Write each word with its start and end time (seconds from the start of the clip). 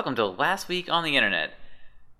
welcome 0.00 0.16
to 0.16 0.24
Last 0.24 0.66
Week 0.66 0.88
on 0.88 1.04
the 1.04 1.14
Internet. 1.14 1.52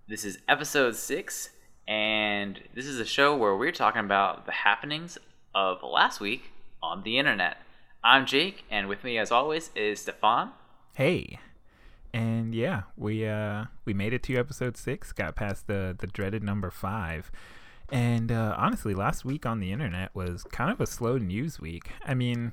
This 0.07 0.23
is 0.23 0.37
episode 0.47 0.97
six, 0.97 1.49
and 1.89 2.61
this 2.75 2.85
is 2.85 3.01
a 3.01 3.07
show 3.07 3.35
where 3.35 3.57
we're 3.57 3.73
talking 3.73 4.05
about 4.05 4.45
the 4.45 4.53
happenings 4.53 5.17
of 5.55 5.83
last 5.83 6.21
week 6.21 6.53
on 6.83 7.05
the 7.05 7.17
Internet. 7.17 7.57
I'm 8.05 8.27
Jake, 8.27 8.65
and 8.71 8.87
with 8.87 9.03
me, 9.03 9.17
as 9.17 9.33
always, 9.33 9.71
is 9.75 10.01
Stefan. 10.01 10.51
Hey. 10.95 11.39
And 12.13 12.55
yeah, 12.55 12.83
we 12.99 13.27
uh 13.27 13.65
we 13.87 13.95
made 13.95 14.13
it 14.13 14.23
to 14.25 14.37
episode 14.37 14.77
six, 14.77 15.11
got 15.13 15.35
past 15.35 15.67
the 15.67 15.97
the 15.99 16.07
dreaded 16.07 16.43
number 16.43 16.71
five. 16.71 17.33
And 17.91 18.31
uh, 18.31 18.57
honestly, 18.59 18.93
last 18.93 19.25
week 19.25 19.47
on 19.47 19.59
the 19.59 19.73
internet 19.73 20.15
was 20.15 20.45
kind 20.53 20.71
of 20.71 20.83
a 20.83 20.87
slow 20.87 21.17
news 21.17 21.59
week. 21.59 21.93
I 22.05 22.13
mean, 22.13 22.53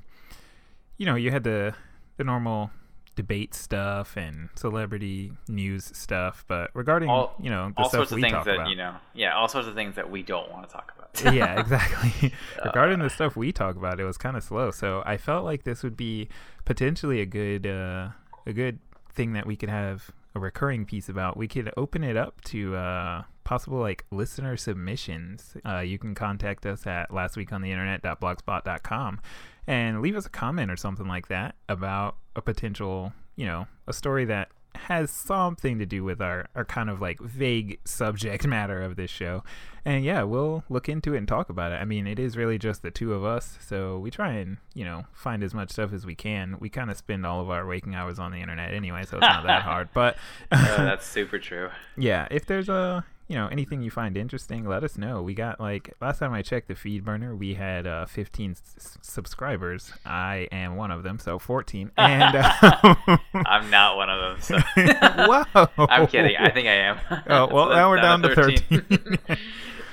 you 0.96 1.06
know, 1.06 1.16
you 1.16 1.32
had 1.32 1.44
the 1.44 1.74
the 2.16 2.24
normal 2.24 2.72
debate 3.18 3.54
stuff 3.56 4.16
and 4.16 4.48
celebrity 4.56 5.34
news 5.50 5.92
stuff, 5.94 6.46
but 6.48 6.70
regarding 6.74 7.10
All- 7.10 7.36
you 7.40 7.50
know 7.50 7.74
all 7.76 7.90
sorts 7.90 8.14
of 8.14 8.20
things 8.20 8.32
that 8.32 8.48
about, 8.48 8.70
you 8.70 8.78
know, 8.78 8.96
yeah, 9.14 9.36
all 9.36 9.50
sorts 9.50 9.68
of 9.68 9.76
things 9.76 9.96
that 9.96 10.10
we 10.10 10.24
don't 10.24 10.50
want 10.52 10.70
to 10.70 10.74
talk 10.74 10.94
about. 10.96 11.04
yeah, 11.34 11.60
exactly. 11.60 12.32
Regarding 12.64 13.00
the 13.00 13.10
stuff 13.10 13.36
we 13.36 13.52
talk 13.52 13.76
about, 13.76 14.00
it 14.00 14.06
was 14.06 14.18
kind 14.18 14.38
of 14.38 14.44
slow. 14.44 14.70
So 14.70 15.02
I 15.06 15.18
felt 15.18 15.44
like 15.44 15.64
this 15.64 15.82
would 15.82 15.98
be 15.98 16.30
potentially 16.64 17.20
a 17.20 17.26
good 17.26 17.66
uh, 17.66 18.10
a 18.46 18.54
good 18.54 18.78
thing 19.12 19.34
that 19.34 19.48
we 19.48 19.56
could 19.56 19.70
have 19.70 20.12
a 20.36 20.40
recurring 20.40 20.86
piece 20.86 21.10
about. 21.10 21.36
We 21.36 21.48
could 21.48 21.74
open 21.76 22.04
it 22.04 22.16
up 22.16 22.42
to 22.46 22.76
uh, 22.76 23.24
possible 23.44 23.80
like 23.80 24.06
listener 24.12 24.56
submissions. 24.56 25.58
Uh, 25.66 25.80
you 25.80 25.98
can 25.98 26.14
contact 26.14 26.68
us 26.68 26.86
at 26.86 27.10
lastweekontheinternet.blogspot.com 27.10 29.20
and 29.68 30.02
leave 30.02 30.16
us 30.16 30.26
a 30.26 30.30
comment 30.30 30.72
or 30.72 30.78
something 30.78 31.08
like 31.08 31.28
that 31.28 31.56
about 31.68 32.16
a 32.36 32.42
potential, 32.42 33.14
you 33.36 33.46
know, 33.46 33.68
a 33.88 33.94
story 33.94 34.26
that 34.26 34.50
has 34.76 35.10
something 35.10 35.80
to 35.80 35.86
do 35.88 36.04
with 36.04 36.22
our, 36.22 36.46
our 36.54 36.64
kind 36.64 36.88
of 36.90 37.02
like 37.02 37.20
vague 37.20 37.80
subject 37.84 38.46
matter 38.48 38.82
of 38.82 38.96
this 38.96 39.10
show. 39.10 39.44
And 39.84 40.04
yeah, 40.06 40.22
we'll 40.24 40.64
look 40.70 40.88
into 40.88 41.14
it 41.16 41.18
and 41.18 41.28
talk 41.28 41.50
about 41.50 41.72
it. 41.72 41.76
I 41.76 41.86
mean, 41.86 42.06
it 42.08 42.20
is 42.20 42.38
really 42.38 42.58
just 42.60 42.82
the 42.84 42.92
two 42.92 43.14
of 43.14 43.24
us, 43.24 43.58
so 43.66 43.98
we 43.98 44.12
try 44.12 44.34
and, 44.34 44.58
you 44.76 44.84
know, 44.86 45.06
find 45.14 45.42
as 45.44 45.54
much 45.54 45.72
stuff 45.72 45.94
as 45.94 46.06
we 46.06 46.14
can. 46.14 46.58
We 46.60 46.70
kind 46.70 46.92
of 46.92 46.98
spend 46.98 47.26
all 47.26 47.42
of 47.42 47.50
our 47.50 47.66
waking 47.66 47.96
hours 47.96 48.20
on 48.20 48.32
the 48.32 48.40
internet 48.40 48.74
anyway, 48.74 49.04
so 49.06 49.18
it's 49.18 49.22
not 49.22 49.46
that 49.46 49.62
hard. 49.64 49.90
But 49.94 50.18
Oh, 50.52 50.76
that's 50.78 51.06
super 51.10 51.40
true. 51.40 51.70
yeah, 51.96 52.28
if 52.30 52.46
there's 52.46 52.70
a 52.70 53.06
you 53.28 53.36
know 53.36 53.48
anything 53.48 53.82
you 53.82 53.92
find 53.92 54.16
interesting, 54.18 54.66
let 54.66 54.84
us 54.84 54.98
know. 54.98 55.22
We 55.22 55.34
got 55.34 55.60
like 55.60 55.94
last 56.02 56.20
time 56.20 56.34
I 56.34 56.42
checked 56.42 56.68
the 56.70 56.76
FeedBurner, 56.76 57.38
we 57.38 57.56
had 57.56 57.86
uh, 57.86 58.06
15 58.06 58.52
s- 58.52 58.98
subscribers. 59.02 59.92
I 60.06 60.48
am 60.52 60.76
one 60.78 60.92
of 60.92 61.04
them, 61.04 61.20
so 61.20 61.38
14. 61.40 61.92
And 61.98 62.36
uh, 62.36 63.18
I'm 63.34 63.70
not 63.70 63.98
one 63.98 64.10
of 64.10 64.20
them. 64.22 64.42
So. 64.42 64.60
whoa, 65.56 65.68
I'm 65.90 66.08
kidding. 66.08 66.36
I 66.38 66.50
think 66.52 66.68
I 66.68 66.74
am. 66.74 67.00
Oh 67.28 67.48
well, 67.54 67.68
So 67.70 67.74
now 67.76 67.90
we're 67.90 67.98
down 68.02 68.22
to 68.22 68.34
13. 68.36 68.60
13. 68.60 69.18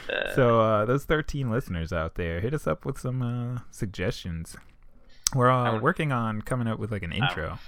Uh, 0.09 0.35
so 0.35 0.61
uh, 0.61 0.85
those 0.85 1.05
13 1.05 1.51
listeners 1.51 1.93
out 1.93 2.15
there, 2.17 2.41
hit 2.41 2.53
us 2.55 2.67
up 2.67 2.85
with 2.85 2.99
some 2.99 3.23
uh, 3.23 3.61
suggestions. 3.71 4.55
We're 5.35 5.51
uh, 5.51 5.81
working 5.81 6.13
on 6.13 6.43
coming 6.43 6.69
up 6.69 6.79
with 6.79 6.93
like 6.93 7.03
an 7.03 7.13
intro. 7.13 7.59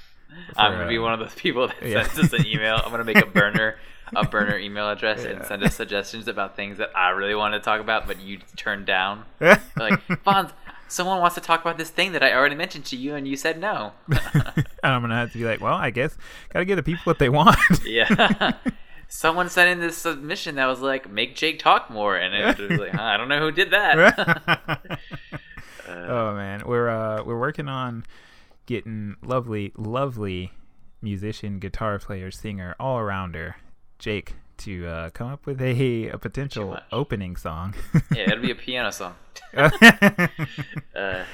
I'm 0.57 0.73
gonna 0.73 0.89
be 0.89 0.99
uh, 0.99 1.03
one 1.03 1.13
of 1.13 1.21
those 1.21 1.35
people 1.35 1.69
that 1.69 1.83
yeah. 1.83 2.03
sends 2.07 2.33
us 2.33 2.41
an 2.41 2.47
email. 2.47 2.81
I'm 2.83 2.91
gonna 2.91 3.05
make 3.05 3.19
a 3.19 3.27
burner, 3.27 3.77
a 4.15 4.27
burner 4.27 4.59
email 4.59 4.89
address, 4.91 5.25
and 5.25 5.45
send 5.45 5.63
us 5.63 5.75
suggestions 5.75 6.29
about 6.29 6.57
things 6.57 6.79
that 6.79 6.91
I 6.97 7.11
really 7.11 7.35
want 7.35 7.55
to 7.55 7.61
talk 7.61 7.81
about, 7.81 8.07
but 8.07 8.21
you 8.21 8.39
turned 8.57 8.87
down. 8.87 9.25
Like, 9.41 10.01
Fonz, 10.25 10.53
someone 10.89 11.21
wants 11.21 11.35
to 11.35 11.41
talk 11.41 11.61
about 11.61 11.77
this 11.79 11.91
thing 11.91 12.13
that 12.13 12.23
I 12.23 12.33
already 12.33 12.55
mentioned 12.55 12.87
to 12.87 12.97
you, 12.97 13.15
and 13.15 13.29
you 13.29 13.37
said 13.37 13.61
no. 13.61 13.93
and 14.09 14.67
I'm 14.83 15.01
gonna 15.03 15.17
have 15.17 15.33
to 15.33 15.39
be 15.39 15.45
like, 15.45 15.61
well, 15.61 15.75
I 15.75 15.91
guess 15.91 16.17
gotta 16.51 16.65
give 16.65 16.77
the 16.77 16.83
people 16.83 17.03
what 17.05 17.19
they 17.19 17.29
want. 17.29 17.59
yeah. 17.85 18.53
Someone 19.09 19.49
sent 19.49 19.71
in 19.71 19.81
this 19.81 19.97
submission 19.97 20.57
that 20.57 20.67
was 20.67 20.81
like, 20.81 21.09
"Make 21.09 21.37
Jake 21.37 21.61
talk 21.61 21.91
more," 21.91 22.17
and 22.17 22.35
it 22.35 22.59
was 22.59 22.81
like, 22.81 22.91
huh, 22.91 23.03
I 23.03 23.17
don't 23.17 23.29
know 23.29 23.39
who 23.39 23.53
did 23.53 23.71
that. 23.71 24.99
Uh, 25.89 26.07
oh 26.09 26.35
man, 26.35 26.63
we're 26.67 26.89
uh 26.89 27.23
we're 27.23 27.39
working 27.39 27.69
on 27.69 28.05
getting 28.67 29.17
lovely, 29.23 29.73
lovely 29.77 30.53
musician, 31.01 31.59
guitar 31.59 31.99
player, 31.99 32.31
singer, 32.31 32.75
all 32.79 32.99
arounder, 32.99 33.55
Jake, 33.99 34.35
to 34.59 34.87
uh, 34.87 35.11
come 35.11 35.29
up 35.29 35.47
with 35.47 35.61
a, 35.61 36.09
a 36.09 36.19
potential 36.19 36.79
opening 36.93 37.37
song. 37.37 37.75
yeah, 38.15 38.23
it'll 38.23 38.43
be 38.43 38.51
a 38.51 38.55
piano 38.67 38.91
song. 38.91 39.15
Uh, 40.95 41.25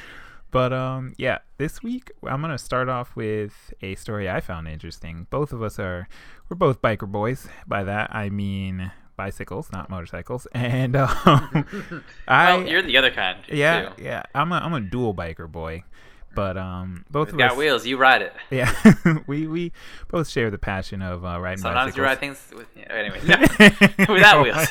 but 0.50 0.72
um 0.72 1.14
yeah, 1.16 1.38
this 1.56 1.82
week 1.82 2.10
I'm 2.24 2.40
gonna 2.40 2.58
start 2.58 2.88
off 2.88 3.14
with 3.14 3.72
a 3.80 3.94
story 3.94 4.28
I 4.28 4.40
found 4.40 4.66
interesting. 4.68 5.28
Both 5.30 5.52
of 5.52 5.62
us 5.62 5.78
are 5.78 6.08
we're 6.48 6.56
both 6.56 6.82
biker 6.82 7.10
boys. 7.10 7.48
By 7.66 7.84
that 7.84 8.14
I 8.14 8.28
mean 8.28 8.90
bicycles, 9.16 9.70
not 9.72 9.88
motorcycles. 9.88 10.46
And 10.52 10.96
um, 10.96 11.64
I 12.28 12.56
well, 12.56 12.66
you're 12.66 12.82
the 12.82 12.96
other 12.96 13.10
kind. 13.12 13.38
yeah 13.48 13.90
too. 13.90 14.02
yeah 14.02 14.22
I'm 14.34 14.50
a 14.52 14.56
I'm 14.56 14.74
a 14.74 14.80
dual 14.80 15.14
biker 15.14 15.50
boy. 15.50 15.84
But 16.34 16.56
um, 16.56 17.04
both 17.10 17.30
of 17.30 17.38
got 17.38 17.52
us, 17.52 17.56
wheels. 17.58 17.86
You 17.86 17.96
ride 17.96 18.22
it. 18.22 18.32
yeah, 18.50 18.72
we 19.26 19.46
we 19.46 19.72
both 20.08 20.28
share 20.28 20.50
the 20.50 20.58
passion 20.58 21.02
of 21.02 21.24
uh, 21.24 21.40
riding 21.40 21.58
Sometimes 21.58 21.96
you 21.96 22.02
ride 22.02 22.20
things 22.20 22.40
with. 22.54 22.66
Yeah, 22.76 22.92
anyway, 22.92 23.20
no, 24.08 24.14
without 24.14 24.38
Oh 24.38 24.42
wheels. 24.42 24.68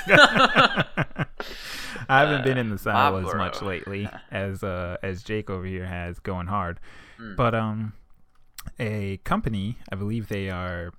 I 2.09 2.19
haven't 2.19 2.43
been 2.43 2.57
in 2.57 2.69
the 2.69 2.77
saddle 2.77 3.27
as 3.27 3.35
much 3.35 3.61
lately 3.61 4.09
as 4.31 4.63
uh, 4.63 4.97
as 5.03 5.23
Jake 5.23 5.49
over 5.49 5.65
here 5.65 5.85
has 5.85 6.19
going 6.19 6.47
hard. 6.47 6.79
Hmm. 7.17 7.35
But 7.35 7.53
um, 7.53 7.93
a 8.79 9.17
company, 9.17 9.77
I 9.91 9.95
believe 9.95 10.27
they 10.27 10.49
are 10.49 10.91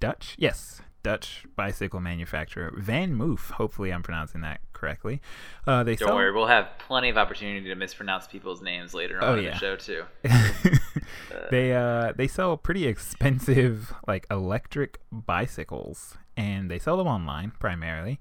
Dutch. 0.00 0.34
Yes, 0.38 0.82
Dutch 1.02 1.44
bicycle 1.56 2.00
manufacturer 2.00 2.70
VanMoof. 2.78 3.52
Hopefully, 3.52 3.92
I'm 3.92 4.02
pronouncing 4.02 4.42
that 4.42 4.60
correctly. 4.80 5.20
Uh, 5.66 5.84
they 5.84 5.94
Don't 5.94 6.08
sell. 6.08 6.16
worry, 6.16 6.32
we'll 6.32 6.46
have 6.46 6.70
plenty 6.78 7.10
of 7.10 7.18
opportunity 7.18 7.68
to 7.68 7.74
mispronounce 7.74 8.26
people's 8.26 8.62
names 8.62 8.94
later 8.94 9.22
on 9.22 9.28
Oh, 9.28 9.34
in 9.38 9.44
yeah. 9.44 9.50
the 9.52 9.56
show 9.58 9.76
too. 9.76 10.04
they 11.50 11.74
uh 11.74 12.12
they 12.16 12.26
sell 12.28 12.56
pretty 12.56 12.86
expensive 12.86 13.92
like 14.06 14.26
electric 14.30 14.98
bicycles 15.12 16.16
and 16.36 16.70
they 16.70 16.78
sell 16.78 16.96
them 16.96 17.06
online 17.06 17.52
primarily 17.58 18.20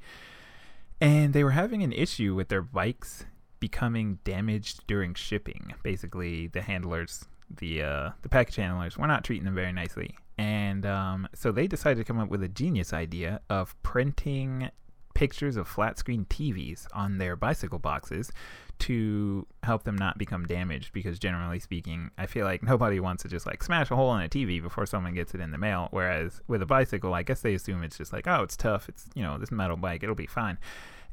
and 1.02 1.34
they 1.34 1.44
were 1.44 1.52
having 1.52 1.84
an 1.84 1.92
issue 1.94 2.36
with 2.36 2.50
their 2.50 2.62
bikes 2.62 3.26
becoming 3.59 4.20
damaged 4.24 4.86
during 4.88 5.14
shipping 5.14 5.74
basically 5.84 6.47
the 6.47 6.62
handlers 6.62 7.26
the 7.59 7.81
uh 7.81 8.09
the 8.22 8.30
package 8.30 8.56
handlers 8.56 8.97
were 8.97 9.08
not 9.08 9.24
treating 9.24 9.46
them 9.46 9.56
very 9.56 9.72
nicely 9.74 10.16
and 10.38 10.86
um 10.86 11.28
so 11.34 11.52
they 11.52 11.68
decided 11.68 11.97
to 12.00 12.03
come 12.06 12.20
up 12.20 12.30
with 12.30 12.41
a 12.44 12.47
genius 12.50 12.94
idea 12.94 13.40
of 13.50 13.76
printing 13.84 14.70
pictures 15.19 15.57
of 15.57 15.68
flat 15.68 16.00
screen 16.00 16.25
TVs 16.30 16.88
on 16.94 17.18
their 17.18 17.35
bicycle 17.35 17.78
boxes 17.78 18.31
to 18.80 19.46
help 19.63 19.84
them 19.84 19.97
not 19.97 20.18
become 20.18 20.46
damaged 20.46 20.94
because 20.94 21.19
generally 21.19 21.59
speaking 21.59 22.09
i 22.18 22.25
feel 22.25 22.46
like 22.46 22.63
nobody 22.74 23.02
wants 23.02 23.24
to 23.24 23.28
just 23.28 23.46
like 23.46 23.62
smash 23.62 23.91
a 23.91 23.97
hole 23.97 24.16
in 24.16 24.22
a 24.22 24.29
tv 24.29 24.62
before 24.62 24.85
someone 24.85 25.13
gets 25.13 25.34
it 25.34 25.41
in 25.41 25.52
the 25.52 25.58
mail. 25.58 25.90
Whereas 25.91 26.40
with 26.47 26.62
a 26.62 26.66
bicycle 26.66 27.13
i 27.13 27.24
guess 27.24 27.41
they 27.41 27.53
assume 27.53 27.84
it's 27.84 27.97
just 27.97 28.13
like 28.13 28.28
oh 28.28 28.44
it's 28.44 28.56
tough. 28.56 28.88
It's 28.88 29.08
you 29.13 29.22
know 29.22 29.38
this 29.38 29.52
metal 29.52 29.75
bike. 29.75 30.03
It'll 30.03 30.16
be 30.16 30.25
fine. 30.25 30.58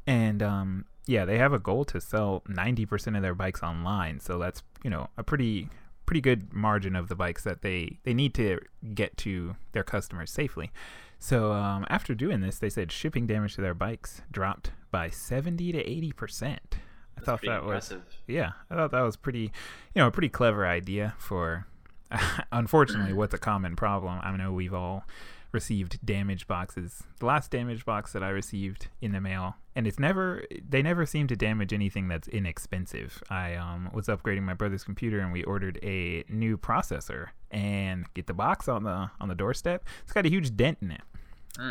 And 0.06 0.40
um 0.40 0.84
yeah 1.06 1.24
they 1.24 1.38
have 1.38 1.52
a 1.52 1.58
goal 1.58 1.84
to 1.86 2.00
sell 2.00 2.44
90% 2.48 3.16
of 3.16 3.22
their 3.22 3.34
bikes 3.34 3.64
online. 3.64 4.20
So 4.20 4.38
that's 4.38 4.62
you 4.84 4.90
know 4.90 5.08
a 5.16 5.24
pretty 5.24 5.68
pretty 6.06 6.20
good 6.20 6.52
margin 6.52 6.94
of 6.94 7.08
the 7.08 7.16
bikes 7.16 7.42
that 7.42 7.62
they 7.62 7.98
they 8.04 8.14
need 8.14 8.34
to 8.34 8.60
get 8.94 9.16
to 9.16 9.56
their 9.72 9.82
customers 9.82 10.30
safely 10.30 10.70
so 11.18 11.52
um, 11.52 11.86
after 11.88 12.14
doing 12.14 12.40
this 12.40 12.58
they 12.58 12.70
said 12.70 12.92
shipping 12.92 13.26
damage 13.26 13.54
to 13.54 13.60
their 13.60 13.74
bikes 13.74 14.22
dropped 14.30 14.72
by 14.90 15.08
70 15.08 15.72
to 15.72 15.78
80 15.78 16.12
percent 16.12 16.76
I 17.18 17.20
thought 17.22 17.42
that 17.46 17.64
was 17.64 17.94
yeah, 18.26 18.52
I 18.70 18.74
thought 18.74 18.90
that 18.90 19.00
was 19.00 19.16
pretty, 19.16 19.52
you 19.94 20.02
know, 20.02 20.06
a 20.06 20.10
pretty 20.10 20.28
clever 20.28 20.66
idea 20.66 21.14
for. 21.18 21.66
unfortunately, 22.52 23.12
what's 23.14 23.34
a 23.34 23.38
common 23.38 23.74
problem? 23.74 24.20
I 24.22 24.36
know 24.36 24.52
we've 24.52 24.74
all 24.74 25.04
received 25.52 26.04
damage 26.04 26.46
boxes. 26.46 27.02
The 27.20 27.26
last 27.26 27.50
damage 27.50 27.84
box 27.84 28.12
that 28.12 28.22
I 28.22 28.28
received 28.30 28.88
in 29.00 29.12
the 29.12 29.20
mail, 29.20 29.56
and 29.74 29.86
it's 29.86 29.98
never 29.98 30.44
they 30.68 30.82
never 30.82 31.06
seem 31.06 31.26
to 31.28 31.36
damage 31.36 31.72
anything 31.72 32.08
that's 32.08 32.28
inexpensive. 32.28 33.22
I 33.30 33.54
um, 33.54 33.90
was 33.92 34.06
upgrading 34.06 34.42
my 34.42 34.54
brother's 34.54 34.84
computer, 34.84 35.20
and 35.20 35.32
we 35.32 35.42
ordered 35.44 35.78
a 35.82 36.24
new 36.28 36.56
processor, 36.58 37.28
and 37.50 38.06
get 38.14 38.26
the 38.26 38.34
box 38.34 38.68
on 38.68 38.84
the 38.84 39.10
on 39.20 39.28
the 39.28 39.34
doorstep. 39.34 39.84
It's 40.02 40.12
got 40.12 40.26
a 40.26 40.28
huge 40.30 40.56
dent 40.56 40.78
in 40.82 40.90
it. 40.90 41.02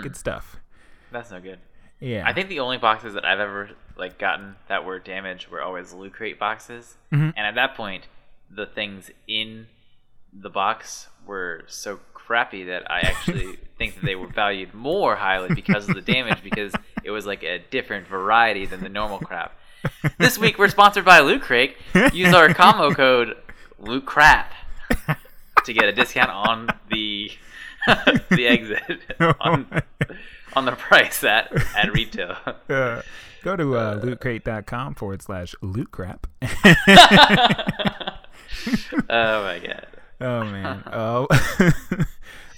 Good 0.01 0.15
stuff. 0.15 0.57
That's 1.11 1.29
no 1.31 1.39
good. 1.39 1.59
Yeah, 1.99 2.23
I 2.27 2.33
think 2.33 2.49
the 2.49 2.59
only 2.59 2.77
boxes 2.77 3.13
that 3.13 3.23
I've 3.23 3.39
ever 3.39 3.69
like 3.97 4.17
gotten 4.17 4.55
that 4.67 4.83
were 4.83 4.99
damaged 4.99 5.47
were 5.49 5.61
always 5.61 5.93
loot 5.93 6.13
crate 6.13 6.37
boxes, 6.39 6.97
Mhm. 7.13 7.33
and 7.37 7.47
at 7.47 7.55
that 7.55 7.75
point, 7.75 8.07
the 8.49 8.65
things 8.65 9.11
in 9.27 9.67
the 10.33 10.49
box 10.49 11.07
were 11.25 11.63
so 11.67 11.99
crappy 12.25 12.65
that 12.65 12.89
I 12.89 13.01
actually 13.01 13.57
think 13.77 13.95
that 13.95 14.05
they 14.05 14.15
were 14.15 14.27
valued 14.27 14.73
more 14.73 15.15
highly 15.15 15.53
because 15.53 15.87
of 15.87 15.95
the 15.95 16.01
damage 16.01 16.43
because 16.43 16.73
it 17.03 17.11
was 17.11 17.25
like 17.25 17.43
a 17.43 17.59
different 17.69 18.07
variety 18.07 18.65
than 18.65 18.81
the 18.81 18.89
normal 18.89 19.19
crap. 19.19 19.57
This 20.17 20.37
week 20.37 20.57
we're 20.57 20.69
sponsored 20.69 21.05
by 21.05 21.19
Loot 21.19 21.41
Crate. 21.41 21.75
Use 22.11 22.33
our 22.33 22.53
combo 22.53 22.91
code 22.91 23.35
Loot 23.77 24.05
Crap 24.05 24.51
to 25.65 25.73
get 25.73 25.85
a 25.85 25.91
discount 25.91 26.31
on 26.31 26.69
the 26.89 27.31
the 28.31 28.47
exit 28.47 29.01
on, 29.39 29.83
on 30.53 30.65
the 30.65 30.71
price 30.71 31.23
at 31.23 31.51
at 31.75 31.91
retail. 31.93 32.35
Uh, 32.69 33.01
go 33.43 33.55
to 33.55 33.75
uh, 33.75 34.01
lootcrate.com 34.01 34.95
forward 34.95 35.21
slash 35.21 35.53
loot 35.61 35.91
crap. 35.91 36.27
oh 36.41 36.47
my 39.09 39.59
god. 39.59 39.87
Oh 40.21 40.43
man. 40.45 40.83
Oh. 40.91 41.27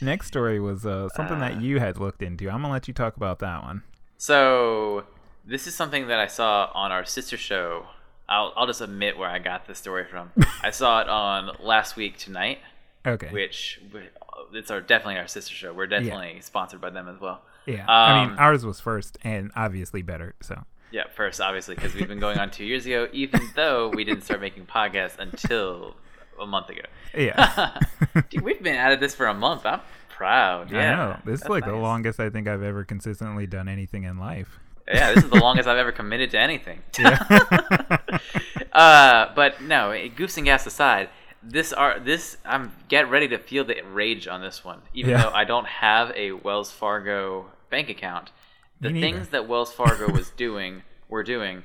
Next 0.01 0.27
story 0.27 0.59
was 0.59 0.85
uh, 0.85 1.09
something 1.09 1.39
that 1.39 1.61
you 1.61 1.79
had 1.79 1.97
looked 1.97 2.21
into. 2.21 2.49
I'm 2.49 2.61
gonna 2.61 2.71
let 2.71 2.87
you 2.87 2.93
talk 2.93 3.17
about 3.17 3.39
that 3.39 3.63
one. 3.63 3.83
So 4.17 5.05
this 5.45 5.67
is 5.67 5.75
something 5.75 6.07
that 6.07 6.19
I 6.19 6.27
saw 6.27 6.69
on 6.73 6.91
our 6.91 7.05
sister 7.05 7.37
show. 7.37 7.87
I'll 8.29 8.53
I'll 8.55 8.67
just 8.67 8.81
admit 8.81 9.17
where 9.17 9.29
I 9.29 9.39
got 9.39 9.67
this 9.67 9.77
story 9.79 10.05
from. 10.05 10.31
I 10.63 10.71
saw 10.71 11.01
it 11.01 11.09
on 11.09 11.55
last 11.61 11.95
week 11.95 12.17
tonight, 12.17 12.59
Okay. 13.05 13.29
which 13.31 13.79
it's 14.53 14.69
our 14.71 14.81
definitely 14.81 15.17
our 15.17 15.27
sister 15.27 15.53
show. 15.53 15.73
We're 15.73 15.87
definitely 15.87 16.41
sponsored 16.41 16.81
by 16.81 16.89
them 16.89 17.07
as 17.07 17.19
well. 17.19 17.41
yeah. 17.65 17.85
I 17.89 18.21
mean, 18.23 18.33
um, 18.33 18.39
ours 18.39 18.65
was 18.65 18.79
first 18.79 19.17
and 19.23 19.51
obviously 19.55 20.01
better. 20.01 20.35
So. 20.41 20.63
Yeah, 20.91 21.03
first 21.13 21.41
obviously 21.41 21.75
because 21.75 21.93
we've 21.95 22.07
been 22.07 22.19
going 22.19 22.37
on 22.37 22.49
two 22.49 22.63
years 22.65 22.85
ago, 22.85 23.07
even 23.11 23.41
though 23.55 23.89
we 23.89 24.03
didn't 24.05 24.23
start 24.23 24.39
making 24.41 24.65
podcasts 24.67 25.17
until 25.19 25.95
a 26.39 26.45
month 26.45 26.69
ago. 26.69 26.81
Yeah. 27.15 27.79
Dude, 28.29 28.41
we've 28.43 28.61
been 28.61 28.75
at 28.75 28.99
this 28.99 29.15
for 29.15 29.27
a 29.27 29.33
month. 29.33 29.65
I'm 29.65 29.81
proud. 30.09 30.71
Yeah, 30.71 30.79
I 30.79 30.95
know. 30.95 31.19
This 31.25 31.41
is 31.41 31.49
like 31.49 31.65
the 31.65 31.75
longest 31.75 32.19
I 32.19 32.29
think 32.29 32.47
I've 32.47 32.63
ever 32.63 32.83
consistently 32.83 33.47
done 33.47 33.67
anything 33.67 34.03
in 34.03 34.17
life. 34.17 34.59
Yeah, 34.87 35.13
this 35.13 35.23
is 35.25 35.29
the 35.29 35.37
longest 35.39 35.67
I've 35.67 35.77
ever 35.77 35.91
committed 35.91 36.31
to 36.31 36.39
anything. 36.39 36.81
Yeah. 36.99 37.19
uh, 38.73 39.33
but 39.35 39.61
no, 39.61 39.89
goofs 40.15 40.37
and 40.37 40.45
gas 40.45 40.65
aside, 40.65 41.09
this 41.43 41.73
are 41.73 41.99
this 41.99 42.37
I'm 42.45 42.71
get 42.87 43.09
ready 43.09 43.27
to 43.29 43.37
feel 43.37 43.63
the 43.65 43.81
rage 43.91 44.27
on 44.27 44.41
this 44.41 44.63
one. 44.63 44.81
Even 44.93 45.11
Yeah. 45.11 45.23
though 45.23 45.31
I 45.31 45.43
don't 45.43 45.67
have 45.67 46.11
a 46.15 46.31
Wells 46.31 46.71
Fargo 46.71 47.51
bank 47.69 47.89
account, 47.89 48.31
the 48.79 48.91
things 48.91 49.29
that 49.29 49.47
Wells 49.47 49.73
Fargo 49.73 50.11
was 50.11 50.29
doing 50.31 50.83
were 51.09 51.23
doing 51.23 51.63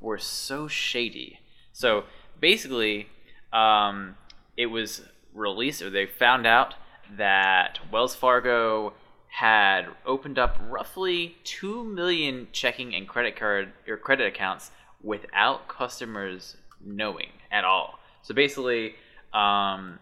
were 0.00 0.18
so 0.18 0.68
shady. 0.68 1.40
So 1.72 2.04
basically, 2.40 3.08
um, 3.52 4.16
it 4.56 4.66
was 4.66 5.02
released 5.34 5.82
or 5.82 5.90
they 5.90 6.06
found 6.06 6.46
out 6.46 6.74
that 7.16 7.78
Wells 7.90 8.14
Fargo 8.14 8.94
had 9.28 9.86
opened 10.04 10.38
up 10.38 10.58
roughly 10.68 11.36
2 11.44 11.84
million 11.84 12.48
checking 12.52 12.94
and 12.94 13.08
credit 13.08 13.34
card 13.34 13.72
or 13.88 13.96
credit 13.96 14.26
accounts 14.26 14.70
without 15.02 15.68
customers 15.68 16.56
knowing 16.84 17.28
at 17.50 17.64
all. 17.64 17.98
So 18.22 18.34
basically, 18.34 18.94
um, 19.32 19.98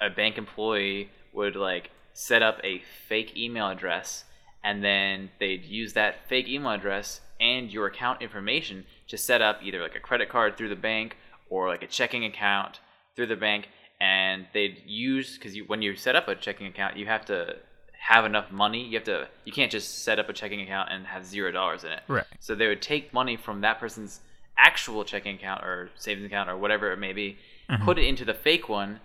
a 0.00 0.08
bank 0.08 0.38
employee 0.38 1.10
would 1.32 1.56
like 1.56 1.90
set 2.12 2.42
up 2.42 2.60
a 2.64 2.82
fake 3.08 3.36
email 3.36 3.68
address 3.68 4.24
and 4.62 4.84
then 4.84 5.30
they'd 5.38 5.64
use 5.64 5.94
that 5.94 6.28
fake 6.28 6.48
email 6.48 6.70
address 6.70 7.20
and 7.40 7.72
your 7.72 7.86
account 7.86 8.22
information 8.22 8.84
to 9.08 9.16
set 9.16 9.42
up 9.42 9.60
either 9.62 9.80
like 9.80 9.96
a 9.96 10.00
credit 10.00 10.28
card 10.28 10.56
through 10.56 10.68
the 10.68 10.76
bank 10.76 11.16
or 11.50 11.68
like 11.68 11.82
a 11.82 11.86
checking 11.86 12.24
account 12.24 12.80
through 13.14 13.26
the 13.26 13.36
bank 13.36 13.68
and 14.00 14.46
they'd 14.54 14.80
use 14.86 15.36
because 15.36 15.54
you, 15.54 15.64
when 15.66 15.82
you 15.82 15.94
set 15.94 16.16
up 16.16 16.26
a 16.28 16.34
checking 16.34 16.66
account 16.66 16.96
you 16.96 17.04
have 17.04 17.24
to 17.26 17.54
have 17.98 18.24
enough 18.24 18.50
money 18.50 18.82
you 18.82 18.94
have 18.96 19.04
to 19.04 19.28
you 19.44 19.52
can't 19.52 19.70
just 19.70 20.02
set 20.04 20.18
up 20.18 20.28
a 20.30 20.32
checking 20.32 20.62
account 20.62 20.88
and 20.90 21.06
have 21.06 21.26
zero 21.26 21.50
dollars 21.52 21.84
in 21.84 21.92
it 21.92 22.00
Right. 22.08 22.24
so 22.38 22.54
they 22.54 22.66
would 22.68 22.80
take 22.80 23.12
money 23.12 23.36
from 23.36 23.60
that 23.60 23.78
person's 23.78 24.20
actual 24.56 25.04
checking 25.04 25.34
account 25.36 25.62
or 25.64 25.90
savings 25.96 26.24
account 26.26 26.48
or 26.50 26.56
whatever 26.56 26.92
it 26.92 26.98
may 26.98 27.12
be, 27.14 27.38
mm-hmm. 27.68 27.82
put 27.84 27.98
it 27.98 28.04
into 28.06 28.26
the 28.26 28.34
fake 28.34 28.68
one, 28.68 29.00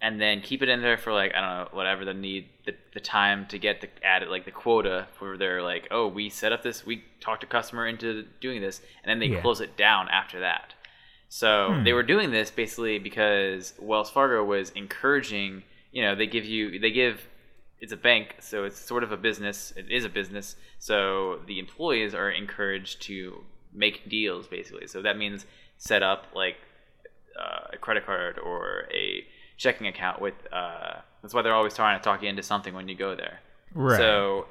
and 0.00 0.20
then 0.20 0.40
keep 0.40 0.60
it 0.60 0.68
in 0.68 0.82
there 0.82 0.98
for 0.98 1.12
like 1.12 1.32
I 1.36 1.40
don't 1.40 1.50
know 1.50 1.68
whatever 1.76 2.04
the 2.04 2.14
need 2.14 2.46
the, 2.66 2.74
the 2.94 3.00
time 3.00 3.46
to 3.46 3.58
get 3.58 3.80
the 3.80 3.88
added 4.04 4.28
like 4.28 4.44
the 4.44 4.50
quota 4.50 5.06
for 5.18 5.36
their 5.36 5.62
like 5.62 5.86
oh 5.92 6.06
we 6.08 6.28
set 6.30 6.52
up 6.52 6.62
this 6.64 6.84
we 6.86 7.04
talked 7.20 7.42
a 7.44 7.46
customer 7.46 7.86
into 7.86 8.24
doing 8.40 8.60
this 8.60 8.80
and 9.04 9.10
then 9.10 9.18
they 9.20 9.34
Yeah. 9.34 9.40
close 9.40 9.60
it 9.60 9.76
down 9.76 10.08
after 10.08 10.40
that. 10.40 10.74
So 11.28 11.80
they 11.84 11.92
were 11.92 12.02
doing 12.02 12.30
this 12.30 12.50
basically 12.50 12.98
because 12.98 13.74
Wells 13.78 14.10
Fargo 14.10 14.42
was 14.44 14.70
encouraging 14.70 15.62
you 15.92 16.02
know 16.02 16.14
they 16.14 16.26
give 16.26 16.44
you 16.44 16.78
they 16.78 16.90
give 16.90 17.26
it's 17.80 17.92
a 17.92 17.96
bank, 17.96 18.36
so 18.40 18.64
it's 18.64 18.78
sort 18.78 19.04
of 19.04 19.12
a 19.12 19.16
business. 19.16 19.72
It 19.76 19.90
is 19.90 20.04
a 20.04 20.08
business, 20.08 20.56
so 20.78 21.40
the 21.46 21.58
employees 21.58 22.12
are 22.14 22.30
encouraged 22.30 23.02
to 23.02 23.44
make 23.72 24.08
deals, 24.08 24.48
basically. 24.48 24.86
So 24.88 25.02
that 25.02 25.16
means 25.16 25.46
set 25.76 26.02
up 26.02 26.26
like 26.34 26.56
uh, 27.38 27.68
a 27.74 27.76
credit 27.76 28.04
card 28.04 28.38
or 28.38 28.88
a 28.92 29.24
checking 29.56 29.86
account 29.86 30.20
with. 30.20 30.34
Uh, 30.52 30.94
that's 31.22 31.34
why 31.34 31.42
they're 31.42 31.54
always 31.54 31.74
trying 31.74 31.98
to 31.98 32.02
talk 32.02 32.22
you 32.22 32.28
into 32.28 32.42
something 32.42 32.74
when 32.74 32.88
you 32.88 32.96
go 32.96 33.14
there. 33.14 33.38
Right. 33.74 33.96
So 33.96 34.46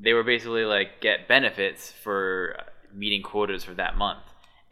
they 0.00 0.12
were 0.12 0.24
basically 0.24 0.64
like 0.64 1.00
get 1.00 1.26
benefits 1.26 1.90
for 1.90 2.56
meeting 2.94 3.22
quotas 3.22 3.64
for 3.64 3.74
that 3.74 3.96
month. 3.96 4.22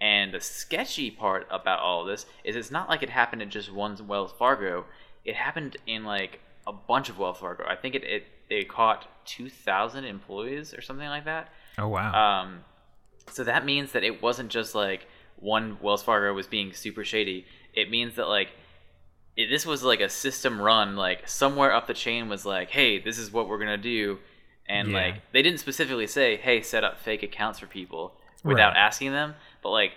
And 0.01 0.33
the 0.33 0.41
sketchy 0.41 1.11
part 1.11 1.47
about 1.51 1.81
all 1.81 2.03
of 2.03 2.07
this 2.07 2.25
is 2.45 2.55
it's 2.55 2.71
not 2.71 2.89
like 2.89 3.03
it 3.03 3.11
happened 3.11 3.43
in 3.43 3.51
just 3.51 3.73
one 3.73 3.97
Wells 4.07 4.33
Fargo. 4.39 4.85
It 5.25 5.35
happened 5.35 5.77
in 5.87 6.05
like 6.05 6.41
a 6.67 6.73
bunch 6.73 7.09
of 7.09 7.19
Wells 7.19 7.39
Fargo. 7.39 7.65
I 7.67 7.75
think 7.77 7.95
it, 7.97 8.05
it 8.05 8.25
they 8.49 8.63
caught 8.65 9.07
2,000 9.27 10.05
employees 10.05 10.73
or 10.73 10.81
something 10.81 11.09
like 11.09 11.25
that. 11.25 11.49
oh 11.79 11.89
wow. 11.89 12.43
Um, 12.43 12.61
so 13.31 13.45
that 13.45 13.65
means 13.67 13.93
that 13.93 14.05
it 14.05 14.23
wasn't 14.23 14.51
just 14.51 14.75
like 14.75 15.07
one 15.37 15.79
Wells 15.83 16.03
Fargo 16.03 16.33
was 16.33 16.47
being 16.47 16.73
super 16.73 17.05
shady. 17.05 17.45
It 17.75 17.91
means 17.91 18.15
that 18.17 18.29
like 18.29 18.51
it, 19.37 19.49
this 19.49 19.67
was 19.67 19.83
like 19.83 20.01
a 20.01 20.09
system 20.09 20.61
run. 20.61 20.97
Like 20.97 21.29
somewhere 21.29 21.73
up 21.73 21.87
the 21.89 21.95
chain 21.95 22.29
was 22.29 22.47
like, 22.47 22.71
hey, 22.71 22.99
this 23.01 23.19
is 23.19 23.33
what 23.33 23.49
we're 23.49 23.59
gonna 23.59 23.77
do, 23.77 24.19
and 24.69 24.91
Yeah. 24.91 24.97
like 24.99 25.15
they 25.33 25.43
didn't 25.43 25.59
specifically 25.61 26.07
say, 26.07 26.37
hey, 26.37 26.63
set 26.63 26.85
up 26.85 27.01
fake 27.01 27.23
accounts 27.25 27.59
for 27.59 27.67
people 27.67 28.15
without 28.45 28.69
Right. 28.75 28.77
asking 28.79 29.11
them, 29.13 29.35
but 29.63 29.71
like 29.71 29.93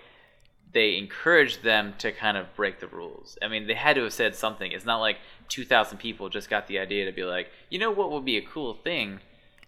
they 0.73 0.97
encouraged 0.97 1.63
them 1.63 1.93
to 1.97 2.11
kind 2.11 2.37
of 2.37 2.53
break 2.55 2.79
the 2.79 2.87
rules. 2.87 3.37
I 3.41 3.47
mean, 3.47 3.67
they 3.67 3.73
had 3.73 3.95
to 3.97 4.03
have 4.03 4.13
said 4.13 4.35
something. 4.35 4.71
It's 4.71 4.85
not 4.85 4.99
like 4.99 5.17
2,000 5.49 5.97
people 5.97 6.29
just 6.29 6.49
got 6.49 6.67
the 6.67 6.79
idea 6.79 7.05
to 7.05 7.11
be 7.11 7.23
like, 7.23 7.49
you 7.69 7.77
know 7.77 7.91
what 7.91 8.11
would 8.11 8.23
be 8.23 8.37
a 8.37 8.41
cool 8.41 8.73
thing? 8.73 9.19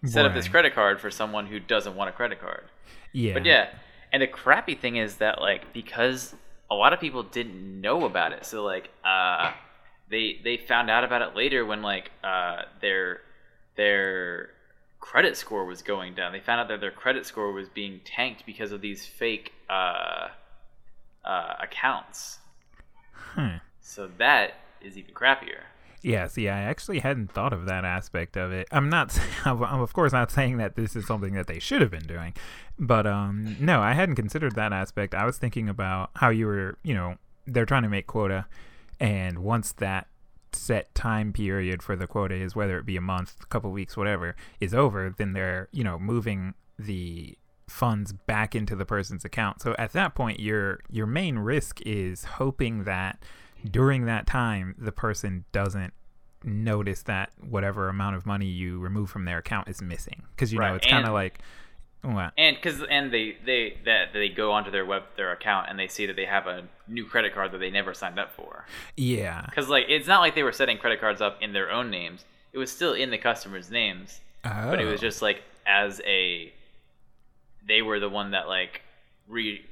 Set 0.06 0.26
up 0.26 0.34
this 0.34 0.48
credit 0.48 0.74
card 0.74 1.00
for 1.00 1.10
someone 1.10 1.46
who 1.46 1.58
doesn't 1.58 1.96
want 1.96 2.10
a 2.10 2.12
credit 2.12 2.38
card. 2.38 2.64
yeah. 3.12 3.32
But 3.32 3.46
yeah, 3.46 3.70
and 4.12 4.22
the 4.22 4.26
crappy 4.26 4.74
thing 4.74 4.96
is 4.96 5.16
that 5.16 5.40
like 5.40 5.72
because 5.72 6.34
a 6.70 6.74
lot 6.74 6.92
of 6.92 7.00
people 7.00 7.22
didn't 7.22 7.80
know 7.80 8.04
about 8.04 8.32
it, 8.32 8.44
so 8.44 8.62
like 8.62 8.90
uh, 9.04 9.52
they 10.10 10.40
they 10.44 10.56
found 10.56 10.90
out 10.90 11.04
about 11.04 11.22
it 11.22 11.34
later 11.34 11.64
when 11.64 11.82
like 11.82 12.10
uh, 12.22 12.62
their 12.80 13.22
their 13.76 14.50
credit 15.04 15.36
score 15.36 15.66
was 15.66 15.82
going 15.82 16.14
down. 16.14 16.32
They 16.32 16.40
found 16.40 16.62
out 16.62 16.68
that 16.68 16.80
their 16.80 16.90
credit 16.90 17.26
score 17.26 17.52
was 17.52 17.68
being 17.68 18.00
tanked 18.06 18.46
because 18.46 18.72
of 18.72 18.80
these 18.80 19.04
fake 19.04 19.52
uh, 19.68 20.28
uh, 21.22 21.54
accounts. 21.62 22.38
Hmm. 23.12 23.56
So 23.82 24.08
that 24.16 24.54
is 24.80 24.96
even 24.96 25.12
crappier. 25.12 25.64
Yeah, 26.00 26.26
see, 26.26 26.48
I 26.48 26.62
actually 26.62 27.00
hadn't 27.00 27.32
thought 27.32 27.52
of 27.52 27.66
that 27.66 27.84
aspect 27.84 28.38
of 28.38 28.50
it. 28.50 28.66
I'm 28.72 28.88
not, 28.88 29.20
I'm 29.44 29.62
of 29.62 29.92
course 29.92 30.12
not 30.12 30.30
saying 30.30 30.56
that 30.56 30.74
this 30.74 30.96
is 30.96 31.06
something 31.06 31.34
that 31.34 31.48
they 31.48 31.58
should 31.58 31.82
have 31.82 31.90
been 31.90 32.06
doing, 32.06 32.32
but 32.78 33.06
um, 33.06 33.58
no, 33.60 33.82
I 33.82 33.92
hadn't 33.92 34.14
considered 34.14 34.54
that 34.54 34.72
aspect. 34.72 35.14
I 35.14 35.26
was 35.26 35.36
thinking 35.36 35.68
about 35.68 36.12
how 36.16 36.30
you 36.30 36.46
were, 36.46 36.78
you 36.82 36.94
know, 36.94 37.16
they're 37.46 37.66
trying 37.66 37.82
to 37.82 37.90
make 37.90 38.06
quota, 38.06 38.46
and 38.98 39.40
once 39.40 39.72
that 39.72 40.06
set 40.54 40.94
time 40.94 41.32
period 41.32 41.82
for 41.82 41.96
the 41.96 42.06
quota 42.06 42.34
is, 42.34 42.54
whether 42.54 42.78
it 42.78 42.86
be 42.86 42.96
a 42.96 43.00
month, 43.00 43.36
a 43.42 43.46
couple 43.46 43.70
weeks, 43.70 43.96
whatever, 43.96 44.36
is 44.60 44.74
over, 44.74 45.14
then 45.16 45.32
they're, 45.32 45.68
you 45.72 45.84
know, 45.84 45.98
moving 45.98 46.54
the 46.78 47.36
funds 47.68 48.12
back 48.12 48.54
into 48.54 48.76
the 48.76 48.84
person's 48.84 49.24
account. 49.24 49.62
So 49.62 49.74
at 49.78 49.92
that 49.92 50.14
point, 50.14 50.40
your 50.40 50.80
your 50.90 51.06
main 51.06 51.38
risk 51.38 51.80
is 51.82 52.24
hoping 52.24 52.84
that 52.84 53.22
during 53.70 54.04
that 54.04 54.26
time 54.26 54.74
the 54.78 54.92
person 54.92 55.44
doesn't 55.52 55.94
notice 56.44 57.02
that 57.04 57.30
whatever 57.40 57.88
amount 57.88 58.16
of 58.16 58.26
money 58.26 58.46
you 58.46 58.78
remove 58.78 59.08
from 59.08 59.24
their 59.24 59.38
account 59.38 59.66
is 59.68 59.80
missing 59.80 60.22
because 60.30 60.52
you 60.52 60.58
know 60.58 60.74
it's 60.74 60.86
kind 60.86 61.06
of 61.06 61.14
like 61.14 61.38
what 62.04 62.32
And 62.36 62.56
because 62.56 62.82
and 62.90 63.12
they 63.12 63.36
they 63.44 63.78
that 63.84 64.12
they 64.12 64.28
go 64.28 64.52
onto 64.52 64.70
their 64.70 64.84
web 64.84 65.02
their 65.16 65.32
account 65.32 65.68
and 65.70 65.78
they 65.78 65.88
see 65.88 66.06
that 66.06 66.16
they 66.16 66.26
have 66.26 66.46
a 66.46 66.64
new 66.86 67.04
credit 67.06 67.34
card 67.34 67.52
that 67.52 67.58
they 67.58 67.70
never 67.70 67.94
signed 67.94 68.18
up 68.18 68.32
for. 68.34 68.66
yeah 68.96 69.44
Because 69.48 69.68
like 69.68 69.86
it's 69.88 70.06
not 70.06 70.20
like 70.20 70.34
they 70.34 70.42
were 70.42 70.52
setting 70.52 70.78
credit 70.78 71.00
cards 71.00 71.20
up 71.20 71.38
in 71.40 71.52
their 71.52 71.70
own 71.70 71.90
names. 71.90 72.24
It 72.52 72.58
was 72.58 72.70
still 72.70 72.92
in 72.94 73.10
the 73.10 73.18
customers' 73.18 73.70
names, 73.70 74.20
but 74.42 74.78
it 74.80 74.84
was 74.84 75.00
Oh. 75.00 75.06
just 75.08 75.22
like 75.22 75.42
as 75.66 76.00
a 76.06 76.52
they 77.66 77.80
were 77.82 77.98
the 77.98 78.08
one 78.10 78.32
that 78.32 78.46
like 78.48 78.82
re 79.26 79.64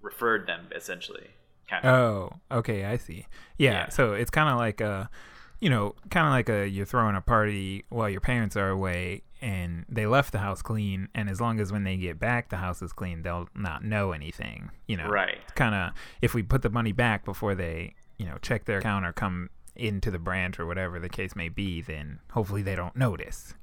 referred 0.00 0.46
them 0.46 0.68
essentially. 0.74 1.26
Kind 1.68 1.84
of. 1.84 1.94
Oh, 1.94 2.56
okay, 2.58 2.84
I 2.84 2.96
see. 2.96 3.26
Yeah, 3.58 3.72
Yeah. 3.72 3.88
so 3.90 4.12
it's 4.14 4.30
kind 4.30 4.48
of 4.48 4.56
like 4.58 4.80
a, 4.80 5.08
you 5.60 5.70
know, 5.70 5.94
kind 6.10 6.26
of 6.26 6.32
like 6.32 6.48
a 6.48 6.68
you're 6.68 6.86
throwing 6.86 7.16
a 7.16 7.20
party 7.20 7.84
while 7.90 8.08
your 8.08 8.20
parents 8.20 8.56
are 8.56 8.68
away 8.68 9.22
and 9.42 9.84
they 9.88 10.06
left 10.06 10.32
the 10.32 10.38
house 10.38 10.60
clean, 10.60 11.08
and 11.14 11.30
as 11.30 11.40
long 11.40 11.60
as 11.60 11.72
when 11.72 11.84
they 11.84 11.96
get 11.96 12.18
back 12.18 12.50
the 12.50 12.58
house 12.58 12.82
is 12.82 12.92
clean, 12.92 13.22
they'll 13.22 13.48
not 13.54 13.84
know 13.84 14.12
anything. 14.12 14.70
You 14.86 14.98
know, 14.98 15.08
Right. 15.08 15.38
Kind 15.54 15.74
of 15.74 15.92
if 16.20 16.34
we 16.34 16.42
put 16.42 16.62
the 16.62 16.70
money 16.70 16.92
back 16.92 17.24
before 17.24 17.54
they, 17.54 17.94
you 18.18 18.26
know, 18.26 18.36
check 18.42 18.64
their 18.64 18.78
account 18.78 19.06
or 19.06 19.12
come 19.12 19.50
into 19.76 20.10
the 20.10 20.18
branch 20.18 20.58
or 20.60 20.66
whatever 20.66 20.98
the 20.98 21.08
case 21.08 21.34
may 21.34 21.48
be, 21.48 21.80
then 21.80 22.18
hopefully 22.32 22.62
they 22.62 22.74
don't 22.74 22.96
notice. 22.96 23.54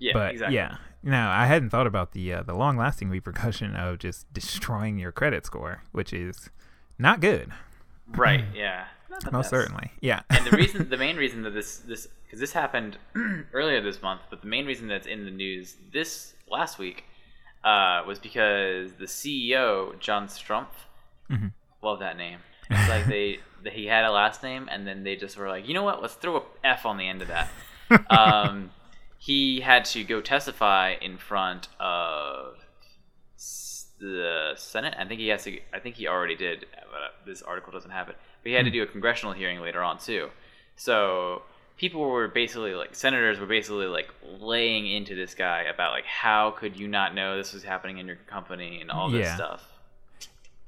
Yeah, 0.00 0.12
but 0.14 0.32
exactly. 0.32 0.56
yeah, 0.56 0.76
now 1.02 1.30
I 1.30 1.46
hadn't 1.46 1.70
thought 1.70 1.86
about 1.86 2.12
the 2.12 2.32
uh, 2.32 2.42
the 2.42 2.54
long 2.54 2.76
lasting 2.76 3.08
repercussion 3.08 3.74
of 3.74 3.98
just 3.98 4.32
destroying 4.32 4.98
your 4.98 5.12
credit 5.12 5.46
score, 5.46 5.82
which 5.92 6.12
is 6.12 6.50
not 6.98 7.20
good. 7.20 7.50
Right. 8.08 8.44
Yeah. 8.54 8.86
Not 9.10 9.24
the 9.24 9.30
Most 9.32 9.44
best. 9.44 9.50
certainly. 9.50 9.90
Yeah. 10.00 10.22
and 10.30 10.44
the 10.46 10.56
reason, 10.56 10.88
the 10.90 10.96
main 10.96 11.16
reason 11.16 11.42
that 11.42 11.50
this 11.54 11.78
this 11.78 12.08
because 12.26 12.40
this 12.40 12.52
happened 12.52 12.98
earlier 13.52 13.80
this 13.80 14.02
month, 14.02 14.20
but 14.30 14.42
the 14.42 14.46
main 14.48 14.66
reason 14.66 14.86
that's 14.88 15.06
in 15.06 15.24
the 15.24 15.30
news 15.30 15.76
this 15.92 16.34
last 16.50 16.78
week 16.78 17.04
uh, 17.64 18.02
was 18.06 18.18
because 18.18 18.92
the 18.94 19.06
CEO 19.06 19.98
John 19.98 20.28
Stumpf, 20.28 20.66
Mhm. 21.30 21.52
love 21.82 22.00
that 22.00 22.16
name. 22.16 22.38
It's 22.70 22.88
like 22.88 23.06
they, 23.06 23.38
that 23.64 23.72
he 23.72 23.86
had 23.86 24.04
a 24.04 24.10
last 24.10 24.42
name, 24.42 24.68
and 24.70 24.86
then 24.86 25.02
they 25.02 25.16
just 25.16 25.38
were 25.38 25.48
like, 25.48 25.66
you 25.66 25.72
know 25.72 25.82
what? 25.82 26.02
Let's 26.02 26.14
throw 26.14 26.36
a 26.36 26.42
F 26.62 26.84
on 26.84 26.98
the 26.98 27.08
end 27.08 27.22
of 27.22 27.28
that. 27.28 27.50
um, 28.10 28.70
he 29.16 29.60
had 29.60 29.86
to 29.86 30.04
go 30.04 30.20
testify 30.20 30.94
in 31.00 31.16
front 31.16 31.68
of 31.80 32.56
s- 32.58 32.64
the 34.00 34.52
Senate. 34.56 34.94
I 34.98 35.04
think 35.04 35.20
he 35.20 35.28
has 35.28 35.44
to. 35.44 35.58
I 35.72 35.78
think 35.78 35.96
he 35.96 36.06
already 36.06 36.36
did. 36.36 36.66
But 36.90 36.96
uh, 36.96 37.08
this 37.26 37.42
article 37.42 37.72
doesn't 37.72 37.90
have 37.90 38.08
it. 38.08 38.16
But 38.42 38.50
he 38.50 38.54
had 38.54 38.64
to 38.64 38.70
hmm. 38.70 38.76
do 38.76 38.82
a 38.82 38.86
congressional 38.86 39.32
hearing 39.32 39.60
later 39.60 39.82
on 39.82 39.98
too. 39.98 40.30
So 40.76 41.42
people 41.76 42.00
were 42.00 42.28
basically 42.28 42.74
like 42.74 42.94
senators 42.94 43.38
were 43.38 43.46
basically 43.46 43.86
like 43.86 44.08
laying 44.40 44.86
into 44.90 45.14
this 45.14 45.34
guy 45.34 45.62
about 45.62 45.92
like 45.92 46.04
how 46.04 46.50
could 46.50 46.78
you 46.78 46.88
not 46.88 47.14
know 47.14 47.36
this 47.36 47.52
was 47.52 47.62
happening 47.62 47.98
in 47.98 48.06
your 48.06 48.16
company 48.26 48.80
and 48.80 48.90
all 48.90 49.10
this 49.10 49.26
Yeah. 49.26 49.36
stuff. 49.36 49.72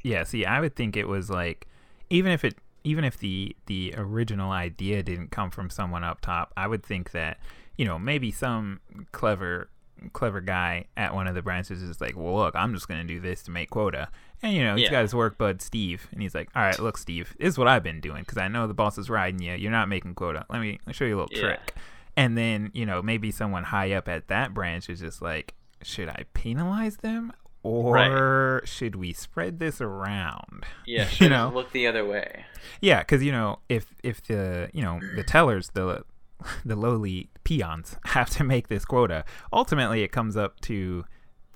Yeah, 0.03 0.25
see, 0.25 0.47
I 0.47 0.61
would 0.61 0.77
think 0.77 0.97
it 0.97 1.09
was 1.09 1.29
like 1.29 1.67
even 2.09 2.33
if 2.33 2.45
it 2.45 2.57
even 2.85 3.05
if 3.05 3.19
the 3.19 3.55
the 3.67 3.95
original 3.97 4.53
idea 4.53 5.03
didn't 5.03 5.31
come 5.31 5.51
from 5.51 5.69
someone 5.69 6.05
up 6.05 6.21
top, 6.21 6.53
I 6.57 6.67
would 6.67 6.83
think 6.83 7.11
that, 7.11 7.39
you 7.77 7.85
know, 7.85 7.99
maybe 7.99 8.31
some 8.31 8.81
clever 9.13 9.69
clever 10.13 10.41
guy 10.41 10.87
at 10.97 11.15
one 11.15 11.27
of 11.27 11.35
the 11.35 11.43
branches 11.43 11.83
is 11.83 12.01
like, 12.01 12.17
"Well, 12.17 12.35
look, 12.37 12.55
I'm 12.57 12.73
just 12.75 12.89
going 12.89 13.01
to 13.01 13.07
do 13.07 13.21
this 13.21 13.43
to 13.45 13.51
make 13.51 13.71
quota." 13.71 14.09
And 14.43 14.55
you 14.55 14.65
know, 14.65 14.75
he's 14.77 14.85
Yeah. 14.85 14.91
got 14.93 15.03
his 15.03 15.15
work 15.15 15.37
bud 15.37 15.61
Steve, 15.61 16.09
and 16.13 16.23
he's 16.23 16.35
like, 16.35 16.49
"All 16.57 16.63
right, 16.63 16.79
look, 16.79 16.97
Steve, 16.97 17.35
this 17.39 17.49
is 17.49 17.59
what 17.59 17.69
I've 17.69 17.83
been 17.83 18.01
doing 18.01 18.23
because 18.23 18.39
I 18.39 18.49
know 18.49 18.67
the 18.67 18.75
boss 18.75 18.97
is 18.99 19.11
riding 19.11 19.41
you. 19.43 19.53
You're 19.55 19.71
not 19.71 19.89
making 19.89 20.15
quota. 20.15 20.47
Let 20.49 20.61
me, 20.61 20.73
let 20.73 20.87
me 20.87 20.93
show 20.95 21.05
you 21.05 21.17
a 21.17 21.21
little 21.23 21.37
Yeah. 21.37 21.43
trick." 21.57 21.75
And 22.17 22.37
then, 22.37 22.71
you 22.75 22.87
know, 22.87 23.03
maybe 23.03 23.31
someone 23.31 23.65
high 23.65 23.93
up 23.93 24.09
at 24.09 24.29
that 24.29 24.53
branch 24.55 24.89
is 24.91 25.01
just 25.01 25.21
like, 25.23 25.55
"Should 25.83 26.09
I 26.09 26.25
penalize 26.35 26.97
them?" 26.99 27.33
Or 27.63 28.63
should 28.65 28.97
we 28.97 29.13
spread 29.13 29.59
this 29.59 29.81
around? 29.81 30.65
Yeah, 30.87 31.09
You 31.19 31.29
know? 31.29 31.51
look 31.55 31.73
the 31.73 31.87
other 31.87 32.07
way. 32.07 32.47
Yeah, 32.81 33.01
because 33.01 33.23
you 33.23 33.33
know, 33.33 33.59
if 33.69 33.95
if 34.03 34.23
the 34.23 34.71
you 34.73 34.83
know 34.83 34.99
the 35.15 35.23
tellers, 35.23 35.69
the 35.75 36.05
the 36.65 36.75
lowly 36.77 37.29
peons 37.51 37.97
have 38.05 38.31
to 38.31 38.45
make 38.45 38.69
this 38.69 38.85
quota, 38.85 39.25
ultimately 39.53 40.03
it 40.03 40.13
comes 40.13 40.37
up 40.37 40.61
to 40.61 41.05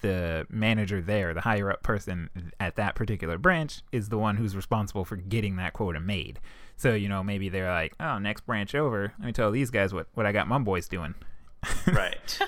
the 0.00 0.46
manager 0.50 1.00
there, 1.00 1.32
the 1.32 1.40
higher 1.40 1.70
up 1.70 1.82
person 1.82 2.28
at 2.60 2.76
that 2.76 2.94
particular 2.94 3.38
branch, 3.38 3.80
is 3.92 4.08
the 4.10 4.18
one 4.18 4.36
who's 4.36 4.54
responsible 4.56 5.04
for 5.04 5.16
getting 5.16 5.56
that 5.56 5.72
quota 5.72 6.00
made. 6.00 6.40
So 6.76 6.94
you 6.94 7.08
know, 7.08 7.22
maybe 7.22 7.48
they're 7.48 7.70
like, 7.70 7.94
oh, 8.00 8.18
next 8.18 8.44
branch 8.44 8.74
over, 8.74 9.12
let 9.18 9.26
me 9.26 9.32
tell 9.32 9.50
these 9.50 9.70
guys 9.70 9.94
what 9.94 10.08
what 10.14 10.26
I 10.26 10.32
got 10.32 10.48
my 10.48 10.58
boys 10.58 10.88
doing, 10.88 11.14
Right. 11.86 12.38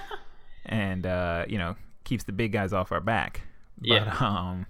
and 0.66 1.06
uh, 1.06 1.44
you 1.48 1.56
know, 1.58 1.76
keeps 2.04 2.24
the 2.24 2.32
big 2.32 2.52
guys 2.52 2.72
off 2.72 2.90
our 2.92 3.00
back. 3.00 3.42
But, 3.78 3.86
Yeah. 3.88 4.16
um, 4.20 4.66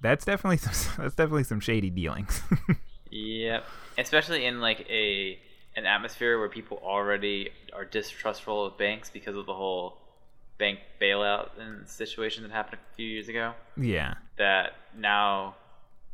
that's 0.00 0.24
definitely 0.24 0.56
some 0.66 0.72
that's 1.02 1.14
definitely 1.14 1.44
some 1.44 1.60
shady 1.60 1.88
dealings. 1.90 2.42
Yep. 3.10 3.64
Especially 3.96 4.44
in 4.44 4.60
like 4.60 4.80
a 4.90 5.38
an 5.76 5.86
atmosphere 5.86 6.38
where 6.38 6.48
people 6.48 6.80
already 6.82 7.50
are 7.72 7.84
distrustful 7.84 8.66
of 8.66 8.78
banks 8.78 9.10
because 9.10 9.36
of 9.36 9.46
the 9.46 9.54
whole 9.54 9.98
bank 10.58 10.78
bailout 11.00 11.50
and 11.60 11.86
situation 11.86 12.42
that 12.42 12.50
happened 12.50 12.78
a 12.92 12.96
few 12.96 13.06
years 13.06 13.28
ago. 13.28 13.52
yeah. 13.76 14.14
That 14.38 14.72
now 14.96 15.56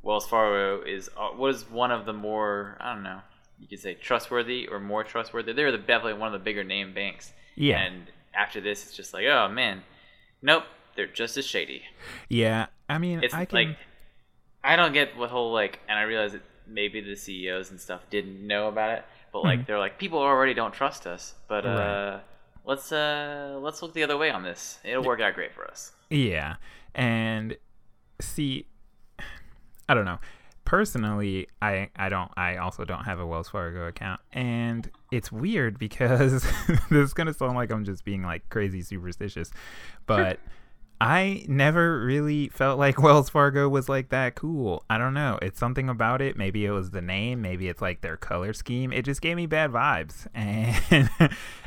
Wells 0.02 0.26
Fargo 0.26 0.82
is 0.82 1.08
uh, 1.16 1.30
was 1.36 1.68
one 1.70 1.90
of 1.90 2.06
the 2.06 2.12
more 2.12 2.76
I 2.80 2.94
don't 2.94 3.02
know 3.04 3.20
you 3.62 3.68
could 3.68 3.78
say 3.78 3.94
trustworthy 3.94 4.66
or 4.66 4.80
more 4.80 5.04
trustworthy. 5.04 5.52
They're 5.52 5.70
the, 5.70 5.78
definitely 5.78 6.14
one 6.14 6.26
of 6.26 6.32
the 6.32 6.44
bigger 6.44 6.64
name 6.64 6.92
banks. 6.92 7.32
Yeah. 7.54 7.80
And 7.80 8.10
after 8.34 8.60
this, 8.60 8.84
it's 8.84 8.96
just 8.96 9.14
like 9.14 9.24
oh 9.26 9.48
man, 9.48 9.82
nope, 10.42 10.64
they're 10.96 11.06
just 11.06 11.36
as 11.36 11.46
shady. 11.46 11.82
Yeah, 12.28 12.66
I 12.88 12.98
mean, 12.98 13.22
It's 13.22 13.34
I 13.34 13.44
can. 13.44 13.56
like 13.68 13.76
I 14.64 14.76
don't 14.76 14.92
get 14.92 15.16
what 15.16 15.30
whole 15.30 15.52
like, 15.52 15.80
and 15.88 15.98
I 15.98 16.02
realize 16.02 16.32
that 16.32 16.42
maybe 16.66 17.00
the 17.00 17.16
CEOs 17.16 17.70
and 17.70 17.80
stuff 17.80 18.02
didn't 18.10 18.44
know 18.46 18.68
about 18.68 18.90
it, 18.98 19.04
but 19.32 19.42
like 19.44 19.60
Mhm. 19.60 19.66
they're 19.66 19.78
like 19.78 19.98
people 19.98 20.18
already 20.18 20.54
don't 20.54 20.72
trust 20.74 21.06
us, 21.06 21.34
but 21.48 21.64
uh, 21.66 22.20
let's 22.64 22.92
uh 22.92 23.58
let's 23.60 23.82
look 23.82 23.92
the 23.94 24.02
other 24.02 24.16
way 24.18 24.30
on 24.30 24.42
this. 24.42 24.78
It'll 24.84 25.02
work 25.04 25.20
out 25.20 25.34
great 25.34 25.52
for 25.52 25.66
us. 25.66 25.92
yeah, 26.10 26.56
and 26.94 27.56
see, 28.20 28.66
I 29.88 29.94
don't 29.94 30.04
know. 30.04 30.18
Personally, 30.64 31.48
I 31.60 31.90
I 31.96 32.08
don't. 32.08 32.30
I 32.36 32.56
also 32.56 32.84
don't 32.84 33.04
have 33.04 33.18
a 33.18 33.26
Wells 33.26 33.48
Fargo 33.48 33.88
account, 33.88 34.20
and 34.32 34.88
it's 35.10 35.32
weird 35.32 35.78
because 35.78 36.42
this 36.88 36.92
is 36.92 37.12
gonna 37.14 37.34
sound 37.34 37.56
like 37.56 37.70
I'm 37.72 37.84
just 37.84 38.04
being 38.04 38.22
like 38.22 38.48
crazy 38.48 38.82
superstitious, 38.82 39.50
but. 40.06 40.38
I 41.02 41.44
never 41.48 42.00
really 42.04 42.48
felt 42.48 42.78
like 42.78 43.02
Wells 43.02 43.28
Fargo 43.28 43.68
was 43.68 43.88
like 43.88 44.10
that 44.10 44.36
cool. 44.36 44.84
I 44.88 44.98
don't 44.98 45.14
know. 45.14 45.38
It's 45.42 45.58
something 45.58 45.88
about 45.88 46.22
it. 46.22 46.36
Maybe 46.36 46.64
it 46.64 46.70
was 46.70 46.90
the 46.90 47.02
name. 47.02 47.42
Maybe 47.42 47.68
it's 47.68 47.82
like 47.82 48.02
their 48.02 48.16
color 48.16 48.52
scheme. 48.52 48.92
It 48.92 49.04
just 49.04 49.20
gave 49.20 49.36
me 49.36 49.46
bad 49.46 49.70
vibes. 49.72 50.26
And 50.92 51.08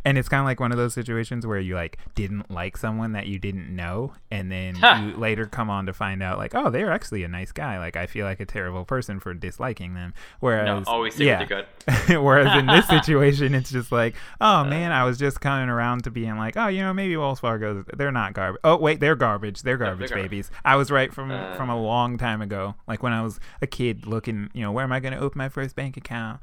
and 0.05 0.17
it's 0.19 0.29
kind 0.29 0.39
of 0.39 0.45
like 0.45 0.59
one 0.59 0.71
of 0.71 0.77
those 0.77 0.93
situations 0.93 1.47
where 1.47 1.59
you 1.59 1.73
like 1.73 1.97
didn't 2.13 2.51
like 2.51 2.77
someone 2.77 3.13
that 3.13 3.25
you 3.25 3.39
didn't 3.39 3.75
know, 3.75 4.13
and 4.29 4.51
then 4.51 4.75
Huh. 4.75 5.01
you 5.01 5.17
later 5.17 5.47
come 5.47 5.69
on 5.69 5.87
to 5.87 5.93
find 5.93 6.21
out 6.21 6.37
like, 6.37 6.53
oh, 6.53 6.69
they're 6.69 6.91
actually 6.91 7.23
a 7.23 7.27
nice 7.27 7.51
guy. 7.51 7.79
Like 7.79 7.97
I 7.97 8.05
feel 8.05 8.25
like 8.25 8.39
a 8.39 8.45
terrible 8.45 8.85
person 8.85 9.19
for 9.19 9.33
disliking 9.33 9.95
them. 9.95 10.13
No, 10.15 10.21
Whereas 10.41 10.87
always 10.87 11.15
stick 11.15 11.25
yeah. 11.27 11.43
gut. 11.45 11.67
Whereas 12.09 12.55
in 12.57 12.67
this 12.67 12.87
situation, 12.87 13.55
it's 13.55 13.71
just 13.71 13.91
like, 13.91 14.15
oh 14.39 14.57
uh. 14.57 14.63
man, 14.65 14.91
I 14.91 15.03
was 15.03 15.17
just 15.17 15.41
coming 15.41 15.69
around 15.69 16.03
to 16.03 16.11
being 16.11 16.37
like, 16.37 16.55
oh, 16.55 16.67
you 16.67 16.81
know, 16.83 16.93
maybe 16.93 17.17
Wells 17.17 17.39
Fargo, 17.39 17.83
they're 17.97 18.11
not 18.11 18.33
garbage. 18.33 18.61
Oh 18.63 18.77
wait, 18.77 18.99
they're 18.99 19.15
garbage. 19.15 19.24
They're 19.25 19.77
garbage 19.77 20.09
garbage. 20.09 20.11
babies. 20.11 20.51
I 20.63 20.75
was 20.75 20.91
right 20.91 21.13
from 21.13 21.31
Uh. 21.31 21.55
from 21.55 21.69
a 21.69 21.79
long 21.81 22.17
time 22.17 22.41
ago. 22.41 22.75
Like 22.87 23.03
when 23.03 23.13
I 23.13 23.21
was 23.21 23.39
a 23.61 23.67
kid, 23.67 24.05
looking, 24.07 24.49
you 24.53 24.61
know, 24.61 24.71
where 24.71 24.83
am 24.83 24.91
I 24.91 24.99
going 24.99 25.13
to 25.13 25.19
open 25.19 25.37
my 25.37 25.49
first 25.49 25.75
bank 25.75 25.97
account? 25.97 26.39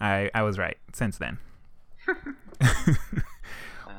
I 0.00 0.30
I 0.34 0.42
was 0.42 0.58
right 0.58 0.76
since 0.92 1.18
then. 1.18 1.38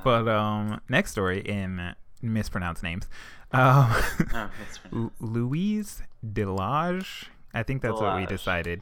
but 0.04 0.28
um, 0.28 0.82
next 0.90 1.12
story 1.12 1.40
in 1.42 1.96
mispronounced 2.22 2.84
names, 2.84 3.08
um, 3.52 3.90
Oh, 4.34 4.50
Louise 5.20 6.02
Delage. 6.26 7.26
I 7.54 7.64
think 7.64 7.82
that's 7.82 8.00
what 8.00 8.16
we 8.18 8.24
Delage. 8.26 8.30
decided. 8.30 8.82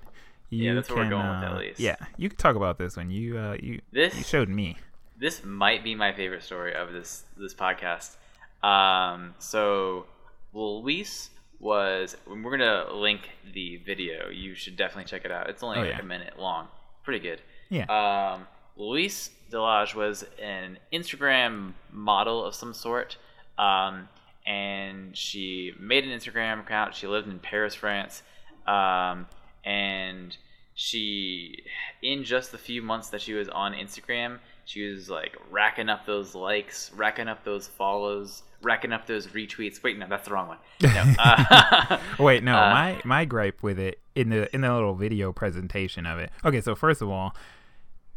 Yeah, 0.50 0.70
You 0.70 0.76
that's 0.76 0.90
what 0.90 0.98
we're 1.00 1.10
going 1.10 1.28
with, 1.30 1.44
uh, 1.44 1.54
at 1.54 1.58
least. 1.58 1.80
Yeah, 1.80 1.96
you 2.18 2.30
can 2.30 2.38
talk 2.38 2.56
about 2.56 2.78
this 2.78 2.96
one. 2.98 3.10
You 3.10 3.38
uh, 3.38 3.58
you 3.62 3.82
This- 3.92 4.16
you 4.16 4.24
showed 4.24 4.50
me. 4.50 4.78
this 5.18 5.44
might 5.44 5.84
be 5.84 5.96
my 5.96 6.12
favorite 6.12 6.44
story 6.44 6.74
of 6.76 6.92
this 6.92 7.24
this 7.38 7.54
podcast. 7.54 8.18
Um, 8.64 9.36
so 9.40 10.06
Louise 10.54 11.30
was. 11.60 12.16
We're 12.28 12.58
gonna 12.58 12.92
link 12.94 13.22
the 13.54 13.78
video. 13.78 14.30
You 14.30 14.56
should 14.56 14.76
definitely 14.78 15.06
check 15.10 15.26
it 15.26 15.32
out. 15.32 15.50
It's 15.50 15.62
only 15.64 15.78
Oh, 15.80 15.82
like 15.82 15.92
yeah. 15.92 16.00
a 16.00 16.04
minute 16.04 16.40
long. 16.40 16.68
Pretty 17.04 17.20
good. 17.20 17.42
Yeah. 17.70 17.86
Um, 18.34 18.48
Louise 18.78 19.30
Delage 19.52 19.94
was 19.96 20.26
an 20.42 20.78
Instagram 20.92 21.74
model 21.92 22.44
of 22.44 22.56
some 22.56 22.74
sort, 22.74 23.18
um, 23.58 24.08
and 24.48 25.16
she 25.16 25.74
made 25.80 26.04
an 26.06 26.10
Instagram 26.18 26.62
account. 26.62 26.96
She 26.96 27.08
lived 27.08 27.28
in 27.28 27.40
Paris, 27.40 27.76
France, 27.76 28.24
um, 28.68 29.28
and 29.64 30.36
she, 30.76 31.64
in 32.02 32.24
just 32.24 32.52
the 32.52 32.58
few 32.58 32.82
months 32.82 33.10
that 33.10 33.22
she 33.22 33.34
was 33.34 33.48
on 33.50 33.74
Instagram, 33.74 34.40
she 34.66 34.90
was 34.90 35.10
like 35.10 35.36
racking 35.52 35.88
up 35.90 36.06
those 36.06 36.34
likes, 36.34 36.92
racking 36.96 37.28
up 37.28 37.44
those 37.44 37.68
follows, 37.68 38.44
racking 38.64 38.92
up 38.94 39.06
those 39.06 39.28
retweets. 39.28 39.84
Wait, 39.84 39.98
no, 39.98 40.08
that's 40.10 40.28
the 40.28 40.34
wrong 40.34 40.48
one. 40.48 40.58
No, 40.82 41.14
uh, 41.20 42.00
Wait, 42.20 42.44
no, 42.44 42.56
uh, 42.58 42.70
my 42.72 43.02
my 43.04 43.26
gripe 43.26 43.62
with 43.62 43.80
it 43.80 44.00
in 44.16 44.30
the 44.30 44.54
in 44.54 44.62
the 44.62 44.74
little 44.74 44.96
video 44.96 45.32
presentation 45.32 46.06
of 46.06 46.20
it. 46.20 46.32
Okay, 46.44 46.62
so 46.62 46.76
first 46.76 47.02
of 47.02 47.10
all, 47.10 47.36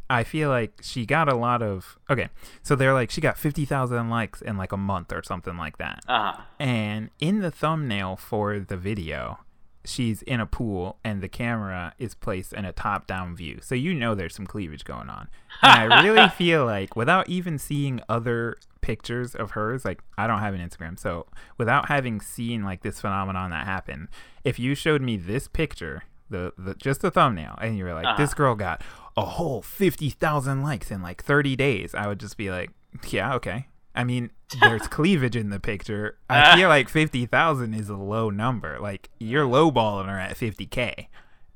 I 0.09 0.25
feel 0.25 0.49
like 0.49 0.81
she 0.83 1.05
got 1.07 1.29
a 1.29 1.35
lot 1.35 1.63
of 1.63 1.99
okay. 2.09 2.29
So 2.63 2.77
they're 2.77 2.95
like 2.95 3.11
she 3.11 3.21
got 3.21 3.37
fifty 3.39 3.65
thousand 3.65 4.09
likes 4.11 4.41
in 4.41 4.57
like 4.57 4.73
a 4.73 4.77
month 4.77 5.13
or 5.13 5.23
something 5.23 5.57
like 5.57 5.79
that. 5.79 6.05
uh-huh. 6.09 6.43
And 6.59 7.11
in 7.19 7.41
the 7.41 7.51
thumbnail 7.51 8.17
for 8.17 8.59
the 8.59 8.77
video, 8.77 9.39
she's 9.87 10.23
in 10.23 10.41
a 10.41 10.47
pool 10.47 10.99
and 11.05 11.23
the 11.23 11.29
camera 11.29 11.95
is 11.99 12.15
placed 12.15 12.53
in 12.53 12.65
a 12.65 12.73
top 12.73 13.07
down 13.07 13.35
view. 13.37 13.59
So 13.63 13.75
you 13.75 13.95
know 13.95 14.15
there's 14.15 14.35
some 14.35 14.47
cleavage 14.47 14.85
going 14.85 15.09
on. 15.09 15.29
And 15.63 15.93
I 15.93 16.03
really 16.05 16.29
feel 16.37 16.65
like 16.67 16.97
without 16.97 17.29
even 17.29 17.59
seeing 17.59 18.01
other 18.09 18.57
pictures 18.83 19.35
of 19.35 19.53
hers, 19.53 19.85
like 19.85 20.01
I 20.19 20.27
don't 20.27 20.41
have 20.41 20.55
an 20.55 20.61
Instagram. 20.61 20.99
So 20.99 21.27
without 21.59 21.89
having 21.89 22.21
seen 22.21 22.63
like 22.65 22.83
this 22.83 23.01
phenomenon 23.01 23.51
that 23.51 23.65
happened, 23.67 24.09
if 24.45 24.59
you 24.59 24.75
showed 24.75 25.03
me 25.03 25.17
this 25.17 25.49
picture 25.49 26.03
the, 26.29 26.53
the 26.59 26.75
just 26.75 27.03
the 27.03 27.11
thumbnail, 27.13 27.57
and 27.61 27.79
you 27.79 27.85
were 27.85 27.95
like, 27.95 28.05
Uh-huh. 28.05 28.17
this 28.17 28.35
girl 28.35 28.57
got 28.57 28.83
a 29.17 29.25
whole 29.25 29.63
fifty 29.63 30.11
thousand 30.11 30.61
likes 30.63 30.91
in 30.91 31.01
like 31.01 31.23
thirty 31.23 31.55
days, 31.55 31.95
I 31.95 32.09
would 32.09 32.19
just 32.19 32.37
be 32.37 32.51
like, 32.51 32.71
yeah, 33.11 33.33
okay. 33.35 33.69
I 33.95 34.03
mean, 34.03 34.33
there's 34.61 34.87
cleavage 34.87 35.37
in 35.37 35.51
the 35.51 35.61
picture. 35.61 36.19
I 36.29 36.57
feel 36.57 36.69
like 36.69 36.89
fifty 36.89 37.27
thousand 37.27 37.75
is 37.75 37.89
a 37.89 37.97
low 37.97 38.31
number. 38.31 38.79
Like 38.81 39.11
you're 39.19 39.47
lowballing 39.47 40.09
her 40.09 40.19
at 40.19 40.37
fifty 40.37 40.67
k 40.67 41.09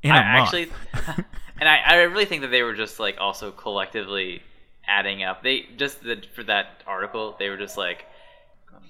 in 0.02 0.10
a 0.10 0.14
I 0.14 0.38
month. 0.38 0.54
actually, 0.54 0.72
and 1.60 1.68
I, 1.68 1.78
I 1.86 1.94
really 2.02 2.24
think 2.24 2.42
that 2.42 2.48
they 2.48 2.62
were 2.62 2.74
just 2.74 2.98
like 2.98 3.16
also 3.20 3.50
collectively 3.50 4.42
adding 4.86 5.22
up. 5.22 5.42
They 5.42 5.66
just 5.76 6.02
the, 6.02 6.22
for 6.34 6.42
that 6.44 6.82
article, 6.86 7.36
they 7.38 7.48
were 7.48 7.56
just 7.56 7.76
like 7.76 8.06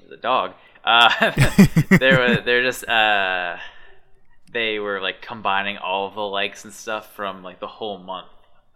the 0.09 0.17
dog. 0.17 0.55
Uh, 0.85 1.31
they 1.91 2.13
were 2.13 2.41
they're 2.45 2.63
just 2.63 2.87
uh, 2.89 3.57
they 4.53 4.79
were 4.79 5.01
like 5.01 5.23
combining 5.23 5.79
all 5.79 6.07
of 6.07 6.15
the 6.15 6.21
likes 6.21 6.65
and 6.65 6.73
stuff 6.73 7.15
from 7.15 7.43
like 7.43 7.61
the 7.61 7.67
whole 7.67 7.99
month. 7.99 8.29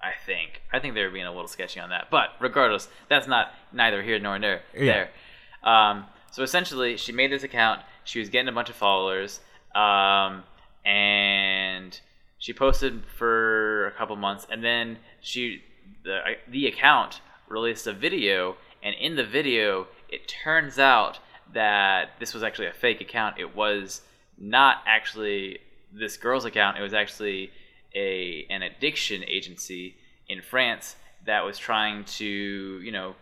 I 0.05 0.13
think 0.27 0.61
I 0.71 0.79
think 0.81 0.95
they 0.95 1.03
were 1.03 1.11
being 1.11 1.25
a 1.25 1.33
little 1.33 1.49
sketchy 1.49 1.81
on 1.81 1.89
that, 1.89 2.09
but 2.11 2.31
regardless, 2.39 2.89
that's 3.09 3.27
not 3.27 3.53
neither 3.73 4.03
here 4.03 4.19
nor 4.19 4.39
there. 4.39 4.63
Yeah. 4.75 5.09
There. 5.65 5.73
Um, 5.73 6.05
so 6.31 6.43
essentially, 6.43 6.99
she 6.99 7.13
made 7.13 7.33
this 7.33 7.43
account. 7.43 7.81
She 8.05 8.19
was 8.19 8.29
getting 8.29 8.49
a 8.49 8.53
bunch 8.53 8.69
of 8.69 8.77
followers, 8.77 9.41
um, 9.75 10.43
and 10.85 11.99
she 12.39 12.53
posted 12.53 13.05
for 13.07 13.87
a 13.87 13.93
couple 13.93 14.15
months, 14.17 14.47
and 14.51 14.63
then 14.63 14.99
she 15.23 15.63
the 16.05 16.21
the 16.49 16.67
account 16.67 17.23
released 17.49 17.87
a 17.87 17.93
video, 17.95 18.57
and 18.83 18.95
in 19.01 19.17
the 19.17 19.25
video, 19.25 19.87
it 20.11 20.29
turns 20.29 20.79
out 20.79 21.19
that 21.55 22.11
this 22.21 22.35
was 22.35 22.43
actually 22.43 22.67
a 22.67 22.75
fake 22.75 23.01
account. 23.01 23.39
It 23.39 23.57
was 23.57 24.03
not 24.37 24.83
actually 24.87 25.61
this 25.93 26.19
girl's 26.19 26.45
account. 26.45 26.77
It 26.77 26.83
was 26.83 26.93
actually 26.93 27.53
a 27.95 28.47
an 28.51 28.63
addiction 28.63 29.25
agency 29.25 29.97
in 30.29 30.43
France 30.43 30.97
that 31.27 31.45
was 31.45 31.59
trying 31.59 32.05
to 32.05 32.25
you 32.27 32.93
know 32.93 33.15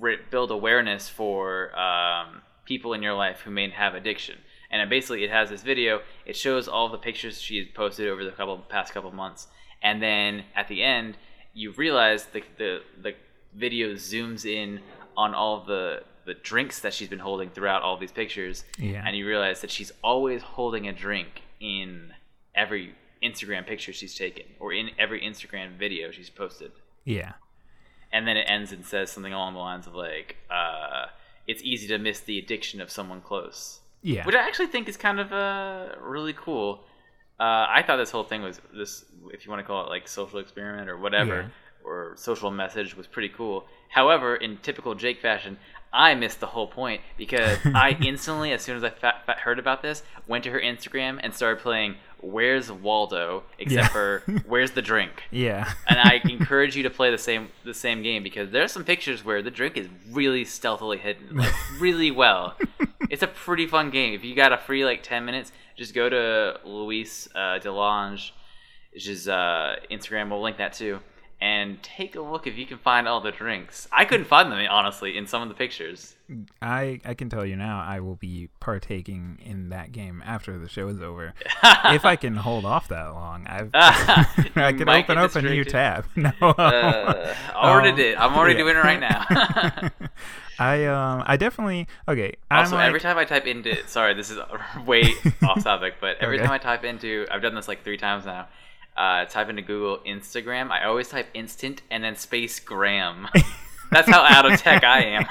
ri- 0.00 0.18
build 0.30 0.50
awareness 0.50 1.08
for 1.08 1.76
um, 1.78 2.42
people 2.64 2.92
in 2.94 3.02
your 3.02 3.14
life 3.14 3.40
who 3.40 3.50
may 3.50 3.68
have 3.70 3.94
addiction. 3.94 4.38
And 4.70 4.88
basically, 4.90 5.22
it 5.22 5.30
has 5.30 5.50
this 5.50 5.62
video. 5.62 6.00
It 6.26 6.36
shows 6.36 6.66
all 6.66 6.88
the 6.88 6.98
pictures 6.98 7.40
she 7.40 7.58
had 7.58 7.74
posted 7.74 8.08
over 8.08 8.24
the 8.24 8.32
couple 8.32 8.58
past 8.58 8.92
couple 8.92 9.12
months, 9.12 9.46
and 9.82 10.02
then 10.02 10.44
at 10.56 10.66
the 10.68 10.82
end, 10.82 11.16
you 11.52 11.70
realize 11.72 12.26
the 12.26 12.42
the, 12.58 12.80
the 13.00 13.14
video 13.54 13.92
zooms 13.94 14.44
in 14.44 14.80
on 15.16 15.32
all 15.34 15.60
the 15.64 16.02
the 16.24 16.34
drinks 16.34 16.80
that 16.80 16.92
she's 16.94 17.08
been 17.08 17.18
holding 17.20 17.50
throughout 17.50 17.82
all 17.82 17.96
these 17.98 18.10
pictures, 18.10 18.64
Yeah. 18.78 19.02
and 19.06 19.14
you 19.16 19.26
realize 19.28 19.60
that 19.60 19.70
she's 19.70 19.92
always 20.02 20.40
holding 20.42 20.88
a 20.88 20.92
drink 20.92 21.42
in 21.60 22.14
every 22.54 22.94
Instagram 23.24 23.66
picture 23.66 23.92
she's 23.92 24.14
taken 24.14 24.44
or 24.60 24.72
in 24.72 24.90
every 24.98 25.20
Instagram 25.22 25.76
video 25.78 26.10
she's 26.10 26.30
posted. 26.30 26.72
yeah. 27.04 27.32
And 28.12 28.28
then 28.28 28.36
it 28.36 28.44
ends 28.48 28.70
and 28.70 28.86
says 28.86 29.10
something 29.10 29.32
along 29.32 29.54
the 29.54 29.58
lines 29.60 29.88
of 29.88 29.94
like, 29.96 30.36
uh, 30.48 31.06
"It's 31.48 31.62
easy 31.64 31.88
to 31.88 31.98
miss 31.98 32.20
the 32.20 32.38
addiction 32.38 32.80
of 32.80 32.88
someone 32.88 33.20
close," 33.20 33.80
Yeah. 34.02 34.24
which 34.24 34.36
I 34.36 34.46
actually 34.46 34.68
think 34.68 34.88
is 34.88 34.96
kind 34.96 35.18
of 35.18 35.32
uh, 35.32 35.96
really 36.00 36.32
cool. 36.32 36.84
Uh, 37.40 37.66
I 37.68 37.82
thought 37.84 37.96
this 37.96 38.12
whole 38.12 38.22
thing 38.22 38.42
was 38.42 38.60
this, 38.72 39.04
if 39.32 39.44
you 39.44 39.50
want 39.50 39.60
to 39.64 39.66
call 39.66 39.84
it 39.84 39.88
like 39.88 40.06
social 40.06 40.38
experiment 40.38 40.88
or 40.88 40.96
whatever, 40.96 41.40
Yeah. 41.42 41.48
or 41.90 42.12
social 42.16 42.52
message, 42.52 42.96
was 42.96 43.08
pretty 43.08 43.30
cool. 43.30 43.66
However, 43.88 44.36
in 44.36 44.58
typical 44.58 44.94
Jake 44.94 45.20
fashion, 45.20 45.58
I 45.92 46.14
missed 46.14 46.38
the 46.38 46.46
whole 46.46 46.68
point 46.68 47.00
because 47.16 47.58
I 47.64 47.96
instantly, 48.00 48.52
as 48.52 48.62
soon 48.62 48.76
as 48.76 48.84
I 48.84 48.90
fa- 48.90 49.20
fa- 49.26 49.38
heard 49.42 49.58
about 49.58 49.82
this, 49.82 50.04
went 50.28 50.44
to 50.44 50.50
her 50.52 50.60
Instagram 50.60 51.18
and 51.20 51.34
started 51.34 51.60
playing 51.60 51.96
"Where's 52.24 52.70
Waldo?" 52.70 53.42
Except 53.58 53.82
Yeah. 53.84 53.88
for 53.88 54.22
"Where's 54.46 54.72
the 54.72 54.82
drink?" 54.82 55.22
yeah. 55.30 55.72
and 55.88 55.98
I 55.98 56.20
encourage 56.28 56.76
you 56.76 56.82
to 56.84 56.90
play 56.90 57.10
the 57.10 57.18
same 57.18 57.48
the 57.64 57.74
same 57.74 58.02
game 58.02 58.22
because 58.22 58.50
there 58.50 58.62
are 58.62 58.68
some 58.68 58.84
pictures 58.84 59.24
where 59.24 59.42
the 59.42 59.50
drink 59.50 59.76
is 59.76 59.88
really 60.10 60.44
stealthily 60.44 60.98
hidden, 60.98 61.36
like 61.36 61.52
really 61.80 62.10
well. 62.10 62.56
It's 63.10 63.22
a 63.22 63.26
pretty 63.28 63.66
fun 63.66 63.90
game. 63.90 64.14
If 64.14 64.24
you 64.24 64.34
got 64.34 64.52
a 64.52 64.58
free 64.58 64.84
like 64.84 65.02
ten 65.02 65.24
minutes, 65.24 65.52
just 65.76 65.94
go 65.94 66.08
to 66.08 66.58
Louise 66.64 67.28
uh, 67.34 67.58
Delange, 67.60 68.30
which 68.92 69.06
is 69.08 69.28
uh, 69.28 69.76
Instagram. 69.90 70.30
We'll 70.30 70.42
link 70.42 70.56
that 70.58 70.72
too, 70.72 71.00
and 71.44 71.82
take 71.82 72.16
a 72.16 72.20
look 72.22 72.46
if 72.46 72.56
you 72.56 72.64
can 72.64 72.78
find 72.78 73.06
all 73.06 73.20
the 73.20 73.30
drinks. 73.30 73.86
I 73.92 74.06
couldn't 74.06 74.24
find 74.26 74.50
them 74.50 74.66
honestly 74.70 75.14
in 75.18 75.26
some 75.26 75.42
of 75.42 75.48
the 75.48 75.54
pictures. 75.54 76.14
I 76.62 77.00
I 77.04 77.12
can 77.12 77.28
tell 77.28 77.44
you 77.44 77.54
now 77.54 77.84
I 77.86 78.00
will 78.00 78.14
be 78.16 78.48
partaking 78.60 79.38
in 79.44 79.68
that 79.68 79.92
game 79.92 80.22
after 80.24 80.58
the 80.58 80.68
show 80.70 80.88
is 80.88 81.02
over. 81.02 81.34
if 81.98 82.04
I 82.06 82.16
can 82.16 82.36
hold 82.36 82.64
off 82.64 82.88
that 82.88 83.08
long, 83.12 83.46
I've 83.46 83.70
I 83.74 84.72
can 84.72 84.88
open 84.88 85.18
up 85.18 85.34
a 85.36 85.42
new 85.42 85.64
tab. 85.64 86.06
No, 86.16 86.30
Uh, 86.40 87.34
already 87.54 87.90
Um, 87.90 87.96
did. 87.96 88.14
I'm 88.16 88.34
already 88.34 88.54
yeah. 88.54 88.58
doing 88.64 88.76
it 88.76 88.80
right 88.80 89.00
now. 89.00 89.90
I 90.58 90.84
um 90.86 91.24
I 91.26 91.36
definitely 91.36 91.88
okay. 92.08 92.34
I'm 92.50 92.60
Also, 92.60 92.76
like, 92.76 92.86
every 92.86 93.00
time 93.00 93.18
I 93.18 93.24
type 93.24 93.46
into 93.46 93.76
sorry, 93.88 94.14
this 94.14 94.30
is 94.30 94.38
way 94.86 95.12
off 95.42 95.62
topic, 95.64 95.96
but 96.00 96.16
every 96.20 96.36
Okay. 96.36 96.44
time 96.46 96.54
I 96.54 96.58
type 96.58 96.84
into 96.84 97.26
I've 97.30 97.42
done 97.42 97.54
this 97.54 97.68
like 97.68 97.82
three 97.84 97.96
times 97.98 98.24
now. 98.24 98.46
Uh, 98.96 99.24
type 99.24 99.48
into 99.48 99.62
Google 99.62 99.98
Instagram. 100.06 100.70
I 100.70 100.84
always 100.84 101.08
type 101.08 101.26
instant 101.34 101.82
and 101.90 102.04
then 102.04 102.14
space 102.16 102.60
gram. 102.60 103.28
That's 103.90 104.08
how 104.08 104.22
out 104.22 104.50
of 104.50 104.60
tech 104.60 104.82
I 104.84 105.04
am. 105.04 105.26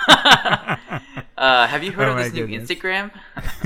uh, 1.38 1.68
have 1.68 1.84
you 1.84 1.92
heard 1.92 2.08
Oh 2.08 2.12
of 2.12 2.18
this 2.18 2.34
new 2.34 2.48
goodness. 2.48 2.70
Instagram? 2.70 3.12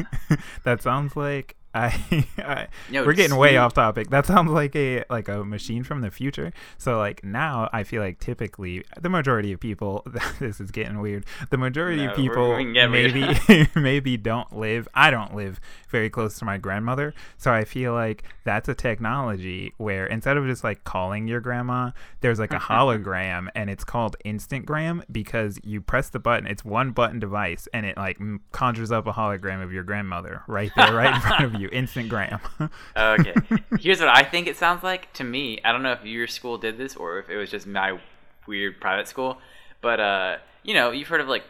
that 0.64 0.82
sounds 0.82 1.16
like 1.16 1.56
I, 1.78 2.26
I 2.40 2.68
Yo, 2.90 3.06
we're 3.06 3.13
getting 3.13 3.38
way 3.38 3.58
off 3.58 3.74
topic. 3.74 4.10
That 4.10 4.26
sounds 4.26 4.52
like 4.52 4.76
a 4.76 5.04
like 5.10 5.28
a 5.28 5.44
machine 5.44 5.84
from 5.84 6.02
the 6.02 6.12
future. 6.12 6.52
So 6.78 6.98
like 6.98 7.24
now 7.24 7.70
I 7.72 7.84
feel 7.84 8.02
like 8.02 8.20
typically 8.20 8.84
the 9.00 9.10
majority 9.10 9.52
of 9.54 9.60
people 9.60 10.06
this 10.40 10.60
is 10.60 10.72
getting 10.72 11.00
weird. 11.00 11.26
The 11.50 11.58
majority 11.58 12.06
No, 12.06 12.12
of 12.12 12.16
people 12.16 12.56
we 12.56 12.63
can 12.63 12.74
get 12.74 12.90
weird. 12.90 13.13
maybe 13.13 13.70
maybe 13.76 14.18
don't 14.18 14.56
live 14.58 14.88
I 14.94 15.12
don't 15.12 15.36
live 15.36 15.60
very 15.90 16.10
close 16.10 16.38
to 16.40 16.46
my 16.46 16.58
grandmother. 16.58 17.13
So 17.38 17.52
I 17.54 17.63
feel 17.63 17.94
like 17.94 18.24
that's 18.44 18.68
a 18.70 18.76
technology 18.76 19.74
where 19.78 20.06
instead 20.06 20.38
of 20.38 20.46
just 20.46 20.63
like 20.63 20.84
calling 20.84 21.28
your 21.28 21.40
grandma, 21.40 21.92
there's 22.22 22.40
like 22.40 22.54
a 22.54 22.58
hologram 22.60 23.48
and 23.56 23.70
it's 23.70 23.84
called 23.84 24.16
Instantgram 24.26 25.04
because 25.12 25.60
you 25.63 25.82
press 25.82 26.10
the 26.10 26.20
button. 26.20 26.48
It's 26.48 26.66
one 26.66 26.92
button 26.92 27.20
device 27.20 27.68
and 27.74 27.86
it 27.86 27.98
like 27.98 28.18
conjures 28.52 28.92
up 28.92 29.08
a 29.08 29.13
hologram 29.13 29.63
of 29.63 29.72
your 29.72 29.84
grandmother 29.84 30.42
right 30.48 30.72
there, 30.76 30.94
right 30.94 31.13
in 31.16 31.22
front 31.22 31.44
of 31.46 31.62
you. 31.62 31.67
Instantgram. 31.70 32.40
okay. 32.98 33.34
Here's 33.80 34.00
what 34.00 34.10
I 34.10 34.24
think 34.24 34.48
it 34.48 34.58
sounds 34.58 34.84
like 34.84 35.12
to 35.14 35.24
me. 35.24 35.60
I 35.64 35.72
don't 35.72 35.84
know 35.84 35.92
if 35.94 36.06
your 36.06 36.28
school 36.28 36.58
did 36.58 36.78
this 36.78 36.96
or 36.96 37.20
if 37.20 37.30
it 37.30 37.38
was 37.38 37.50
just 37.50 37.68
my 37.68 38.00
weird 38.48 38.80
private 38.80 39.08
school, 39.08 39.38
but 39.82 40.00
uh, 40.00 40.38
you 40.64 40.74
know, 40.74 40.92
you've 40.92 41.08
heard 41.08 41.22
of 41.22 41.28
like 41.28 41.44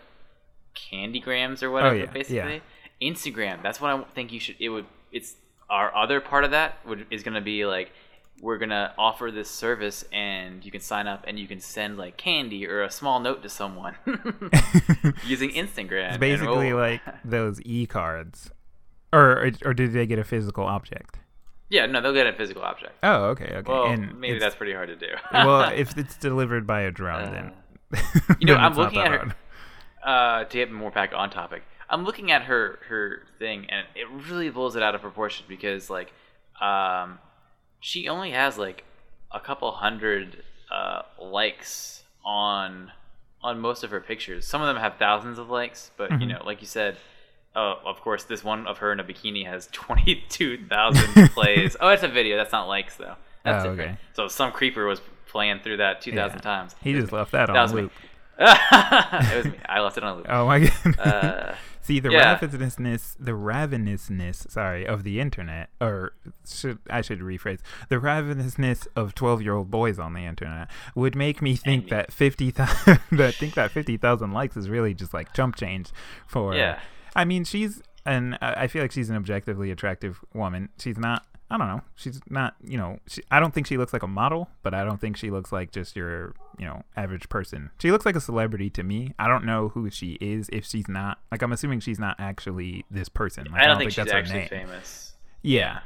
candy 0.73 1.19
grams 1.19 1.63
or 1.63 1.71
whatever. 1.71 1.95
Oh, 1.95 1.97
yeah, 1.97 2.05
basically, 2.11 2.61
Instagram. 3.01 3.61
That's 3.63 3.79
what 3.81 3.91
I 3.91 4.03
think 4.13 4.31
you 4.31 4.39
should. 4.39 4.55
It 4.59 4.69
would. 4.69 4.85
It's 5.11 5.35
our 5.69 5.95
other 5.95 6.21
part 6.21 6.43
of 6.43 6.51
that 6.51 6.85
would 6.85 7.05
is 7.11 7.23
gonna 7.23 7.41
be 7.41 7.65
like 7.65 7.91
we're 8.41 8.57
gonna 8.57 8.93
offer 8.97 9.31
this 9.31 9.49
service 9.49 10.05
and 10.13 10.63
you 10.63 10.71
can 10.71 10.81
sign 10.81 11.07
up 11.07 11.23
and 11.27 11.39
you 11.39 11.47
can 11.47 11.59
send 11.59 11.97
like 11.97 12.17
candy 12.17 12.67
or 12.67 12.83
a 12.83 12.91
small 12.91 13.19
note 13.19 13.41
to 13.41 13.49
someone 13.49 13.95
using 15.25 15.49
Instagram. 15.51 16.09
It's 16.09 16.17
basically 16.17 16.73
we'll- 16.73 16.77
like 16.77 17.01
those 17.25 17.59
e-cards. 17.61 18.51
Or, 19.13 19.51
or 19.65 19.73
did 19.73 19.93
they 19.93 20.05
get 20.05 20.19
a 20.19 20.23
physical 20.23 20.65
object? 20.65 21.19
yeah, 21.69 21.85
no, 21.85 21.99
they'll 22.01 22.13
get 22.13 22.27
a 22.27 22.33
physical 22.33 22.61
object. 22.61 22.93
Oh, 23.03 23.25
okay, 23.31 23.51
okay. 23.57 23.71
Well, 23.71 23.91
and 23.91 24.19
maybe 24.19 24.39
that's 24.39 24.55
pretty 24.55 24.73
hard 24.73 24.87
to 24.89 24.95
do. 24.95 25.07
well, 25.33 25.69
if 25.75 25.97
it's 25.97 26.15
delivered 26.17 26.65
by 26.65 26.81
a 26.81 26.91
drone, 26.91 27.31
then 27.31 27.51
You 28.39 28.47
know, 28.47 28.55
I'm 28.55 28.73
looking 28.75 28.99
at 29.01 29.11
her. 29.11 29.35
uh, 30.03 30.43
to 30.45 30.57
get 30.57 30.71
more 30.71 30.91
back 30.91 31.11
on 31.15 31.29
topic, 31.29 31.63
I'm 31.89 32.03
looking 32.05 32.31
at 32.31 32.43
her 32.43 32.79
her 32.89 33.23
thing, 33.39 33.65
and 33.69 33.85
it 33.95 34.07
really 34.29 34.49
blows 34.49 34.75
it 34.75 34.83
out 34.83 34.95
of 34.95 35.01
proportion 35.01 35.45
because 35.49 35.89
like, 35.89 36.11
um, 36.61 37.19
she 37.79 38.07
only 38.09 38.31
has 38.31 38.57
like 38.57 38.83
a 39.31 39.39
couple 39.39 39.71
hundred 39.71 40.43
uh, 40.71 41.01
likes 41.21 42.03
on 42.25 42.91
on 43.41 43.59
most 43.59 43.83
of 43.83 43.91
her 43.91 43.99
pictures. 44.01 44.45
Some 44.47 44.61
of 44.61 44.67
them 44.67 44.77
have 44.77 44.95
thousands 44.97 45.37
of 45.39 45.49
likes, 45.49 45.91
but 45.97 46.11
you 46.21 46.27
Mhm. 46.27 46.39
know, 46.39 46.41
like 46.45 46.61
you 46.61 46.67
said. 46.67 46.97
Uh, 47.55 47.75
of 47.85 48.01
course, 48.01 48.23
this 48.25 48.43
one 48.43 48.67
of 48.67 48.77
her 48.79 48.91
in 48.91 48.99
a 48.99 49.03
bikini 49.03 49.45
has 49.47 49.67
22,000 49.71 51.29
plays. 51.33 51.75
Oh, 51.79 51.89
it's 51.89 52.03
a 52.03 52.07
video. 52.07 52.37
That's 52.37 52.51
not 52.51 52.67
likes, 52.67 52.97
though. 52.97 53.15
That's 53.43 53.65
Oh, 53.65 53.69
different. 53.71 53.91
okay. 53.93 53.99
So 54.13 54.27
some 54.27 54.51
creeper 54.51 54.85
was 54.85 55.01
playing 55.27 55.59
through 55.63 55.77
that 55.77 56.01
2,000 56.01 56.37
Yeah. 56.37 56.41
times. 56.41 56.75
He 56.81 56.93
just 56.93 57.11
left 57.11 57.31
that, 57.31 57.47
That 57.47 57.55
on 57.55 57.63
was 57.63 57.73
me. 57.73 57.81
loop. 57.83 57.91
it 58.39 59.35
was 59.35 59.45
me. 59.45 59.59
I 59.67 59.79
left 59.79 59.97
it 59.97 60.03
on 60.03 60.17
loop. 60.17 60.27
Oh 60.29 60.45
my 60.45 60.59
god. 60.59 60.99
Uh, 60.99 61.55
See 61.81 61.99
the 62.01 62.11
yeah. 62.11 62.37
ravenousness, 62.37 63.15
the 63.17 63.31
ravenousness, 63.31 64.51
sorry, 64.51 64.85
of 64.85 65.03
the 65.05 65.19
internet, 65.21 65.69
or 65.79 66.11
should 66.45 66.79
I 66.89 66.99
should 67.01 67.19
rephrase 67.21 67.59
the 67.87 67.95
ravenousness 67.95 68.87
of 68.97 69.15
twelve-year-old 69.15 69.71
boys 69.71 69.97
on 69.97 70.11
the 70.13 70.19
internet 70.25 70.67
would 70.95 71.15
make 71.15 71.41
me 71.41 71.55
think 71.55 71.87
that 71.89 72.11
fifty 72.11 72.51
thousand, 72.51 72.99
that 73.13 73.35
think 73.35 73.53
that 73.55 73.71
fifty 73.71 73.95
thousand 73.95 74.33
likes 74.33 74.57
is 74.57 74.69
really 74.69 74.93
just 74.93 75.13
like 75.13 75.33
chump 75.33 75.55
change 75.55 75.91
for. 76.27 76.53
Yeah. 76.53 76.79
I 77.15 77.25
mean, 77.25 77.43
she's 77.43 77.81
and 78.05 78.37
I 78.41 78.47
uh, 78.47 78.53
I 78.57 78.67
feel 78.67 78.81
like 78.81 78.91
she's 78.91 79.09
an 79.09 79.15
objectively 79.15 79.71
attractive 79.71 80.23
woman. 80.33 80.69
She's 80.77 80.97
not 80.97 81.25
I 81.49 81.57
don't 81.57 81.67
know. 81.67 81.81
She's 81.95 82.19
not, 82.29 82.55
you 82.61 82.77
know, 82.77 82.99
she, 83.07 83.21
I 83.31 83.39
don't 83.39 83.53
think 83.53 83.67
she 83.67 83.77
looks 83.77 83.93
like 83.93 84.03
a 84.03 84.07
model, 84.07 84.49
but 84.63 84.73
I 84.73 84.83
don't 84.83 84.99
think 84.99 85.15
she 85.15 85.31
looks 85.31 85.51
like 85.51 85.71
just 85.71 85.95
your, 85.95 86.33
you 86.57 86.65
know, 86.65 86.83
average 86.97 87.29
person. 87.29 87.69
She 87.79 87.89
looks 87.89 88.05
like 88.05 88.17
a 88.17 88.21
celebrity 88.21 88.69
to 88.71 88.83
me. 88.83 89.13
I 89.17 89.29
don't 89.29 89.45
know 89.45 89.69
who 89.69 89.89
she 89.89 90.17
is 90.19 90.49
if 90.51 90.65
she's 90.65 90.89
not. 90.89 91.19
Like, 91.31 91.41
I'm 91.41 91.53
assuming 91.53 91.79
she's 91.79 91.99
not 91.99 92.17
actually 92.19 92.83
this 92.91 93.07
person. 93.07 93.47
Like, 93.49 93.61
I, 93.61 93.67
don't 93.67 93.77
think, 93.77 93.91
she's 93.91 94.07
actually 94.09 94.47
famous. 94.47 95.13
Yeah. 95.41 95.79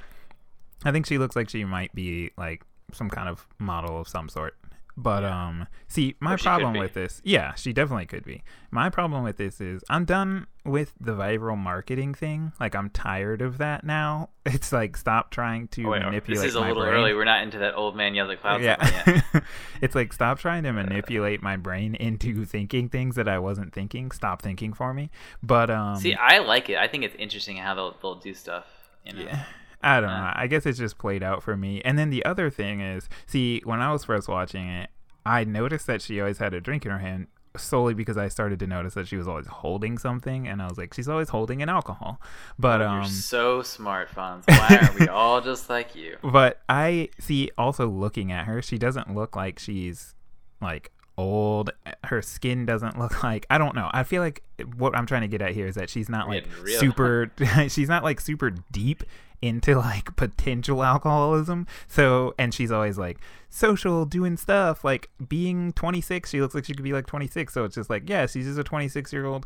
I 0.84 0.92
think 0.92 1.06
she 1.06 1.20
looks 1.20 1.36
like 1.36 1.48
she 1.48 1.64
might 1.64 1.94
be 1.94 2.32
like 2.38 2.64
some 2.92 3.12
kind 3.12 3.30
of 3.30 3.46
model 3.60 4.02
of 4.02 4.08
some 4.08 4.30
sort. 4.30 4.56
But 4.98 5.24
Yeah. 5.24 5.48
um 5.48 5.68
see, 5.88 6.16
my 6.20 6.34
Or 6.34 6.38
she 6.38 6.44
could 6.44 6.50
problem 6.50 6.74
with 6.78 6.94
this, 6.94 7.22
yeah, 7.24 7.54
she 7.56 7.74
definitely 7.74 8.06
could 8.06 8.24
be. 8.26 8.44
My 8.72 8.90
problem 8.90 9.24
with 9.24 9.38
this 9.38 9.60
is 9.62 9.84
I'm 9.90 10.06
done 10.06 10.48
with 10.64 10.94
the 11.00 11.14
viral 11.14 11.58
marketing 11.58 12.14
thing. 12.14 12.52
Like 12.60 12.76
I'm 12.76 12.90
tired 12.90 13.42
of 13.42 13.58
that 13.60 13.84
now. 13.84 14.30
It's 14.46 14.72
like 14.72 14.98
stop 14.98 15.30
trying 15.32 15.68
to 15.70 15.86
Oh, 15.86 15.92
wait, 15.92 16.04
manipulate 16.04 16.42
this 16.42 16.50
is 16.50 16.56
a 16.56 16.62
my 16.62 16.68
little 16.70 16.84
brain. 16.84 16.96
early. 16.96 17.14
We're 17.14 17.26
not 17.26 17.44
into 17.44 17.60
that 17.60 17.76
old 17.76 17.96
man 17.96 18.16
yells 18.16 18.30
at 18.32 18.42
clouds. 18.42 18.64
Yeah. 18.64 19.22
it's 19.82 19.96
like 19.96 20.12
stop 20.14 20.40
trying 20.40 20.64
to 20.64 20.72
manipulate 20.74 21.42
my 21.44 21.58
brain 21.58 21.96
into 21.96 22.44
thinking 22.46 22.90
things 22.90 23.16
that 23.16 23.28
I 23.28 23.40
wasn't 23.40 23.72
thinking. 23.74 24.12
Stop 24.12 24.42
thinking 24.42 24.74
for 24.74 24.94
me. 24.94 25.10
But 25.44 25.70
um 25.70 25.96
See, 25.98 26.14
I 26.16 26.40
like 26.40 26.70
it. 26.70 26.78
I 26.78 26.88
think 26.88 27.04
it's 27.04 27.16
interesting 27.16 27.58
how 27.58 27.76
they'll 27.76 27.96
they'll 28.02 28.16
do 28.16 28.34
stuff. 28.34 28.66
You 29.06 29.14
know. 29.14 29.22
Yeah. 29.24 29.44
I 29.84 30.00
don't 30.02 30.10
Yeah. 30.10 30.22
know. 30.22 30.32
I 30.36 30.48
guess 30.48 30.66
it's 30.66 30.78
just 30.80 30.98
played 30.98 31.24
out 31.24 31.44
for 31.44 31.56
me. 31.58 31.82
And 31.84 31.98
then 31.98 32.10
the 32.10 32.24
other 32.26 32.50
thing 32.50 32.82
is, 32.82 33.10
see, 33.28 33.62
when 33.66 33.82
I 33.82 33.92
was 33.92 34.06
first 34.06 34.28
watching 34.28 34.68
it, 34.68 34.90
I 35.26 35.44
noticed 35.44 35.88
that 35.88 36.02
she 36.02 36.20
always 36.20 36.38
had 36.40 36.54
a 36.54 36.62
drink 36.62 36.86
in 36.86 36.92
her 36.92 37.00
hand 37.00 37.28
solely 37.58 37.94
because 37.94 38.16
I 38.18 38.30
started 38.30 38.60
to 38.60 38.68
notice 38.68 38.94
that 38.94 39.08
she 39.10 39.18
was 39.18 39.28
always 39.28 39.46
holding 39.46 39.98
something 39.98 40.48
and 40.48 40.62
I 40.62 40.68
was 40.68 40.78
like, 40.78 40.94
she's 40.94 41.10
always 41.10 41.30
holding 41.30 41.62
an 41.62 41.68
alcohol. 41.70 42.22
But 42.58 42.80
You're 42.80 42.88
um 42.90 43.06
so 43.08 43.62
smart, 43.62 44.10
Fonz. 44.10 44.44
Why 44.48 44.80
aren't 44.82 45.00
we 45.00 45.08
all 45.10 45.42
just 45.42 45.70
like 45.70 45.94
you? 45.96 46.18
but 46.24 46.62
I 46.70 47.10
see 47.20 47.52
also 47.58 47.88
looking 47.90 48.32
at 48.32 48.46
her, 48.46 48.62
she 48.62 48.78
doesn't 48.78 49.14
look 49.14 49.36
like 49.36 49.60
she's 49.60 50.16
like 50.62 50.92
old. 51.18 51.72
Her 52.06 52.22
skin 52.22 52.66
doesn't 52.66 52.98
look 52.98 53.22
like 53.30 53.46
I 53.50 53.58
don't 53.58 53.76
know. 53.76 53.90
I 53.94 54.04
feel 54.04 54.22
like 54.22 54.44
what 54.78 54.96
I'm 54.96 55.06
trying 55.06 55.22
to 55.22 55.28
get 55.28 55.42
at 55.42 55.52
here 55.52 55.68
is 55.68 55.76
that 55.76 55.90
she's 55.90 56.08
not 56.08 56.30
like 56.30 56.46
super 56.66 57.32
she's 57.68 57.90
not 57.90 58.04
like 58.04 58.22
super 58.22 58.52
deep 58.72 59.04
into 59.42 59.76
like 59.78 60.16
potential 60.16 60.84
alcoholism. 60.84 61.68
So 61.88 62.34
and 62.38 62.54
she's 62.54 62.72
always 62.72 62.98
like 62.98 63.18
social 63.50 64.06
doing 64.06 64.38
stuff 64.38 64.84
like 64.86 65.10
being 65.28 65.74
26 65.74 66.30
she 66.30 66.40
looks 66.40 66.56
like 66.56 66.64
she 66.64 66.74
could 66.74 66.86
be 66.86 66.94
like 66.94 67.06
26 67.06 67.54
so 67.54 67.66
it's 67.66 67.76
just 67.76 67.90
like 67.90 68.08
yeah 68.10 68.26
she's 68.26 68.46
just 68.46 68.58
a 68.58 68.64
26 68.64 69.12
year 69.12 69.26
old 69.26 69.46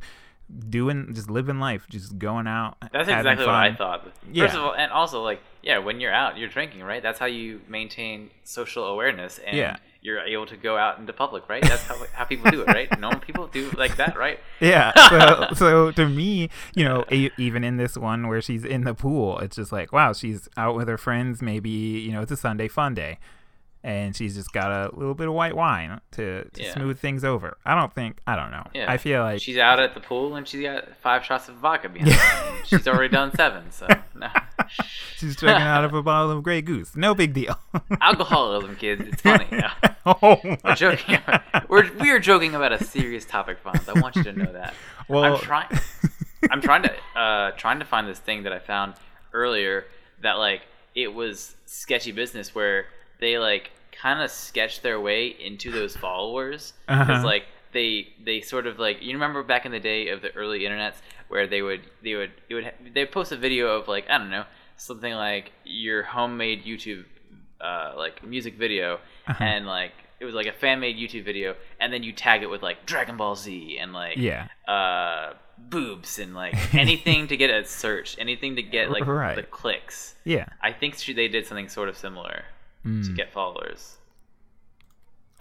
doing 0.69 1.11
just 1.11 1.27
living 1.27 1.59
life 1.59 1.87
just 1.89 2.19
going 2.19 2.45
out 2.45 2.77
That's 2.93 3.09
exactly 3.09 3.45
what 3.47 3.55
I 3.55 3.69
fun. 3.69 3.77
thought. 3.77 4.03
First 4.03 4.15
Yeah. 4.31 4.45
of 4.45 4.55
all, 4.61 4.75
and 4.75 4.91
also 4.91 5.23
like, 5.23 5.41
yeah, 5.63 5.79
when 5.79 5.99
you're 5.99 6.13
out, 6.13 6.37
you're 6.37 6.49
drinking, 6.49 6.83
right? 6.83 7.01
That's 7.01 7.17
how 7.17 7.25
you 7.25 7.61
maintain 7.67 8.29
social 8.43 8.85
awareness, 8.85 9.39
and 9.39 9.57
Yeah. 9.57 9.77
You're 10.05 10.19
able 10.21 10.45
to 10.45 10.55
go 10.57 10.77
out 10.77 10.99
into 10.99 11.11
public, 11.13 11.49
right? 11.49 11.63
That's 11.63 11.83
how 11.83 11.95
how 12.13 12.23
people 12.25 12.51
do 12.51 12.61
it, 12.61 12.67
right? 12.67 12.99
Normal 12.99 13.19
people 13.21 13.47
do 13.47 13.69
like 13.71 13.97
that, 13.97 14.17
right? 14.17 14.39
Yeah. 14.59 14.91
So, 15.09 15.47
so 15.55 15.91
to 15.91 16.07
me, 16.07 16.49
you 16.75 16.83
know, 16.85 17.05
e- 17.11 17.31
even 17.37 17.63
in 17.63 17.77
this 17.77 17.97
one 17.97 18.27
where 18.27 18.41
she's 18.41 18.63
in 18.63 18.83
the 18.83 18.93
pool, 18.93 19.39
it's 19.39 19.55
just 19.55 19.71
like, 19.71 19.91
wow, 19.91 20.13
she's 20.13 20.47
out 20.57 20.75
with 20.75 20.87
her 20.87 20.97
friends. 20.97 21.41
Maybe 21.41 21.69
you 21.69 22.11
know, 22.11 22.21
it's 22.21 22.31
a 22.31 22.37
Sunday 22.37 22.67
fun 22.67 22.93
day, 22.93 23.17
and 23.83 24.15
she's 24.15 24.35
just 24.35 24.51
got 24.51 24.71
a 24.71 24.95
little 24.95 25.13
bit 25.13 25.27
of 25.27 25.33
white 25.33 25.55
wine 25.55 26.01
to, 26.11 26.43
to 26.49 26.63
Yeah. 26.63 26.73
smooth 26.73 26.99
things 26.99 27.23
over. 27.23 27.57
I 27.65 27.75
don't 27.75 27.93
think. 27.93 28.19
I 28.27 28.35
don't 28.35 28.51
know. 28.51 28.65
Yeah. 28.73 28.91
I 28.91 28.97
feel 28.97 29.21
like 29.21 29.41
she's 29.41 29.57
out 29.57 29.79
at 29.79 29.93
the 29.93 29.99
pool 30.01 30.35
and 30.35 30.47
she's 30.47 30.63
got 30.63 30.97
five 31.01 31.23
shots 31.23 31.47
of 31.49 31.55
vodka 31.55 31.89
behind 31.89 32.13
her. 32.13 32.63
She's 32.65 32.87
already 32.87 33.09
done 33.09 33.31
seven, 33.35 33.71
so 33.71 33.85
no. 34.15 34.27
she's 35.19 35.35
drinking 35.35 35.61
out 35.63 35.83
of 35.83 35.93
a 35.93 36.01
bottle 36.03 36.31
of 36.31 36.43
Grey 36.43 36.61
Goose. 36.61 36.95
No 36.95 37.15
big 37.15 37.33
deal. 37.33 37.57
alcoholism, 38.01 38.75
kids. 38.75 39.01
It's 39.07 39.21
funny. 39.21 39.47
Yeah. 39.51 39.71
oh 40.05 40.39
We're 40.63 40.75
joking. 40.75 41.15
About, 41.15 41.69
we're 41.69 41.91
we 41.99 42.11
are 42.11 42.19
joking 42.19 42.55
about 42.55 42.71
a 42.73 42.83
serious 42.83 43.25
topic, 43.25 43.63
Fonz. 43.63 43.87
I 43.93 43.99
want 43.99 44.15
you 44.15 44.23
to 44.23 44.33
know 44.33 44.51
that. 44.53 44.73
Well, 45.07 45.23
I'm 45.35 45.39
trying. 45.39 45.67
I'm 46.51 46.61
trying 46.61 46.83
to 46.83 46.93
uh, 47.19 47.51
trying 47.51 47.79
to 47.79 47.85
find 47.85 48.07
this 48.07 48.19
thing 48.19 48.43
that 48.43 48.53
I 48.53 48.59
found 48.59 48.93
earlier 49.33 49.85
that 50.21 50.33
like 50.33 50.61
it 50.93 51.13
was 51.13 51.55
sketchy 51.65 52.11
business 52.11 52.53
where 52.55 52.85
they 53.19 53.37
like 53.37 53.71
kind 53.91 54.21
of 54.21 54.29
sketched 54.31 54.83
their 54.83 54.99
way 54.99 55.27
into 55.27 55.71
those 55.71 55.95
followers 55.95 56.73
because 56.87 57.09
Uh-huh. 57.09 57.25
like 57.25 57.45
they 57.73 58.07
they 58.23 58.41
sort 58.41 58.67
of 58.67 58.79
like 58.79 59.01
you 59.01 59.13
remember 59.13 59.43
back 59.43 59.65
in 59.65 59.71
the 59.71 59.79
day 59.79 60.09
of 60.09 60.21
the 60.21 60.33
early 60.35 60.61
internets 60.61 60.95
where 61.27 61.47
they 61.47 61.61
would 61.61 61.81
they 62.03 62.15
would 62.15 62.31
it 62.49 62.53
would 62.55 62.71
they 62.93 63.05
post 63.05 63.31
a 63.31 63.37
video 63.37 63.67
of 63.69 63.87
like 63.87 64.09
I 64.09 64.17
don't 64.17 64.29
know 64.29 64.45
something 64.77 65.13
like 65.13 65.51
your 65.63 66.03
homemade 66.03 66.63
YouTube 66.65 67.05
uh, 67.61 67.93
like 67.97 68.25
music 68.25 68.55
video 68.57 68.99
Uh-huh. 69.27 69.43
and 69.43 69.65
like 69.65 69.93
it 70.19 70.25
was 70.25 70.33
like 70.35 70.47
a 70.47 70.53
fan 70.53 70.79
made 70.79 70.97
YouTube 70.97 71.25
video 71.25 71.55
and 71.79 71.91
then 71.91 72.03
you 72.03 72.11
tag 72.13 72.43
it 72.43 72.47
with 72.49 72.61
like 72.61 72.85
Dragon 72.85 73.17
Ball 73.17 73.35
Z 73.35 73.77
and 73.79 73.93
like 73.93 74.17
yeah. 74.17 74.47
uh 74.67 75.33
boobs 75.57 76.19
and 76.19 76.35
like 76.35 76.73
anything 76.75 77.27
to 77.27 77.37
get 77.37 77.49
a 77.49 77.63
search 77.65 78.17
anything 78.19 78.57
to 78.57 78.61
get 78.61 78.91
like 78.91 79.05
Right. 79.07 79.35
the 79.37 79.43
clicks 79.43 80.15
Yeah. 80.25 80.47
i 80.61 80.73
think 80.73 80.95
she, 80.97 81.13
they 81.13 81.29
did 81.29 81.47
something 81.47 81.69
sort 81.69 81.87
of 81.89 81.97
similar 81.97 82.43
to 82.83 82.89
Mm. 82.89 83.15
get 83.15 83.31
followers 83.31 83.95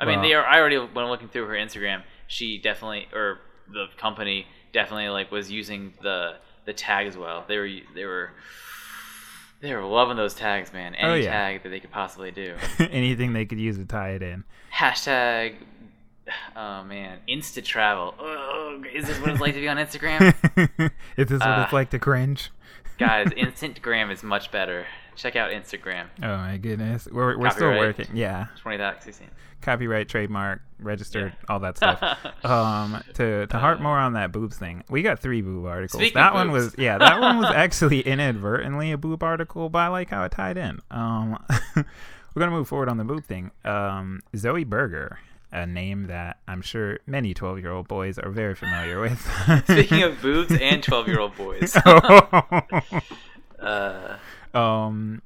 i 0.01 0.05
mean 0.05 0.23
they 0.23 0.33
are 0.35 0.45
i 0.47 0.59
already 0.59 0.79
when 0.79 1.07
looking 1.07 1.29
through 1.29 1.47
her 1.47 1.55
instagram 1.55 2.03
she 2.27 2.59
definitely 2.59 3.07
or 3.13 3.39
the 3.73 3.87
company 3.97 4.47
definitely 4.73 5.09
like 5.09 5.31
was 5.33 5.51
using 5.51 5.93
the 6.03 6.37
the 6.65 6.73
tag 6.73 7.07
as 7.07 7.17
well 7.17 7.45
they 7.49 7.59
were 7.59 7.69
they 7.95 8.05
were 8.05 8.31
they 9.61 9.75
were 9.75 9.83
loving 9.83 10.17
those 10.17 10.35
tags 10.35 10.73
man 10.73 10.95
any 10.95 11.11
Oh, 11.11 11.15
yeah. 11.15 11.31
tag 11.31 11.63
that 11.63 11.69
they 11.71 11.81
could 11.81 11.91
possibly 11.91 12.31
do 12.31 12.55
Anything 12.79 13.33
they 13.33 13.45
could 13.45 13.59
use 13.61 13.77
to 13.79 13.85
tie 13.85 14.11
it 14.11 14.23
in. 14.23 14.45
hashtag 14.75 15.55
oh 16.57 16.83
man 16.85 17.19
insta 17.29 17.63
travel 17.65 18.15
Ugh, 18.19 18.87
is 18.95 19.07
this 19.07 19.19
what 19.21 19.31
it's 19.31 19.41
like 19.41 19.55
to 19.55 19.61
be 19.61 19.69
on 19.69 19.77
instagram 19.77 20.35
Is 21.17 21.29
this 21.29 21.41
what 21.41 21.49
Uh, 21.49 21.63
it's 21.65 21.73
like 21.73 21.91
to 21.91 21.99
cringe? 21.99 22.51
Guys, 22.99 23.27
Instagram 23.37 24.13
is 24.13 24.23
much 24.23 24.51
better. 24.53 24.87
Check 25.17 25.37
out 25.37 25.51
Instagram. 25.53 26.07
Oh 26.23 26.37
my 26.37 26.57
goodness, 26.57 27.07
we're 27.11 27.39
we're 27.39 27.51
still 27.51 27.71
working. 27.71 28.09
Yeah, 28.15 28.47
2016. 28.57 29.29
copyright, 29.63 30.09
trademark, 30.09 30.61
registered, 30.79 31.33
Yeah. 31.33 31.45
all 31.49 31.61
that 31.61 31.77
stuff. 31.77 32.03
um, 32.45 33.03
to 33.15 33.47
to 33.47 33.59
harp 33.59 33.81
more 33.81 33.99
on 33.99 34.15
that 34.15 34.33
boobs 34.33 34.59
thing, 34.59 34.83
we 34.91 35.03
got 35.03 35.21
three 35.21 35.41
boob 35.41 35.67
articles. 35.67 36.01
Speaking 36.01 36.15
that 36.21 36.35
one 36.35 36.51
was 36.51 36.75
yeah, 36.79 36.99
that 36.99 37.21
one 37.21 37.39
was 37.39 37.51
actually 37.55 38.01
inadvertently 38.01 38.93
a 38.93 38.99
boob 38.99 39.23
article, 39.23 39.69
but 39.69 39.79
I 39.79 39.89
like 39.89 40.11
how 40.11 40.25
it 40.25 40.33
tied 40.33 40.57
in. 40.59 40.81
Um, 40.91 41.39
we're 41.77 42.41
gonna 42.41 42.51
move 42.51 42.69
forward 42.69 42.89
on 42.89 42.97
the 42.99 43.05
boob 43.05 43.25
thing. 43.25 43.51
Um, 43.65 44.21
Zoie 44.37 44.65
Burgher, 44.65 45.19
a 45.53 45.67
name 45.67 46.09
that 46.09 46.39
I'm 46.49 46.61
sure 46.61 46.99
many 47.07 47.33
12 47.35 47.61
year 47.61 47.71
old 47.71 47.87
boys 47.89 48.19
are 48.19 48.31
very 48.31 48.55
familiar 48.57 49.01
with. 49.01 49.21
Speaking 49.65 50.03
of 50.03 50.21
boobs 50.21 50.53
and 50.61 50.83
12 50.83 51.07
year 51.09 51.21
old 51.21 51.37
boys. 51.37 51.77
Uh, 53.61 54.19
um 54.55 55.23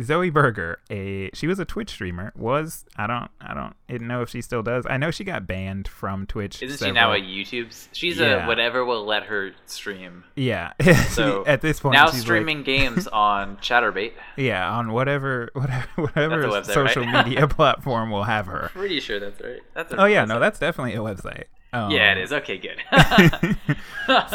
Zoie 0.00 0.30
Burgher, 0.32 0.78
a 0.90 1.28
she 1.34 1.48
was 1.48 1.58
a 1.58 1.64
Twitch 1.64 1.90
streamer. 1.90 2.32
Was 2.36 2.84
I 2.96 3.08
don't 3.08 3.28
I 3.40 3.52
don't 3.52 3.74
know 4.06 4.22
if 4.22 4.30
she 4.30 4.42
still 4.42 4.62
does. 4.62 4.86
I 4.88 4.96
know 4.96 5.10
she 5.10 5.24
got 5.24 5.44
banned 5.48 5.88
from 5.88 6.24
Twitch. 6.24 6.62
isn't 6.62 6.86
she 6.86 6.92
now 6.92 7.12
a 7.12 7.16
YouTube? 7.20 7.74
She's 7.92 8.18
Yeah. 8.18 8.44
a 8.44 8.46
whatever 8.46 8.84
will 8.84 9.04
let 9.04 9.24
her 9.24 9.50
stream. 9.66 10.22
yeah? 10.36 10.74
So 11.08 11.44
at 11.46 11.62
this 11.62 11.80
point, 11.80 11.94
now 11.94 12.06
she's 12.06 12.14
like- 12.14 12.22
streaming 12.22 12.62
games 12.62 13.08
on 13.12 13.56
Chaturbate. 13.56 14.12
yeah, 14.36 14.70
on 14.70 14.92
whatever 14.92 15.50
whatever 15.54 15.86
whatever 15.96 16.42
website, 16.44 16.66
social 16.74 17.02
right? 17.04 17.26
media 17.26 17.48
platform 17.48 18.12
will 18.12 18.22
have 18.24 18.46
her. 18.46 18.70
Pretty 18.72 19.00
sure 19.00 19.18
that's 19.18 19.40
right. 19.40 19.60
That's 19.74 19.92
Oh 19.98 20.04
yeah, 20.04 20.24
website. 20.24 20.28
no, 20.28 20.38
that's 20.38 20.58
definitely 20.60 20.94
a 20.94 20.98
website. 20.98 21.44
Um, 21.72 21.90
yeah, 21.90 22.12
it 22.12 22.18
is. 22.18 22.32
Okay, 22.32 22.56
good. 22.58 22.78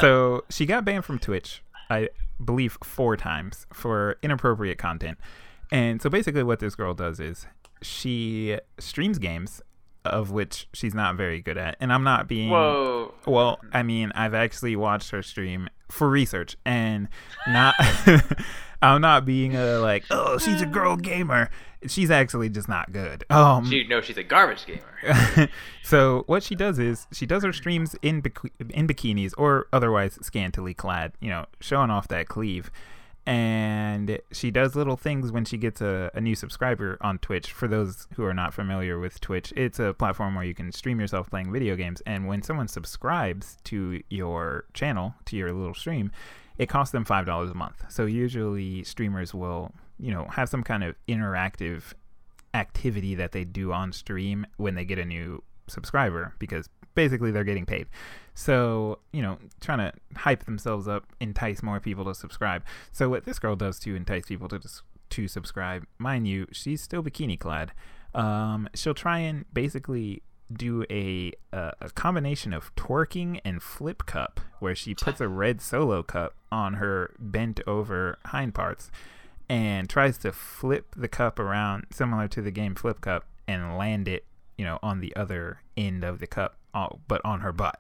so 0.02 0.44
she 0.50 0.66
got 0.66 0.86
banned 0.86 1.06
from 1.06 1.20
Twitch, 1.20 1.64
I 1.94 2.10
believe, 2.44 2.78
four 2.84 3.16
times 3.18 3.66
for 3.72 4.18
inappropriate 4.22 4.78
content. 4.78 5.18
And 5.72 6.02
so 6.02 6.10
basically, 6.10 6.44
what 6.44 6.60
this 6.60 6.76
girl 6.76 6.94
does 6.94 7.20
is 7.20 7.48
she 7.82 8.58
streams 8.80 9.20
games 9.20 9.62
of 10.06 10.32
which 10.32 10.68
she's 10.74 10.94
not 10.94 11.16
very 11.16 11.42
good 11.42 11.58
at. 11.58 11.78
And 11.80 11.92
I'm 11.92 12.04
not 12.04 12.28
being. 12.28 12.50
Whoa. 12.50 13.14
Well, 13.26 13.60
I 13.72 13.84
mean, 13.84 14.12
I've 14.16 14.34
actually 14.34 14.76
watched 14.76 15.12
her 15.12 15.24
stream 15.24 15.70
for 15.90 16.10
research 16.10 16.58
and 16.66 17.08
not. 17.48 17.76
I'm 18.84 19.00
not 19.00 19.26
being 19.26 19.56
a 19.56 19.80
like, 19.80 20.04
oh, 20.12 20.38
she's 20.38 20.62
a 20.62 20.66
girl 20.66 20.98
gamer. 20.98 21.50
She's 21.88 22.12
actually 22.12 22.50
just 22.50 22.68
not 22.68 22.92
good. 22.92 23.24
Um, 23.30 23.70
She, 23.70 23.86
no, 23.88 24.02
she's 24.02 24.18
a 24.18 24.24
garbage 24.24 24.66
gamer. 24.66 25.50
so 25.84 26.24
what 26.28 26.44
she 26.44 26.54
does 26.54 26.80
is 26.80 27.08
she 27.12 27.26
does 27.26 27.44
her 27.44 27.54
streams 27.54 27.96
in 28.02 28.22
bik- 28.22 28.52
in 28.72 28.88
bikinis 28.88 29.34
or 29.38 29.68
otherwise 29.72 30.18
scantily 30.22 30.74
clad, 30.74 31.14
you 31.22 31.30
know, 31.30 31.46
showing 31.62 31.90
off 31.90 32.10
that 32.10 32.28
cleave. 32.28 32.72
And 33.26 34.20
she 34.32 34.52
does 34.52 34.76
little 34.76 34.98
things 34.98 35.32
when 35.32 35.46
she 35.46 35.58
gets 35.58 35.80
a, 35.80 36.12
a 36.14 36.20
new 36.20 36.36
subscriber 36.36 36.98
on 37.00 37.20
Twitch. 37.20 37.54
For 37.54 37.70
those 37.70 38.08
who 38.16 38.26
are 38.26 38.34
not 38.34 38.54
familiar 38.54 39.00
with 39.00 39.22
Twitch, 39.22 39.54
it's 39.56 39.80
a 39.80 39.94
platform 39.94 40.36
where 40.36 40.44
you 40.44 40.54
can 40.54 40.74
stream 40.74 41.00
yourself 41.00 41.30
playing 41.30 41.52
video 41.52 41.76
games. 41.78 42.02
And 42.06 42.28
when 42.28 42.42
someone 42.42 42.68
subscribes 42.68 43.58
to 43.66 44.02
your 44.10 44.66
channel, 44.74 45.16
to 45.26 45.38
your 45.38 45.54
little 45.54 45.74
stream, 45.74 46.12
it 46.58 46.68
costs 46.68 46.92
them 46.92 47.06
five 47.06 47.26
dollars 47.26 47.50
a 47.50 47.56
month. 47.56 47.86
So 47.90 48.06
usually 48.06 48.84
streamers 48.84 49.34
will 49.34 49.72
you 50.04 50.12
know, 50.12 50.26
have 50.32 50.50
some 50.50 50.64
kind 50.64 50.84
of 50.84 50.96
interactive 51.08 51.94
activity 52.54 53.16
that 53.16 53.32
they 53.32 53.44
do 53.44 53.72
on 53.72 53.92
stream 53.92 54.46
when 54.58 54.76
they 54.76 54.86
get 54.86 55.00
a 55.00 55.06
new 55.06 55.42
subscriber 55.68 56.34
because 56.40 56.70
basically 56.96 57.32
they're 57.32 57.44
getting 57.44 57.66
paid. 57.66 57.88
So, 58.34 59.00
you 59.12 59.22
know, 59.22 59.38
trying 59.62 59.80
to 59.80 59.94
hype 60.16 60.46
themselves 60.46 60.88
up, 60.88 61.06
entice 61.20 61.62
more 61.62 61.80
people 61.80 62.06
to 62.06 62.16
subscribe. 62.16 62.64
So 62.92 63.10
what 63.10 63.26
this 63.26 63.40
girl 63.40 63.56
does 63.56 63.80
to 63.80 63.96
entice 63.96 64.26
people 64.26 64.48
to 64.50 64.60
to 65.10 65.28
subscribe, 65.28 65.86
mind 66.00 66.28
you, 66.28 66.48
she's 66.52 66.82
still 66.82 67.04
bikini 67.04 67.40
clad. 67.40 67.72
Um, 68.16 68.68
she'll 68.74 68.96
try 68.96 69.20
and 69.20 69.46
basically 69.54 70.24
do 70.52 70.86
a, 70.90 71.32
a, 71.52 71.74
a 71.82 71.90
combination 71.92 72.54
of 72.54 72.74
twerking 72.76 73.40
and 73.46 73.62
flip 73.62 74.06
cup, 74.06 74.40
where 74.60 74.76
she 74.76 74.96
puts 74.96 75.22
a 75.22 75.28
red 75.28 75.62
solo 75.62 76.02
cup 76.02 76.36
on 76.52 76.76
her 76.76 77.14
bent 77.20 77.60
over 77.68 78.18
hind 78.26 78.56
parts 78.56 78.92
and 79.50 79.90
tries 79.90 80.18
to 80.20 80.32
flip 80.32 80.96
the 80.96 81.08
cup 81.08 81.40
around, 81.40 81.86
similar 81.92 82.28
to 82.28 82.42
the 82.42 82.52
game 82.52 82.76
Flip 82.76 83.02
Cup, 83.02 83.26
and 83.48 83.78
land 83.78 84.08
it, 84.08 84.26
you 84.58 84.66
know, 84.66 84.80
on 84.82 85.00
the 85.00 85.16
other 85.16 85.62
end 85.76 86.04
of 86.04 86.20
the 86.20 86.28
cup, 86.28 86.58
uh, 86.74 86.90
but 87.08 87.22
on 87.24 87.42
her 87.42 87.52
butt. 87.52 87.80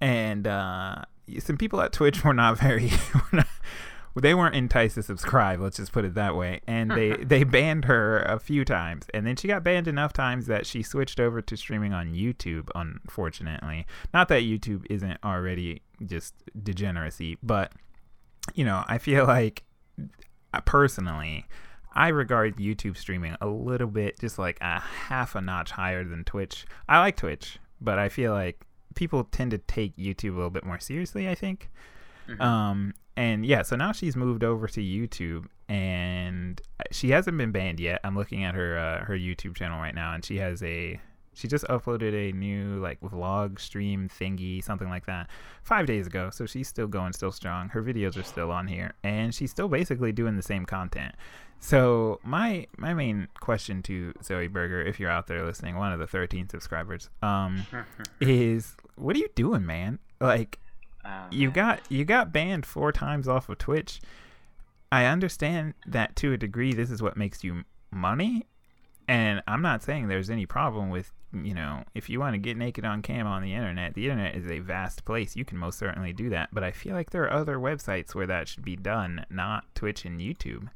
And 0.00 0.46
uh, 0.46 1.02
some 1.38 1.56
people 1.56 1.80
at 1.80 1.92
Twitch 1.92 2.24
were 2.24 2.34
not 2.34 2.58
very. 2.58 2.90
they 4.16 4.34
weren't 4.34 4.54
enticed 4.54 4.96
to 4.96 5.02
subscribe. 5.02 5.60
Let's 5.60 5.76
just 5.76 5.92
put 5.92 6.04
it 6.04 6.14
that 6.14 6.34
way. 6.34 6.60
And 6.66 6.90
they 6.90 7.12
they 7.22 7.44
banned 7.44 7.84
her 7.84 8.20
a 8.20 8.38
few 8.38 8.64
times, 8.64 9.06
and 9.14 9.26
then 9.26 9.36
she 9.36 9.48
got 9.48 9.62
banned 9.62 9.88
enough 9.88 10.12
times 10.12 10.46
that 10.46 10.66
she 10.66 10.82
switched 10.82 11.20
over 11.20 11.40
to 11.42 11.56
streaming 11.56 11.92
on 11.92 12.14
YouTube. 12.14 12.68
Unfortunately, 12.74 13.86
not 14.12 14.28
that 14.28 14.42
YouTube 14.42 14.86
isn't 14.90 15.18
already 15.24 15.82
just 16.04 16.34
degeneracy, 16.62 17.38
but 17.42 17.72
you 18.54 18.64
know, 18.64 18.84
I 18.88 18.98
feel 18.98 19.26
like 19.26 19.64
personally, 20.64 21.46
I 21.92 22.08
regard 22.08 22.56
YouTube 22.56 22.96
streaming 22.96 23.36
a 23.40 23.46
little 23.46 23.88
bit 23.88 24.18
just 24.18 24.38
like 24.38 24.58
a 24.60 24.80
half 24.80 25.34
a 25.34 25.40
notch 25.40 25.70
higher 25.72 26.04
than 26.04 26.24
Twitch. 26.24 26.66
I 26.88 26.98
like 26.98 27.16
Twitch, 27.16 27.58
but 27.80 27.98
I 27.98 28.08
feel 28.08 28.32
like 28.32 28.64
people 28.94 29.24
tend 29.24 29.52
to 29.52 29.58
take 29.58 29.96
YouTube 29.96 30.32
a 30.32 30.36
little 30.36 30.50
bit 30.50 30.64
more 30.64 30.78
seriously, 30.78 31.28
I 31.28 31.34
think. 31.34 31.70
Mm-hmm. 32.28 32.42
Um, 32.42 32.94
and 33.16 33.44
yeah, 33.44 33.62
so 33.62 33.76
now 33.76 33.92
she's 33.92 34.16
moved 34.16 34.44
over 34.44 34.66
to 34.68 34.80
YouTube 34.80 35.46
and 35.68 36.60
she 36.90 37.10
hasn't 37.10 37.36
been 37.36 37.52
banned 37.52 37.80
yet. 37.80 38.00
I'm 38.04 38.16
looking 38.16 38.44
at 38.44 38.54
her 38.54 38.78
uh, 38.78 39.04
her 39.04 39.16
YouTube 39.16 39.54
channel 39.56 39.78
right 39.78 39.94
now 39.94 40.14
and 40.14 40.24
she 40.24 40.38
has 40.38 40.62
a 40.62 41.00
she 41.34 41.48
just 41.48 41.64
uploaded 41.64 42.12
a 42.12 42.32
new 42.36 42.80
like 42.80 43.00
vlog 43.00 43.60
stream 43.60 44.08
thingy, 44.08 44.62
something 44.62 44.88
like 44.88 45.06
that, 45.06 45.28
five 45.62 45.86
days 45.86 46.06
ago. 46.06 46.30
So 46.30 46.46
she's 46.46 46.68
still 46.68 46.86
going, 46.86 47.12
still 47.12 47.32
strong. 47.32 47.68
Her 47.68 47.82
videos 47.82 48.18
are 48.18 48.22
still 48.22 48.50
on 48.50 48.66
here, 48.66 48.92
and 49.02 49.34
she's 49.34 49.50
still 49.50 49.68
basically 49.68 50.12
doing 50.12 50.36
the 50.36 50.42
same 50.42 50.66
content. 50.66 51.14
So 51.60 52.18
my 52.24 52.66
my 52.78 52.94
main 52.94 53.28
question 53.38 53.82
to 53.82 54.14
Zoie 54.24 54.48
Burgher, 54.48 54.82
if 54.82 54.98
you're 54.98 55.10
out 55.10 55.26
there 55.26 55.44
listening, 55.44 55.76
one 55.76 55.92
of 55.92 55.98
the 55.98 56.06
13 56.06 56.48
subscribers, 56.48 57.10
um, 57.22 57.66
is 58.20 58.74
what 58.96 59.14
are 59.14 59.18
you 59.18 59.28
doing, 59.34 59.66
man? 59.66 59.98
Like, 60.20 60.58
oh, 61.04 61.26
you 61.30 61.50
got 61.50 61.80
you 61.90 62.04
got 62.04 62.32
banned 62.32 62.64
four 62.64 62.92
times 62.92 63.28
off 63.28 63.48
of 63.48 63.58
Twitch. 63.58 64.00
I 64.90 65.04
understand 65.04 65.74
that 65.86 66.16
to 66.16 66.32
a 66.32 66.36
degree, 66.36 66.72
this 66.72 66.90
is 66.90 67.00
what 67.02 67.16
makes 67.16 67.44
you 67.44 67.64
money, 67.92 68.46
and 69.06 69.42
I'm 69.46 69.62
not 69.62 69.82
saying 69.82 70.08
there's 70.08 70.30
any 70.30 70.46
problem 70.46 70.88
with 70.88 71.12
you 71.32 71.54
know, 71.54 71.84
if 71.94 72.10
you 72.10 72.18
want 72.18 72.34
to 72.34 72.38
get 72.38 72.56
naked 72.56 72.84
on 72.84 73.02
cam 73.02 73.26
on 73.26 73.42
the 73.42 73.54
internet, 73.54 73.94
the 73.94 74.08
internet 74.08 74.34
is 74.34 74.50
a 74.50 74.58
vast 74.58 75.04
place. 75.04 75.36
You 75.36 75.44
can 75.44 75.58
most 75.58 75.78
certainly 75.78 76.12
do 76.12 76.28
that. 76.30 76.48
But 76.52 76.64
I 76.64 76.72
feel 76.72 76.94
like 76.94 77.10
there 77.10 77.22
are 77.22 77.32
other 77.32 77.56
websites 77.56 78.14
where 78.14 78.26
that 78.26 78.48
should 78.48 78.64
be 78.64 78.74
done, 78.74 79.24
not 79.30 79.64
Twitch 79.74 80.04
and 80.04 80.20
YouTube. 80.20 80.68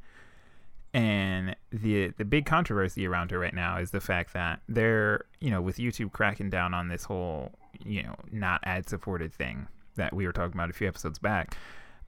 And 0.94 1.56
the 1.72 2.12
the 2.16 2.24
big 2.24 2.46
controversy 2.46 3.06
around 3.06 3.32
her 3.32 3.38
right 3.38 3.52
now 3.52 3.78
is 3.78 3.90
the 3.90 4.00
fact 4.00 4.32
that 4.32 4.60
they're, 4.68 5.24
you 5.40 5.50
know, 5.50 5.60
with 5.60 5.76
YouTube 5.76 6.12
cracking 6.12 6.50
down 6.50 6.72
on 6.72 6.88
this 6.88 7.04
whole, 7.04 7.50
you 7.84 8.04
know, 8.04 8.14
not 8.30 8.60
ad 8.62 8.88
supported 8.88 9.34
thing 9.34 9.66
that 9.96 10.14
we 10.14 10.24
were 10.24 10.32
talking 10.32 10.54
about 10.54 10.70
a 10.70 10.72
few 10.72 10.86
episodes 10.86 11.18
back. 11.18 11.56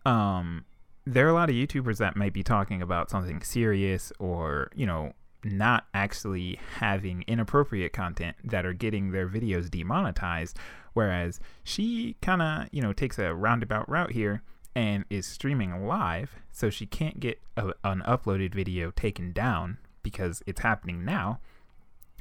Um, 0.05 0.64
there 1.05 1.27
are 1.27 1.31
a 1.31 1.35
lot 1.35 1.51
of 1.51 1.57
YouTubers 1.57 1.99
that 1.99 2.16
might 2.16 2.33
be 2.33 2.44
talking 2.44 2.81
about 2.81 3.11
something 3.11 3.42
serious 3.42 4.12
or, 4.20 4.70
you 4.75 4.87
know, 4.87 5.12
not 5.42 5.87
actually 5.92 6.61
having 6.77 7.25
inappropriate 7.27 7.92
content 7.92 8.37
that 8.44 8.64
are 8.64 8.72
getting 8.72 9.11
their 9.11 9.29
videos 9.29 9.70
demonetized 9.70 10.57
whereas 10.92 11.38
she 11.62 12.16
kind 12.22 12.42
of 12.42 12.66
you 12.72 12.83
know 12.83 12.92
takes 12.92 13.18
a 13.18 13.35
roundabout 13.35 13.88
route 13.88 14.12
here 14.12 14.42
and 14.77 15.07
is 15.09 15.27
streaming 15.27 15.87
live 15.89 16.37
so 16.53 16.69
she 16.69 16.85
can't 16.85 17.19
get 17.19 17.41
a, 17.57 17.73
an 17.83 18.03
uploaded 18.07 18.55
video 18.55 18.91
taken 18.91 19.33
down 19.33 19.79
because 20.03 20.43
it's 20.47 20.61
happening 20.61 21.03
now. 21.03 21.41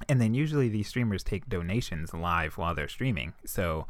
And 0.08 0.22
then 0.22 0.34
usually 0.34 0.70
these 0.70 0.88
streamers 0.88 1.22
take 1.22 1.50
donations 1.50 2.14
live 2.14 2.58
while 2.58 2.74
they're 2.74 2.88
streaming. 2.88 3.34
So 3.46 3.88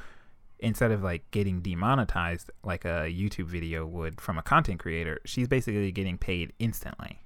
instead 0.59 0.89
of 0.91 1.03
like 1.03 1.29
getting 1.29 1.61
demonetized 1.61 2.49
like 2.63 2.85
a 2.85 3.13
YouTube 3.13 3.45
video 3.45 3.85
would 3.85 4.19
from 4.19 4.37
a 4.37 4.41
content 4.41 4.79
creator 4.79 5.19
she's 5.25 5.47
basically 5.47 5.91
getting 5.91 6.17
paid 6.17 6.51
instantly. 6.57 7.21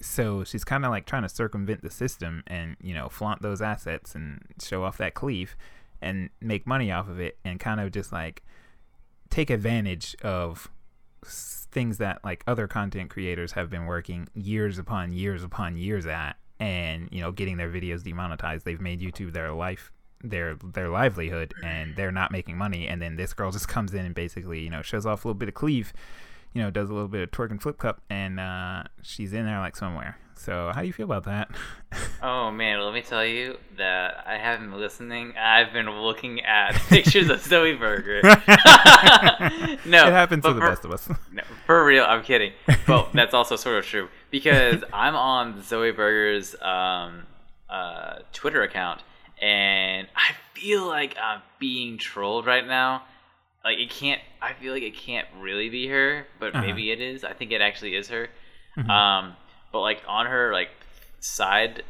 So 0.00 0.42
she's 0.44 0.64
kind 0.64 0.86
of 0.86 0.90
like 0.90 1.04
trying 1.04 1.22
to 1.22 1.28
circumvent 1.28 1.82
the 1.82 1.90
system 1.90 2.44
and 2.46 2.76
you 2.80 2.94
know 2.94 3.10
flaunt 3.10 3.42
those 3.42 3.60
assets 3.60 4.14
and 4.14 4.40
show 4.62 4.84
off 4.84 4.96
that 4.96 5.12
cleave 5.12 5.54
and 6.00 6.30
make 6.40 6.66
money 6.66 6.90
off 6.90 7.10
of 7.10 7.20
it 7.20 7.36
and 7.44 7.60
kind 7.60 7.78
of 7.78 7.92
just 7.92 8.10
like 8.10 8.42
take 9.30 9.50
advantage 9.50 10.16
of 10.22 10.68
things 11.24 11.98
that 11.98 12.24
like 12.24 12.42
other 12.46 12.66
content 12.66 13.10
creators 13.10 13.52
have 13.52 13.70
been 13.70 13.86
working 13.86 14.28
years 14.34 14.78
upon 14.78 15.12
years 15.12 15.44
upon 15.44 15.76
years 15.76 16.06
at 16.06 16.36
and 16.58 17.08
you 17.12 17.20
know 17.20 17.30
getting 17.30 17.56
their 17.56 17.70
videos 17.70 18.02
demonetized 18.02 18.64
they've 18.64 18.80
made 18.80 19.00
youtube 19.00 19.32
their 19.32 19.52
life 19.52 19.92
their 20.22 20.56
their 20.56 20.88
livelihood 20.88 21.54
and 21.62 21.94
they're 21.94 22.10
not 22.10 22.32
making 22.32 22.56
money 22.56 22.88
and 22.88 23.00
then 23.00 23.16
this 23.16 23.32
girl 23.32 23.52
just 23.52 23.68
comes 23.68 23.94
in 23.94 24.04
and 24.04 24.14
basically 24.14 24.60
you 24.60 24.70
know 24.70 24.82
shows 24.82 25.06
off 25.06 25.24
a 25.24 25.28
little 25.28 25.38
bit 25.38 25.48
of 25.48 25.54
cleave 25.54 25.92
you 26.52 26.62
know, 26.62 26.70
does 26.70 26.90
a 26.90 26.92
little 26.92 27.08
bit 27.08 27.22
of 27.22 27.30
twerk 27.30 27.50
and 27.50 27.62
flip 27.62 27.78
cup, 27.78 28.00
and 28.10 28.40
uh, 28.40 28.84
she's 29.02 29.32
in 29.32 29.46
there 29.46 29.60
like 29.60 29.76
somewhere. 29.76 30.18
So, 30.40 30.72
how 30.74 30.80
do 30.80 30.86
you 30.86 30.92
feel 30.94 31.04
about 31.04 31.24
that? 31.24 31.50
oh 32.22 32.50
man, 32.50 32.80
let 32.80 32.94
me 32.94 33.02
tell 33.02 33.26
you 33.26 33.58
that 33.76 34.24
I 34.26 34.38
haven't 34.38 34.70
been 34.70 34.80
listening. 34.80 35.34
I've 35.36 35.70
been 35.74 35.90
looking 35.90 36.40
at 36.40 36.72
pictures 36.88 37.28
of 37.28 37.42
Zoie 37.42 37.76
Burgher. 37.78 38.22
no, 39.84 40.06
it 40.06 40.12
happens 40.12 40.42
to 40.44 40.54
the 40.54 40.60
for, 40.60 40.70
best 40.70 40.86
of 40.86 40.92
us. 40.92 41.10
no, 41.30 41.42
for 41.66 41.84
real, 41.84 42.04
I'm 42.04 42.22
kidding. 42.22 42.52
But 42.86 43.12
that's 43.12 43.34
also 43.34 43.56
sort 43.56 43.76
of 43.76 43.84
true 43.84 44.08
because 44.30 44.82
I'm 44.94 45.14
on 45.14 45.62
Zoie 45.62 45.92
Burgher's 45.92 46.54
um, 46.62 47.24
uh, 47.68 48.20
Twitter 48.32 48.62
account, 48.62 49.02
and 49.42 50.08
I 50.16 50.32
feel 50.58 50.86
like 50.86 51.18
I'm 51.22 51.42
being 51.58 51.98
trolled 51.98 52.46
right 52.46 52.66
now 52.66 53.02
like 53.62 53.76
it 53.76 53.90
can't 53.90 54.22
i 54.40 54.54
feel 54.54 54.72
like 54.72 54.82
it 54.82 54.96
can't 54.96 55.28
really 55.38 55.68
be 55.68 55.86
her 55.86 56.26
but 56.38 56.54
uh-huh. 56.54 56.64
maybe 56.64 56.90
it 56.90 56.98
is 56.98 57.24
i 57.24 57.32
think 57.34 57.52
it 57.52 57.60
actually 57.60 57.94
is 57.94 58.08
her 58.08 58.30
mm-hmm. 58.74 58.90
um 58.90 59.36
but 59.72 59.80
like 59.80 60.02
on 60.06 60.26
her 60.26 60.52
like 60.52 60.70
side 61.20 61.82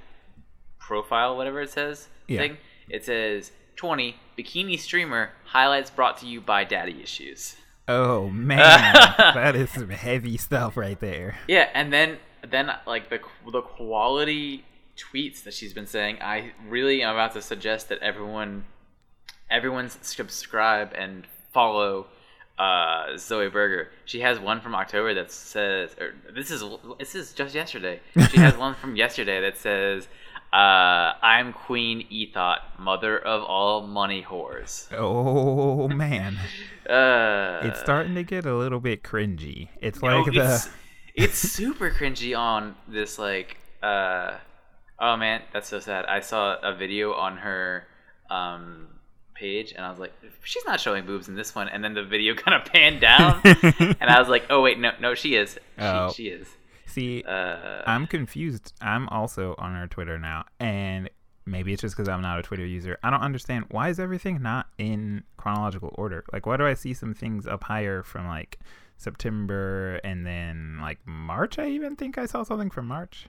profile 0.79 1.37
whatever 1.37 1.63
it 1.63 1.71
says 1.71 2.09
yeah. 2.27 2.41
thing 2.41 2.57
it 2.89 3.05
says 3.05 3.53
20 3.77 4.17
bikini 4.39 4.79
streamer 4.79 5.31
highlights 5.45 5.91
brought 5.91 6.19
to 6.19 6.27
you 6.27 6.41
by 6.41 6.65
daddy 6.65 7.01
issues. 7.03 7.57
Oh 7.89 8.29
man. 8.31 8.95
That 9.19 9.57
is 9.57 9.71
some 9.71 9.89
heavy 9.89 10.37
stuff 10.37 10.77
right 10.77 11.01
there. 11.01 11.39
Yeah 11.49 11.69
and 11.75 11.93
then 11.93 12.19
then 12.49 12.71
like 12.87 13.11
the 13.11 13.21
the 13.51 13.63
quality 13.63 14.65
tweets 14.97 15.45
that 15.45 15.55
she's 15.55 15.73
been 15.73 15.87
saying 15.87 16.19
i 16.21 16.53
really 16.69 17.03
am 17.03 17.15
about 17.15 17.33
to 17.33 17.43
suggest 17.43 17.89
that 17.89 17.99
everyone 18.01 18.65
everyone 19.51 19.89
subscribe 19.89 20.93
and 20.95 21.27
follow 21.53 22.07
uh, 22.59 23.17
Zoie 23.17 23.49
Burgher. 23.51 23.89
She 24.05 24.21
has 24.21 24.39
one 24.39 24.61
from 24.61 24.75
October 24.75 25.15
that 25.15 25.33
says, 25.33 25.97
or 25.99 26.15
this 26.35 26.51
is 26.51 26.63
this 26.99 27.15
is 27.15 27.33
just 27.33 27.55
yesterday. 27.55 28.01
She 28.31 28.39
has 28.39 28.57
one 28.59 28.75
from 28.75 28.97
yesterday 28.97 29.41
that 29.41 29.57
says, 29.57 30.09
uh, 30.53 31.15
"I'm 31.23 31.53
Queen 31.53 32.07
Ethot, 32.13 32.59
mother 32.79 33.19
of 33.19 33.43
all 33.43 33.87
money 33.87 34.23
whores." 34.23 34.93
Oh 34.93 35.89
man, 35.89 36.37
uh, 36.89 37.61
it's 37.63 37.81
starting 37.81 38.15
to 38.15 38.23
get 38.23 38.45
a 38.45 38.55
little 38.55 38.81
bit 38.81 39.03
cringy. 39.03 39.69
It's 39.81 40.03
like 40.03 40.27
no, 40.27 40.33
the. 40.33 40.55
It's, 40.55 40.69
it's 41.15 41.39
super 41.39 41.91
cringy 41.91 42.39
on 42.39 42.77
this 42.87 43.19
like. 43.19 43.57
Uh, 43.83 44.37
oh 44.99 45.17
man, 45.17 45.43
that's 45.53 45.69
so 45.69 45.81
sad. 45.81 46.05
I 46.05 46.21
saw 46.21 46.57
a 46.63 46.75
video 46.75 47.15
on 47.15 47.39
her 47.39 47.87
um, 48.29 48.89
page 49.41 49.73
and 49.73 49.85
I 49.85 49.91
was 49.91 49.99
like, 49.99 50.13
she's 50.45 50.65
not 50.67 50.79
showing 50.81 51.07
boobs 51.07 51.29
in 51.29 51.35
this 51.35 51.55
one. 51.55 51.69
And 51.69 51.83
then 51.83 51.95
the 51.95 52.05
video 52.05 52.35
kind 52.43 52.55
of 52.61 52.71
panned 52.71 53.01
down, 53.01 53.41
and 53.45 54.05
I 54.11 54.21
was 54.21 54.29
like, 54.29 54.45
oh 54.51 54.61
wait, 54.61 54.79
no, 54.79 54.93
no, 55.01 55.15
she 55.15 55.35
is. 55.35 55.55
She, 55.55 55.59
oh. 55.85 56.13
she 56.13 56.29
is. 56.29 56.47
See, 56.87 57.23
uh, 57.23 57.83
I'm 57.87 58.07
confused. 58.07 58.73
I'm 58.81 59.09
also 59.09 59.55
on 59.59 59.75
her 59.75 59.87
Twitter 59.87 60.19
now, 60.19 60.45
and 60.59 61.09
maybe 61.47 61.73
it's 61.73 61.83
just 61.83 61.97
because 61.97 62.09
I'm 62.09 62.21
not 62.21 62.39
a 62.39 62.43
Twitter 62.43 62.67
user. 62.67 62.99
I 63.03 63.11
don't 63.11 63.23
understand 63.23 63.67
why 63.71 63.89
is 63.89 63.99
everything 64.01 64.43
not 64.43 64.67
in 64.77 65.23
chronological 65.37 65.95
order. 65.97 66.25
Like, 66.33 66.47
why 66.47 66.57
do 66.57 66.67
I 66.67 66.75
see 66.75 66.93
some 66.93 67.15
things 67.15 67.47
up 67.47 67.63
higher 67.65 68.03
from 68.03 68.27
like 68.27 68.59
September 68.97 70.01
and 70.05 70.27
then 70.27 70.79
like 70.81 70.99
March? 71.07 71.59
I 71.59 71.69
even 71.69 71.97
think 71.97 72.19
I 72.19 72.27
saw 72.27 72.43
something 72.43 72.71
from 72.71 72.87
March. 72.89 73.27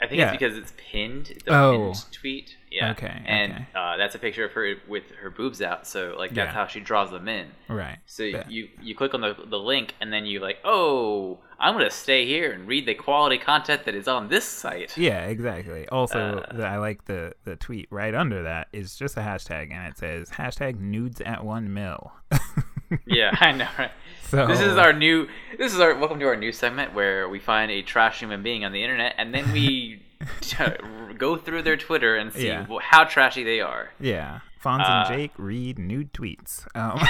I 0.00 0.06
think 0.06 0.18
Yeah. 0.18 0.32
it's 0.32 0.40
because 0.40 0.56
it's 0.58 0.72
pinned. 0.76 1.32
A 1.46 1.52
Oh. 1.54 1.92
pinned 1.92 2.12
tweet. 2.12 2.56
Yeah. 2.72 2.92
Okay, 2.92 3.22
And 3.26 3.52
okay. 3.52 3.66
Uh, 3.74 3.96
that's 3.98 4.14
a 4.14 4.18
picture 4.18 4.44
of 4.44 4.52
her 4.52 4.74
with 4.88 5.10
her 5.20 5.30
boobs 5.30 5.60
out. 5.60 5.86
So 5.86 6.14
like 6.18 6.32
that's 6.32 6.48
Yeah. 6.48 6.52
how 6.52 6.66
she 6.66 6.80
draws 6.80 7.10
them 7.10 7.28
in. 7.28 7.48
Right. 7.68 7.98
So 8.06 8.22
Yeah. 8.22 8.44
you 8.48 8.68
you 8.80 8.94
click 8.94 9.12
on 9.14 9.20
the 9.20 9.34
the 9.44 9.58
link 9.58 9.94
and 10.00 10.12
then 10.12 10.24
you 10.26 10.40
like, 10.40 10.58
oh, 10.64 11.38
I'm 11.60 11.74
gonna 11.74 11.90
stay 11.90 12.26
here 12.26 12.50
and 12.52 12.66
read 12.66 12.86
the 12.86 12.94
quality 12.94 13.38
content 13.38 13.84
that 13.84 13.94
is 13.94 14.08
on 14.08 14.28
this 14.28 14.44
site. 14.44 14.96
Yeah, 14.96 15.26
exactly. 15.26 15.86
Also, 15.88 16.38
Uh, 16.38 16.56
the, 16.56 16.66
I 16.66 16.78
like 16.78 17.04
the 17.04 17.34
the 17.44 17.56
tweet 17.56 17.88
right 17.90 18.14
under 18.14 18.42
that 18.44 18.68
is 18.72 18.96
just 18.96 19.16
a 19.16 19.20
hashtag, 19.20 19.70
and 19.70 19.86
it 19.88 19.98
says 19.98 20.30
hashtag 20.30 20.80
nudes 20.80 21.20
at 21.20 21.44
one 21.44 21.72
mil. 21.72 22.12
yeah, 23.06 23.36
I 23.40 23.52
know. 23.52 23.68
Right? 23.78 23.90
So 24.22 24.46
This 24.46 24.60
is 24.60 24.76
our 24.78 24.92
new. 24.92 25.28
This 25.58 25.74
is 25.74 25.80
our 25.80 25.94
welcome 25.94 26.18
to 26.20 26.26
our 26.26 26.36
new 26.36 26.52
segment 26.52 26.94
where 26.94 27.28
we 27.28 27.38
find 27.38 27.70
a 27.70 27.82
trash 27.82 28.20
human 28.20 28.42
being 28.42 28.64
on 28.64 28.72
the 28.72 28.82
internet 28.82 29.14
and 29.18 29.34
then 29.34 29.52
we 29.52 30.02
go 31.18 31.36
through 31.36 31.62
their 31.62 31.76
Twitter 31.76 32.16
and 32.16 32.32
see 32.32 32.46
Yeah. 32.48 32.66
how 32.80 33.04
trashy 33.04 33.44
they 33.44 33.60
are. 33.60 33.90
yeah. 34.00 34.40
Fonz 34.64 34.80
uh, 34.88 35.04
and 35.08 35.08
Jake 35.18 35.32
read 35.38 35.76
nude 35.76 36.12
tweets. 36.12 36.64
Um, 36.76 37.00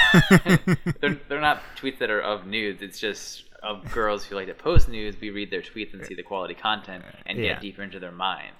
they're, 1.02 1.18
they're 1.28 1.40
not 1.40 1.60
tweets 1.76 1.98
that 1.98 2.08
are 2.10 2.20
of 2.22 2.46
nudes. 2.46 2.80
It's 2.80 2.98
just 2.98 3.44
of 3.62 3.92
girls 3.92 4.24
who 4.24 4.36
like 4.36 4.46
to 4.46 4.54
post 4.54 4.88
nudes. 4.88 5.18
We 5.20 5.28
read 5.28 5.50
their 5.50 5.60
tweets 5.60 5.92
and 5.92 6.02
see 6.06 6.14
the 6.14 6.22
quality 6.22 6.54
content 6.54 7.04
and 7.26 7.38
Yeah. 7.38 7.52
get 7.52 7.60
deeper 7.60 7.82
into 7.82 8.00
their 8.00 8.10
mind. 8.10 8.54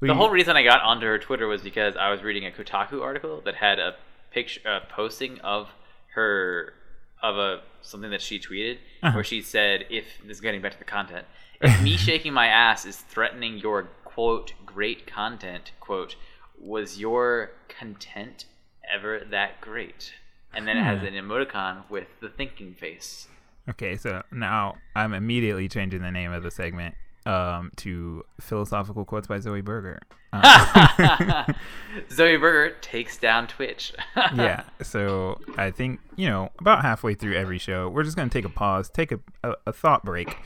we, 0.00 0.08
The 0.08 0.14
whole 0.14 0.28
reason 0.28 0.56
I 0.58 0.62
got 0.62 0.82
onto 0.82 1.06
her 1.06 1.18
Twitter 1.18 1.46
was 1.46 1.62
because 1.62 1.96
I 1.96 2.10
was 2.10 2.22
reading 2.22 2.44
a 2.46 2.50
Kotaku 2.50 3.00
article 3.00 3.40
that 3.46 3.54
had 3.54 3.78
a 3.78 3.94
picture, 4.30 4.60
a 4.68 4.80
posting 4.90 5.40
of 5.40 5.70
her 6.14 6.74
of 7.22 7.38
a 7.38 7.62
something 7.80 8.10
that 8.10 8.20
she 8.20 8.38
tweeted, 8.38 8.76
Uh-huh. 9.02 9.14
where 9.14 9.24
she 9.24 9.40
said, 9.40 9.86
"If 9.88 10.04
this 10.22 10.36
is 10.36 10.40
getting 10.42 10.60
back 10.60 10.72
to 10.72 10.78
the 10.78 10.84
content, 10.84 11.26
if 11.60 11.82
me 11.82 11.96
shaking 11.96 12.32
my 12.32 12.46
ass 12.46 12.84
is 12.84 12.96
threatening 12.96 13.58
your 13.58 13.84
quote 14.04 14.52
great 14.66 15.06
content 15.06 15.72
quote, 15.80 16.16
was 16.58 16.98
your 16.98 17.50
content 17.68 18.44
ever 18.92 19.20
that 19.30 19.60
great?" 19.60 20.12
And 20.54 20.68
then 20.68 20.76
it 20.76 20.82
has 20.84 21.00
Hmm. 21.00 21.06
an 21.06 21.14
emoticon 21.14 21.88
with 21.90 22.06
the 22.20 22.28
thinking 22.28 22.74
face. 22.74 23.26
Okay, 23.68 23.96
so 23.96 24.22
now 24.30 24.76
I'm 24.94 25.14
immediately 25.14 25.68
changing 25.68 26.02
the 26.02 26.10
name 26.12 26.32
of 26.32 26.42
the 26.42 26.50
segment 26.50 26.94
um, 27.26 27.72
to 27.76 28.22
philosophical 28.40 29.04
quotes 29.06 29.26
by 29.26 29.38
Zoie 29.38 29.62
Burgher. 29.62 29.98
Uh, 30.32 31.44
Zoie 32.12 32.36
Burgher 32.36 32.76
takes 32.82 33.16
down 33.16 33.46
Twitch. 33.46 33.92
yeah, 34.34 34.64
so 34.82 35.40
I 35.56 35.70
think 35.70 36.00
you 36.16 36.28
know 36.28 36.50
about 36.58 36.82
halfway 36.82 37.14
through 37.14 37.34
every 37.36 37.58
show, 37.58 37.88
we're 37.88 38.02
just 38.04 38.16
gonna 38.16 38.28
take 38.28 38.44
a 38.44 38.48
pause, 38.50 38.90
take 38.90 39.10
a, 39.12 39.20
a, 39.42 39.54
a 39.68 39.72
thought 39.72 40.04
break, 40.04 40.36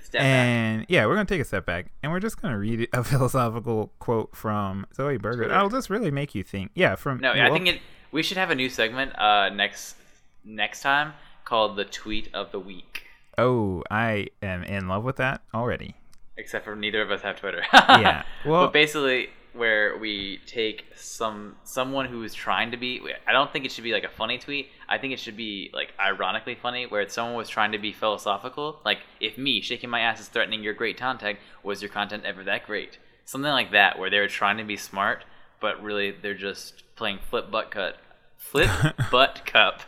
Step 0.00 0.20
back. 0.20 0.22
and 0.22 0.86
yeah, 0.88 1.06
we're 1.06 1.14
gonna 1.14 1.24
take 1.26 1.40
a 1.40 1.44
step 1.44 1.66
back, 1.66 1.86
and 2.02 2.12
we're 2.12 2.20
just 2.20 2.40
gonna 2.40 2.58
read 2.58 2.88
a 2.92 3.02
philosophical 3.04 3.92
quote 3.98 4.34
from 4.36 4.86
Zoie 4.94 5.18
Burgher. 5.18 5.36
Twitter. 5.36 5.48
That'll 5.50 5.70
just 5.70 5.90
really 5.90 6.10
make 6.10 6.34
you 6.34 6.42
think. 6.42 6.70
Yeah, 6.74 6.94
from 6.96 7.18
No, 7.20 7.32
I 7.32 7.50
think 7.50 7.66
it. 7.68 7.80
We 8.12 8.22
should 8.22 8.36
have 8.38 8.50
a 8.50 8.54
new 8.54 8.68
segment 8.68 9.18
uh, 9.18 9.50
next 9.50 9.96
next 10.44 10.80
time 10.82 11.12
called 11.44 11.76
the 11.76 11.84
tweet 11.84 12.28
of 12.34 12.52
the 12.52 12.60
week. 12.60 13.04
Oh, 13.36 13.82
I 13.90 14.28
am 14.42 14.62
in 14.64 14.88
love 14.88 15.04
with 15.04 15.16
that 15.16 15.42
already. 15.54 15.94
Except 16.36 16.64
for 16.64 16.74
neither 16.76 17.02
of 17.02 17.10
us 17.10 17.22
have 17.22 17.36
Twitter. 17.36 17.62
Yeah, 17.72 18.22
well- 18.46 18.66
but 18.66 18.72
basically, 18.72 19.30
where 19.58 19.98
we 19.98 20.40
take 20.46 20.84
some 20.96 21.56
someone 21.64 22.06
who 22.06 22.22
is 22.22 22.32
trying 22.32 22.70
to 22.70 22.76
be. 22.76 23.00
I 23.26 23.32
don't 23.32 23.52
think 23.52 23.64
it 23.64 23.72
should 23.72 23.84
be 23.84 23.92
like 23.92 24.04
a 24.04 24.08
funny 24.08 24.38
tweet. 24.38 24.68
I 24.88 24.98
think 24.98 25.12
it 25.12 25.18
should 25.18 25.36
be 25.36 25.70
like 25.74 25.92
ironically 26.00 26.54
funny, 26.54 26.86
where 26.86 27.02
it's 27.02 27.14
someone 27.14 27.36
was 27.36 27.48
trying 27.48 27.72
to 27.72 27.78
be 27.78 27.92
philosophical. 27.92 28.80
Like 28.84 28.98
if 29.20 29.36
me 29.36 29.60
shaking 29.60 29.90
my 29.90 30.00
ass 30.00 30.20
is 30.20 30.28
threatening 30.28 30.62
your 30.62 30.74
great 30.74 30.96
content, 30.96 31.38
was 31.62 31.82
your 31.82 31.90
content 31.90 32.24
ever 32.24 32.44
that 32.44 32.66
great? 32.66 32.98
Something 33.24 33.52
like 33.52 33.72
that, 33.72 33.98
where 33.98 34.08
they 34.08 34.20
were 34.20 34.28
trying 34.28 34.56
to 34.56 34.64
be 34.64 34.76
smart, 34.76 35.24
but 35.60 35.82
really 35.82 36.12
they're 36.12 36.34
just 36.34 36.82
playing 36.96 37.18
flip 37.28 37.50
butt 37.50 37.70
cut, 37.70 37.96
flip 38.36 38.70
butt 39.10 39.42
cup 39.44 39.82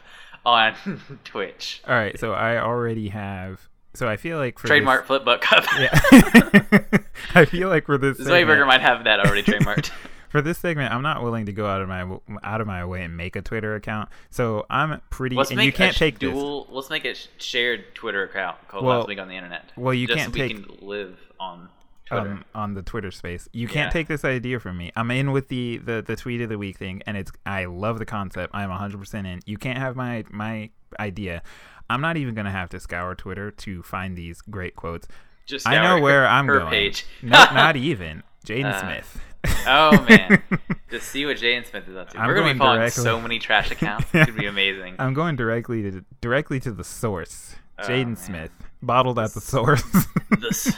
on 0.45 0.75
Twitch. 1.25 1.83
All 1.87 1.95
right, 1.95 2.19
so 2.19 2.33
I 2.33 2.59
already 2.59 3.09
have. 3.09 3.70
So 4.01 4.09
I 4.09 4.17
feel 4.17 4.39
like 4.39 4.59
for 4.59 4.63
this- 4.67 4.71
Trademark 4.71 5.07
flip 5.07 5.27
butt 5.27 5.41
cup. 5.43 5.65
Yeah. 5.79 5.91
I 7.35 7.45
feel 7.45 7.69
like 7.69 7.85
for 7.85 7.99
this 7.99 8.17
Zoie 8.17 8.47
Burgher 8.47 8.65
might 8.65 8.81
have 8.81 9.05
that 9.05 9.21
already 9.21 9.43
trademarked. 9.43 9.91
for 10.31 10.41
this 10.41 10.57
segment, 10.57 10.91
I'm 10.95 11.03
not 11.03 11.23
willing 11.23 11.45
to 11.47 11.53
go 11.53 11.67
out 11.67 11.83
of 11.83 11.89
my 11.89 12.19
out 12.43 12.63
of 12.63 12.67
my 12.67 12.83
way 12.87 13.03
and 13.05 13.15
make 13.15 13.37
a 13.37 13.43
Twitter 13.43 13.75
account. 13.75 14.09
So 14.31 14.65
I'm 14.71 15.03
pretty, 15.11 15.37
Let's 15.37 15.51
and 15.51 15.59
make 15.59 15.67
you 15.67 15.73
can't 15.73 15.95
a 15.95 15.99
take 15.99 16.19
this. 16.19 16.31
dual. 16.31 16.67
Let's 16.71 16.89
make 16.89 17.05
a 17.05 17.15
shared 17.37 17.95
Twitter 17.95 18.23
account 18.25 18.57
called 18.69 18.87
Well- 18.87 19.01
Last 19.01 19.09
Week 19.09 19.19
on 19.19 19.29
the 19.29 19.37
Internet. 19.37 19.71
well, 19.77 19.93
you 19.93 20.07
just 20.07 20.19
can't 20.19 20.35
so 20.35 20.41
we 20.43 20.49
take- 20.49 20.67
can 20.79 20.89
live 20.89 21.19
on 21.39 21.69
Um, 22.11 22.45
on 22.55 22.73
the 22.73 22.83
Twitter 22.83 23.11
space, 23.11 23.51
you 23.53 23.69
can't 23.69 23.93
take 23.93 24.09
this 24.09 24.25
idea 24.25 24.59
from 24.61 24.79
me. 24.79 24.93
I'm 24.97 25.11
in 25.11 25.31
with 25.31 25.49
the, 25.49 25.77
the 25.77 26.03
the 26.05 26.17
tweet 26.17 26.41
of 26.41 26.49
the 26.49 26.57
week 26.59 26.79
thing, 26.79 27.03
and 27.07 27.19
it's 27.19 27.31
I 27.45 27.67
love 27.67 27.99
the 27.99 28.07
concept. 28.07 28.55
I'm 28.55 28.71
100 28.71 28.97
percent 28.99 29.27
in. 29.27 29.41
You 29.45 29.59
can't 29.59 29.79
have 29.79 29.95
my 29.95 30.25
my 30.31 30.71
idea. 30.99 31.43
I'm 31.91 32.01
not 32.01 32.17
even 32.17 32.35
gonna 32.35 32.51
have 32.51 32.69
to 32.71 32.81
scour 32.81 33.15
Twitter 33.15 33.51
to 33.51 33.83
find 33.83 34.17
these 34.17 34.41
great 34.43 34.77
quotes. 34.77 35.07
just 35.47 35.67
I 35.67 35.75
know 35.77 35.83
scour 35.97 36.01
where 36.01 36.21
her, 36.23 36.29
I'm 36.29 36.47
her 36.47 36.59
going. 36.61 36.71
page. 36.71 37.05
no, 37.23 37.31
not 37.53 37.77
even 37.91 38.23
Jaden 38.47 38.65
Uh, 38.73 38.81
Smith. 38.81 39.21
oh 39.67 40.07
man, 40.09 40.43
to 40.91 41.01
see 41.01 41.25
what 41.27 41.37
Jaden 41.39 41.67
Smith 41.67 41.89
is 41.89 41.97
up 41.97 42.11
to. 42.11 42.19
I'm 42.19 42.27
We're 42.29 42.35
gonna 42.35 42.47
going 42.47 42.57
be 42.57 42.59
following 42.61 42.81
directly- 42.81 43.03
so 43.05 43.21
many 43.21 43.39
trash 43.39 43.71
accounts. 43.77 44.07
It's 44.15 44.27
gonna 44.27 44.39
be 44.39 44.47
amazing. 44.47 44.97
I'm 44.99 45.15
going 45.15 45.37
directly 45.37 45.83
to 45.91 46.05
directly 46.21 46.61
to 46.61 46.71
the 46.73 46.85
source. 46.85 47.57
Oh, 47.79 47.83
Jaden. 47.85 48.17
Smith, 48.19 48.51
bottled 48.83 49.19
at 49.19 49.33
the 49.33 49.41
source. 49.41 49.83
This. 50.39 50.73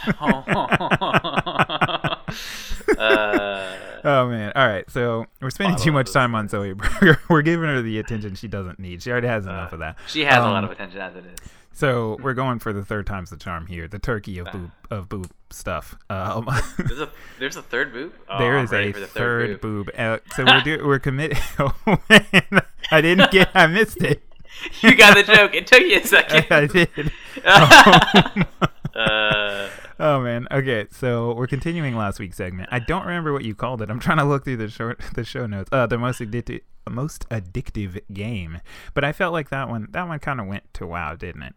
uh, 2.98 3.76
oh 4.04 4.28
man! 4.28 4.52
All 4.54 4.66
right, 4.66 4.88
so 4.90 5.26
we're 5.40 5.50
spending 5.50 5.76
too 5.78 5.92
much 5.92 6.12
time 6.12 6.34
on 6.34 6.48
Zoie 6.48 6.74
Burgher. 6.74 7.20
we're 7.28 7.42
giving 7.42 7.68
her 7.68 7.82
the 7.82 7.98
attention 7.98 8.34
she 8.34 8.48
doesn't 8.48 8.78
need. 8.78 9.02
She 9.02 9.10
already 9.10 9.28
has 9.28 9.44
enough 9.46 9.72
uh, 9.72 9.76
of 9.76 9.80
that. 9.80 9.96
She 10.08 10.24
has 10.24 10.38
a 10.38 10.40
lot 10.40 10.58
Um, 10.58 10.64
of 10.64 10.70
attention 10.72 11.00
as 11.00 11.14
it 11.16 11.24
is. 11.26 11.38
So 11.74 12.18
we're 12.22 12.34
going 12.34 12.58
for 12.58 12.72
the 12.74 12.84
third 12.84 13.06
time's 13.06 13.30
the 13.30 13.36
charm 13.38 13.66
here. 13.66 13.88
The 13.88 13.98
turkey 13.98 14.38
of 14.38 14.48
Ah. 14.48 14.52
boob 14.52 14.70
of 14.90 15.08
boob 15.08 15.30
stuff. 15.50 15.96
Um, 16.10 16.46
There's 16.76 17.00
a 17.00 17.08
there's 17.38 17.56
a 17.56 17.62
third 17.62 17.92
boob. 17.94 18.12
Oh, 18.28 18.38
there 18.38 18.58
is 18.58 18.72
a 18.72 18.92
the 18.92 19.06
third, 19.06 19.60
boob. 19.62 19.86
boob. 19.86 19.94
Uh, 19.98 20.18
so 20.36 20.44
we're 20.44 20.60
do- 20.60 20.86
we're 20.86 20.98
committed. 20.98 21.38
Oh 21.58 21.72
man, 22.10 22.60
I 22.90 23.00
didn't 23.00 23.30
get. 23.30 23.48
I 23.54 23.66
missed 23.68 24.02
it. 24.02 24.22
You 24.82 24.94
got 24.94 25.14
the 25.16 25.22
joke. 25.22 25.54
It 25.54 25.66
took 25.66 25.80
you 25.80 25.98
a 25.98 26.04
second. 26.04 26.46
I 26.50 26.66
did. 26.66 27.10
uh, 28.94 29.68
Oh 30.00 30.20
man. 30.20 30.46
Okay, 30.50 30.86
so 30.90 31.34
we're 31.34 31.46
continuing 31.46 31.96
last 31.96 32.18
week's 32.18 32.36
segment. 32.36 32.68
I 32.72 32.78
don't 32.78 33.04
remember 33.06 33.32
what 33.32 33.44
you 33.44 33.54
called 33.54 33.82
it. 33.82 33.90
I'm 33.90 34.00
trying 34.00 34.18
to 34.18 34.24
look 34.24 34.44
through 34.44 34.56
the 34.58 34.68
short 34.68 35.00
the 35.14 35.24
show 35.24 35.46
notes. 35.46 35.68
Uh, 35.72 35.86
the 35.86 35.98
most 35.98 36.20
addictive 36.20 36.60
most 36.90 37.28
addictive 37.28 38.00
game. 38.12 38.60
But 38.94 39.04
I 39.04 39.12
felt 39.12 39.32
like 39.32 39.50
that 39.50 39.68
one 39.68 39.88
that 39.90 40.08
one 40.08 40.18
kind 40.18 40.40
of 40.40 40.46
went 40.46 40.72
to 40.74 40.86
WoW, 40.86 41.14
didn't 41.14 41.42
it? 41.42 41.54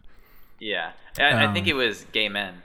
yeah, 0.60 0.92
I, 1.20 1.46
I 1.46 1.54
think 1.54 1.66
Um, 1.66 1.72
it 1.72 1.74
was 1.74 2.06
gay 2.12 2.30
men. 2.30 2.62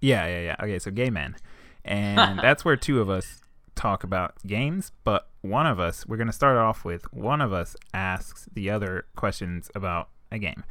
Yeah, 0.00 0.26
yeah, 0.26 0.40
yeah. 0.40 0.56
Okay, 0.60 0.78
so 0.78 0.90
gay 0.90 1.10
men, 1.10 1.36
and 1.84 2.38
that's 2.42 2.64
where 2.64 2.76
two 2.76 3.00
of 3.00 3.08
us 3.08 3.40
talk 3.74 4.02
about 4.04 4.34
games. 4.46 4.92
But 5.04 5.28
one 5.42 5.66
of 5.66 5.78
us, 5.78 6.06
we're 6.06 6.16
gonna 6.16 6.32
start 6.32 6.56
off 6.56 6.84
with 6.84 7.04
one 7.12 7.40
of 7.40 7.52
us 7.52 7.76
asks 7.94 8.48
the 8.52 8.68
other 8.70 9.06
questions 9.16 9.70
about 9.74 10.08
a 10.30 10.38
game. 10.38 10.64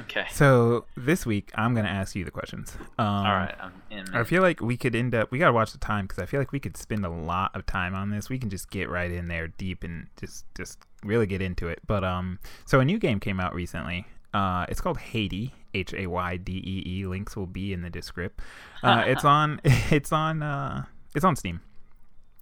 Okay. 0.00 0.26
So 0.30 0.84
this 0.96 1.24
week, 1.24 1.50
I'm 1.54 1.74
gonna 1.74 1.88
ask 1.88 2.14
you 2.14 2.24
the 2.24 2.30
questions. 2.30 2.76
Um, 2.98 3.06
All 3.06 3.24
right. 3.24 3.54
I'm 3.60 3.72
in. 3.90 4.14
I 4.14 4.24
feel 4.24 4.42
like 4.42 4.60
we 4.60 4.76
could 4.76 4.94
end 4.94 5.14
up. 5.14 5.30
We 5.30 5.38
gotta 5.38 5.52
watch 5.52 5.72
the 5.72 5.78
time 5.78 6.06
because 6.06 6.22
I 6.22 6.26
feel 6.26 6.40
like 6.40 6.52
we 6.52 6.60
could 6.60 6.76
spend 6.76 7.04
a 7.04 7.10
lot 7.10 7.54
of 7.54 7.66
time 7.66 7.94
on 7.94 8.10
this. 8.10 8.28
We 8.28 8.38
can 8.38 8.50
just 8.50 8.70
get 8.70 8.88
right 8.90 9.10
in 9.10 9.28
there 9.28 9.48
deep 9.48 9.84
and 9.84 10.08
just 10.20 10.44
just 10.54 10.78
really 11.04 11.26
get 11.26 11.40
into 11.40 11.68
it. 11.68 11.80
But 11.86 12.04
um, 12.04 12.38
so 12.64 12.80
a 12.80 12.84
new 12.84 12.98
game 12.98 13.20
came 13.20 13.40
out 13.40 13.54
recently. 13.54 14.06
Uh, 14.34 14.66
it's 14.68 14.80
called 14.80 14.98
Haydee. 14.98 15.52
H 15.74 15.92
A 15.94 16.06
Y 16.06 16.36
D 16.38 16.52
E 16.52 16.90
E. 17.00 17.06
Links 17.06 17.36
will 17.36 17.46
be 17.46 17.72
in 17.72 17.82
the 17.82 17.90
descript. 17.90 18.40
Uh, 18.82 19.04
it's 19.06 19.24
on. 19.24 19.60
It's 19.90 20.12
on. 20.12 20.42
Uh, 20.42 20.84
it's 21.14 21.24
on 21.24 21.36
Steam. 21.36 21.60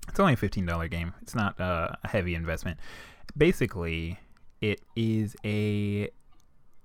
It's 0.08 0.20
only 0.20 0.34
a 0.34 0.36
fifteen 0.36 0.66
dollar 0.66 0.88
game. 0.88 1.14
It's 1.22 1.34
not 1.34 1.60
uh, 1.60 1.90
a 2.02 2.08
heavy 2.08 2.34
investment. 2.34 2.78
Basically, 3.36 4.18
it 4.60 4.80
is 4.94 5.36
a 5.44 6.10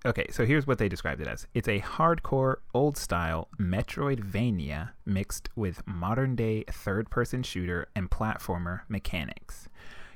Okay, 0.05 0.27
so 0.31 0.45
here's 0.45 0.65
what 0.65 0.77
they 0.77 0.87
described 0.87 1.19
it 1.21 1.27
as. 1.27 1.45
It's 1.53 1.67
a 1.67 1.81
hardcore, 1.81 2.57
old 2.73 2.97
style 2.97 3.49
Metroidvania 3.59 4.91
mixed 5.05 5.49
with 5.55 5.85
modern 5.85 6.35
day 6.35 6.63
third 6.71 7.09
person 7.09 7.43
shooter 7.43 7.87
and 7.95 8.09
platformer 8.09 8.81
mechanics. 8.87 9.67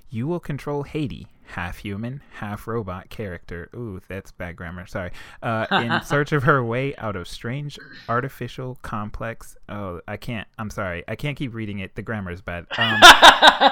You 0.09 0.27
will 0.27 0.39
control 0.39 0.84
Haydee, 0.86 1.25
half 1.43 1.79
human, 1.79 2.21
half 2.36 2.67
robot 2.67 3.09
character. 3.09 3.69
Ooh, 3.75 3.99
that's 4.07 4.31
bad 4.31 4.55
grammar. 4.55 4.86
Sorry. 4.86 5.11
Uh, 5.41 5.65
in 5.71 6.01
search 6.05 6.31
of 6.31 6.43
her 6.43 6.63
way 6.63 6.95
out 6.97 7.15
of 7.15 7.27
strange, 7.27 7.77
artificial, 8.07 8.77
complex. 8.84 9.57
Oh, 9.67 9.99
I 10.07 10.17
can't. 10.17 10.47
I'm 10.57 10.69
sorry. 10.69 11.03
I 11.07 11.15
can't 11.15 11.36
keep 11.36 11.53
reading 11.53 11.79
it. 11.79 11.95
The 11.95 12.03
grammar 12.03 12.31
is 12.31 12.41
bad. 12.41 12.67
Um, 12.77 13.01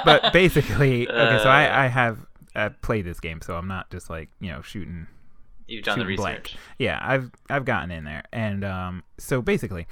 but 0.03 0.34
basically, 0.34 1.07
okay. 1.07 1.38
So 1.43 1.47
Uh. 1.49 1.53
I, 1.53 1.86
I 1.86 1.88
have 1.88 2.26
I 2.55 2.70
played 2.70 3.05
this 3.05 3.20
game, 3.20 3.41
so 3.41 3.55
I'm 3.55 3.68
not 3.68 3.89
just 3.91 4.09
like 4.09 4.30
you 4.39 4.49
know 4.51 4.62
shooting 4.64 5.07
You've 5.72 5.86
done 5.86 5.99
the 5.99 6.05
shooting 6.05 6.17
blank. 6.17 6.38
research. 6.43 6.57
Yeah, 6.78 6.99
I've 7.01 7.32
I've 7.49 7.65
gotten 7.65 7.91
in 7.91 8.03
there, 8.03 8.24
and 8.34 8.63
um, 8.63 9.03
so 9.17 9.41
basically, 9.41 9.88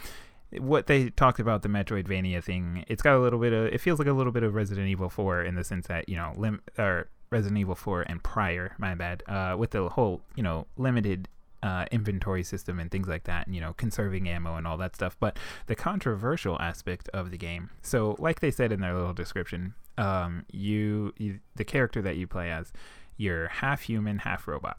what 0.57 0.88
they 0.88 1.09
talked 1.09 1.39
about 1.39 1.61
the 1.61 1.69
Metroidvania 1.69 2.43
thing, 2.43 2.84
it's 2.88 3.01
got 3.01 3.15
a 3.15 3.19
little 3.19 3.39
bit 3.39 3.53
of 3.53 3.67
it 3.67 3.80
feels 3.80 3.99
like 3.99 4.07
a 4.07 4.13
little 4.13 4.32
bit 4.32 4.43
of 4.43 4.55
Resident 4.55 4.88
Evil 4.88 5.09
4 5.09 5.43
in 5.43 5.55
the 5.55 5.63
sense 5.63 5.88
that 5.88 6.09
you 6.09 6.15
know 6.15 6.34
lim 6.36 6.61
or 6.77 7.09
Resident 7.30 7.59
Evil 7.59 7.75
4 7.75 8.03
and 8.03 8.21
prior, 8.23 8.75
my 8.77 8.95
bad, 8.95 9.23
uh, 9.27 9.55
with 9.57 9.71
the 9.71 9.89
whole 9.89 10.21
you 10.36 10.43
know 10.43 10.67
limited. 10.77 11.27
Uh, 11.61 11.84
inventory 11.91 12.41
system 12.41 12.80
and 12.80 12.89
things 12.89 13.09
like 13.09 13.25
that, 13.25 13.45
and 13.45 13.53
you 13.53 13.59
know, 13.59 13.73
conserving 13.73 14.30
ammo 14.30 14.55
and 14.55 14.65
all 14.65 14.77
that 14.77 14.95
stuff. 14.95 15.17
But 15.19 15.38
the 15.65 15.75
controversial 15.75 16.57
aspect 16.61 17.09
of 17.09 17.32
the 17.32 17.38
game. 17.38 17.69
So, 17.82 18.15
like 18.17 18.39
they 18.39 18.49
said 18.49 18.71
in 18.71 18.80
their 18.80 18.93
little 18.93 19.13
description, 19.13 19.73
um, 19.97 20.45
you, 20.53 21.13
you 21.17 21.41
the 21.57 21.65
character 21.65 22.01
that 22.01 22.15
you 22.15 22.27
play 22.27 22.49
as, 22.49 22.71
you're 23.17 23.49
half 23.49 23.82
human, 23.82 24.19
half 24.19 24.47
robot. 24.47 24.77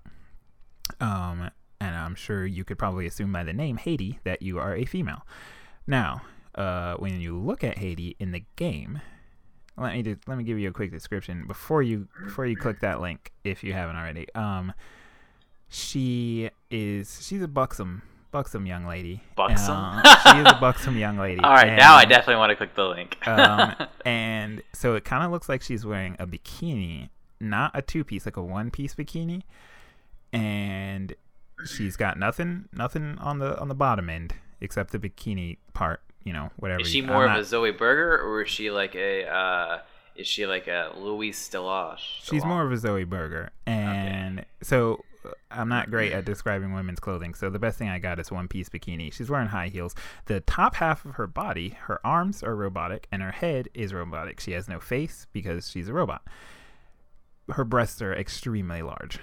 Um, 1.00 1.50
and 1.80 1.96
I'm 1.96 2.14
sure 2.14 2.44
you 2.46 2.64
could 2.64 2.78
probably 2.78 3.06
assume 3.06 3.32
by 3.32 3.44
the 3.44 3.52
name 3.52 3.78
Haydee 3.78 4.18
that 4.24 4.42
you 4.42 4.58
are 4.58 4.74
a 4.74 4.84
female. 4.84 5.26
Now, 5.86 6.22
uh, 6.54 6.94
when 6.94 7.20
you 7.20 7.36
look 7.38 7.64
at 7.64 7.76
Haydee 7.76 8.16
in 8.18 8.32
the 8.32 8.44
game, 8.56 9.00
let 9.76 9.94
me 9.94 10.16
let 10.26 10.36
me 10.36 10.44
give 10.44 10.58
you 10.58 10.68
a 10.68 10.72
quick 10.72 10.90
description 10.90 11.46
before 11.46 11.82
you 11.82 12.08
before 12.24 12.44
you 12.44 12.56
click 12.56 12.80
that 12.80 13.00
link 13.00 13.32
if 13.44 13.64
you 13.64 13.72
haven't 13.72 13.96
already. 13.96 14.26
Um, 14.34 14.72
she 15.68 16.50
is 16.70 17.24
she's 17.26 17.40
a 17.40 17.48
buxom 17.48 18.02
buxom 18.30 18.66
young 18.66 18.86
lady. 18.86 19.22
Buxom? 19.36 19.76
Uh, 19.76 20.16
she 20.18 20.38
is 20.38 20.46
a 20.46 20.58
buxom 20.60 20.96
young 20.96 21.18
lady. 21.18 21.40
All 21.42 21.52
right, 21.52 21.76
now 21.76 21.94
I 21.94 22.04
definitely 22.04 22.36
want 22.36 22.50
to 22.50 22.56
click 22.56 22.74
the 22.74 22.88
link. 22.88 23.16
um, 23.26 23.74
and 24.04 24.62
so 24.72 24.94
it 24.94 25.04
kind 25.04 25.24
of 25.24 25.30
looks 25.30 25.48
like 25.48 25.62
she's 25.62 25.84
wearing 25.84 26.16
a 26.18 26.26
bikini, 26.26 27.08
not 27.40 27.72
a 27.74 27.82
two 27.82 28.04
piece, 28.04 28.26
like 28.26 28.36
a 28.36 28.42
one 28.42 28.70
piece 28.70 28.94
bikini, 28.94 29.42
and 30.32 31.14
she's 31.66 31.96
got 31.96 32.18
nothing, 32.18 32.68
nothing 32.72 33.18
on 33.18 33.38
the 33.38 33.58
on 33.58 33.68
the 33.68 33.74
bottom 33.74 34.08
end 34.10 34.34
except 34.60 34.92
the 34.92 34.98
bikini 34.98 35.58
part. 35.72 36.00
You 36.24 36.32
know, 36.34 36.50
whatever. 36.56 36.82
is 36.82 36.88
she 36.90 36.98
you- 36.98 37.04
I'm 37.04 37.08
more 37.10 37.24
of 37.24 37.30
not- 37.30 37.40
a 37.40 37.44
Zoie 37.44 37.72
Burgher 37.72 38.18
or 38.22 38.42
is 38.42 38.50
she 38.50 38.70
like 38.70 38.94
a 38.94 39.26
uh, 39.26 39.78
is 40.16 40.26
she 40.26 40.46
like 40.46 40.66
a 40.68 40.92
Louis 40.96 41.32
Stellage? 41.32 41.98
She's 42.22 42.44
more 42.44 42.62
of 42.64 42.70
a 42.72 42.76
Zoie 42.76 43.04
Burgher, 43.08 43.50
and 43.66 44.44
so 44.62 45.02
uh, 45.24 45.30
I'm 45.50 45.68
not 45.70 45.90
great 45.90 46.12
at 46.12 46.26
describing 46.26 46.74
women's 46.74 47.00
clothing. 47.00 47.32
So 47.34 47.48
the 47.48 47.58
best 47.58 47.78
thing 47.78 47.88
I 47.88 47.98
got 47.98 48.18
is 48.18 48.30
one 48.30 48.48
piece 48.48 48.68
bikini. 48.68 49.10
She's 49.12 49.30
wearing 49.30 49.48
high 49.48 49.68
heels. 49.68 49.94
The 50.26 50.40
top 50.40 50.74
half 50.74 51.06
of 51.06 51.12
her 51.12 51.26
body, 51.26 51.70
her 51.84 52.04
arms 52.06 52.42
are 52.42 52.54
robotic, 52.54 53.06
and 53.10 53.22
her 53.22 53.32
head 53.32 53.68
is 53.72 53.94
robotic. 53.94 54.40
She 54.40 54.52
has 54.52 54.68
no 54.68 54.78
face 54.78 55.26
because 55.32 55.70
she's 55.70 55.88
a 55.88 55.94
robot. 55.94 56.22
Her 57.50 57.64
breasts 57.64 58.00
are 58.02 58.14
extremely 58.14 58.82
large, 58.82 59.18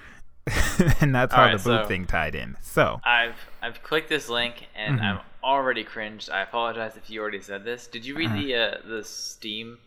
and 1.01 1.13
that's 1.13 1.33
how 1.33 1.43
Alright, 1.43 1.57
the 1.57 1.63
boob 1.63 1.83
so- 1.83 1.87
thing 1.87 2.05
tied 2.05 2.35
in. 2.35 2.57
So 2.61 2.99
I've 3.03 3.35
I've 3.61 3.81
clicked 3.83 4.09
this 4.09 4.29
link 4.29 4.67
and 4.75 4.99
Mhm. 4.99 5.03
I'm 5.03 5.19
already 5.43 5.83
cringed. 5.83 6.29
I 6.29 6.41
apologize 6.41 6.95
if 6.97 7.09
you 7.09 7.21
already 7.21 7.41
said 7.41 7.63
this. 7.63 7.87
Did 7.87 8.05
you 8.05 8.15
read 8.15 8.27
Uh-huh. 8.27 8.37
the 8.41 8.55
uh, 8.55 8.77
the 8.87 9.03
Steam 9.03 9.77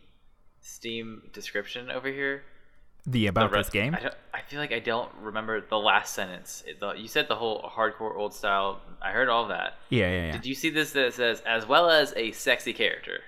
Steam 0.60 1.22
description 1.32 1.90
over 1.90 2.08
here? 2.08 2.42
the 3.06 3.10
The 3.22 3.26
about 3.28 3.50
this 3.52 3.70
game, 3.70 3.94
I, 3.94 4.00
don't, 4.00 4.14
I 4.34 4.42
feel 4.42 4.60
like 4.60 4.72
I 4.72 4.78
don't 4.78 5.10
remember 5.22 5.62
the 5.62 5.78
last 5.78 6.14
sentence. 6.14 6.62
It, 6.66 6.80
the, 6.80 6.92
you 6.92 7.08
said 7.08 7.28
the 7.28 7.34
whole 7.36 7.62
hardcore 7.62 8.14
old 8.14 8.34
style. 8.34 8.80
I 9.00 9.12
heard 9.12 9.30
all 9.30 9.48
that. 9.48 9.78
yeah, 9.88 10.10
yeah, 10.10 10.26
yeah. 10.26 10.32
Did 10.32 10.44
you 10.44 10.54
see 10.54 10.68
this 10.68 10.92
that 10.92 11.14
says 11.14 11.40
as 11.46 11.66
well 11.66 11.88
as 11.88 12.12
a 12.14 12.32
sexy 12.32 12.74
character? 12.74 13.20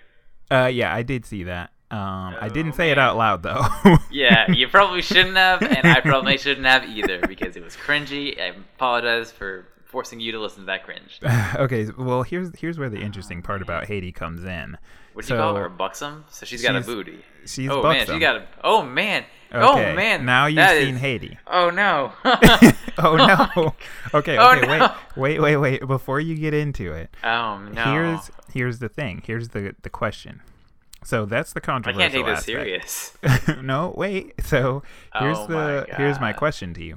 Uh, 0.51 0.67
yeah, 0.71 0.95
I 0.95 1.03
did 1.03 1.25
see 1.25 1.45
that. 1.45 1.71
Um, 1.93 2.37
I 2.41 2.49
didn't 2.49 2.73
Oh, 2.73 2.77
say 2.77 2.91
it 2.91 2.99
out 2.99 3.17
loud 3.19 3.43
though. 3.43 3.65
Yeah, 4.11 4.51
you 4.51 4.67
probably 4.69 5.03
shouldn't 5.03 5.37
have, 5.37 5.63
and 5.63 5.87
I 5.87 6.01
probably 6.01 6.39
shouldn't 6.39 6.67
have 6.67 6.85
either 6.89 7.21
because 7.27 7.55
it 7.57 7.63
was 7.63 7.77
cringy. 7.77 8.41
I 8.41 8.55
apologize 8.77 9.31
for 9.31 9.67
forcing 9.85 10.19
you 10.19 10.33
to 10.33 10.41
listen 10.41 10.61
to 10.61 10.67
that 10.67 10.85
cringe. 10.85 11.21
okay, 11.57 11.89
well 11.99 12.23
here's 12.23 12.51
here's 12.59 12.79
where 12.79 12.89
the 12.89 12.99
interesting 13.01 13.43
part 13.43 13.61
about 13.61 13.85
Haydee 13.89 14.15
comes 14.15 14.43
in. 14.43 14.79
What 15.13 15.27
do 15.27 15.29
so 15.29 15.35
you 15.35 15.41
call 15.43 15.55
her? 15.57 15.69
Buxom? 15.69 16.25
So 16.31 16.47
she's 16.47 16.63
got 16.63 16.75
a 16.77 16.81
booty. 16.81 17.19
She's 17.45 17.69
oh 17.69 17.83
man, 17.83 17.99
buxom. 17.99 18.15
she 18.17 18.21
got 18.21 18.37
a. 18.37 18.47
Oh 18.65 18.83
man. 18.83 19.25
Okay, 19.55 19.93
Oh 19.93 19.95
man. 19.95 20.25
Now 20.25 20.47
you've 20.47 20.57
that 20.57 20.79
seen 20.79 20.95
is- 20.95 21.03
Haydee. 21.03 21.37
Oh 21.47 21.69
no. 21.69 22.13
oh 22.99 23.17
no. 23.55 23.75
Okay, 24.15 24.39
Oh, 24.39 24.57
okay, 24.57 24.67
no. 24.67 24.95
wait, 25.17 25.39
wait, 25.39 25.41
wait, 25.41 25.57
wait. 25.81 25.87
Before 25.87 26.21
you 26.21 26.37
get 26.37 26.55
into 26.55 26.93
it, 26.95 27.15
oh 27.23 27.59
no. 27.59 27.83
here's 27.85 28.31
here's 28.55 28.79
the 28.79 28.89
thing. 28.89 29.23
Here's 29.27 29.49
the 29.51 29.75
the 29.83 29.91
question. 29.91 30.41
So 31.05 31.25
that's 31.27 31.53
the 31.53 31.61
controversial. 31.61 32.01
I 32.01 32.05
can't 32.05 32.13
take 32.15 32.27
this 32.27 32.39
aspect. 32.39 32.47
serious. 32.47 33.17
no, 33.63 33.93
wait. 33.97 34.35
So 34.45 34.83
here's 35.19 35.39
Oh 35.39 35.47
the 35.47 35.87
my 35.89 35.97
here's 35.97 36.21
my 36.21 36.33
question 36.33 36.75
to 36.75 36.85
you. 36.85 36.97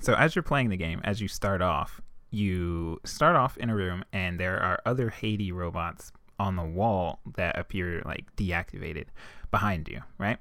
So 0.00 0.14
as 0.14 0.34
you're 0.34 0.42
playing 0.42 0.68
the 0.70 0.76
game, 0.76 1.00
as 1.04 1.20
you 1.20 1.28
start 1.28 1.62
off, 1.62 2.00
you 2.30 3.00
start 3.04 3.36
off 3.36 3.56
in 3.58 3.70
a 3.70 3.74
room 3.74 4.04
and 4.12 4.38
there 4.38 4.58
are 4.60 4.80
other 4.86 5.10
Haydee 5.10 5.52
robots 5.52 6.12
on 6.38 6.56
the 6.56 6.64
wall 6.64 7.20
that 7.36 7.58
appear 7.58 8.02
like 8.04 8.24
deactivated 8.36 9.06
behind 9.50 9.88
you, 9.88 10.00
right? 10.18 10.38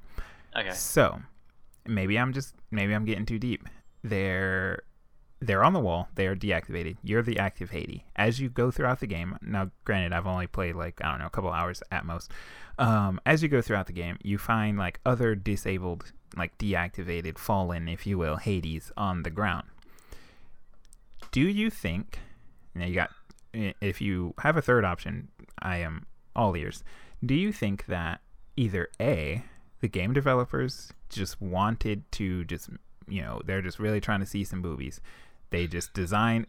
Okay. 0.55 0.71
So 0.71 1.19
maybe 1.85 2.17
I'm 2.17 2.33
just 2.33 2.55
maybe 2.71 2.93
I'm 2.93 3.05
getting 3.05 3.25
too 3.25 3.39
deep. 3.39 3.67
They're 4.03 4.83
they're 5.41 5.63
on 5.63 5.73
the 5.73 5.79
wall. 5.79 6.09
They 6.15 6.27
are 6.27 6.35
deactivated. 6.35 6.97
You're 7.01 7.23
the 7.23 7.39
active 7.39 7.71
Haydee. 7.71 8.03
As 8.15 8.39
you 8.39 8.49
go 8.49 8.71
throughout 8.71 8.99
the 8.99 9.07
game, 9.07 9.37
now 9.41 9.71
granted, 9.85 10.13
I've 10.13 10.27
only 10.27 10.47
played 10.47 10.75
like 10.75 11.01
I 11.03 11.11
don't 11.11 11.19
know 11.19 11.27
a 11.27 11.31
couple 11.31 11.51
hours 11.51 11.81
at 11.91 12.05
most. 12.05 12.31
Um, 12.77 13.19
as 13.25 13.41
you 13.41 13.49
go 13.49 13.61
throughout 13.61 13.87
the 13.87 13.93
game, 13.93 14.17
you 14.21 14.37
find 14.37 14.77
like 14.77 14.99
other 15.05 15.35
disabled, 15.35 16.11
like 16.35 16.57
deactivated, 16.57 17.37
fallen, 17.37 17.87
if 17.87 18.05
you 18.05 18.17
will, 18.17 18.37
Haydees 18.37 18.91
on 18.97 19.23
the 19.23 19.29
ground. 19.29 19.67
Do 21.31 21.41
you 21.41 21.69
think? 21.69 22.19
Now 22.75 22.85
you 22.85 22.95
got. 22.95 23.11
If 23.53 23.99
you 23.99 24.35
have 24.39 24.57
a 24.57 24.61
third 24.61 24.85
option, 24.85 25.29
I 25.59 25.77
am 25.77 26.05
all 26.35 26.55
ears. 26.55 26.83
Do 27.25 27.33
you 27.33 27.51
think 27.51 27.85
that 27.87 28.21
either 28.55 28.89
a 28.99 29.43
the 29.79 29.87
game 29.87 30.13
developers 30.13 30.91
just 31.09 31.41
wanted 31.41 32.03
to 32.11 32.43
just 32.43 32.69
you 33.07 33.21
know 33.21 33.41
they're 33.45 33.61
just 33.61 33.79
really 33.79 34.01
trying 34.01 34.19
to 34.19 34.25
see 34.25 34.43
some 34.43 34.61
boobies 34.61 34.99
they 35.49 35.67
just 35.67 35.93
designed 35.93 36.47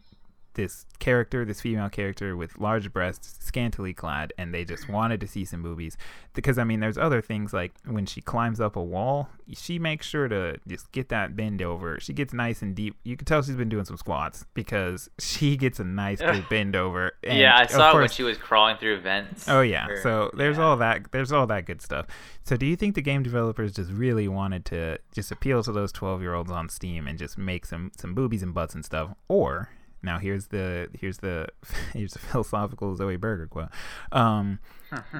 this 0.53 0.85
character 0.99 1.45
this 1.45 1.61
female 1.61 1.89
character 1.89 2.35
with 2.35 2.57
large 2.59 2.91
breasts 2.93 3.37
scantily 3.45 3.93
clad 3.93 4.33
and 4.37 4.53
they 4.53 4.63
just 4.63 4.89
wanted 4.89 5.19
to 5.19 5.27
see 5.27 5.43
some 5.45 5.63
boobies 5.63 5.97
because 6.33 6.57
i 6.57 6.63
mean 6.63 6.79
there's 6.79 6.97
other 6.97 7.21
things 7.21 7.53
like 7.53 7.71
when 7.85 8.05
she 8.05 8.21
climbs 8.21 8.59
up 8.59 8.75
a 8.75 8.83
wall 8.83 9.29
she 9.53 9.79
makes 9.79 10.05
sure 10.05 10.27
to 10.27 10.57
just 10.67 10.91
get 10.91 11.09
that 11.09 11.35
bend 11.35 11.61
over 11.61 11.99
she 11.99 12.13
gets 12.13 12.33
nice 12.33 12.61
and 12.61 12.75
deep 12.75 12.95
you 13.03 13.17
can 13.17 13.25
tell 13.25 13.41
she's 13.41 13.55
been 13.55 13.69
doing 13.69 13.85
some 13.85 13.97
squats 13.97 14.45
because 14.53 15.09
she 15.19 15.57
gets 15.57 15.79
a 15.79 15.83
nice 15.83 16.19
good 16.19 16.47
bend 16.49 16.75
over 16.75 17.13
and 17.23 17.37
yeah, 17.39 17.57
I 17.57 17.65
saw 17.67 17.91
it 17.91 17.99
when 17.99 18.09
she 18.09 18.23
was 18.23 18.37
crawling 18.37 18.77
through 18.77 19.01
vents. 19.01 19.47
Oh 19.47 19.61
yeah. 19.61 19.87
or- 19.87 20.01
So 20.01 20.31
there's 20.33 20.57
yeah. 20.57 20.63
all 20.63 20.77
that 20.77 21.11
there's 21.11 21.31
all 21.31 21.47
that 21.47 21.65
good 21.65 21.81
stuff. 21.81 22.07
So 22.43 22.57
do 22.57 22.65
you 22.65 22.75
think 22.75 22.95
the 22.95 23.01
game 23.01 23.23
developers 23.23 23.73
just 23.73 23.91
really 23.91 24.27
wanted 24.27 24.65
to 24.65 24.97
just 25.13 25.31
appeal 25.31 25.63
to 25.63 25.71
those 25.71 25.91
12-year-olds 25.93 26.51
on 26.51 26.69
Steam 26.69 27.07
and 27.07 27.17
just 27.19 27.37
make 27.37 27.65
some 27.65 27.91
some 27.97 28.13
boobies 28.13 28.43
and 28.43 28.53
butts 28.53 28.73
and 28.75 28.83
stuff 28.83 29.13
or 29.27 29.69
now 30.03 30.19
here's 30.19 30.47
the 30.47 30.89
here's 30.93 31.17
the 31.17 31.47
here's 31.93 32.13
the 32.13 32.19
philosophical 32.19 32.95
Zoie 32.95 33.17
Burgher 33.17 33.47
quote. 33.47 33.69
Um, 34.11 34.59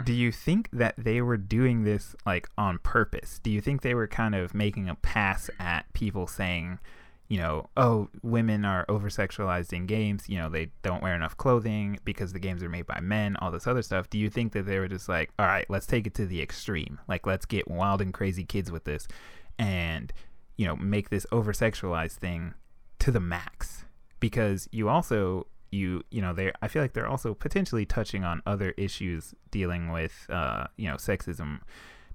do 0.03 0.13
you 0.13 0.32
think 0.32 0.69
that 0.73 0.95
they 0.97 1.21
were 1.21 1.38
doing 1.38 1.84
this 1.84 2.15
like 2.25 2.49
on 2.57 2.79
purpose? 2.79 3.39
Do 3.41 3.51
you 3.51 3.61
think 3.61 3.82
they 3.82 3.93
were 3.93 4.07
kind 4.07 4.36
of 4.36 4.53
making 4.53 4.89
a 4.89 4.95
pass 4.95 5.49
at 5.59 5.91
people 5.93 6.27
saying, 6.27 6.79
you 7.29 7.38
know, 7.38 7.69
oh, 7.77 8.09
women 8.21 8.65
are 8.65 8.86
over 8.89 9.07
sexualized 9.07 9.71
in 9.71 9.86
games, 9.86 10.27
you 10.27 10.38
know, 10.38 10.49
they 10.49 10.71
don't 10.84 11.01
wear 11.01 11.15
enough 11.15 11.38
clothing 11.38 11.97
because 12.03 12.34
the 12.34 12.39
games 12.39 12.61
are 12.61 12.67
made 12.67 12.86
by 12.86 12.99
men, 12.99 13.38
all 13.38 13.51
this 13.51 13.67
other 13.67 13.82
stuff. 13.82 14.09
Do 14.09 14.17
you 14.17 14.29
think 14.29 14.51
that 14.51 14.65
they 14.65 14.79
were 14.79 14.89
just 14.89 15.07
like, 15.07 15.32
all 15.39 15.45
right, 15.45 15.65
let's 15.69 15.86
take 15.88 16.05
it 16.05 16.13
to 16.15 16.25
the 16.25 16.41
extreme? 16.41 16.99
Like, 17.07 17.25
let's 17.25 17.45
get 17.45 17.69
wild 17.69 18.01
and 18.01 18.13
crazy 18.13 18.43
kids 18.43 18.69
with 18.69 18.84
this 18.84 19.07
and, 19.57 20.11
you 20.57 20.65
know, 20.65 20.75
make 20.75 21.09
this 21.09 21.25
over 21.32 21.53
sexualized 21.53 22.15
thing 22.15 22.53
to 22.99 23.11
the 23.11 23.21
max? 23.21 23.86
Because 24.22 24.69
you 24.72 24.88
also. 24.88 25.47
You 25.74 26.03
you 26.11 26.22
know 26.22 26.34
they 26.34 26.51
I 26.61 26.67
feel 26.67 26.82
like 26.82 26.91
they're 26.91 27.07
also 27.07 27.34
potentially 27.34 27.86
touching 27.86 28.26
on 28.26 28.41
other 28.45 28.74
issues 28.76 29.34
dealing 29.51 29.89
with 29.89 30.28
uh 30.30 30.67
you 30.76 30.89
know 30.89 30.95
sexism 30.95 31.61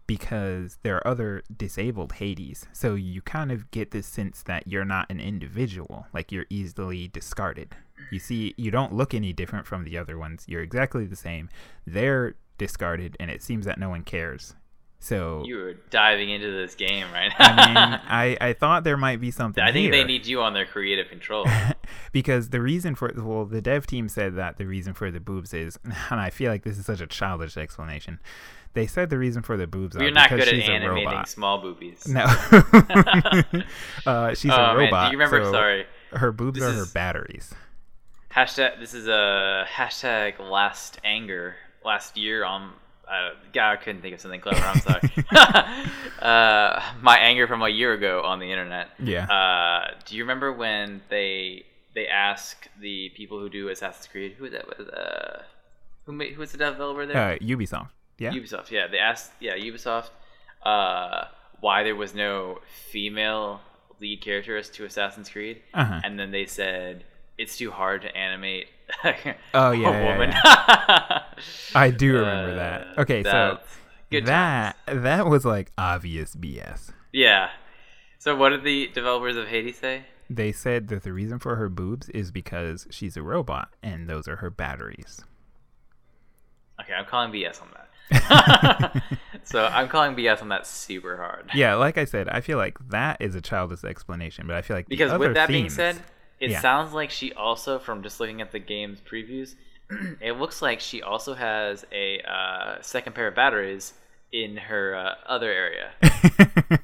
because 0.07 0.79
there 0.83 0.97
are 0.97 1.07
other 1.07 1.43
disabled 1.55 2.15
Haydees. 2.15 2.67
So 2.73 2.95
you 2.95 3.23
kind 3.23 3.51
of 3.51 3.71
get 3.71 3.91
this 3.91 4.07
sense 4.07 4.43
that 4.45 4.67
you're 4.67 4.85
not 4.85 5.11
an 5.11 5.21
individual, 5.21 6.07
like 6.13 6.31
you're 6.31 6.47
easily 6.51 7.09
discarded. 7.09 7.75
You 8.11 8.19
see, 8.19 8.55
you 8.57 8.71
don't 8.71 8.95
look 8.95 9.15
any 9.15 9.33
different 9.33 9.67
from 9.67 9.85
the 9.85 9.99
other 9.99 10.19
ones. 10.19 10.45
You're 10.47 10.63
exactly 10.63 11.07
the 11.07 11.17
same. 11.17 11.49
They're 11.87 12.35
discarded, 12.59 13.17
and 13.19 13.31
it 13.31 13.43
seems 13.43 13.67
that 13.67 13.79
no 13.79 13.89
one 13.89 14.03
cares. 14.03 14.55
So 14.99 15.43
You 15.47 15.57
were 15.57 15.75
diving 15.91 16.31
into 16.31 16.51
this 16.51 16.75
game 16.75 17.07
right 17.13 17.31
I 17.39 17.55
now. 17.55 17.67
mean, 17.67 18.01
I, 18.09 18.37
I 18.49 18.53
thought 18.55 18.83
there 18.83 18.97
might 18.97 19.21
be 19.21 19.31
something. 19.31 19.63
I 19.63 19.71
think 19.73 19.93
they 19.93 20.05
need 20.05 20.27
you 20.27 20.41
on 20.43 20.53
their 20.55 20.67
creative 20.67 21.09
control. 21.09 21.47
because 22.13 22.49
the 22.51 22.61
reason 22.61 22.95
for 22.95 23.13
well, 23.17 23.45
the 23.45 23.61
dev 23.63 23.87
team 23.87 24.09
said 24.09 24.37
that 24.37 24.57
the 24.57 24.67
reason 24.67 24.95
for 24.95 25.11
the 25.11 25.21
boobs 25.21 25.53
is, 25.55 25.79
and 26.11 26.21
I 26.21 26.31
feel 26.31 26.51
like 26.51 26.65
this 26.65 26.79
is 26.79 26.87
such 26.87 27.01
a 27.01 27.07
childish 27.07 27.57
explanation. 27.57 28.19
They 28.73 28.87
said 28.87 29.09
the 29.11 29.19
reason 29.19 29.43
for 29.43 29.57
the 29.57 29.67
boobs 29.67 29.97
You're 29.97 30.09
are 30.09 30.11
not 30.11 30.29
because 30.31 30.45
good 30.47 30.55
at 30.55 30.61
she's 30.61 30.69
a 30.69 30.73
animating 30.73 31.07
robot. 31.07 31.29
small 31.29 31.59
boobies. 31.63 32.07
No, 32.09 32.25
uh, 34.07 34.35
she's 34.35 34.51
oh 34.51 34.55
a 34.55 34.67
man, 34.69 34.77
robot. 34.77 35.07
do 35.11 35.17
you 35.17 35.19
remember? 35.23 35.45
so 35.45 35.53
sorry. 35.53 35.87
her 36.13 36.33
boobs 36.33 36.59
This 36.61 36.69
are 36.69 36.73
her 36.73 36.87
batteries. 36.93 37.55
Hashtag. 38.35 38.79
This 38.81 38.93
is 38.93 39.09
a 39.09 39.65
hashtag. 39.73 40.39
Last 40.41 40.99
anger. 41.05 41.57
Last 41.85 42.17
year 42.17 42.45
on. 42.45 42.73
Uh, 43.09 43.31
God, 43.53 43.73
I 43.73 43.77
couldn't 43.77 44.03
think 44.03 44.15
of 44.15 44.21
something 44.21 44.41
clever. 44.41 44.61
I'm 44.65 44.81
sorry. 44.81 45.01
uh, 46.21 46.83
my 47.03 47.19
anger 47.19 47.47
from 47.47 47.63
a 47.63 47.69
year 47.69 47.93
ago 47.93 48.23
on 48.25 48.39
the 48.41 48.51
internet. 48.51 48.89
Yeah. 48.99 49.27
Uh, 49.27 49.95
do 50.05 50.17
you 50.17 50.25
remember 50.25 50.53
when 50.53 51.03
they 51.09 51.65
they 51.95 52.09
ask 52.09 52.69
the 52.81 53.11
people 53.17 53.39
who 53.39 53.49
do 53.49 53.69
Assassin's 53.69 54.07
Creed 54.09 54.35
who 54.39 54.51
that 54.51 54.67
was? 54.67 54.89
Uh, 54.89 55.43
who 56.05 56.13
made 56.13 56.33
who 56.35 56.41
was 56.41 56.53
the 56.53 56.59
developer 56.59 57.07
there? 57.07 57.17
Uh, 57.35 57.39
Ubisoft. 57.39 57.89
Yeah. 58.19 58.33
Ubisoft. 58.33 58.71
Yeah, 58.71 58.87
they 58.89 58.99
asked. 58.99 59.31
Yeah, 59.41 59.57
Ubisoft. 59.57 60.11
Uh, 60.63 61.27
why 61.61 61.85
there 61.85 61.95
was 61.97 62.15
no 62.15 62.61
female 62.91 63.61
lead 64.01 64.21
characters 64.21 64.69
to 64.71 64.85
Assassin's 64.85 65.29
Creed, 65.31 65.63
Uh-huh. 65.75 66.01
and 66.05 66.19
then 66.19 66.31
they 66.33 66.45
said 66.47 67.05
it's 67.39 67.57
too 67.57 67.71
hard 67.71 68.03
to 68.03 68.15
animate 68.17 68.67
Oh, 69.55 69.71
a 69.73 69.77
yeah, 69.77 70.19
yeah. 70.21 71.23
I 71.75 71.91
do 71.91 72.15
remember 72.15 72.55
that. 72.57 72.83
Uh, 72.83 73.01
Okay, 73.03 73.23
so 73.23 73.31
that's 73.31 73.77
good 74.11 74.27
that 74.27 74.77
that 74.87 75.27
was 75.27 75.45
like 75.45 75.73
obvious 75.77 76.35
BS. 76.35 76.91
Yeah. 77.13 77.51
So 78.19 78.37
what 78.37 78.51
did 78.51 78.65
the 78.65 78.89
developers 78.95 79.37
of 79.37 79.49
Hades 79.49 79.79
say? 79.79 80.05
They 80.29 80.53
said 80.53 80.89
that 80.89 81.03
the 81.05 81.13
reason 81.13 81.39
for 81.39 81.57
her 81.57 81.69
boobs 81.69 82.09
is 82.11 82.31
because 82.33 82.87
she's 82.91 83.17
a 83.17 83.23
robot 83.23 83.69
and 83.83 84.09
those 84.09 84.27
are 84.27 84.37
her 84.37 84.51
batteries. 84.51 85.23
Okay, 86.81 86.93
I'm 86.93 87.05
calling 87.07 87.33
BS 87.33 87.61
on 87.63 87.69
that. 87.75 89.03
so 89.45 89.65
I'm 89.67 89.89
calling 89.89 90.15
BS 90.15 90.43
on 90.43 90.49
that 90.49 90.67
super 90.67 91.17
hard. 91.17 91.51
Yeah, 91.55 91.75
like 91.75 91.99
I 91.99 92.05
said, 92.05 92.29
I 92.29 92.41
feel 92.41 92.59
like 92.59 92.77
that 92.91 93.19
is 93.21 93.35
a 93.35 93.41
childish 93.41 93.85
explanation, 93.85 94.47
but 94.47 94.57
I 94.57 94.63
feel 94.63 94.77
like 94.77 94.89
Because 94.89 95.17
with 95.19 95.35
that 95.35 95.49
being 95.49 95.71
said, 95.71 95.97
it 96.41 96.51
Yeah. 96.51 96.61
sounds 96.61 96.93
like 96.93 97.11
she 97.11 97.33
also, 97.33 97.79
from 97.79 98.03
just 98.03 98.21
looking 98.21 98.41
at 98.41 98.53
the 98.53 98.59
game's 98.59 99.01
previews, 99.01 99.55
it 100.21 100.33
looks 100.39 100.61
like 100.63 100.81
she 100.81 101.03
also 101.03 101.35
has 101.35 101.85
a 101.93 102.21
uh, 102.23 102.77
second 102.83 103.15
pair 103.15 103.29
of 103.29 103.35
batteries 103.35 103.93
in 104.33 104.57
her 104.57 104.95
uh, 104.97 105.15
other 105.27 105.51
area. 105.51 105.91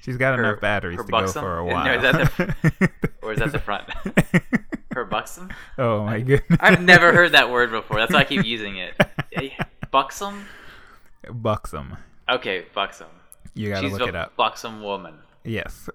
she's 0.00 0.16
got 0.16 0.38
Her- 0.38 0.44
enough 0.44 0.60
batteries 0.60 0.98
to 0.98 1.04
go 1.04 1.26
for 1.28 1.58
a 1.58 1.64
No, 1.66 1.72
while. 1.72 1.94
is 1.96 2.02
that 2.02 2.90
Or 3.22 3.32
is 3.32 3.38
that 3.40 3.52
the 3.52 3.58
front? 3.58 3.88
Her 4.92 5.04
buxom? 5.04 5.50
oh 5.78 6.04
my 6.04 6.20
goodness! 6.20 6.58
I've 6.60 6.80
never 6.82 7.12
heard 7.12 7.32
that 7.32 7.50
word 7.50 7.70
before. 7.70 7.98
That's 7.98 8.12
why 8.12 8.20
I 8.20 8.24
keep 8.24 8.44
using 8.44 8.76
it. 8.78 8.94
Eh, 9.32 9.50
Buxom? 9.90 10.46
buxom. 11.30 11.96
Okay, 12.28 12.64
buxom. 12.74 13.06
You 13.54 13.68
gotta 13.70 13.82
She's 13.88 13.92
look 13.92 14.02
a 14.02 14.08
it 14.08 14.16
up. 14.16 14.36
buxom 14.36 14.82
woman. 14.82 15.14
Yes. 15.44 15.88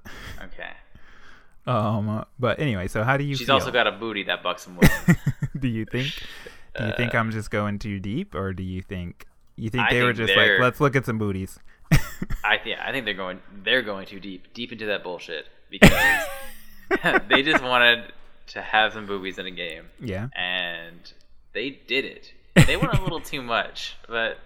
Okay. 0.43 0.69
Um. 1.68 2.26
But 2.39 2.59
anyway, 2.59 2.88
so 2.88 3.03
how 3.03 3.18
do 3.18 3.24
you 3.24 3.36
She's 3.36 3.47
feel? 3.47 3.55
also 3.55 3.72
got 3.72 3.88
a 3.88 3.91
booty, 3.91 4.24
that 4.24 4.43
bucks 4.43 4.66
buxom 4.66 4.76
woman. 5.07 5.22
do 5.59 5.68
you 5.68 5.86
think? 5.86 6.13
Do 6.78 6.86
you 6.86 6.93
think 6.97 7.16
Uh, 7.16 7.20
I'm 7.20 7.32
just 7.32 7.49
going 7.51 7.80
too 7.80 7.99
deep, 7.99 8.36
or 8.36 8.53
do 8.53 8.63
you 8.63 8.82
think 8.82 9.26
you 9.55 9.70
think 9.70 9.84
I 9.89 9.93
they 9.93 10.03
were 10.03 10.13
just 10.13 10.36
like, 10.36 10.51
let's 10.59 10.80
look 10.82 10.95
at 10.95 11.05
some 11.05 11.18
booties? 11.18 11.57
I 12.43 12.59
yeah, 12.66 12.84
I 12.86 12.91
think 12.91 13.05
they're 13.05 13.13
going 13.13 13.39
they're 13.63 13.82
going 13.82 14.05
too 14.05 14.20
deep, 14.20 14.53
deep 14.53 14.72
into 14.72 14.86
that 14.88 15.03
bullshit 15.03 15.47
because 15.70 15.91
they 17.30 17.41
just 17.43 17.63
wanted 17.63 18.11
to 18.47 18.61
have 18.61 18.93
some 18.93 19.05
boobies 19.05 19.38
in 19.39 19.45
a 19.45 19.51
game, 19.51 19.86
yeah. 19.99 20.28
and 20.36 21.13
they 21.53 21.70
did 21.88 22.05
it. 22.05 22.34
They 22.68 22.78
went 22.78 22.93
a 22.93 23.01
little 23.01 23.20
too 23.22 23.41
much, 23.41 23.95
but 24.07 24.38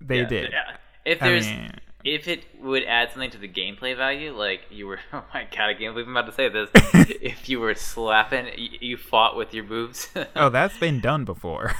They 0.00 0.20
yeah, 0.20 0.28
did. 0.28 0.50
yeah. 0.52 0.76
If 1.04 1.22
I 1.22 1.28
there's 1.28 1.46
mean, 1.46 1.70
if 2.04 2.28
it 2.28 2.44
would 2.60 2.84
add 2.84 3.10
something 3.12 3.30
to 3.30 3.38
the 3.38 3.48
gameplay 3.48 3.96
value, 3.96 4.32
like 4.36 4.62
you 4.70 4.86
were, 4.86 4.98
oh 5.12 5.24
my 5.32 5.44
god, 5.44 5.70
I 5.70 5.74
can't 5.74 5.94
believe 5.94 6.06
I'm 6.06 6.16
about 6.16 6.30
to 6.30 6.32
say 6.32 6.48
this. 6.48 6.70
if 7.20 7.48
you 7.48 7.60
were 7.60 7.74
slapping, 7.74 8.48
you, 8.56 8.96
fought 8.96 9.36
with 9.36 9.54
your 9.54 9.64
boobs. 9.64 10.08
oh, 10.36 10.48
that's 10.48 10.78
been 10.78 11.00
done 11.00 11.24
before. 11.24 11.72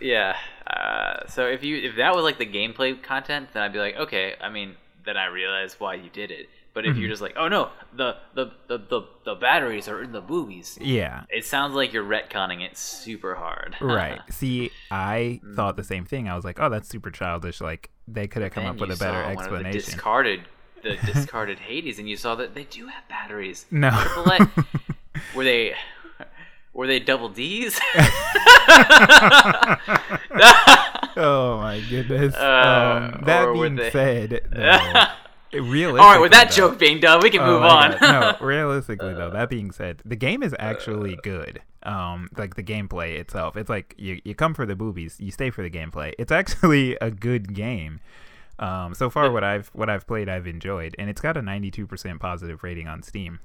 yeah. 0.00 0.36
Uh, 0.66 1.26
so 1.28 1.46
if 1.46 1.62
you 1.62 1.76
if 1.76 1.96
that 1.96 2.14
was 2.14 2.24
like 2.24 2.38
the 2.38 2.46
gameplay 2.46 3.00
content, 3.02 3.50
then 3.52 3.62
I'd 3.62 3.72
be 3.72 3.78
like, 3.78 3.96
okay. 3.96 4.34
I 4.40 4.48
mean, 4.48 4.76
then 5.04 5.16
I 5.16 5.26
realize 5.26 5.78
why 5.78 5.94
you 5.94 6.10
did 6.10 6.30
it. 6.30 6.48
But 6.74 6.86
if 6.86 6.96
you're 6.96 7.06
Mhm. 7.08 7.12
just 7.12 7.20
like, 7.22 7.34
oh 7.36 7.48
no, 7.48 7.68
the 7.94 8.16
the, 8.34 8.46
the 8.68 8.78
the 8.78 9.02
the 9.24 9.34
batteries 9.34 9.88
are 9.88 10.02
in 10.02 10.12
the 10.12 10.20
boobies. 10.22 10.78
yeah. 10.80 11.24
It 11.28 11.44
sounds 11.44 11.74
like 11.74 11.92
you're 11.92 12.02
retconning 12.04 12.62
it 12.64 12.76
super 12.78 13.34
hard. 13.34 13.76
Right. 13.80 14.20
See, 14.30 14.70
I 14.90 15.40
Mm. 15.44 15.54
thought 15.54 15.76
the 15.76 15.84
same 15.84 16.04
thing. 16.06 16.28
I 16.28 16.34
was 16.34 16.44
like, 16.44 16.58
oh, 16.60 16.70
that's 16.70 16.88
super 16.88 17.10
childish. 17.10 17.60
Like 17.60 17.90
they 18.08 18.26
could 18.26 18.42
have 18.42 18.52
come 18.52 18.64
Then 18.64 18.72
up 18.74 18.80
with 18.80 18.90
a 18.90 18.96
better 18.96 19.22
saw 19.22 19.34
one 19.34 19.44
of 19.44 19.50
the 19.50 19.56
explanation. 19.56 19.80
discarded 19.92 20.40
the 20.82 20.96
discarded 21.12 21.58
Haydees, 21.68 21.98
and 21.98 22.08
you 22.08 22.16
saw 22.16 22.34
that 22.36 22.54
they 22.54 22.64
do 22.64 22.86
have 22.88 23.06
batteries. 23.08 23.66
No. 23.70 23.90
Were 25.34 25.44
they 25.44 25.74
were 26.72 26.86
they 26.86 26.98
double 27.00 27.28
D's? 27.28 27.78
oh 31.16 31.58
my 31.60 31.82
goodness. 31.88 32.34
Uh, 32.34 33.10
um, 33.14 33.24
that 33.26 33.52
being 33.52 33.76
they- 33.76 33.90
said, 33.90 34.40
though, 34.50 35.04
realistically, 35.52 36.00
All 36.00 36.12
right, 36.12 36.20
with 36.20 36.32
that 36.32 36.50
though- 36.50 36.56
joke 36.70 36.78
being 36.78 37.00
done, 37.00 37.20
we 37.22 37.30
can 37.30 37.40
Oh 37.40 37.46
move 37.46 37.62
on. 37.62 37.92
Uh, 37.94 38.36
no, 38.40 38.46
realistically 38.46 39.14
though, 39.14 39.30
that 39.30 39.48
being 39.50 39.70
said, 39.70 40.00
the 40.04 40.16
game 40.16 40.42
is 40.42 40.54
actually 40.58 41.18
good. 41.22 41.62
Um, 41.84 42.28
like 42.36 42.54
the 42.54 42.62
gameplay 42.62 43.18
itself, 43.18 43.56
it's 43.56 43.68
like 43.68 43.94
you 43.98 44.20
you 44.24 44.34
come 44.34 44.54
for 44.54 44.66
the 44.66 44.76
boobies, 44.76 45.18
you 45.20 45.30
stay 45.32 45.50
for 45.50 45.62
the 45.62 45.70
gameplay. 45.70 46.12
It's 46.18 46.32
actually 46.40 46.96
a 47.00 47.10
good 47.10 47.54
game. 47.54 48.00
Um, 48.58 48.94
so 48.94 49.10
far, 49.10 49.30
what 49.32 49.42
I've 49.42 49.68
what 49.74 49.90
I've 49.90 50.06
played, 50.06 50.28
I've 50.28 50.46
enjoyed, 50.46 50.94
and 50.98 51.10
it's 51.10 51.20
got 51.20 51.36
a 51.36 51.40
92% 51.40 52.20
positive 52.20 52.62
rating 52.62 52.86
on 52.86 53.02
Steam. 53.02 53.40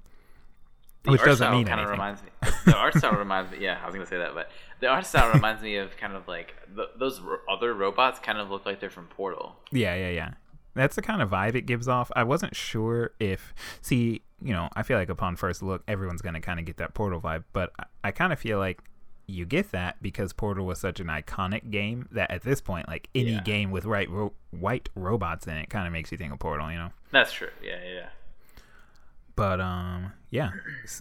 The 1.04 1.12
Which 1.12 1.24
doesn't 1.24 1.52
mean 1.52 1.68
anything. 1.70 1.90
reminds 1.92 2.22
me. 2.22 2.30
The 2.66 2.76
art 2.76 2.94
style 2.96 3.14
reminds 3.14 3.52
me. 3.52 3.60
Yeah, 3.62 3.80
I 3.82 3.86
was 3.86 3.96
gonna 3.96 4.06
say 4.06 4.18
that, 4.18 4.34
but 4.36 4.52
the 4.82 4.88
art 4.88 5.06
style 5.06 5.32
reminds 5.34 5.62
me 5.64 5.78
of 5.78 5.96
kind 5.98 6.14
of 6.14 6.28
like 6.28 6.54
th 6.76 6.90
those 7.00 7.22
other 7.50 7.74
robots. 7.74 8.20
Kind 8.20 8.38
of 8.40 8.50
look 8.52 8.66
like 8.66 8.80
they're 8.82 8.90
from 8.90 9.08
Portal. 9.08 9.56
Yeah, 9.72 9.96
yeah, 9.96 10.10
yeah. 10.10 10.30
That's 10.78 10.96
the 10.96 11.02
kind 11.02 11.22
of 11.22 11.30
vibe 11.30 11.56
it 11.56 11.62
gives 11.66 11.88
off. 11.88 12.12
I 12.16 12.24
wasn't 12.24 12.56
sure 12.56 13.12
if, 13.20 13.54
see, 13.82 14.22
you 14.42 14.54
know, 14.54 14.70
I 14.76 14.84
feel 14.84 14.98
like 14.98 15.10
upon 15.10 15.36
first 15.36 15.62
look, 15.62 15.84
everyone's 15.88 16.22
going 16.22 16.36
to 16.36 16.40
kind 16.42 16.60
of 16.60 16.66
get 16.66 16.78
that 16.78 16.94
Portal 16.94 17.20
vibe, 17.20 17.44
but 17.54 17.72
I, 17.80 17.84
I 18.06 18.12
kind 18.12 18.32
of 18.32 18.40
feel 18.40 18.60
like 18.60 18.80
you 19.30 19.46
get 19.46 19.72
that 19.72 20.02
because 20.02 20.32
Portal 20.32 20.66
was 20.66 20.80
such 20.80 21.02
an 21.02 21.08
iconic 21.08 21.70
game 21.70 22.08
that 22.12 22.32
at 22.32 22.44
this 22.44 22.62
point, 22.62 22.88
like 22.88 23.10
any 23.14 23.32
Yeah. 23.32 23.42
game 23.42 23.72
with 23.72 23.84
right 23.86 24.10
ro- 24.10 24.32
white 24.52 24.88
robots 24.96 25.48
in 25.48 25.58
it 25.58 25.70
kind 25.70 25.86
of 25.86 25.92
makes 25.92 26.12
you 26.14 26.18
think 26.18 26.32
of 26.32 26.40
Portal, 26.40 26.72
you 26.72 26.78
know? 26.78 26.92
That's 27.12 27.34
true. 27.34 27.50
Yeah, 27.62 27.80
yeah. 27.86 27.94
yeah. 27.94 28.06
But 29.36 29.60
um, 29.62 30.14
yeah, 30.32 30.50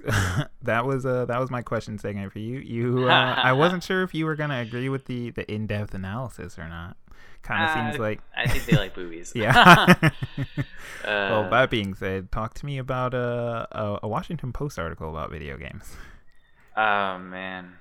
that 0.63 0.85
was 0.85 1.07
uh 1.07 1.25
that 1.25 1.41
was 1.41 1.51
my 1.51 1.63
question 1.63 1.99
segment 1.99 2.33
for 2.33 2.39
you. 2.39 2.59
You, 2.59 3.09
uh, 3.09 3.35
I 3.43 3.55
wasn't 3.55 3.83
sure 3.83 4.03
if 4.03 4.13
you 4.15 4.27
were 4.27 4.37
gonna 4.37 4.61
agree 4.61 4.91
with 4.91 5.07
the 5.07 5.31
the 5.31 5.51
in 5.51 5.67
depth 5.67 5.95
analysis 5.95 6.59
or 6.59 6.69
not. 6.69 6.99
Kind 7.47 7.65
of 7.65 7.71
seems 7.75 8.01
Uh, 8.01 8.03
like 8.03 8.21
I 8.37 8.49
think 8.49 8.65
they 8.67 8.77
like 8.77 8.95
boobies. 8.95 9.33
yeah. 9.35 9.95
Uh, 11.05 11.29
well, 11.31 11.51
that 11.51 11.71
being 11.71 11.95
said, 11.95 12.33
talk 12.33 12.53
to 12.55 12.67
me 12.67 12.79
about 12.79 13.15
uh, 13.15 13.65
a, 13.71 14.01
a 14.03 14.09
Washington 14.09 14.53
Post 14.53 14.77
article 14.77 15.09
about 15.09 15.31
video 15.31 15.57
games. 15.57 15.95
Oh 16.77 17.19
man. 17.19 17.75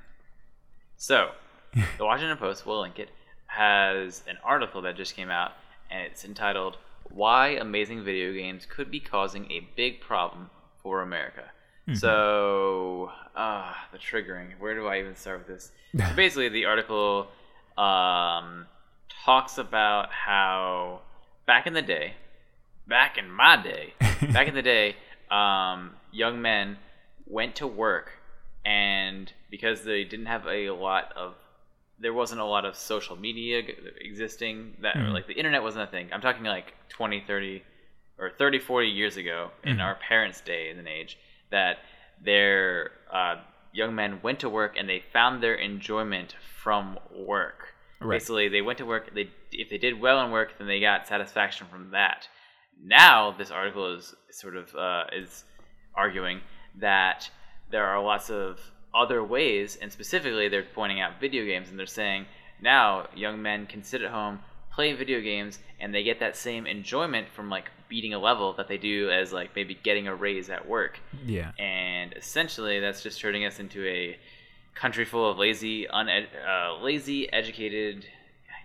So, 0.97 1.31
the 1.97 2.05
Washington 2.05 2.37
Post, 2.37 2.67
we'll 2.67 2.81
link 2.81 2.99
it, 2.99 3.09
has 3.47 4.21
an 4.27 4.37
article 4.43 4.83
that 4.83 4.95
just 4.95 5.15
came 5.15 5.31
out, 5.31 5.53
and 5.89 6.01
it's 6.05 6.23
entitled 6.23 6.77
"Why 7.09 7.49
Amazing 7.57 8.03
Video 8.03 8.31
Games 8.31 8.67
Could 8.67 8.91
Be 8.91 8.99
Causing 8.99 9.49
a 9.51 9.67
Big 9.75 10.01
Problem 10.01 10.51
for 10.83 11.01
America." 11.01 11.45
So, 11.93 13.11
uh, 13.35 13.73
the 13.91 13.97
triggering. 13.99 14.59
Where 14.59 14.73
do 14.75 14.87
I 14.87 14.99
even 14.99 15.15
start 15.15 15.39
with 15.39 15.47
this? 15.47 15.71
So 15.97 16.15
basically, 16.15 16.49
the 16.49 16.65
article 16.65 17.27
um, 17.77 18.65
talks 19.25 19.57
about 19.57 20.11
how 20.11 21.01
back 21.45 21.67
in 21.67 21.73
the 21.73 21.81
day, 21.81 22.13
back 22.87 23.17
in 23.17 23.29
my 23.29 23.61
day, 23.61 23.93
back 24.33 24.47
in 24.47 24.55
the 24.55 24.61
day, 24.61 24.95
um, 25.31 25.91
young 26.11 26.41
men 26.41 26.77
went 27.25 27.55
to 27.57 27.67
work, 27.67 28.11
and 28.65 29.31
because 29.49 29.83
they 29.83 30.03
didn't 30.03 30.27
have 30.27 30.45
a 30.47 30.69
lot 30.71 31.11
of, 31.15 31.35
there 31.99 32.13
wasn't 32.13 32.39
a 32.41 32.45
lot 32.45 32.65
of 32.65 32.75
social 32.75 33.15
media 33.15 33.63
existing, 34.01 34.77
that 34.81 34.95
Mhm. 34.95 35.13
like 35.13 35.27
the 35.27 35.33
internet 35.33 35.63
wasn't 35.63 35.87
a 35.87 35.91
thing. 35.91 36.09
I'm 36.13 36.21
talking 36.21 36.43
like 36.43 36.73
20, 36.89 37.21
30, 37.21 37.63
or 38.17 38.29
30, 38.31 38.59
40 38.59 38.87
years 38.89 39.17
ago 39.17 39.51
in 39.63 39.77
Mhm. 39.77 39.83
our 39.83 39.95
parents' 39.95 40.41
day 40.41 40.69
and 40.69 40.87
age, 40.87 41.17
that 41.51 41.79
their 42.21 42.91
uh, 43.11 43.41
young 43.73 43.93
men 43.95 44.21
went 44.21 44.39
to 44.39 44.49
work 44.49 44.75
and 44.77 44.87
they 44.87 44.99
found 44.99 45.41
their 45.43 45.55
enjoyment 45.55 46.33
from 46.63 46.97
work. 47.11 47.74
Right. 48.05 48.19
Basically, 48.19 48.49
they 48.49 48.61
went 48.61 48.77
to 48.77 48.85
work. 48.85 49.13
They 49.13 49.29
if 49.51 49.69
they 49.69 49.77
did 49.77 49.99
well 49.99 50.23
in 50.23 50.31
work, 50.31 50.57
then 50.57 50.67
they 50.67 50.79
got 50.79 51.07
satisfaction 51.07 51.67
from 51.67 51.91
that. 51.91 52.27
Now, 52.83 53.31
this 53.31 53.51
article 53.51 53.95
is 53.95 54.13
sort 54.31 54.55
of 54.55 54.73
uh, 54.75 55.05
is 55.13 55.43
arguing 55.95 56.41
that 56.79 57.29
there 57.71 57.85
are 57.85 58.03
lots 58.03 58.29
of 58.29 58.59
other 58.93 59.23
ways, 59.23 59.77
and 59.81 59.91
specifically, 59.91 60.47
they're 60.47 60.65
pointing 60.73 61.01
out 61.01 61.19
video 61.19 61.45
games, 61.45 61.69
and 61.69 61.79
they're 61.79 61.85
saying 61.85 62.25
now 62.61 63.07
young 63.15 63.41
men 63.41 63.65
can 63.65 63.83
sit 63.83 64.01
at 64.01 64.11
home, 64.11 64.39
play 64.73 64.93
video 64.93 65.21
games, 65.21 65.59
and 65.79 65.93
they 65.93 66.03
get 66.03 66.19
that 66.19 66.35
same 66.35 66.65
enjoyment 66.65 67.27
from 67.29 67.49
like 67.49 67.69
beating 67.89 68.13
a 68.13 68.19
level 68.19 68.53
that 68.53 68.67
they 68.67 68.77
do 68.77 69.09
as 69.09 69.31
like 69.31 69.55
maybe 69.55 69.77
getting 69.83 70.07
a 70.07 70.15
raise 70.15 70.49
at 70.49 70.67
work. 70.67 70.99
Yeah. 71.25 71.51
And 71.59 72.13
essentially, 72.13 72.79
that's 72.79 73.01
just 73.01 73.19
turning 73.19 73.45
us 73.45 73.59
into 73.59 73.85
a 73.85 74.17
country 74.75 75.05
full 75.05 75.29
of 75.31 75.37
lazy, 75.37 75.87
uned- 75.91 76.27
uh, 76.47 76.77
lazy, 76.81 77.31
educated, 77.33 78.05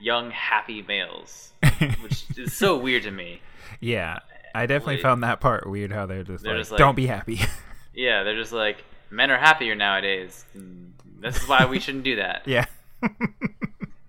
young, 0.01 0.31
happy 0.31 0.83
males, 0.83 1.53
which 2.03 2.25
is 2.37 2.55
so 2.57 2.77
weird 2.77 3.05
to 3.05 3.11
me. 3.11 3.41
Yeah. 3.81 4.19
I 4.55 4.67
definitely 4.67 4.97
Wait. 4.97 5.03
found 5.03 5.23
that 5.23 5.41
part 5.41 5.69
weird 5.71 5.93
how 5.93 6.07
they're 6.07 6.25
just, 6.25 6.43
They're 6.45 6.55
like, 6.55 6.61
just 6.61 6.73
like- 6.73 6.79
don't 6.79 6.95
be 6.97 7.07
happy. 7.07 7.41
Yeah, 7.93 8.23
they're 8.23 8.37
just 8.37 8.53
like 8.53 8.85
men 9.11 9.33
are 9.33 9.37
happier 9.37 9.75
nowadays. 9.75 10.45
and 10.55 10.95
This 11.21 11.43
is 11.43 11.49
why 11.49 11.67
we 11.67 11.81
shouldn't 11.81 12.05
do 12.05 12.17
that. 12.17 12.43
yeah. 12.47 12.65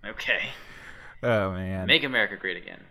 Okay, 0.05 0.49
oh 1.23 1.51
man. 1.51 1.87
make 1.87 2.03
America 2.03 2.35
great 2.35 2.57
again. 2.57 2.81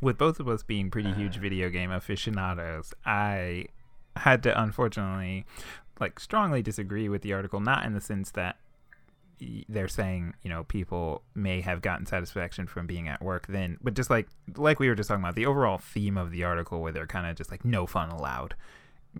With 0.00 0.16
both 0.16 0.38
of 0.40 0.48
us 0.48 0.62
being 0.62 0.90
pretty 0.90 1.12
huge 1.12 1.36
Uh. 1.36 1.40
video 1.40 1.68
game 1.70 1.90
aficionados, 1.90 2.94
I 3.04 3.66
had 4.16 4.42
to 4.44 4.60
unfortunately 4.62 5.44
like 6.00 6.20
strongly 6.20 6.62
disagree 6.62 7.08
with 7.08 7.22
the 7.22 7.32
article 7.32 7.60
not 7.60 7.84
in 7.84 7.92
the 7.92 8.00
sense 8.00 8.30
that 8.32 8.56
they're 9.68 9.88
saying, 9.88 10.34
you 10.42 10.50
know, 10.50 10.64
people 10.64 11.22
may 11.34 11.60
have 11.60 11.80
gotten 11.80 12.06
satisfaction 12.06 12.66
from 12.66 12.86
being 12.86 13.08
at 13.08 13.22
work 13.22 13.46
then, 13.46 13.78
but 13.82 13.94
just 13.94 14.10
like 14.10 14.28
like 14.56 14.80
we 14.80 14.88
were 14.88 14.94
just 14.94 15.08
talking 15.08 15.22
about 15.22 15.36
the 15.36 15.46
overall 15.46 15.78
theme 15.78 16.16
of 16.16 16.30
the 16.30 16.44
article 16.44 16.80
where 16.80 16.92
they're 16.92 17.06
kind 17.06 17.26
of 17.26 17.36
just 17.36 17.50
like 17.50 17.64
no 17.64 17.86
fun 17.86 18.10
allowed. 18.10 18.54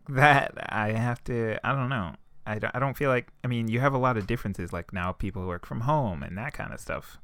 That 0.08 0.52
I 0.70 0.92
have 0.92 1.22
to 1.24 1.58
I 1.64 1.74
don't 1.74 1.88
know. 1.88 2.14
I 2.46 2.58
don't, 2.58 2.74
I 2.74 2.78
don't 2.78 2.96
feel 2.96 3.10
like 3.10 3.28
I 3.44 3.46
mean, 3.46 3.68
you 3.68 3.80
have 3.80 3.94
a 3.94 3.98
lot 3.98 4.16
of 4.16 4.26
differences 4.26 4.72
like 4.72 4.92
now 4.92 5.12
people 5.12 5.46
work 5.46 5.66
from 5.66 5.80
home 5.82 6.22
and 6.22 6.36
that 6.36 6.52
kind 6.52 6.72
of 6.72 6.80
stuff. 6.80 7.18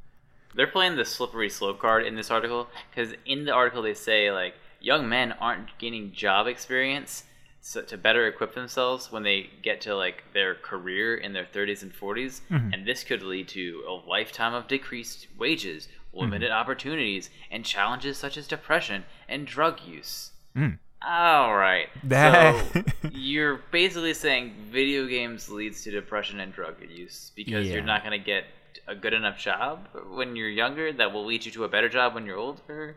They're 0.55 0.66
playing 0.68 0.96
the 0.96 1.05
slippery 1.05 1.50
slope 1.50 1.80
card 1.80 2.07
in 2.07 2.14
this 2.14 2.30
article 2.30 2.68
because 2.90 3.14
in 3.26 3.44
the 3.44 3.52
article 3.52 3.82
they 3.82 3.94
say 3.94 4.30
like 4.30 4.55
young 4.80 5.09
men 5.09 5.32
aren't 5.32 5.76
gaining 5.78 6.12
job 6.12 6.46
experience 6.46 7.24
so, 7.66 7.80
to 7.80 7.96
better 7.96 8.26
equip 8.26 8.54
themselves 8.54 9.10
when 9.10 9.22
they 9.22 9.48
get 9.62 9.80
to 9.80 9.94
like 9.96 10.22
their 10.34 10.54
career 10.54 11.16
in 11.16 11.32
their 11.32 11.46
30s 11.46 11.82
and 11.82 11.92
40s, 11.94 12.42
Mhm. 12.50 12.74
and 12.74 12.86
this 12.86 13.02
could 13.04 13.22
lead 13.22 13.48
to 13.48 13.82
a 13.88 13.92
lifetime 14.06 14.52
of 14.52 14.68
decreased 14.68 15.28
wages, 15.38 15.88
limited 16.12 16.50
opportunities, 16.50 17.30
and 17.50 17.64
challenges 17.64 18.18
such 18.18 18.36
as 18.36 18.46
depression 18.46 19.04
and 19.28 19.46
drug 19.46 19.80
use. 19.82 20.32
Mm. 20.54 20.78
All 21.06 21.56
right. 21.56 21.88
That- 22.04 22.66
So 22.74 22.84
you're 23.12 23.56
basically 23.70 24.12
saying 24.14 24.54
video 24.70 25.06
games 25.06 25.48
leads 25.48 25.82
to 25.84 25.90
depression 25.90 26.40
and 26.40 26.52
drug 26.52 26.76
use 26.88 27.32
because 27.34 27.66
Yeah. 27.66 27.74
you're 27.74 27.82
not 27.82 28.04
going 28.04 28.18
to 28.18 28.24
get 28.24 28.44
a 28.86 28.94
good 28.94 29.14
enough 29.14 29.38
job 29.38 29.88
when 30.10 30.36
you're 30.36 30.50
younger 30.50 30.92
that 30.92 31.12
will 31.14 31.24
lead 31.24 31.46
you 31.46 31.52
to 31.52 31.64
a 31.64 31.68
better 31.68 31.88
job 31.88 32.14
when 32.14 32.26
you're 32.26 32.36
older. 32.36 32.96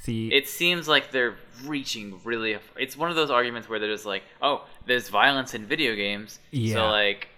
See, 0.00 0.32
It 0.32 0.48
seems 0.48 0.86
like 0.88 1.10
they're 1.10 1.36
reaching 1.64 2.20
really. 2.24 2.56
It's 2.76 2.96
one 2.96 3.10
of 3.10 3.16
those 3.16 3.30
arguments 3.30 3.68
where 3.68 3.78
they're 3.78 3.92
just 3.92 4.06
like, 4.06 4.22
"Oh, 4.40 4.64
there's 4.86 5.08
violence 5.08 5.54
in 5.54 5.66
video 5.66 5.94
games, 5.96 6.38
Yeah. 6.50 6.74
so 6.74 6.86
like, 6.86 7.28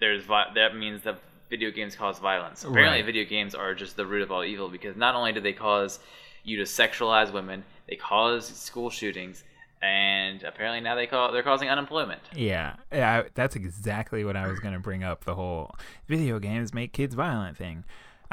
there's 0.00 0.24
vi- 0.24 0.52
that 0.54 0.74
means 0.74 1.02
that 1.02 1.20
video 1.50 1.70
games 1.70 1.94
cause 1.94 2.18
violence." 2.18 2.64
Apparently, 2.64 2.98
Right. 3.00 3.04
video 3.04 3.24
games 3.24 3.54
are 3.54 3.74
just 3.74 3.96
the 3.96 4.06
root 4.06 4.22
of 4.22 4.32
all 4.32 4.42
evil 4.42 4.68
because 4.68 4.96
not 4.96 5.14
only 5.14 5.32
do 5.32 5.40
they 5.40 5.52
cause 5.52 6.00
you 6.44 6.56
to 6.56 6.64
sexualize 6.64 7.30
women, 7.32 7.62
they 7.88 7.96
cause 7.96 8.46
school 8.48 8.88
shootings, 8.90 9.44
and 9.82 10.42
apparently 10.44 10.80
now 10.80 10.94
they 10.94 11.06
call 11.06 11.30
they're 11.30 11.42
causing 11.42 11.68
unemployment. 11.68 12.22
Yeah, 12.34 12.76
yeah, 12.90 13.18
I- 13.20 13.28
that's 13.34 13.54
exactly 13.54 14.24
what 14.24 14.34
I 14.36 14.48
was 14.48 14.58
gonna 14.60 14.80
bring 14.80 15.04
up. 15.04 15.24
The 15.24 15.34
whole 15.34 15.76
video 16.08 16.38
games 16.38 16.72
make 16.72 16.92
kids 16.92 17.14
violent 17.14 17.56
thing. 17.58 17.84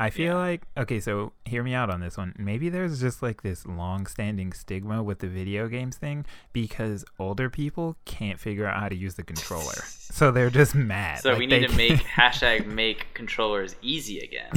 I 0.01 0.09
feel 0.11 0.27
Yeah. 0.27 0.35
like 0.35 0.61
okay, 0.77 0.99
so 1.01 1.33
hear 1.45 1.61
me 1.61 1.73
out 1.73 1.89
on 1.89 1.99
this 1.99 2.15
one. 2.17 2.33
Maybe 2.37 2.69
there's 2.69 3.01
just 3.01 3.21
like 3.21 3.41
this 3.43 3.65
long-standing 3.65 4.53
stigma 4.53 5.03
with 5.03 5.19
the 5.19 5.27
video 5.27 5.67
games 5.67 5.97
thing 5.97 6.25
because 6.53 7.03
older 7.19 7.49
people 7.49 7.97
can't 8.05 8.39
figure 8.39 8.65
out 8.65 8.79
how 8.79 8.87
to 8.87 8.95
use 8.95 9.15
the 9.15 9.23
controller, 9.23 9.73
so 9.83 10.31
they're 10.31 10.49
just 10.49 10.73
mad. 10.73 11.19
So 11.19 11.31
Like, 11.31 11.39
we 11.39 11.47
need 11.47 11.67
to 11.67 11.75
make 11.75 11.99
hashtag 12.17 12.65
make 12.65 13.07
controllers 13.13 13.75
easy 13.81 14.19
again, 14.19 14.51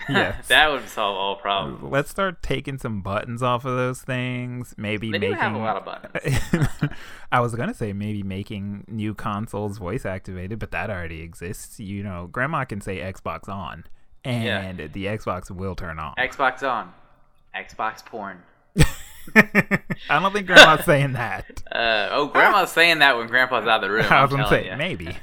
and 0.08 0.16
Yes. 0.16 0.48
that 0.48 0.70
would 0.70 0.88
solve 0.88 1.16
all 1.16 1.36
problems. 1.36 1.82
Let's 1.82 2.10
start 2.10 2.42
taking 2.42 2.78
some 2.78 3.00
buttons 3.02 3.42
off 3.42 3.64
of 3.64 3.76
those 3.76 4.02
things. 4.02 4.74
Maybe 4.76 5.10
They 5.10 5.18
making. 5.18 5.36
have 5.36 5.54
a 5.54 5.58
lot 5.58 5.76
of 5.76 5.84
buttons. 5.84 6.92
I 7.32 7.40
was 7.40 7.54
gonna 7.54 7.74
say 7.74 7.92
maybe 7.92 8.22
making 8.22 8.84
new 8.88 9.14
consoles 9.14 9.78
voice 9.78 10.04
activated, 10.06 10.58
but 10.58 10.70
that 10.72 10.90
already 10.90 11.22
exists. 11.22 11.78
You 11.80 12.02
know, 12.02 12.28
Grandma 12.30 12.64
can 12.64 12.80
say 12.80 12.98
Xbox 12.98 13.48
on, 13.48 13.84
and 14.24 14.78
the 14.92 15.06
Xbox 15.06 15.50
will 15.50 15.74
turn 15.74 15.98
on. 15.98 16.14
Xbox 16.16 16.62
on, 16.62 16.92
Xbox 17.56 18.04
porn. 18.04 18.42
I 19.34 20.18
don't 20.20 20.32
think 20.32 20.46
Grandma's 20.48 20.84
saying 20.84 21.12
that. 21.12 21.62
Uh, 21.70 22.08
oh, 22.10 22.26
Grandma's 22.26 22.72
saying 22.72 22.98
that 22.98 23.16
when 23.16 23.28
Grandpa's 23.28 23.66
out 23.66 23.82
of 23.84 23.88
the 23.88 23.90
room. 23.94 24.06
I 24.10 24.16
I'm 24.16 24.22
was 24.22 24.30
gonna 24.32 24.48
say 24.48 24.66
ya. 24.66 24.76
maybe. 24.76 25.16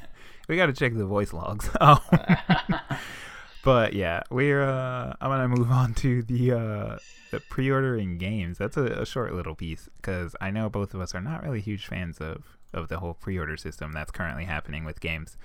We 0.48 0.56
got 0.56 0.66
to 0.66 0.74
check 0.74 0.96
the 0.96 1.06
voice 1.06 1.32
logs. 1.32 1.70
Oh. 1.80 2.00
But 3.70 3.94
yeah, 3.94 4.24
we're. 4.32 4.64
Uh, 4.64 5.14
I'm 5.22 5.30
gonna 5.30 5.48
move 5.48 5.70
on 5.82 5.94
to 5.94 6.24
the 6.24 6.54
uh, 6.54 6.98
the 7.30 7.40
pre-ordering 7.52 8.18
games. 8.18 8.58
That's 8.58 8.78
a, 8.78 8.86
a 8.86 9.06
short 9.06 9.36
little 9.36 9.54
piece 9.54 9.88
because 9.98 10.36
I 10.42 10.50
know 10.50 10.70
both 10.72 10.96
of 10.96 11.02
us 11.02 11.14
are 11.14 11.22
not 11.22 11.44
really 11.44 11.62
huge 11.62 11.86
fans 11.86 12.18
of 12.18 12.58
of 12.74 12.88
the 12.88 12.98
whole 12.98 13.14
pre-order 13.14 13.58
system 13.58 13.92
that's 13.92 14.10
currently 14.10 14.46
happening 14.46 14.86
with 14.86 15.00
games. 15.02 15.38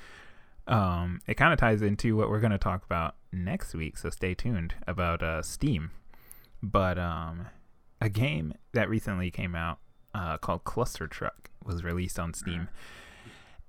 Um, 0.67 1.21
it 1.27 1.35
kind 1.35 1.53
of 1.53 1.59
ties 1.59 1.83
into 1.83 2.17
what 2.17 2.31
we're 2.31 2.41
gonna 2.41 2.57
talk 2.57 2.83
about 2.87 3.17
next 3.31 3.75
week, 3.75 3.99
so 3.99 4.09
stay 4.09 4.33
tuned 4.33 4.73
about 4.87 5.23
uh, 5.23 5.43
Steam. 5.43 5.91
But 6.63 6.99
um, 6.99 7.49
a 8.01 8.09
game 8.09 8.55
that 8.73 8.89
recently 8.89 9.31
came 9.31 9.55
out 9.55 9.81
uh, 10.15 10.39
called 10.39 10.65
Clustertruck 10.65 11.51
was 11.63 11.85
released 11.85 12.19
on 12.19 12.33
Steam. 12.33 12.69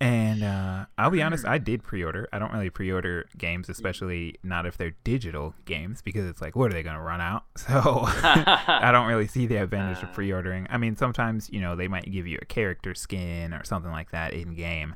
And 0.02 0.44
uh, 0.44 0.86
I'll 0.98 1.10
be 1.10 1.22
honest, 1.22 1.46
I 1.46 1.58
did 1.58 1.82
pre-order. 1.82 2.28
I 2.34 2.38
don't 2.40 2.52
really 2.52 2.70
pre-order 2.70 3.28
games, 3.38 3.70
especially 3.70 4.36
not 4.44 4.66
if 4.66 4.78
they're 4.78 4.94
digital 5.06 5.56
games, 5.64 6.02
because 6.02 6.26
it's 6.26 6.42
like, 6.42 6.54
what 6.56 6.70
are 6.70 6.74
they 6.74 6.84
going 6.84 6.98
to 6.98 7.02
run 7.02 7.22
out? 7.22 7.44
So 7.58 8.04
I 8.06 8.90
don't 8.92 9.08
really 9.08 9.28
see 9.28 9.48
the 9.48 9.56
advantage 9.64 10.04
of 10.04 10.12
pre-ordering. 10.14 10.68
I 10.70 10.78
mean, 10.78 10.96
sometimes 10.98 11.50
you 11.50 11.62
know 11.62 11.76
they 11.76 11.88
might 11.88 12.12
give 12.12 12.28
you 12.28 12.38
a 12.42 12.46
character 12.46 12.94
skin 12.94 13.54
or 13.54 13.64
something 13.64 13.92
like 13.92 14.12
that 14.12 14.34
in 14.34 14.54
game, 14.54 14.96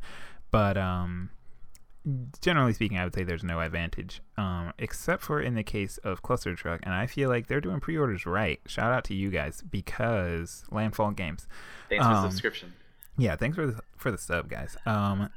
but 0.51 0.77
um, 0.77 1.29
generally 2.41 2.73
speaking, 2.73 2.97
I 2.97 3.05
would 3.05 3.15
say 3.15 3.23
there's 3.23 3.43
no 3.43 3.59
advantage, 3.61 4.21
um, 4.37 4.73
except 4.77 5.23
for 5.23 5.41
in 5.41 5.55
the 5.55 5.63
case 5.63 5.97
of 5.99 6.21
Clustertruck. 6.21 6.79
And 6.83 6.93
I 6.93 7.05
feel 7.07 7.29
like 7.29 7.47
they're 7.47 7.61
doing 7.61 7.79
pre-orders 7.79 8.25
right. 8.25 8.59
Shout 8.67 8.91
out 8.91 9.03
to 9.05 9.13
you 9.15 9.29
guys 9.29 9.61
because 9.61 10.65
Landfall 10.71 11.11
Games. 11.11 11.47
Thanks 11.87 12.05
for 12.05 12.11
the 12.11 12.19
Um, 12.19 12.29
subscription. 12.31 12.73
Yeah, 13.19 13.35
thanks 13.35 13.55
for 13.55 13.67
the 13.67 13.79
for 13.97 14.11
the 14.11 14.17
sub, 14.17 14.49
guys. 14.49 14.77
Um, 14.85 15.29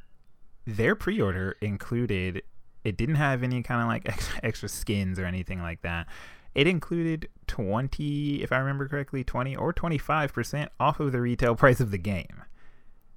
their 0.66 0.95
pre-order 0.95 1.57
included. 1.61 2.43
It 2.85 2.97
didn't 2.97 3.16
have 3.16 3.43
any 3.43 3.62
kind 3.62 3.83
of 3.83 3.89
like 3.89 4.03
extra, 4.09 4.41
extra 4.43 4.68
skins 4.68 5.18
or 5.18 5.24
anything 5.24 5.61
like 5.61 5.83
that. 5.83 6.07
It 6.55 6.66
included 6.66 7.28
twenty, 7.47 8.43
if 8.43 8.53
I 8.53 8.59
remember 8.59 8.89
correctly, 8.89 9.24
twenty 9.24 9.57
or 9.57 9.72
twenty-five 9.72 10.33
percent 10.33 10.70
off 10.78 11.01
of 11.01 11.12
the 11.12 11.20
retail 11.20 11.55
price 11.57 11.80
of 11.80 11.91
the 11.91 11.99
game. 11.99 12.45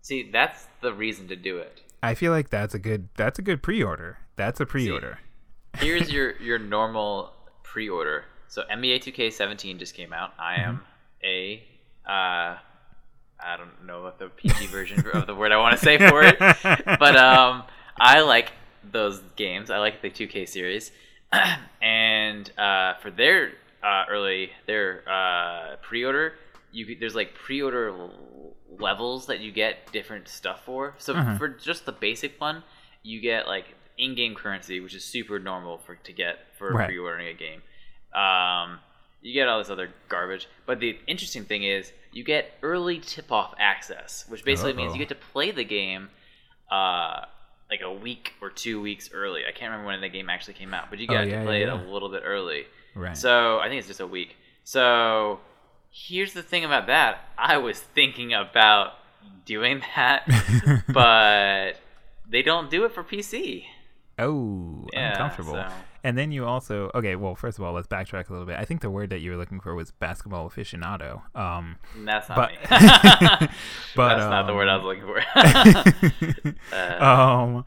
See, 0.01 0.30
that's 0.32 0.68
the 0.82 0.93
reason 0.93 1.28
to 1.30 1.36
do 1.36 1.57
it. 1.57 1.82
I 2.03 2.13
feel 2.13 2.32
like 2.32 2.49
that's 2.49 2.74
a 2.74 2.80
good 2.80 3.09
that's 3.16 3.39
a 3.39 3.41
good 3.41 3.61
pre-order. 3.61 4.20
That's 4.36 4.59
a 4.59 4.66
pre-order. 4.66 5.20
Here's 5.78 6.11
your 6.11 6.38
your 6.41 6.59
normal 6.59 7.34
pre-order. 7.63 8.26
So 8.47 8.63
NBA 8.72 9.03
2K17 9.03 9.80
just 9.80 9.95
came 9.95 10.13
out. 10.13 10.34
I 10.39 10.61
am 10.61 10.82
a 11.24 11.63
uh, 12.07 12.57
I 13.45 13.57
don't 13.57 13.85
know 13.85 14.01
what 14.01 14.17
the 14.19 14.29
PG 14.29 14.67
version 14.67 15.05
of 15.13 15.27
the 15.27 15.35
word 15.35 15.51
I 15.51 15.57
want 15.57 15.77
to 15.77 15.83
say 15.83 15.97
for 15.97 16.23
it, 16.23 16.39
but 16.99 17.15
um, 17.15 17.63
I 17.99 18.21
like 18.21 18.51
those 18.91 19.19
games. 19.35 19.69
I 19.69 19.77
like 19.77 20.01
the 20.01 20.09
2K 20.09 20.47
series, 20.47 20.91
and 21.81 22.49
uh, 22.57 22.95
for 22.95 23.11
their 23.11 23.51
uh, 23.83 24.05
early 24.09 24.49
their 24.65 25.03
uh, 25.07 25.75
pre-order, 25.81 26.33
you 26.71 26.97
there's 26.99 27.15
like 27.15 27.33
pre-order 27.35 27.89
l- 27.89 28.13
levels 28.79 29.27
that 29.27 29.39
you 29.39 29.51
get 29.51 29.91
different 29.91 30.27
stuff 30.27 30.63
for. 30.65 30.95
So 30.97 31.13
Mhm. 31.13 31.37
for 31.37 31.47
just 31.47 31.85
the 31.85 31.91
basic 31.91 32.39
one, 32.41 32.63
you 33.03 33.21
get 33.21 33.47
like 33.47 33.75
in-game 33.97 34.35
currency, 34.35 34.79
which 34.79 34.93
is 34.95 35.05
super 35.05 35.39
normal 35.39 35.77
for 35.77 35.95
to 35.95 36.11
get 36.13 36.39
for 36.57 36.73
Right. 36.73 36.87
pre-ordering 36.87 37.27
a 37.27 37.33
game. 37.33 37.61
Um, 38.13 38.79
you 39.26 39.34
get 39.34 39.47
all 39.47 39.57
this 39.59 39.69
other 39.69 39.89
garbage, 40.09 40.47
but 40.65 40.80
the 40.80 40.97
interesting 41.07 41.45
thing 41.45 41.63
is 41.63 41.91
you 42.13 42.23
get 42.23 42.51
early 42.61 42.99
tip-off 42.99 43.53
access, 43.59 44.23
which 44.30 44.43
basically 44.45 44.73
means 44.73 44.89
Uh-oh. 44.89 44.93
you 44.93 44.99
get 44.99 45.09
to 45.09 45.15
play 45.34 45.51
the 45.51 45.63
game 45.63 46.09
uh, 46.71 47.26
like 47.69 47.82
a 47.82 47.91
week 47.91 48.34
or 48.41 48.49
two 48.49 48.82
weeks 48.82 49.09
early. 49.13 49.41
I 49.47 49.51
can't 49.51 49.71
remember 49.71 49.88
when 49.88 50.01
the 50.01 50.09
game 50.09 50.30
actually 50.30 50.53
came 50.53 50.73
out, 50.73 50.89
but 50.89 50.99
you 50.99 51.07
Oh, 51.09 51.13
yeah, 51.21 51.39
to 51.39 51.45
play 51.45 51.61
yeah, 51.61 51.73
it 51.76 51.88
a 51.88 51.91
little 51.91 52.09
bit 52.09 52.23
early. 52.26 52.65
Right. 52.93 53.17
So 53.17 53.59
I 53.59 53.67
think 53.67 53.80
it's 53.80 53.88
just 53.88 53.99
a 53.99 54.07
week. 54.07 54.36
So 54.63 55.39
here's 55.91 56.34
the 56.34 56.43
thing 56.43 56.63
about 56.63 56.88
that. 56.88 57.19
I 57.38 57.57
was 57.57 57.80
thinking 57.80 58.34
about 58.34 58.93
doing 59.45 59.82
that, 59.95 60.26
but 60.93 61.73
they 62.30 62.41
don't 62.41 62.69
do 62.69 62.86
it 62.86 62.93
for 62.93 63.03
PC. 63.03 63.65
oh, 64.19 64.88
Yeah, 64.93 65.11
uncomfortable. 65.11 65.53
so- 65.53 65.67
And 66.06 66.16
then 66.16 66.32
you 66.32 66.45
also 66.45 66.91
okay. 66.93 67.16
Well, 67.16 67.34
first 67.34 67.58
of 67.58 67.66
all, 67.66 67.74
let's 67.74 67.88
backtrack 67.88 68.30
a 68.30 68.32
little 68.32 68.45
bit. 68.45 68.58
I 68.60 68.64
think 68.64 68.82
the 68.82 68.91
word 68.91 69.10
that 69.10 69.22
you 69.22 69.32
were 69.32 69.38
looking 69.38 69.60
for 69.60 69.74
was 69.74 69.89
basketball 69.89 70.47
aficionado. 70.47 71.24
Um, 71.36 71.78
That's 71.97 72.30
not 72.30 72.38
But- 72.38 72.51
me. 72.51 72.58
but, 73.95 74.16
That's 74.16 74.30
not 74.30 74.45
the 74.45 74.53
word 74.53 74.68
I 74.68 74.76
um, 74.76 74.84
was 74.84 74.95
looking 74.95 76.43
for. 76.43 76.53
uh, 76.76 77.03
um, 77.03 77.66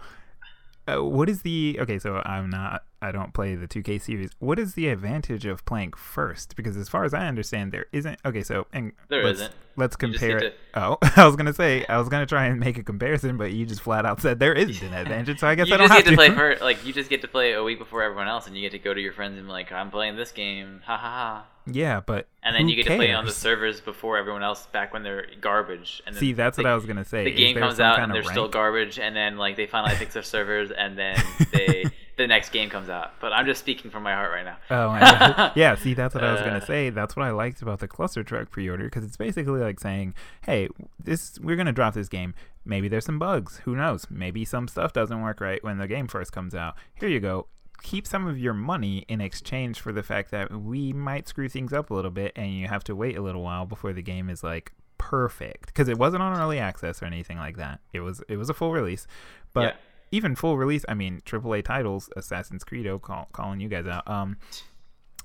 uh, 0.89 1.03
what 1.03 1.29
is 1.29 1.43
the 1.43 1.79
okay? 1.81 1.99
So 1.99 2.23
I'm 2.25 2.49
not. 2.51 2.85
I 3.01 3.13
don't 3.13 3.33
play 3.33 3.55
the 3.55 3.69
2K 3.69 4.01
series. 4.01 4.31
What 4.41 4.59
is 4.59 4.75
the 4.75 4.89
advantage 4.89 5.47
of 5.47 5.65
playing 5.65 5.93
first? 5.93 6.57
Because 6.57 6.77
as 6.77 6.89
far 6.89 7.05
as 7.05 7.15
I 7.15 7.29
understand, 7.29 7.71
there 7.71 7.87
isn't. 7.93 8.19
Okay, 8.25 8.43
so 8.43 8.67
and 8.73 8.93
There 9.09 9.23
let's, 9.23 9.39
isn't. 9.39 9.55
Let's 9.77 9.97
compare 9.97 10.39
it. 10.39 10.59
Oh, 10.75 10.97
I 11.17 11.27
was 11.27 11.35
gonna 11.35 11.53
say 11.53 11.85
I 11.87 11.99
was 11.99 12.09
gonna 12.09 12.27
try 12.27 12.47
and 12.47 12.61
make 12.61 12.79
a 12.79 12.85
comparison, 12.85 13.37
but 13.37 13.53
you 13.53 13.67
just 13.67 13.81
flat 13.81 14.07
out 14.07 14.21
said 14.21 14.39
there 14.39 14.53
isn't 14.55 14.87
an 14.87 14.95
advantage. 14.95 15.41
So 15.41 15.49
I 15.49 15.55
guess 15.57 15.69
you 15.69 15.75
I 15.75 15.77
don't 15.77 15.89
just 15.89 15.97
have 15.97 16.05
get 16.05 16.11
to 16.11 16.17
play 16.17 16.31
for 16.31 16.57
like 16.65 16.85
you 16.87 16.93
just 16.93 17.11
get 17.11 17.21
to 17.23 17.29
play 17.29 17.53
a 17.53 17.63
week 17.63 17.79
before 17.79 18.03
everyone 18.03 18.29
else, 18.29 18.47
and 18.47 18.57
you 18.57 18.63
get 18.63 18.73
to 18.73 18.79
go 18.79 18.95
to 18.95 19.01
your 19.01 19.13
friends 19.13 19.39
and 19.39 19.47
be 19.47 19.53
like, 19.53 19.73
"I'm 19.73 19.91
playing 19.91 20.17
this 20.17 20.31
game, 20.31 20.81
ha 20.85 20.97
ha 20.97 21.11
ha," 21.11 21.47
yeah, 21.71 22.01
but 22.01 22.29
and 22.43 22.55
then 22.55 22.69
you 22.69 22.77
get 22.77 22.87
to 22.87 22.97
play 22.97 23.13
on 23.13 23.25
the 23.27 23.33
servers 23.33 23.81
before 23.81 24.17
everyone 24.17 24.43
else 24.43 24.67
back 24.69 24.93
when 24.93 25.03
they're 25.03 25.27
garbage. 25.41 26.03
And 26.07 26.15
then 26.15 26.21
See, 26.21 26.33
that's 26.33 26.57
the, 26.57 26.63
what 26.63 26.71
I 26.71 26.75
was 26.75 26.87
gonna 26.87 27.05
say. 27.05 27.25
The 27.25 27.33
game 27.33 27.57
comes 27.57 27.81
out 27.81 27.99
and 28.01 28.13
they're 28.13 28.23
still 28.23 28.49
garbage, 28.49 28.99
and 28.99 29.15
then 29.15 29.37
like 29.37 29.57
they 29.57 29.67
finally 29.67 29.95
fix 29.97 30.15
their 30.15 30.23
servers, 30.23 30.71
and 30.71 30.99
then 30.99 31.23
they 31.53 31.85
the 32.17 32.27
next 32.27 32.51
game 32.51 32.69
comes 32.71 32.89
out. 32.89 33.13
But 33.21 33.33
I'm 33.33 33.47
just 33.47 33.61
speaking 33.61 33.91
from 33.91 34.03
my 34.03 34.15
heart 34.15 34.31
right 34.33 34.45
now. 34.45 34.57
Oh 34.71 35.51
yeah. 35.57 35.75
See, 35.77 35.95
that's 35.95 36.15
what 36.15 36.25
I 36.25 36.33
was 36.33 36.41
Uh. 36.41 36.45
gonna 36.45 36.65
say. 36.67 36.91
That's 36.91 37.15
what 37.17 37.25
I 37.27 37.31
liked 37.31 37.63
about 37.63 37.81
the 37.81 37.89
Clustertruck 37.89 38.51
pre-order 38.51 38.85
because 38.85 39.05
it's 39.05 39.17
basically 39.17 39.61
like 39.61 39.79
saying, 39.81 40.15
"Hey, 40.43 40.69
this 41.03 41.39
we're 41.41 41.57
gonna 41.57 41.73
drop 41.73 41.95
this 41.95 42.09
game. 42.09 42.35
Maybe 42.65 42.89
there's 42.89 43.05
some 43.07 43.19
bugs. 43.19 43.59
Who 43.65 43.75
knows? 43.77 44.07
Maybe 44.11 44.45
some 44.45 44.69
stuff 44.69 44.93
doesn't 44.93 45.23
work 45.23 45.41
right 45.41 45.63
when 45.65 45.79
the 45.79 45.89
game 45.89 46.07
first 46.07 46.33
comes 46.33 46.55
out. 46.55 46.75
Here 46.95 47.09
you 47.09 47.21
go. 47.21 47.47
Keep 47.83 48.07
some 48.07 48.27
of 48.27 48.39
your 48.39 48.55
money 48.55 49.05
in 49.09 49.21
exchange 49.21 49.81
for 49.81 49.93
the 49.93 50.03
fact 50.03 50.31
that 50.33 50.51
we 50.53 50.93
might 50.93 51.29
screw 51.29 51.49
things 51.49 51.73
up 51.73 51.91
a 51.91 51.95
little 51.95 52.11
bit, 52.11 52.33
and 52.37 52.53
you 52.53 52.67
have 52.69 52.83
to 52.85 52.95
wait 52.97 53.17
a 53.17 53.23
little 53.23 53.43
while 53.43 53.67
before 53.67 53.93
the 53.93 54.03
game 54.03 54.29
is 54.29 54.43
like 54.43 54.73
perfect 54.99 55.67
because 55.67 55.89
it 55.89 55.97
wasn't 55.97 56.23
on 56.23 56.39
early 56.39 56.59
access 56.59 57.01
or 57.03 57.07
anything 57.07 57.39
like 57.39 57.57
that. 57.57 57.81
It 57.93 58.01
was 58.01 58.23
it 58.29 58.37
was 58.37 58.51
a 58.51 58.55
full 58.55 58.73
release, 58.73 59.07
but 59.53 59.63
Yeah. 59.63 59.73
even 60.11 60.35
full 60.35 60.57
release, 60.59 60.85
I 60.89 60.95
mean, 60.95 61.21
AAA 61.25 61.63
titles, 61.63 62.11
Assassin's 62.17 62.65
Creed, 62.65 62.89
call, 63.03 63.29
calling 63.33 63.61
you 63.61 63.69
guys 63.69 63.87
out. 63.87 64.09
Um, 64.09 64.37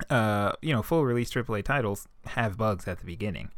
uh, 0.10 0.54
you 0.62 0.74
know, 0.74 0.82
full 0.84 1.06
release 1.06 1.30
AAA 1.32 1.64
titles 1.64 2.08
have 2.26 2.58
bugs 2.58 2.88
at 2.88 3.00
the 3.00 3.06
beginning, 3.06 3.52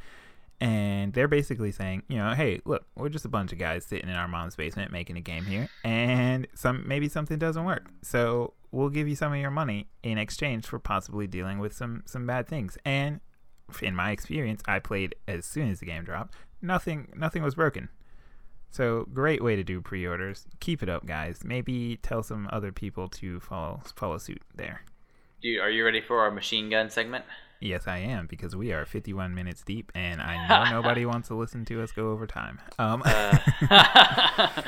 and 0.62 1.14
they're 1.14 1.28
basically 1.28 1.72
saying, 1.72 2.04
you 2.08 2.18
know, 2.18 2.34
hey, 2.34 2.62
look, 2.66 2.86
we're 2.96 3.10
just 3.10 3.26
a 3.26 3.30
bunch 3.30 3.52
of 3.52 3.60
guys 3.60 3.86
sitting 3.86 4.10
in 4.10 4.16
our 4.16 4.28
mom's 4.28 4.56
basement 4.56 4.92
making 4.92 5.18
a 5.18 5.22
game 5.22 5.46
here, 5.46 5.70
and 5.84 6.48
some 6.56 6.88
maybe 6.88 7.10
something 7.10 7.38
doesn't 7.38 7.66
work, 7.66 7.90
so 8.02 8.54
we'll 8.72 8.90
give 8.90 9.08
you 9.08 9.16
some 9.16 9.32
of 9.32 9.40
your 9.40 9.52
money 9.52 9.88
in 10.04 10.18
exchange 10.18 10.66
for 10.66 10.80
possibly 10.80 11.28
dealing 11.28 11.60
with 11.60 11.74
some 11.74 12.04
some 12.06 12.26
bad 12.28 12.48
things. 12.48 12.78
And 12.86 13.20
in 13.82 13.96
my 13.96 14.12
experience, 14.12 14.62
I 14.68 14.80
played 14.80 15.16
as 15.28 15.46
soon 15.46 15.72
as 15.72 15.80
the 15.80 15.86
game 15.86 16.04
dropped. 16.04 16.36
Nothing, 16.62 17.12
nothing 17.16 17.44
was 17.44 17.56
broken. 17.56 17.90
So 18.70 19.08
great 19.14 19.42
way 19.42 19.56
to 19.56 19.64
do 19.64 19.82
pre-orders. 19.82 20.46
Keep 20.60 20.84
it 20.84 20.90
up, 20.90 21.06
guys. 21.06 21.40
Maybe 21.44 21.98
tell 21.98 22.24
some 22.24 22.50
other 22.52 22.72
people 22.72 23.08
to 23.10 23.40
follow 23.40 23.82
follow 23.96 24.18
suit 24.18 24.42
there. 24.54 24.82
Dude, 25.42 25.62
are 25.62 25.70
you 25.70 25.86
ready 25.86 26.02
for 26.02 26.20
our 26.20 26.32
machine 26.32 26.70
gun 26.70 26.90
segment? 26.90 27.24
Yes, 27.66 27.88
I 27.88 27.98
am 27.98 28.28
because 28.28 28.56
we 28.56 28.72
are 28.74 28.86
51 28.86 29.34
minutes 29.34 29.64
deep, 29.64 29.92
and 29.96 30.22
I 30.22 30.48
know 30.48 30.72
nobody 30.82 31.06
wants 31.06 31.28
to 31.30 31.36
listen 31.36 31.66
to 31.66 31.82
us 31.82 31.92
go 31.92 32.12
over 32.12 32.28
time. 32.28 32.60
Um, 32.80 33.02
Uh, 33.06 33.38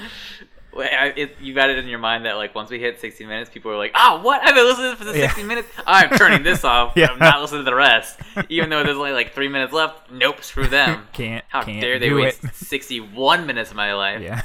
it, 0.79 1.35
you 1.41 1.53
got 1.53 1.69
it 1.69 1.77
in 1.79 1.87
your 1.87 1.99
mind 1.99 2.25
that 2.25 2.37
like 2.37 2.53
once 2.55 2.69
we 2.69 2.79
hit 2.79 2.99
60 2.99 3.25
minutes, 3.25 3.49
people 3.49 3.71
are 3.71 3.77
like, 3.77 3.91
"Oh, 3.95 4.21
what? 4.21 4.41
I've 4.43 4.55
been 4.55 4.65
listening 4.65 4.95
for 4.95 5.05
the 5.05 5.11
Yeah. 5.17 5.27
60 5.27 5.43
minutes. 5.43 5.67
I'm 5.85 6.09
turning 6.17 6.43
this 6.43 6.63
off. 6.63 6.93
Yeah. 6.95 7.07
I'm 7.11 7.19
not 7.19 7.41
listening 7.41 7.61
to 7.61 7.69
the 7.69 7.75
rest." 7.75 8.19
Even 8.49 8.69
though 8.69 8.83
there's 8.83 8.97
only 8.97 9.11
like 9.11 9.33
three 9.33 9.47
minutes 9.47 9.73
left. 9.73 10.11
Nope, 10.11 10.43
screw 10.43 10.67
them. 10.67 11.07
can't 11.13 11.43
How 11.47 11.63
can't 11.63 11.81
dare 11.81 11.99
they 11.99 12.11
waste 12.13 12.43
it. 12.43 12.53
61 12.55 13.45
minutes 13.45 13.71
of 13.71 13.75
my 13.77 13.93
life? 13.93 14.21
yeah. 14.21 14.41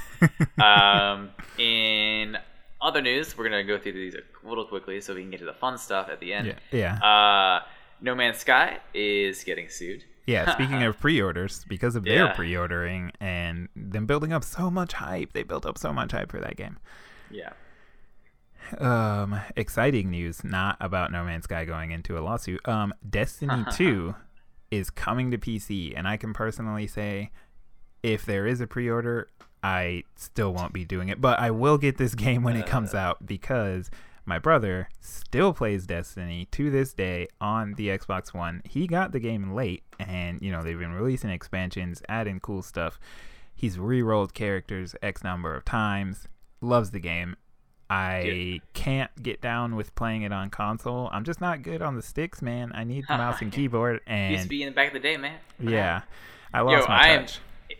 um, 1.13 1.31
in 1.59 2.39
other 2.81 3.01
news, 3.03 3.37
we're 3.37 3.45
gonna 3.45 3.65
go 3.65 3.79
through 3.79 3.93
these 3.93 4.15
a 4.15 4.49
little 4.49 4.65
quickly 4.65 5.01
so 5.01 5.15
we 5.15 5.21
can 5.23 5.31
get 5.31 5.41
to 5.41 5.47
the 5.47 5.53
fun 5.55 5.77
stuff 5.79 6.09
at 6.11 6.21
the 6.21 6.33
end. 6.33 6.55
yeah. 6.73 6.99
Yeah. 7.01 7.59
Uh, 7.61 7.63
no 8.03 8.15
Man's 8.15 8.39
Sky 8.39 8.79
is 8.93 9.43
getting 9.45 9.69
sued. 9.69 10.05
Yeah, 10.27 10.53
speaking 10.55 10.83
of 10.83 10.99
pre-orders, 11.01 11.65
because 11.69 11.97
of 11.97 12.05
their 12.05 12.27
Yeah. 12.27 12.33
pre-ordering 12.35 13.13
and 13.21 13.69
them 13.75 14.07
building 14.07 14.33
up 14.33 14.45
so 14.45 14.71
much 14.71 14.93
hype, 14.95 15.33
they 15.33 15.43
built 15.43 15.65
up 15.67 15.79
so 15.79 15.93
much 15.93 16.13
hype 16.13 16.31
for 16.31 16.41
that 16.41 16.57
game. 16.57 16.79
Yeah. 17.31 17.51
Um, 18.79 19.41
exciting 19.57 20.11
news, 20.11 20.45
not 20.45 20.77
about 20.81 21.13
No 21.13 21.25
Man's 21.25 21.45
Sky 21.45 21.65
going 21.65 21.91
into 21.91 22.17
a 22.19 22.21
lawsuit. 22.21 22.67
Um, 22.67 22.95
Destiny 23.09 23.65
2 23.73 24.15
is 24.71 24.89
coming 24.91 25.31
to 25.31 25.39
PC, 25.39 25.93
and 25.97 26.07
I 26.09 26.17
can 26.17 26.33
personally 26.33 26.87
say 26.87 27.31
if 28.03 28.25
there 28.25 28.47
is 28.47 28.61
a 28.61 28.67
pre-order, 28.67 29.29
I 29.63 30.05
still 30.17 30.53
won't 30.55 30.73
be 30.73 30.85
doing 30.85 31.09
it, 31.09 31.21
but 31.21 31.39
I 31.39 31.51
will 31.51 31.79
get 31.79 31.99
this 31.99 32.15
game 32.27 32.43
when 32.43 32.57
it 32.57 32.67
comes 32.67 32.95
out 32.95 33.27
because 33.27 33.91
my 34.25 34.39
brother 34.39 34.89
still 35.01 35.53
plays 35.53 35.87
Destiny 35.87 36.47
to 36.53 36.71
this 36.71 36.93
day 36.93 37.29
on 37.41 37.75
the 37.75 37.89
Xbox 37.89 38.33
One. 38.33 38.63
He 38.65 38.87
got 38.87 39.13
the 39.13 39.21
game 39.21 39.53
late, 39.53 39.83
and 39.99 40.41
you 40.41 40.53
know 40.53 40.63
they've 40.63 40.79
been 40.79 40.93
releasing 40.93 41.31
expansions, 41.31 42.03
adding 42.09 42.41
cool 42.41 42.63
stuff. 42.63 42.99
He's 43.55 43.79
re-rolled 43.79 44.35
characters 44.35 44.95
X 45.03 45.23
number 45.23 45.55
of 45.55 45.65
times. 45.65 46.29
Loves 46.61 46.91
the 46.91 47.01
game. 47.01 47.37
I 47.91 48.61
can't 48.73 49.11
get 49.23 49.43
down 49.43 49.77
with 49.77 49.95
playing 49.95 50.23
it 50.23 50.33
on 50.33 50.49
console. 50.49 51.11
I'm 51.13 51.25
just 51.25 51.43
not 51.43 51.63
good 51.63 51.83
on 51.83 51.95
the 51.95 52.03
sticks, 52.03 52.41
man. 52.41 52.73
I 52.75 52.85
need 52.85 53.05
mouse 53.09 53.39
and 53.43 53.53
keyboard, 53.53 54.01
And 54.07 54.33
Used 54.33 54.45
to 54.45 54.49
be 54.49 54.63
in 54.63 54.71
the 54.71 54.75
back 54.75 54.89
of 54.89 54.95
the 54.95 55.01
day, 55.01 55.19
man. 55.19 55.39
Yeah? 55.61 56.03
I 56.55 56.61
Yo, 56.61 56.65
lost 56.65 56.89
my 56.89 56.95
I 56.95 57.09
am. 57.09 57.27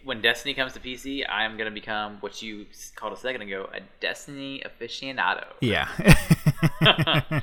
When 0.05 0.21
Destiny 0.21 0.55
comes 0.55 0.73
to 0.75 0.81
PC, 0.81 1.23
I 1.29 1.45
am 1.45 1.57
gonna 1.57 1.71
become 1.71 2.17
what 2.21 2.43
you 2.43 2.67
called 2.97 3.13
a 3.13 3.17
second 3.17 3.43
ago 3.43 3.69
a 3.73 3.81
Destiny 4.01 4.63
aficionado. 4.67 5.45
Yeah. 5.61 5.89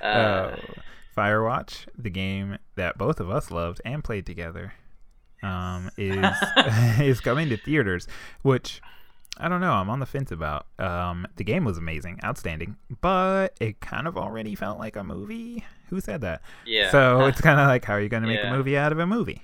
Uh, 0.00 0.04
uh, 0.04 0.56
Firewatch, 1.16 1.86
the 1.96 2.08
game 2.10 2.58
that 2.76 2.96
both 2.96 3.18
of 3.18 3.28
us 3.30 3.50
loved 3.50 3.80
and 3.84 4.04
played 4.04 4.24
together, 4.24 4.74
um, 5.42 5.90
is 5.96 6.36
is 7.00 7.20
coming 7.20 7.48
to 7.48 7.56
theaters, 7.56 8.06
which 8.42 8.80
I 9.38 9.48
don't 9.48 9.60
know. 9.60 9.72
I'm 9.72 9.90
on 9.90 9.98
the 9.98 10.06
fence 10.06 10.30
about. 10.30 10.66
Um, 10.78 11.26
the 11.34 11.42
game 11.42 11.64
was 11.64 11.78
amazing, 11.78 12.20
outstanding, 12.22 12.76
but 13.00 13.54
it 13.60 13.80
kind 13.80 14.06
of 14.06 14.16
already 14.16 14.54
felt 14.54 14.78
like 14.78 14.94
a 14.94 15.02
movie. 15.02 15.64
Who 15.90 16.00
said 16.00 16.20
that? 16.20 16.42
yeah. 16.64 16.90
So 16.92 17.24
it's 17.26 17.40
kind 17.40 17.58
of 17.58 17.66
like, 17.66 17.84
how 17.84 17.94
are 17.94 18.00
you 18.00 18.08
going 18.08 18.22
to 18.22 18.28
make 18.28 18.38
Yeah. 18.40 18.52
a 18.52 18.56
movie 18.56 18.76
out 18.76 18.92
of 18.92 19.00
a 19.00 19.06
movie? 19.06 19.42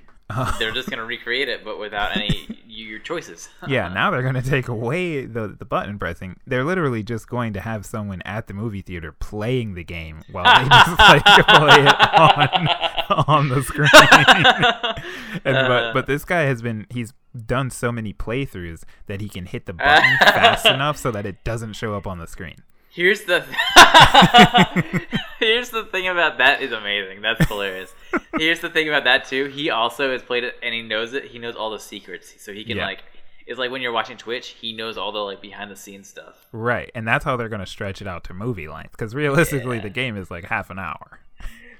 They're 0.59 0.73
just 0.73 0.89
gonna 0.91 1.05
recreate 1.05 1.49
it, 1.49 1.65
but 1.65 1.79
without 1.79 2.17
any 2.17 2.47
your 2.75 2.99
choices. 2.99 3.49
yeah, 3.69 3.89
now 3.89 4.11
they're 4.11 4.23
going 4.23 4.35
to 4.35 4.43
take 4.43 4.69
away 4.69 5.25
the 5.27 5.49
the 5.49 5.65
button 5.65 5.99
pressing. 5.99 6.37
They're 6.47 6.65
literally 6.65 7.03
just 7.03 7.29
going 7.29 7.53
to 7.55 7.61
have 7.61 7.87
someone 7.87 8.23
at 8.25 8.47
the 8.47 8.55
movie 8.55 8.83
theater 8.83 9.13
playing 9.13 9.75
the 9.75 9.85
game 9.85 10.23
while 10.31 10.45
they 10.45 10.69
just 10.69 10.91
like 10.99 11.25
play 11.25 11.85
it 11.85 13.09
on 13.09 13.25
on 13.29 13.49
the 13.49 13.63
screen. 13.63 13.89
and, 15.45 15.57
Uh. 15.57 15.69
but 15.69 15.93
but 15.95 16.07
this 16.07 16.25
guy 16.25 16.43
has 16.43 16.63
been 16.63 16.87
he's 16.91 17.13
done 17.47 17.71
so 17.71 17.91
many 17.91 18.13
playthroughs 18.13 18.83
that 19.07 19.21
he 19.21 19.29
can 19.29 19.47
hit 19.47 19.67
the 19.67 19.73
button 19.73 20.17
fast 20.21 20.67
enough 20.67 20.97
so 20.97 21.11
that 21.11 21.27
it 21.27 21.43
doesn't 21.45 21.75
show 21.75 21.95
up 21.95 22.07
on 22.07 22.19
the 22.19 22.27
screen. 22.27 22.57
Here's 22.95 23.23
the 23.25 23.41
here's 25.41 25.71
the 25.71 25.85
thing 25.85 26.07
about 26.09 26.39
that 26.39 26.63
is 26.63 26.73
amazing. 26.73 27.23
That's 27.23 27.45
hilarious. 27.47 27.93
Here's 28.39 28.61
the 28.61 28.69
thing 28.71 28.89
about 28.89 29.05
that 29.05 29.25
too. 29.27 29.47
He 29.47 29.71
also 29.71 30.13
has 30.13 30.23
played 30.23 30.45
it 30.45 30.57
and 30.63 30.73
he 30.75 30.83
knows 30.83 31.13
it. 31.13 31.25
He 31.27 31.39
knows 31.41 31.57
all 31.57 31.71
the 31.71 31.79
secrets, 31.79 32.35
so 32.43 32.53
he 32.53 32.65
can 32.65 32.77
Yeah. 32.77 32.87
like. 32.87 33.03
It's 33.47 33.59
like 33.59 33.71
when 33.71 33.83
you're 33.83 33.93
watching 33.93 34.17
Twitch, 34.17 34.49
he 34.61 34.73
knows 34.73 34.97
all 34.97 35.13
the 35.13 35.19
like 35.19 35.43
behind 35.43 35.71
the 35.71 35.77
scenes 35.77 36.09
stuff. 36.09 36.47
Right, 36.53 36.91
and 36.95 37.07
that's 37.07 37.25
how 37.25 37.37
they're 37.37 37.49
going 37.51 37.61
to 37.61 37.67
stretch 37.67 38.01
it 38.01 38.07
out 38.09 38.25
to 38.25 38.35
movie 38.35 38.69
length 38.69 38.93
because 38.93 39.15
realistically 39.15 39.77
Yeah. 39.77 39.83
the 39.83 39.91
game 39.91 40.17
is 40.17 40.31
like 40.31 40.45
half 40.47 40.71
an 40.71 40.79
hour. 40.79 41.21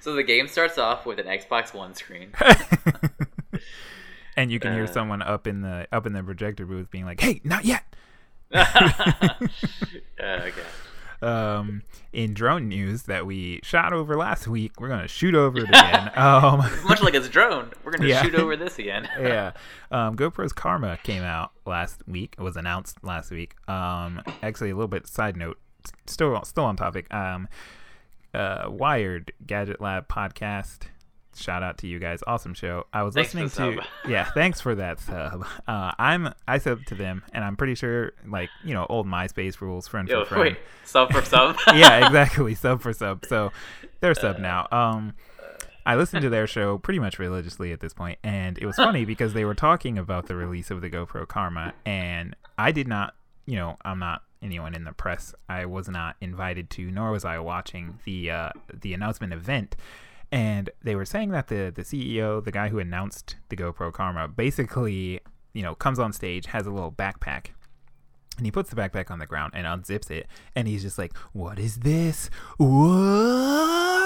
So 0.01 0.15
the 0.15 0.23
game 0.25 0.47
starts 0.49 0.77
off 0.79 1.07
with 1.07 1.19
an 1.19 1.27
Xbox 1.27 1.73
One 1.73 1.95
screen. 1.95 2.33
and 4.37 4.51
you 4.53 4.59
can 4.61 4.75
hear 4.75 4.85
Uh. 4.85 4.89
someone 4.89 5.23
up 5.23 5.47
in 5.47 5.63
the 5.63 5.87
up 5.93 6.07
in 6.07 6.13
the 6.13 6.23
projector 6.23 6.67
booth 6.67 6.91
being 6.91 7.07
like, 7.07 7.21
"Hey, 7.21 7.41
not 7.45 7.65
yet." 7.65 7.85
uh, 8.53 9.35
okay. 10.21 10.53
Um, 11.25 11.83
in 12.13 12.35
drone 12.35 12.69
news 12.69 13.05
that 13.05 13.27
we 13.27 13.61
shot 13.63 13.93
over 13.93 14.17
last 14.17 14.47
week, 14.47 14.81
we're 14.81 14.89
gonna 14.89 15.09
shoot 15.09 15.35
over 15.35 15.59
it 15.59 15.69
again. 15.69 16.11
um, 16.17 16.59
Much 16.87 17.03
like 17.03 17.15
it's 17.15 17.29
drone, 17.29 17.73
we're 17.85 17.93
gonna 17.93 18.09
Yeah. 18.09 18.23
shoot 18.23 18.35
over 18.35 18.57
this 18.57 18.79
again. 18.79 19.09
yeah. 19.21 19.53
Um, 19.91 20.17
GoPro's 20.17 20.53
Karma 20.53 20.99
came 21.03 21.23
out 21.23 21.53
last 21.67 22.03
week. 22.07 22.35
It 22.39 22.43
was 22.43 22.57
announced 22.57 23.03
last 23.03 23.31
week. 23.31 23.55
Um, 23.69 24.23
actually, 24.43 24.71
a 24.71 24.75
little 24.75 24.89
bit 24.89 25.07
side 25.07 25.37
note, 25.37 25.59
still 26.07 26.43
still 26.45 26.65
on 26.65 26.77
topic. 26.77 27.13
Um, 27.13 27.49
uh, 28.33 28.67
Wired 28.69 29.33
Gadget 29.47 29.81
Lab 29.81 30.09
podcast. 30.09 30.89
Shout 31.37 31.63
out 31.63 31.79
to 31.79 31.87
you 31.87 31.99
guys. 31.99 32.23
Awesome 32.27 32.55
show. 32.55 32.87
I 32.93 33.03
was 33.03 33.15
Thanks 33.15 33.35
listening 33.35 33.51
to 33.51 33.83
sub. 33.83 33.87
yeah. 34.09 34.25
Thanks 34.35 34.61
for 34.61 34.75
that 34.75 35.01
sub. 35.01 35.47
Uh, 35.67 35.93
I'm 35.99 36.33
I 36.47 36.59
subbed 36.59 36.87
to 36.87 36.95
them, 36.95 37.23
and 37.33 37.45
I'm 37.45 37.57
pretty 37.57 37.75
sure 37.75 38.13
like 38.27 38.51
you 38.65 38.75
know 38.75 38.87
old 38.89 39.07
MySpace 39.07 39.61
rules, 39.61 39.89
friend 39.89 40.09
Yo, 40.09 40.25
for 40.25 40.37
friend 40.37 40.43
wait, 40.43 40.57
sub 40.85 41.13
for 41.13 41.23
sub. 41.23 41.57
yeah, 41.75 42.07
exactly. 42.07 42.55
Sub 42.55 42.81
for 42.81 42.93
sub. 42.93 43.25
So 43.27 43.53
they're 44.01 44.15
sub 44.15 44.39
now. 44.39 44.67
Um, 44.71 45.15
I 45.87 45.97
listened 45.97 46.23
to 46.23 46.31
their 46.31 46.47
show 46.47 46.79
pretty 46.79 46.99
much 46.99 47.19
religiously 47.19 47.73
at 47.73 47.81
this 47.81 47.93
point, 47.93 48.19
and 48.23 48.57
it 48.59 48.67
was 48.67 48.77
funny 48.77 49.05
because 49.05 49.35
they 49.35 49.45
were 49.45 49.55
talking 49.55 49.99
about 49.99 50.27
the 50.27 50.35
release 50.35 50.71
of 50.71 50.81
the 50.81 50.89
GoPro 50.89 51.29
Karma, 51.29 51.75
and 51.85 52.35
I 52.57 52.73
did 52.73 52.89
not, 52.89 53.15
you 53.45 53.57
know, 53.57 53.77
I'm 53.85 53.99
not 53.99 54.23
anyone 54.43 54.75
in 54.75 54.85
the 54.85 54.93
press. 54.93 55.35
I 55.49 55.67
was 55.67 55.89
not 55.89 56.17
invited 56.21 56.71
to, 56.71 56.91
nor 56.91 57.11
was 57.11 57.25
I 57.25 57.39
watching 57.39 57.99
the 58.05 58.31
uh, 58.31 58.51
the 58.73 58.95
announcement 58.95 59.33
event. 59.33 59.77
And 60.33 60.71
they 60.83 60.95
were 60.95 61.05
saying 61.05 61.31
that 61.31 61.49
the 61.49 61.73
the 61.75 61.83
CEO, 61.83 62.43
the 62.43 62.53
guy 62.53 62.69
who 62.69 62.79
announced 62.79 63.37
the 63.49 63.57
GoPro 63.57 63.93
Karma, 63.93 64.29
basically, 64.29 65.21
you 65.53 65.63
know, 65.63 65.75
comes 65.75 65.99
on 65.99 66.13
stage, 66.13 66.47
has 66.47 66.67
a 66.67 66.71
little 66.71 66.93
backpack, 66.93 67.49
and 68.37 68.47
he 68.47 68.51
puts 68.51 68.71
the 68.71 68.77
backpack 68.77 69.11
on 69.11 69.19
the 69.19 69.27
ground 69.27 69.53
and 69.55 69.67
unzips 69.67 70.11
it, 70.11 70.27
and 70.55 70.69
he's 70.69 70.83
just 70.83 70.99
like, 70.99 71.17
"What 71.33 71.59
is 71.59 71.79
this? 71.79 72.31
What?" 72.57 74.05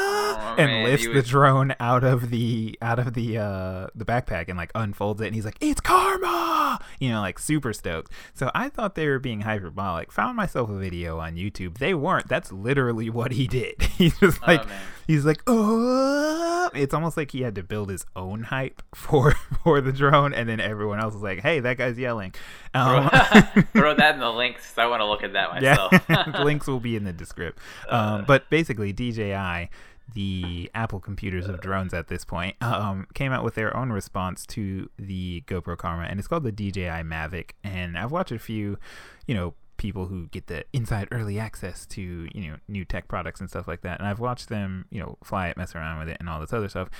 and 0.59 0.70
man, 0.70 0.85
lifts 0.85 1.07
the 1.07 1.22
drone 1.22 1.74
out 1.81 2.05
of 2.05 2.31
the 2.31 2.79
out 2.83 2.99
of 2.99 3.14
the 3.14 3.39
uh 3.39 3.87
the 3.95 4.05
backpack 4.05 4.49
and 4.49 4.57
like 4.57 4.70
unfolds 4.74 5.20
it, 5.20 5.26
and 5.26 5.35
he's 5.35 5.45
like, 5.45 5.57
"It's 5.61 5.81
karma!" 5.81 6.81
You 6.99 7.11
know, 7.11 7.20
like 7.20 7.39
super 7.39 7.72
stoked. 7.72 8.12
So 8.35 8.51
I 8.55 8.68
thought 8.68 8.95
they 8.95 9.07
were 9.09 9.18
being 9.18 9.43
hyperbolic. 9.43 10.12
Found 10.12 10.37
myself 10.37 10.70
a 10.70 10.79
video 10.79 11.18
on 11.18 11.37
YouTube. 11.37 11.79
They 11.79 11.95
weren't. 11.95 12.29
That's 12.29 12.53
literally 12.53 13.11
what 13.11 13.33
he 13.33 13.47
did. 13.47 13.83
he's 13.99 14.18
just 14.18 14.41
like, 14.47 14.66
man. 14.66 14.79
he's 15.07 15.24
like, 15.24 15.43
"Oh!" 15.47 16.70
It's 16.74 16.93
almost 16.93 17.16
like 17.16 17.31
he 17.31 17.43
had 17.43 17.55
to 17.55 17.62
build 17.62 17.91
his 17.91 18.05
own 18.14 18.45
hype 18.45 18.83
for 18.95 19.33
for 19.62 19.81
the 19.81 19.93
drone, 19.93 20.35
and 20.35 20.49
then 20.49 20.61
everyone 20.61 21.01
else 21.01 21.14
was 21.14 21.22
like, 21.22 21.41
"Hey, 21.41 21.61
that 21.61 21.79
guy's 21.79 21.99
yelling." 21.99 22.35
Um, 22.74 23.09
Throw 23.72 23.95
that 23.95 24.18
in 24.19 24.21
the 24.21 24.33
links. 24.33 24.77
I 24.77 24.87
want 24.87 25.01
to 25.01 25.07
look 25.07 25.23
at 25.23 25.33
that 25.33 25.51
myself. 25.51 25.93
yeah, 26.09 26.43
links 26.43 26.66
will 26.66 26.81
be 26.81 26.97
in 26.97 27.05
the 27.05 27.12
description. 27.12 27.62
Um, 27.89 28.25
but 28.27 28.51
basically, 28.51 28.93
DJI, 28.93 29.71
the 30.14 30.71
Apple 30.75 31.01
computers 31.01 31.47
of 31.47 31.61
drones 31.61 31.95
at 31.95 32.09
this 32.09 32.25
point, 32.25 32.57
um, 32.62 33.07
came 33.14 33.33
out 33.33 33.45
with 33.45 33.55
their 33.55 33.77
own 33.77 33.91
response 33.91 34.45
to 34.47 34.91
the 34.99 35.43
GoPro 35.47 35.77
Karma, 35.77 36.05
and 36.05 36.19
it's 36.19 36.29
called 36.29 36.45
the 36.45 36.53
DJI 36.53 37.03
Mavic. 37.05 37.51
And 37.62 37.97
I've 37.97 38.12
watched 38.12 38.33
a 38.33 38.39
few, 38.39 38.79
you 39.27 39.35
know, 39.35 39.55
people 39.77 40.07
who 40.07 40.27
get 40.27 40.49
the 40.49 40.64
inside 40.73 41.07
early 41.12 41.39
access 41.39 41.87
to 41.87 42.03
you 42.03 42.51
know 42.51 42.57
new 42.66 42.85
tech 42.85 43.07
products 43.07 43.41
and 43.41 43.49
stuff 43.49 43.69
like 43.69 43.83
that. 43.83 44.01
And 44.01 44.09
I've 44.09 44.21
watched 44.21 44.49
them, 44.49 44.87
you 44.91 45.01
know, 45.01 45.16
fly 45.23 45.49
it, 45.49 45.57
mess 45.57 45.75
around 45.75 46.01
with 46.01 46.09
it, 46.09 46.16
and 46.21 46.29
all 46.29 46.41
this 46.41 46.53
other 46.53 46.69
stuff. 46.69 46.91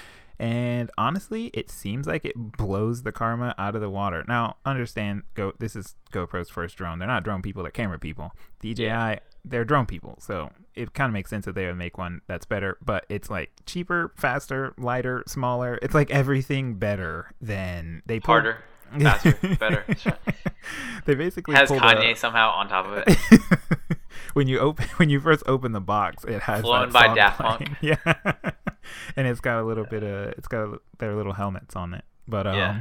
And 0.41 0.91
honestly, 0.97 1.47
it 1.53 1.69
seems 1.71 2.07
like 2.07 2.25
it 2.25 2.35
blows 2.37 3.03
the 3.03 3.11
karma 3.13 3.55
out 3.59 3.75
of 3.75 3.81
the 3.81 3.91
water. 3.91 4.25
Now, 4.29 4.57
understand, 4.65 5.25
go. 5.35 5.53
This 5.59 5.75
is 5.75 5.97
GoPro's 6.13 6.49
first 6.49 6.77
drone. 6.77 6.99
They're 7.01 7.09
not 7.09 7.25
drone 7.25 7.43
people; 7.43 7.63
they're 7.63 7.73
camera 7.73 7.99
people. 7.99 8.33
DJI, 8.61 9.19
they're 9.45 9.65
drone 9.65 9.87
people, 9.87 10.17
so 10.21 10.51
it 10.77 10.95
kind 10.95 11.09
of 11.09 11.13
makes 11.13 11.29
sense 11.31 11.45
that 11.47 11.57
they 11.57 11.67
would 11.67 11.77
make 11.77 11.99
one 11.99 12.21
that's 12.29 12.47
better. 12.47 12.79
But 12.85 13.05
it's 13.09 13.29
like 13.31 13.51
cheaper, 13.67 14.13
faster, 14.17 14.75
lighter, 14.79 15.25
smaller. 15.27 15.79
It's 15.83 15.95
like 15.95 16.11
everything 16.13 16.75
better 16.75 17.33
than 17.41 18.03
they 18.07 18.21
pulled- 18.21 18.45
Harder, 18.45 18.59
faster, 19.01 19.57
better. 19.59 19.85
they 21.05 21.17
basically 21.17 21.57
Has 21.57 21.69
Kanye 21.69 22.13
a- 22.13 22.17
somehow 22.17 22.51
on 22.53 22.69
top 22.69 22.87
of 22.87 23.03
it. 23.07 23.99
when 24.35 24.47
you 24.47 24.59
open 24.61 24.87
when 24.99 25.11
you 25.11 25.19
first 25.21 25.43
open 25.47 25.73
the 25.73 25.81
box, 25.81 26.25
it 26.25 26.43
has 26.43 26.61
Flown 26.61 26.93
by 26.93 27.13
Daft. 27.15 27.41
Punk. 27.41 27.71
Yeah, 27.81 27.97
and 29.17 29.27
it's 29.27 29.41
got 29.41 29.61
a 29.61 29.65
little 29.65 29.85
bit 29.85 30.03
of 30.03 30.29
it's 30.39 30.49
got 30.49 30.81
their 30.99 31.15
little 31.15 31.33
helmets 31.33 31.77
on 31.77 31.95
it. 31.95 32.05
But 32.27 32.47
um, 32.47 32.55
Yeah. 32.57 32.81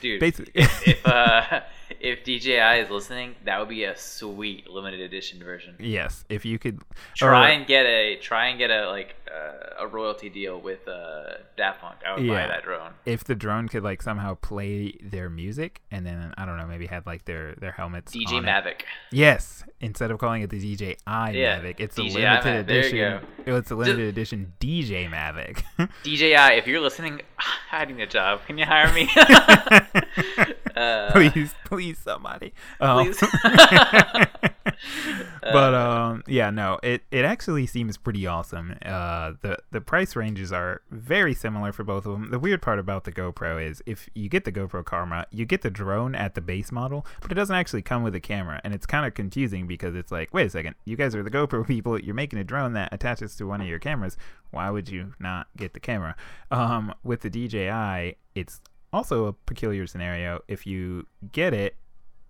Dude, 0.00 0.20
Basi- 0.20 0.50
if 0.54 0.88
if, 0.88 1.06
uh, 1.06 1.60
if 2.00 2.24
DJI 2.24 2.80
is 2.82 2.90
listening, 2.90 3.34
that 3.44 3.58
would 3.58 3.68
be 3.68 3.84
a 3.84 3.96
sweet 3.96 4.68
limited 4.68 5.00
edition 5.00 5.38
version. 5.42 5.74
yes, 5.78 6.24
if 6.28 6.44
you 6.44 6.58
could 6.58 6.80
Try 7.16 7.50
or- 7.50 7.52
and 7.52 7.66
get 7.66 7.86
a 7.86 8.16
try 8.16 8.48
and 8.48 8.58
get 8.58 8.70
a 8.70 8.88
like 8.88 9.14
uh, 9.28 9.84
a 9.84 9.86
royalty 9.86 10.30
deal 10.30 10.58
with 10.60 10.88
uh, 10.88 11.34
Daft 11.56 11.80
Punk. 11.82 11.96
I 12.06 12.16
would 12.16 12.26
buy 12.26 12.46
that 12.46 12.62
drone. 12.64 12.92
if 13.04 13.24
the 13.24 13.34
drone 13.34 13.68
could 13.68 13.82
like 13.82 14.00
somehow 14.02 14.34
play 14.36 14.92
their 15.02 15.28
music 15.28 15.82
and 15.90 16.06
then 16.06 16.32
I 16.38 16.46
don't 16.46 16.56
know 16.56 16.66
maybe 16.66 16.86
had 16.86 17.04
like 17.06 17.24
their 17.26 17.54
their 17.56 17.72
helmets 17.72 18.14
DJ 18.14 18.32
on 18.38 18.44
it. 18.44 18.48
Mavic. 18.48 18.80
Yes, 19.12 19.64
instead 19.80 20.10
of 20.10 20.18
calling 20.18 20.42
it 20.42 20.50
the 20.50 20.58
DJI 20.58 20.94
Yeah, 21.06 21.60
Mavic, 21.60 21.78
it's 21.78 21.98
a 21.98 22.02
DJI 22.02 22.14
limited 22.14 22.42
Mavic, 22.44 22.66
there 22.66 22.76
you 22.96 23.04
edition. 23.06 23.26
It's 23.46 23.70
a 23.70 23.76
limited 23.76 24.08
edition 24.08 24.52
DJ 24.60 25.10
Mavic. 25.10 25.62
DJI, 26.04 26.56
if 26.58 26.66
you're 26.66 26.80
listening, 26.80 27.20
hiding 27.36 28.00
a 28.00 28.06
job, 28.06 28.40
can 28.46 28.56
you 28.58 28.64
hire 28.64 28.92
me? 28.94 29.08
uh, 30.76 31.10
please, 31.12 31.54
please, 31.64 31.87
somebody. 31.94 32.52
Um, 32.80 33.04
please. 33.04 33.20
but 35.42 35.74
Uh, 35.74 35.78
um, 35.78 36.24
yeah, 36.26 36.50
no, 36.50 36.78
it, 36.82 37.02
it 37.10 37.24
actually 37.24 37.66
seems 37.66 37.96
pretty 37.96 38.26
awesome. 38.26 38.76
Uh, 38.84 39.32
the 39.40 39.58
the 39.70 39.80
price 39.80 40.14
ranges 40.16 40.52
are 40.52 40.82
very 40.90 41.34
similar 41.34 41.72
for 41.72 41.84
both 41.84 42.06
of 42.06 42.12
them. 42.12 42.30
The 42.30 42.38
weird 42.38 42.62
part 42.62 42.78
about 42.78 43.04
the 43.04 43.12
GoPro 43.12 43.62
is 43.64 43.82
if 43.86 44.08
you 44.14 44.28
get 44.28 44.44
the 44.44 44.52
GoPro 44.52 44.84
Karma, 44.84 45.26
you 45.30 45.44
get 45.44 45.62
the 45.62 45.70
drone 45.70 46.14
at 46.14 46.34
the 46.34 46.40
base 46.40 46.70
model, 46.72 47.06
but 47.20 47.32
it 47.32 47.34
doesn't 47.34 47.54
actually 47.54 47.82
come 47.82 48.02
with 48.02 48.14
a 48.14 48.20
camera, 48.20 48.60
and 48.64 48.74
it's 48.74 48.86
kind 48.86 49.06
of 49.06 49.14
confusing 49.14 49.66
because 49.66 49.94
it's 49.94 50.12
like, 50.12 50.32
wait 50.32 50.46
a 50.46 50.50
second, 50.50 50.74
you 50.84 50.96
guys 50.96 51.14
are 51.14 51.22
the 51.22 51.30
GoPro 51.30 51.66
people, 51.66 51.98
you're 51.98 52.14
making 52.14 52.38
a 52.38 52.44
drone 52.44 52.72
that 52.74 52.92
attaches 52.92 53.36
to 53.36 53.46
one 53.46 53.60
of 53.60 53.66
your 53.66 53.78
cameras. 53.78 54.16
Why 54.50 54.70
would 54.70 54.88
you 54.88 55.14
not 55.18 55.48
get 55.56 55.74
the 55.74 55.80
camera? 55.80 56.16
Um, 56.50 56.94
with 57.02 57.20
the 57.20 57.30
DJI, 57.30 58.16
it's 58.34 58.60
also 58.92 59.26
a 59.26 59.32
peculiar 59.32 59.86
scenario. 59.86 60.40
If 60.48 60.66
you 60.66 61.06
get 61.32 61.54
it, 61.54 61.76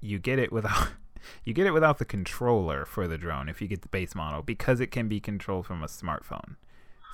you 0.00 0.18
get 0.18 0.38
it 0.38 0.52
without 0.52 0.88
you 1.44 1.52
get 1.52 1.66
it 1.66 1.72
without 1.72 1.98
the 1.98 2.04
controller 2.04 2.84
for 2.84 3.08
the 3.08 3.18
drone 3.18 3.48
if 3.48 3.60
you 3.60 3.68
get 3.68 3.82
the 3.82 3.88
base 3.88 4.14
model 4.14 4.42
because 4.42 4.80
it 4.80 4.88
can 4.88 5.08
be 5.08 5.20
controlled 5.20 5.66
from 5.66 5.82
a 5.82 5.86
smartphone. 5.86 6.56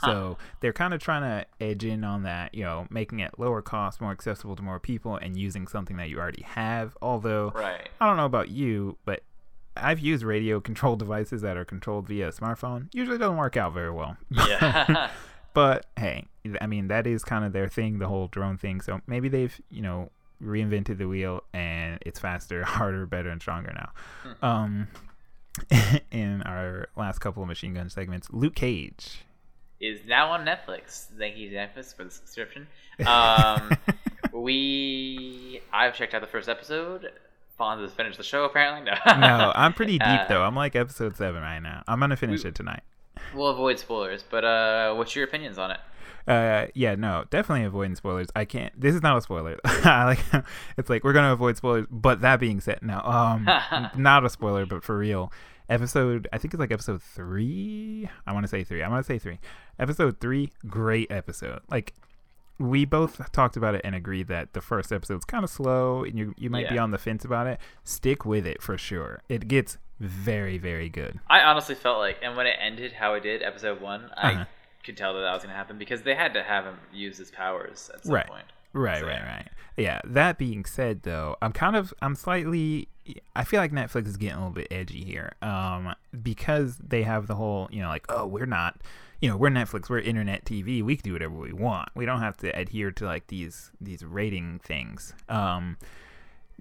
So 0.04 0.36
they're 0.60 0.72
kind 0.72 0.92
of 0.92 1.00
trying 1.00 1.22
to 1.22 1.46
edge 1.64 1.84
in 1.84 2.04
on 2.04 2.24
that, 2.24 2.54
you 2.54 2.62
know, 2.62 2.86
making 2.90 3.20
it 3.20 3.38
lower 3.38 3.62
cost, 3.62 4.00
more 4.00 4.10
accessible 4.10 4.56
to 4.56 4.62
more 4.62 4.78
people, 4.78 5.16
and 5.16 5.36
using 5.36 5.66
something 5.66 5.96
that 5.96 6.10
you 6.10 6.18
already 6.18 6.42
have. 6.42 6.96
Although 7.00 7.52
right. 7.54 7.88
I 8.00 8.06
don't 8.06 8.16
know 8.16 8.26
about 8.26 8.50
you, 8.50 8.98
but 9.04 9.22
I've 9.76 10.00
used 10.00 10.22
radio 10.22 10.60
controlled 10.60 10.98
devices 11.00 11.42
that 11.42 11.56
are 11.56 11.64
controlled 11.64 12.06
via 12.08 12.28
a 12.28 12.32
smartphone. 12.32 12.88
Usually 12.92 13.18
doesn't 13.18 13.36
work 13.36 13.56
out 13.56 13.72
very 13.72 13.90
well. 13.90 14.16
Yeah. 14.30 15.10
But 15.54 15.86
hey, 15.96 16.26
I 16.60 16.66
mean 16.66 16.88
that 16.88 17.06
is 17.06 17.24
kind 17.24 17.44
of 17.44 17.52
their 17.52 17.68
thing, 17.68 17.98
the 17.98 18.08
whole 18.08 18.28
drone 18.28 18.58
thing. 18.58 18.80
So 18.82 19.00
maybe 19.06 19.28
they've 19.28 19.58
you 19.70 19.80
know 19.82 20.10
reinvented 20.42 20.98
the 20.98 21.06
wheel 21.08 21.42
and 21.54 21.98
it's 22.04 22.18
faster, 22.20 22.62
harder, 22.64 23.06
better, 23.06 23.30
and 23.30 23.40
stronger 23.40 23.72
now. 23.74 23.90
Hmm. 24.40 24.44
Um, 24.44 24.88
in 26.10 26.42
our 26.42 26.88
last 26.96 27.20
couple 27.20 27.42
of 27.42 27.48
machine 27.48 27.74
gun 27.74 27.88
segments, 27.88 28.28
Luke 28.32 28.56
Cage. 28.56 29.24
is 29.80 30.00
now 30.06 30.30
on 30.32 30.44
Netflix. 30.44 31.06
Thank 31.16 31.36
you, 31.36 31.50
Netflix, 31.50 31.94
for 31.96 32.04
the 32.04 32.10
subscription. 32.10 32.66
Um, 33.06 33.70
we 34.32 35.60
I've 35.72 35.94
checked 35.94 36.14
out 36.14 36.20
the 36.20 36.26
first 36.28 36.48
episode. 36.48 37.10
Fonz 37.58 37.80
has 37.82 37.92
finished 37.92 38.18
the 38.18 38.24
show 38.24 38.44
apparently. 38.44 38.90
No, 38.90 39.18
no, 39.18 39.52
I'm 39.54 39.72
pretty 39.72 39.98
deep 39.98 40.06
Uh, 40.08 40.26
though. 40.28 40.42
I'm 40.42 40.54
like 40.56 40.74
episode 40.76 41.16
seven 41.16 41.42
right 41.42 41.60
now. 41.60 41.82
I'm 41.86 42.00
gonna 42.00 42.16
finish 42.16 42.42
We- 42.44 42.50
it 42.50 42.54
tonight. 42.54 42.82
We'll 43.34 43.48
avoid 43.48 43.78
spoilers, 43.78 44.22
but 44.22 44.44
uh, 44.44 44.94
what's 44.94 45.14
your 45.14 45.24
opinions 45.24 45.58
on 45.58 45.72
it? 45.72 45.80
Uh, 46.26 46.66
yeah, 46.74 46.94
no, 46.94 47.24
definitely 47.30 47.64
avoiding 47.64 47.96
spoilers. 47.96 48.28
I 48.34 48.44
can't. 48.44 48.78
This 48.80 48.94
is 48.94 49.02
not 49.02 49.16
a 49.18 49.20
spoiler. 49.20 49.58
Like. 49.84 50.20
It's 50.76 50.88
like 50.90 51.04
we're 51.04 51.12
gonna 51.12 51.32
avoid 51.32 51.56
spoilers. 51.56 51.86
But 51.90 52.20
that 52.22 52.40
being 52.40 52.60
said, 52.60 52.80
no, 52.82 53.00
um, 53.00 53.48
not 53.96 54.24
a 54.24 54.30
spoiler, 54.30 54.66
but 54.66 54.82
for 54.82 54.98
real. 54.98 55.32
Episode, 55.68 56.28
I 56.30 56.36
think 56.36 56.52
it's 56.52 56.60
like 56.60 56.72
episode 56.72 57.02
three. 57.02 58.08
I 58.26 58.32
want 58.32 58.44
to 58.44 58.48
say 58.48 58.64
three. 58.64 58.82
I 58.82 58.88
want 58.88 59.04
to 59.06 59.12
say 59.12 59.18
three. 59.18 59.38
Episode 59.78 60.20
three, 60.20 60.50
great 60.66 61.10
episode. 61.10 61.60
Like 61.70 61.94
we 62.58 62.84
both 62.84 63.32
talked 63.32 63.56
about 63.56 63.74
it 63.74 63.80
and 63.84 63.94
agreed 63.94 64.28
that 64.28 64.52
the 64.52 64.60
first 64.60 64.92
episode's 64.92 65.24
kind 65.24 65.42
of 65.44 65.50
slow, 65.50 66.04
and 66.04 66.18
you 66.18 66.34
you 66.38 66.50
might 66.50 66.68
be 66.68 66.78
on 66.78 66.90
the 66.92 66.98
fence 66.98 67.24
about 67.24 67.46
it. 67.46 67.58
Stick 67.82 68.24
with 68.24 68.46
it 68.46 68.62
for 68.62 68.78
sure. 68.78 69.22
It 69.28 69.48
gets 69.48 69.78
very 70.00 70.58
very 70.58 70.88
good. 70.88 71.20
I 71.28 71.40
honestly 71.40 71.74
felt 71.74 71.98
like, 71.98 72.18
and 72.22 72.36
when 72.36 72.46
it 72.46 72.56
ended 72.60 72.92
how 72.92 73.14
it 73.14 73.22
did, 73.22 73.42
episode 73.42 73.80
one, 73.80 74.04
Uh-huh. 74.16 74.28
I 74.40 74.46
could 74.84 74.96
tell 74.96 75.14
that 75.14 75.20
that 75.20 75.32
was 75.32 75.42
gonna 75.42 75.54
happen 75.54 75.78
because 75.78 76.02
they 76.02 76.14
had 76.14 76.34
to 76.34 76.42
have 76.42 76.64
him 76.64 76.76
use 76.92 77.16
his 77.18 77.30
powers 77.30 77.90
at 77.94 78.04
some 78.04 78.14
Right. 78.14 78.26
point. 78.26 78.44
Right, 78.72 79.00
So- 79.00 79.06
right, 79.06 79.22
right. 79.22 79.48
Yeah. 79.76 80.00
That 80.04 80.36
being 80.36 80.64
said, 80.64 81.02
though, 81.04 81.36
I'm 81.40 81.52
kind 81.52 81.74
of, 81.76 81.94
I'm 82.02 82.14
slightly 82.16 82.88
I 83.36 83.44
feel 83.44 83.60
like 83.60 83.70
Netflix 83.70 84.06
is 84.06 84.16
getting 84.16 84.36
a 84.36 84.38
little 84.38 84.54
bit 84.54 84.68
edgy 84.70 85.04
here, 85.04 85.32
um, 85.42 85.94
because 86.22 86.78
they 86.78 87.02
have 87.02 87.26
the 87.26 87.34
whole, 87.34 87.68
you 87.70 87.82
know, 87.82 87.88
like, 87.88 88.06
oh, 88.08 88.24
we're 88.26 88.46
not, 88.46 88.80
you 89.24 89.30
know, 89.30 89.38
we're 89.38 89.48
Netflix, 89.48 89.88
we're 89.88 90.00
internet 90.00 90.44
TV, 90.44 90.82
we 90.82 90.96
can 90.96 91.02
do 91.02 91.14
whatever 91.14 91.34
we 91.34 91.54
want. 91.54 91.88
We 91.94 92.04
don't 92.04 92.20
have 92.20 92.36
to 92.38 92.50
adhere 92.50 92.90
to 92.90 93.06
like 93.06 93.28
these 93.28 93.72
these 93.80 94.04
rating 94.04 94.58
things. 94.62 95.14
Um, 95.30 95.78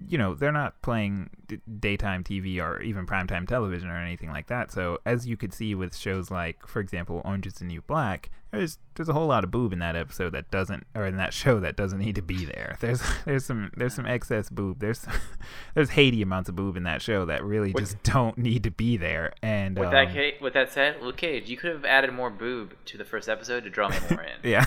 you 0.08 0.18
know, 0.18 0.34
they're 0.34 0.52
not 0.52 0.80
playing 0.82 1.30
d- 1.46 1.60
daytime 1.80 2.24
TV 2.24 2.60
or 2.60 2.80
even 2.82 3.06
primetime 3.06 3.46
television 3.46 3.88
or 3.88 3.96
anything 3.96 4.30
like 4.30 4.48
that. 4.48 4.72
So, 4.72 4.98
as 5.06 5.26
you 5.26 5.36
could 5.36 5.52
see 5.54 5.74
with 5.74 5.96
shows 5.96 6.30
like, 6.30 6.66
for 6.66 6.80
example, 6.80 7.22
Orange 7.24 7.46
is 7.46 7.54
the 7.54 7.64
New 7.64 7.80
Black, 7.82 8.30
there's 8.50 8.78
there's 8.94 9.08
a 9.08 9.12
whole 9.12 9.26
lot 9.26 9.42
of 9.44 9.50
boob 9.50 9.72
in 9.72 9.78
that 9.80 9.96
episode 9.96 10.30
that 10.30 10.50
doesn't, 10.50 10.86
or 10.94 11.06
in 11.06 11.16
that 11.16 11.32
show 11.32 11.58
that 11.60 11.76
doesn't 11.76 11.98
need 11.98 12.14
to 12.16 12.22
be 12.22 12.44
there. 12.44 12.76
There's 12.80 13.02
there's 13.24 13.44
some 13.44 13.70
there's 13.76 13.94
some 13.94 14.06
excess 14.06 14.48
boob. 14.48 14.78
There's 14.80 15.04
there's 15.74 15.90
Haydee 15.90 16.22
amounts 16.22 16.48
of 16.48 16.56
boob 16.56 16.76
in 16.76 16.84
that 16.84 17.02
show 17.02 17.24
that 17.26 17.42
really 17.44 17.72
With- 17.72 17.82
just 17.84 18.02
don't 18.04 18.38
need 18.38 18.62
to 18.64 18.70
be 18.70 18.96
there. 18.96 19.32
And 19.42 19.76
With 19.78 19.88
um, 19.88 19.94
that 19.94 20.40
with 20.40 20.54
that 20.54 20.72
said, 20.72 21.02
Luke 21.02 21.16
Cage, 21.16 21.48
you 21.48 21.56
could 21.56 21.72
have 21.72 21.84
added 21.84 22.12
more 22.12 22.30
boob 22.30 22.74
to 22.86 22.98
the 22.98 23.04
first 23.04 23.28
episode 23.28 23.64
to 23.64 23.70
draw 23.70 23.88
me 23.88 23.96
more 24.10 24.22
in. 24.44 24.48
yeah. 24.50 24.66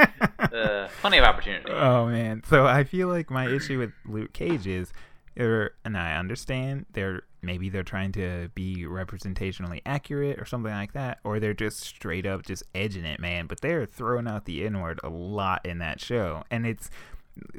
Uh, 0.40 0.88
plenty 1.00 1.16
of 1.16 1.24
opportunity. 1.24 1.70
Oh 1.70 2.06
man. 2.06 2.42
So 2.48 2.66
I 2.66 2.82
feel 2.82 3.06
like 3.06 3.30
my 3.30 3.46
issue 3.46 3.78
with 3.78 3.92
Luke 4.04 4.32
Cage 4.32 4.66
is 4.66 4.92
they're 5.36 5.70
and 5.84 5.96
I 5.96 6.16
understand 6.16 6.86
they're 6.92 7.22
maybe 7.40 7.68
they're 7.68 7.82
trying 7.82 8.12
to 8.12 8.50
be 8.54 8.84
representationally 8.84 9.80
accurate 9.86 10.38
or 10.40 10.44
something 10.44 10.72
like 10.72 10.92
that, 10.92 11.18
or 11.24 11.38
they're 11.40 11.54
just 11.54 11.80
straight 11.80 12.26
up 12.26 12.44
just 12.44 12.64
edging 12.74 13.04
it, 13.04 13.20
man. 13.20 13.46
But 13.46 13.60
they're 13.60 13.86
throwing 13.86 14.26
out 14.26 14.44
the 14.44 14.64
N 14.66 14.80
word 14.80 15.00
a 15.04 15.08
lot 15.08 15.64
in 15.64 15.78
that 15.78 16.00
show. 16.00 16.42
And 16.50 16.66
it's 16.66 16.90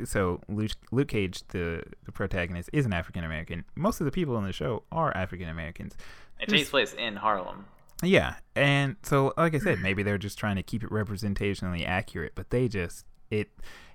so 0.03 0.41
Luke, 0.49 0.71
Luke 0.91 1.07
Cage, 1.07 1.43
the 1.49 1.83
the 2.05 2.11
protagonist, 2.11 2.69
is 2.73 2.85
an 2.85 2.93
African 2.93 3.23
American. 3.23 3.63
Most 3.75 4.01
of 4.01 4.05
the 4.05 4.11
people 4.11 4.37
in 4.37 4.43
the 4.43 4.53
show 4.53 4.83
are 4.91 5.15
African 5.15 5.49
Americans. 5.49 5.95
it 6.39 6.49
takes 6.49 6.69
place 6.69 6.93
in 6.93 7.15
Harlem. 7.15 7.65
Yeah, 8.03 8.35
and 8.55 8.95
so 9.03 9.33
like 9.37 9.55
I 9.55 9.59
said, 9.59 9.79
maybe 9.79 10.03
they're 10.03 10.17
just 10.17 10.37
trying 10.37 10.55
to 10.55 10.63
keep 10.63 10.83
it 10.83 10.89
representationally 10.89 11.85
accurate, 11.85 12.33
but 12.35 12.49
they 12.49 12.67
just 12.67 13.05
it. 13.29 13.49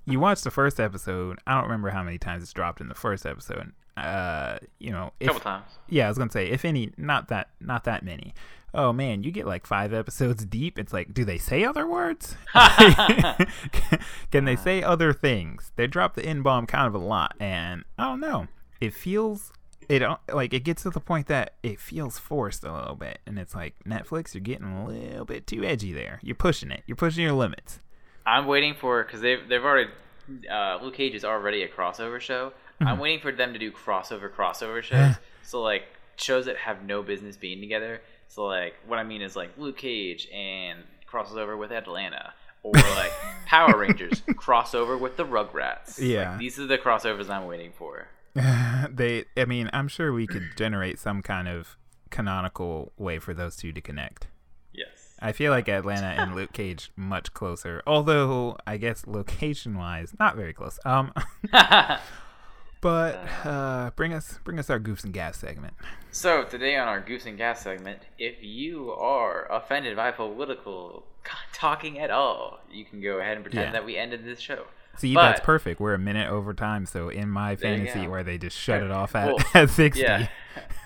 You 0.04 0.20
watch 0.20 0.42
the 0.42 0.50
first 0.52 0.78
episode. 0.78 1.38
I 1.46 1.54
don't 1.54 1.64
remember 1.64 1.90
how 1.90 2.02
many 2.02 2.18
times 2.18 2.42
it's 2.44 2.52
dropped 2.52 2.80
in 2.80 2.88
the 2.88 2.94
first 2.94 3.26
episode. 3.26 3.72
Uh, 3.96 4.58
you 4.78 4.92
know, 4.92 5.12
if, 5.18 5.28
couple 5.28 5.40
times. 5.40 5.78
yeah, 5.88 6.06
I 6.06 6.08
was 6.08 6.18
gonna 6.18 6.30
say 6.30 6.48
if 6.48 6.64
any, 6.64 6.92
not 6.96 7.28
that, 7.28 7.48
not 7.60 7.84
that 7.84 8.04
many. 8.04 8.34
Oh 8.74 8.92
man, 8.92 9.22
you 9.22 9.30
get 9.30 9.46
like 9.46 9.66
five 9.66 9.94
episodes 9.94 10.44
deep. 10.44 10.78
It's 10.78 10.92
like, 10.92 11.14
do 11.14 11.24
they 11.24 11.38
say 11.38 11.64
other 11.64 11.86
words? 11.86 12.36
Can 14.30 14.44
they 14.44 14.56
say 14.56 14.82
other 14.82 15.12
things? 15.12 15.72
They 15.76 15.86
drop 15.86 16.14
the 16.14 16.24
n 16.24 16.42
bomb 16.42 16.66
kind 16.66 16.86
of 16.86 16.94
a 16.94 17.04
lot, 17.04 17.34
and 17.40 17.84
I 17.98 18.04
don't 18.04 18.20
know. 18.20 18.48
It 18.80 18.92
feels 18.92 19.52
it 19.88 20.02
like 20.32 20.52
it 20.54 20.64
gets 20.64 20.82
to 20.82 20.90
the 20.90 21.00
point 21.00 21.26
that 21.28 21.54
it 21.62 21.80
feels 21.80 22.18
forced 22.18 22.64
a 22.64 22.72
little 22.72 22.94
bit, 22.96 23.18
and 23.26 23.38
it's 23.38 23.54
like 23.54 23.74
Netflix, 23.86 24.34
you're 24.34 24.40
getting 24.40 24.66
a 24.66 24.86
little 24.86 25.24
bit 25.24 25.46
too 25.46 25.64
edgy 25.64 25.92
there. 25.92 26.20
You're 26.22 26.34
pushing 26.36 26.70
it. 26.70 26.82
You're 26.86 26.96
pushing 26.96 27.22
your 27.24 27.32
limits. 27.34 27.80
I'm 28.24 28.46
waiting 28.46 28.74
for 28.74 29.02
because 29.04 29.20
they've 29.20 29.46
they've 29.48 29.64
already 29.64 29.90
uh, 30.50 30.78
Luke 30.82 30.94
Cage 30.94 31.14
is 31.14 31.24
already 31.24 31.62
a 31.62 31.68
crossover 31.68 32.20
show. 32.20 32.48
Mm-hmm. 32.80 32.88
I'm 32.88 32.98
waiting 32.98 33.20
for 33.20 33.32
them 33.32 33.52
to 33.52 33.58
do 33.58 33.70
crossover 33.70 34.30
crossover 34.30 34.82
shows. 34.82 35.14
so 35.42 35.62
like 35.62 35.84
shows 36.16 36.46
that 36.46 36.56
have 36.56 36.82
no 36.84 37.02
business 37.02 37.36
being 37.36 37.60
together. 37.60 38.00
So 38.28 38.44
like 38.46 38.74
what 38.86 38.98
I 38.98 39.04
mean 39.04 39.22
is 39.22 39.36
like 39.36 39.50
Luke 39.56 39.76
Cage 39.78 40.28
and 40.34 40.80
crosses 41.06 41.36
over 41.36 41.56
with 41.56 41.70
Atlanta. 41.72 42.34
Or 42.62 42.72
like 42.72 43.12
Power 43.46 43.78
Rangers 43.78 44.22
crossover 44.30 44.98
with 44.98 45.16
the 45.16 45.24
Rugrats. 45.24 46.00
Like, 46.00 46.08
Yeah. 46.08 46.36
these 46.36 46.58
are 46.58 46.66
the 46.66 46.78
crossovers 46.78 47.30
I'm 47.30 47.46
waiting 47.46 47.70
for. 47.78 48.08
they, 48.96 49.24
I 49.36 49.44
mean, 49.44 49.70
I'm 49.72 49.88
sure 49.88 50.12
we 50.12 50.26
could 50.26 50.50
generate 50.56 50.98
some 50.98 51.22
kind 51.22 51.48
of 51.48 51.76
canonical 52.10 52.92
way 52.96 53.18
for 53.18 53.34
those 53.34 53.56
two 53.56 53.72
to 53.72 53.80
connect. 53.80 54.28
Yes. 54.72 55.14
I 55.20 55.32
feel 55.32 55.50
like 55.50 55.68
Atlanta 55.68 56.08
and 56.20 56.34
Luke 56.34 56.52
Cage 56.52 56.90
much 56.96 57.32
closer, 57.32 57.82
although 57.86 58.56
I 58.66 58.76
guess 58.76 59.06
location 59.06 59.76
wise, 59.78 60.14
not 60.18 60.36
very 60.36 60.52
close. 60.52 60.78
Um, 60.84 61.12
but 62.80 63.26
uh, 63.44 63.90
bring 63.96 64.12
us 64.12 64.38
bring 64.44 64.58
us 64.58 64.68
our 64.70 64.78
goofs 64.78 65.04
and 65.04 65.12
gas 65.12 65.38
segment. 65.38 65.74
So 66.10 66.44
today 66.44 66.76
on 66.76 66.88
our 66.88 67.00
Goose 67.00 67.26
and 67.26 67.36
Gas 67.36 67.62
segment, 67.62 68.00
if 68.18 68.36
you 68.42 68.90
are 68.92 69.50
offended 69.50 69.96
by 69.96 70.10
political 70.12 71.04
talking 71.52 71.98
at 71.98 72.10
all, 72.10 72.60
you 72.70 72.84
can 72.84 73.00
go 73.00 73.18
ahead 73.18 73.36
and 73.36 73.44
pretend 73.44 73.66
Yeah. 73.66 73.72
that 73.72 73.84
we 73.84 73.96
ended 73.96 74.24
this 74.24 74.40
show. 74.40 74.64
See, 74.98 75.14
But- 75.14 75.22
that's 75.28 75.40
perfect. 75.40 75.80
We're 75.80 75.94
a 75.94 75.98
minute 75.98 76.28
over 76.30 76.54
time, 76.54 76.86
so 76.86 77.08
in 77.08 77.28
my 77.28 77.56
fantasy, 77.56 78.06
where 78.08 78.22
they 78.22 78.38
just 78.38 78.56
shut 78.56 78.82
it 78.82 78.90
off 78.90 79.14
at, 79.14 79.26
Well, 79.28 79.38
at 79.54 79.70
sixty. 79.70 80.02
Yeah, 80.02 80.28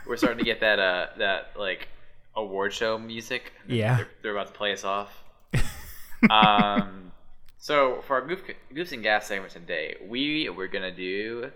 we're 0.07 0.17
starting 0.17 0.39
to 0.39 0.45
get 0.45 0.61
that 0.61 0.79
uh 0.79 1.07
that 1.19 1.53
like 1.57 1.89
award 2.37 2.73
show 2.73 2.99
music. 2.99 3.53
Yeah. 3.69 3.97
they're, 3.97 4.09
they're 4.23 4.33
about 4.33 4.49
to 4.49 4.53
play 4.53 4.73
us 4.73 4.85
off. 4.85 5.23
um, 6.31 7.13
so 7.59 8.03
for 8.07 8.21
our 8.21 8.27
goof, 8.27 8.43
goofs 8.73 8.93
and 8.93 9.03
gas 9.03 9.27
segment 9.27 9.53
today, 9.53 9.97
we 10.09 10.49
we're 10.49 10.69
gonna 10.69 10.95
do 10.95 11.51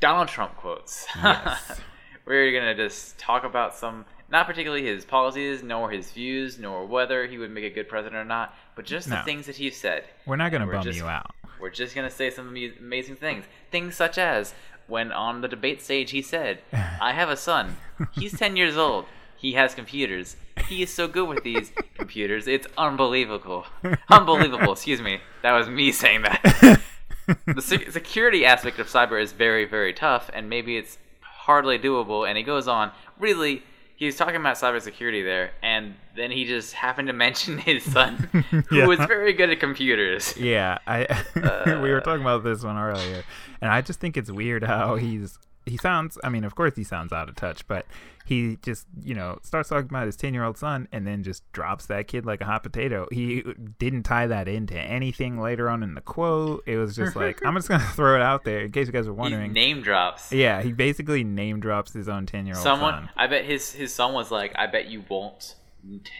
Donald 0.00 0.28
Trump 0.28 0.56
quotes. 0.56 1.06
Yes. 1.16 1.80
we're 2.26 2.52
gonna 2.52 2.74
just 2.74 3.18
talk 3.18 3.44
about 3.44 3.74
some, 3.74 4.04
not 4.30 4.46
particularly 4.46 4.84
his 4.84 5.04
policies, 5.04 5.62
nor 5.62 5.90
his 5.90 6.10
views, 6.12 6.58
nor 6.58 6.84
whether 6.86 7.26
he 7.26 7.38
would 7.38 7.50
make 7.50 7.64
a 7.64 7.70
good 7.70 7.88
president 7.88 8.16
or 8.16 8.24
not, 8.24 8.54
but 8.74 8.84
just 8.84 9.08
the 9.08 9.22
things 9.22 9.46
that 9.46 9.56
he 9.56 9.70
said. 9.70 10.04
We're 10.26 10.36
not 10.36 10.50
gonna 10.52 10.66
bum 10.66 10.82
just- 10.82 10.98
you 10.98 11.06
out. 11.06 11.30
We're 11.60 11.70
just 11.70 11.94
gonna 11.94 12.10
say 12.10 12.30
some 12.30 12.48
amazing 12.80 13.16
things. 13.16 13.44
Things 13.70 13.96
such 13.96 14.18
as 14.18 14.54
when 14.88 15.10
on 15.10 15.40
the 15.40 15.48
debate 15.48 15.80
stage 15.82 16.10
he 16.10 16.20
said, 16.22 16.58
"I 17.00 17.12
have 17.12 17.28
a 17.30 17.36
son. 17.36 17.76
He's 18.12 18.38
ten 18.38 18.56
years 18.56 18.76
old. 18.76 19.06
He 19.38 19.52
has 19.52 19.74
computers. 19.74 20.36
He 20.68 20.82
is 20.82 20.92
so 20.92 21.06
good 21.08 21.28
with 21.28 21.42
these 21.44 21.72
computers. 21.96 22.46
It's 22.46 22.66
unbelievable. 22.76 23.66
Unbelievable. 24.10 24.72
Excuse 24.72 25.00
me. 25.00 25.20
That 25.42 25.52
was 25.52 25.68
me 25.68 25.92
saying 25.92 26.22
that. 26.22 26.80
the 27.46 27.60
sec- 27.62 27.90
security 27.90 28.44
aspect 28.44 28.78
of 28.78 28.86
cyber 28.88 29.20
is 29.20 29.32
very, 29.32 29.64
very 29.64 29.92
tough, 29.92 30.30
and 30.32 30.48
maybe 30.48 30.76
it's 30.76 30.98
hardly 31.20 31.78
doable. 31.78 32.26
And 32.28 32.36
he 32.38 32.44
goes 32.44 32.66
on, 32.68 32.92
really, 33.18 33.62
he's 33.96 34.16
talking 34.16 34.36
about 34.36 34.56
cybersecurity 34.56 35.24
there, 35.24 35.50
and 35.62 35.94
then 36.14 36.30
he 36.30 36.44
just 36.44 36.72
happened 36.74 37.08
to 37.08 37.14
mention 37.14 37.58
his 37.70 37.82
son, 37.82 38.14
who 38.68 38.76
Yeah. 38.76 38.86
was 38.86 38.98
very 39.00 39.32
good 39.32 39.50
at 39.50 39.58
computers. 39.60 40.36
Yeah, 40.36 40.78
I 40.86 41.04
Uh. 41.04 41.80
we 41.82 41.90
were 41.90 42.00
talking 42.00 42.22
about 42.22 42.44
this 42.44 42.62
one 42.62 42.76
earlier, 42.76 43.24
and 43.60 43.70
I 43.70 43.80
just 43.80 43.98
think 44.00 44.16
it's 44.16 44.30
weird 44.30 44.62
how 44.64 44.96
he's 44.96 45.38
he 45.66 45.76
sounds. 45.76 46.16
I 46.24 46.28
mean, 46.30 46.44
of 46.44 46.54
course 46.54 46.74
he 46.76 46.84
sounds 46.84 47.12
out 47.12 47.28
of 47.28 47.34
touch, 47.34 47.66
but 47.66 47.84
he 48.24 48.56
just 48.62 48.86
you 49.02 49.14
know 49.14 49.38
starts 49.42 49.68
talking 49.68 49.88
about 49.90 50.06
his 50.06 50.16
ten 50.16 50.32
year 50.32 50.44
old 50.44 50.56
son, 50.56 50.88
and 50.92 51.06
then 51.06 51.22
just 51.22 51.50
drops 51.52 51.86
that 51.86 52.06
kid 52.08 52.24
like 52.24 52.40
a 52.40 52.44
hot 52.44 52.62
potato. 52.62 53.06
He 53.12 53.42
didn't 53.78 54.04
tie 54.04 54.26
that 54.28 54.48
into 54.48 54.78
anything 54.78 55.40
later 55.40 55.68
on 55.68 55.82
in 55.82 55.94
the 55.94 56.00
quote. 56.00 56.62
It 56.66 56.76
was 56.78 56.94
just 56.96 57.16
like 57.16 57.44
I'm 57.44 57.54
just 57.56 57.68
gonna 57.68 57.84
throw 57.84 58.14
it 58.16 58.22
out 58.22 58.44
there 58.44 58.60
in 58.60 58.72
case 58.72 58.86
you 58.86 58.92
guys 58.92 59.06
are 59.06 59.12
He 59.12 59.18
wondering. 59.18 59.52
name 59.52 59.82
drops. 59.82 60.32
yeah, 60.32 60.62
he 60.62 60.72
basically 60.72 61.24
name 61.24 61.60
drops 61.60 61.92
his 61.92 62.08
own 62.08 62.26
ten 62.26 62.46
year 62.46 62.54
old 62.56 62.62
Someone, 62.62 62.94
son. 62.94 63.08
I 63.16 63.26
bet 63.26 63.44
his 63.44 63.72
his 63.72 63.92
son 63.92 64.12
was 64.14 64.30
like, 64.30 64.52
"I 64.56 64.66
bet 64.68 64.86
you 64.86 65.04
won't 65.08 65.56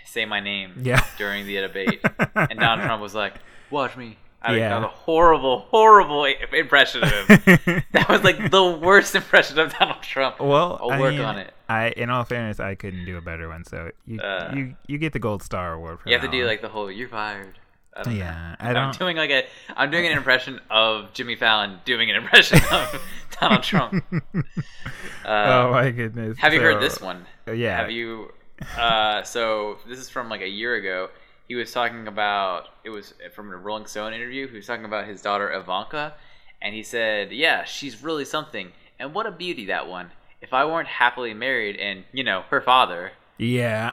say 0.05 0.25
my 0.27 0.41
name 0.41 0.75
Yeah. 0.83 1.05
during 1.19 1.47
the 1.47 1.57
debate," 1.57 2.01
and 2.35 2.59
Donald 2.59 2.87
Trump 2.87 3.01
was 3.03 3.15
like, 3.15 3.35
"Watch 3.71 3.97
me." 3.97 4.17
I 4.47 4.57
Yeah. 4.57 4.85
a 4.85 4.89
horrible, 4.89 5.61
horrible 5.71 6.25
impression 6.25 7.03
of 7.03 7.11
him. 7.11 7.27
that 7.93 8.07
was 8.09 8.23
like 8.25 8.51
the 8.51 8.65
worst 8.83 9.15
impression 9.15 9.59
of 9.59 9.73
Donald 9.79 10.03
Trump. 10.03 10.39
Well, 10.41 10.79
I'll 10.81 10.91
I 10.93 11.01
work 11.01 11.13
mean, 11.13 11.21
on 11.23 11.39
it. 11.39 11.53
I, 11.69 11.89
in 11.91 12.11
all 12.11 12.25
fairness, 12.25 12.61
I 12.61 12.75
couldn't 12.77 13.05
do 13.07 13.17
a 13.17 13.21
better 13.21 13.49
one. 13.49 13.65
So 13.65 13.91
you, 14.07 14.21
Uh, 14.21 14.53
you, 14.55 14.77
you 14.87 14.99
get 14.99 15.13
the 15.13 15.19
gold 15.19 15.43
star 15.43 15.73
award 15.73 16.01
for 16.01 16.09
You 16.09 16.15
have 16.15 16.25
to 16.25 16.31
do 16.31 16.39
one. 16.39 16.47
like 16.47 16.63
the 16.63 16.69
whole 16.69 16.91
"you're 16.91 17.09
fired." 17.09 17.59
I 17.99 18.03
don't 18.03 18.15
Yeah, 18.17 18.57
know. 18.61 18.69
I 18.71 18.75
I'm 18.75 18.93
doing 18.93 19.17
like 19.17 19.31
a, 19.31 19.47
I'm 19.75 19.91
doing 19.91 20.07
an 20.07 20.13
impression 20.17 20.61
of 20.71 21.13
Jimmy 21.15 21.35
Fallon 21.35 21.81
doing 21.87 22.11
an 22.11 22.17
impression 22.17 22.59
of 22.71 23.03
Donald 23.41 23.63
Trump. 23.63 24.05
Uh, 25.25 25.67
oh 25.67 25.71
my 25.73 25.91
goodness! 25.91 26.39
Have 26.39 26.55
you 26.55 26.61
heard 26.61 26.81
this 26.81 27.01
one? 27.01 27.27
Yeah. 27.53 27.77
Have 27.79 27.91
you? 27.91 28.33
Uh, 28.79 29.23
so 29.25 29.79
this 29.89 29.99
is 29.99 30.09
from 30.09 30.29
like 30.29 30.41
a 30.41 30.49
year 30.49 30.77
ago. 30.77 31.11
He 31.49 31.55
was 31.55 31.73
talking 31.73 32.07
about 32.09 32.69
it 32.85 32.91
was 32.91 33.15
from 33.35 33.53
a 33.53 33.57
Rolling 33.57 33.87
Stone 33.87 34.13
interview. 34.15 34.49
He 34.49 34.57
was 34.57 34.67
talking 34.67 34.85
about 34.85 35.07
his 35.07 35.23
daughter 35.23 35.51
Ivanka, 35.53 36.15
and 36.61 36.75
he 36.75 36.83
said, 36.83 37.33
"Yeah, 37.33 37.65
she's 37.65 38.03
really 38.03 38.25
something, 38.25 38.73
and 38.99 39.15
what 39.15 39.27
a 39.27 39.31
beauty 39.31 39.67
that 39.67 39.87
one. 39.87 40.11
If 40.41 40.53
I 40.53 40.65
weren't 40.65 40.89
happily 40.89 41.35
married, 41.35 41.77
and 41.77 42.05
you 42.13 42.25
know 42.25 42.43
her 42.51 42.61
father." 42.61 43.13
Yeah, 43.39 43.93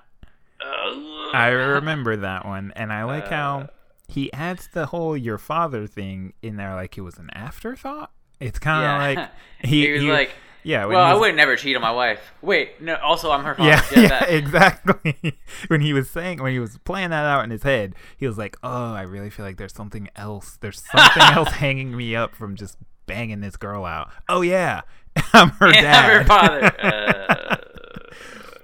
Uh, 0.62 1.32
I 1.34 1.48
remember 1.50 2.16
that 2.18 2.46
one, 2.46 2.72
and 2.76 2.92
I 2.94 3.04
like 3.04 3.26
Uh, 3.26 3.30
how 3.30 3.70
he 4.08 4.32
adds 4.34 4.68
the 4.70 4.88
whole 4.88 5.16
"your 5.18 5.38
father" 5.38 5.88
thing 5.88 6.34
in 6.42 6.56
there, 6.58 6.74
like 6.76 6.98
it 6.98 7.02
was 7.02 7.18
an 7.18 7.30
afterthought. 7.34 8.12
It's 8.40 8.60
kind 8.60 8.86
of 8.86 9.16
Yeah. 9.16 9.22
like 9.24 9.30
he, 9.70 9.86
he 9.86 9.92
was 9.92 10.04
like, 10.06 10.32
yeah, 10.64 10.86
"Well, 10.86 11.06
he 11.06 11.12
I 11.12 11.16
would 11.16 11.36
never 11.36 11.56
cheat 11.56 11.76
on 11.76 11.82
my 11.82 11.92
wife." 11.92 12.34
Wait, 12.42 12.82
no. 12.82 12.96
Also, 12.96 13.32
I'm 13.32 13.44
her 13.44 13.56
father. 13.56 13.70
Yeah, 13.70 13.90
Get 13.90 14.10
yeah, 14.10 14.24
exactly. 14.38 15.38
when 15.68 15.82
he 15.82 15.94
was 15.94 16.10
saying, 16.10 16.42
when 16.42 16.52
he 16.54 16.60
was 16.60 16.78
playing 16.80 17.10
that 17.12 17.26
out 17.26 17.44
in 17.44 17.50
his 17.52 17.64
head, 17.64 17.96
he 18.18 18.26
was 18.28 18.38
like, 18.38 18.58
"Oh, 18.64 18.94
I 18.94 19.02
really 19.04 19.30
feel 19.30 19.46
like 19.46 19.58
there's 19.58 19.74
something 19.74 20.10
else. 20.16 20.58
There's 20.62 20.84
something 20.92 21.22
else 21.24 21.50
hanging 21.50 21.96
me 21.96 22.16
up 22.16 22.36
from 22.36 22.56
just 22.56 22.78
banging 23.06 23.42
this 23.42 23.56
girl 23.58 23.86
out. 23.86 24.10
Oh 24.30 24.42
yeah, 24.42 24.82
I'm 25.34 25.50
her 25.52 25.68
And 25.68 25.74
dad. 25.76 26.06
I'm 26.06 26.18
her 26.20 26.24
father. 26.26 26.76
Uh, 26.82 27.56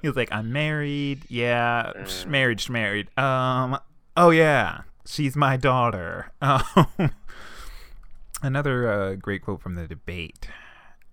he 0.01 0.07
was 0.07 0.15
like, 0.15 0.31
I'm 0.31 0.51
married. 0.53 1.23
Yeah, 1.29 2.05
sh- 2.05 2.25
married, 2.25 2.61
sh- 2.61 2.69
married. 2.69 3.17
Um, 3.17 3.77
oh 4.15 4.29
yeah, 4.29 4.81
she's 5.05 5.35
my 5.35 5.57
daughter. 5.57 6.31
Um, 6.41 7.11
another 8.41 8.89
uh, 8.91 9.15
great 9.15 9.43
quote 9.43 9.61
from 9.61 9.75
the 9.75 9.87
debate. 9.87 10.47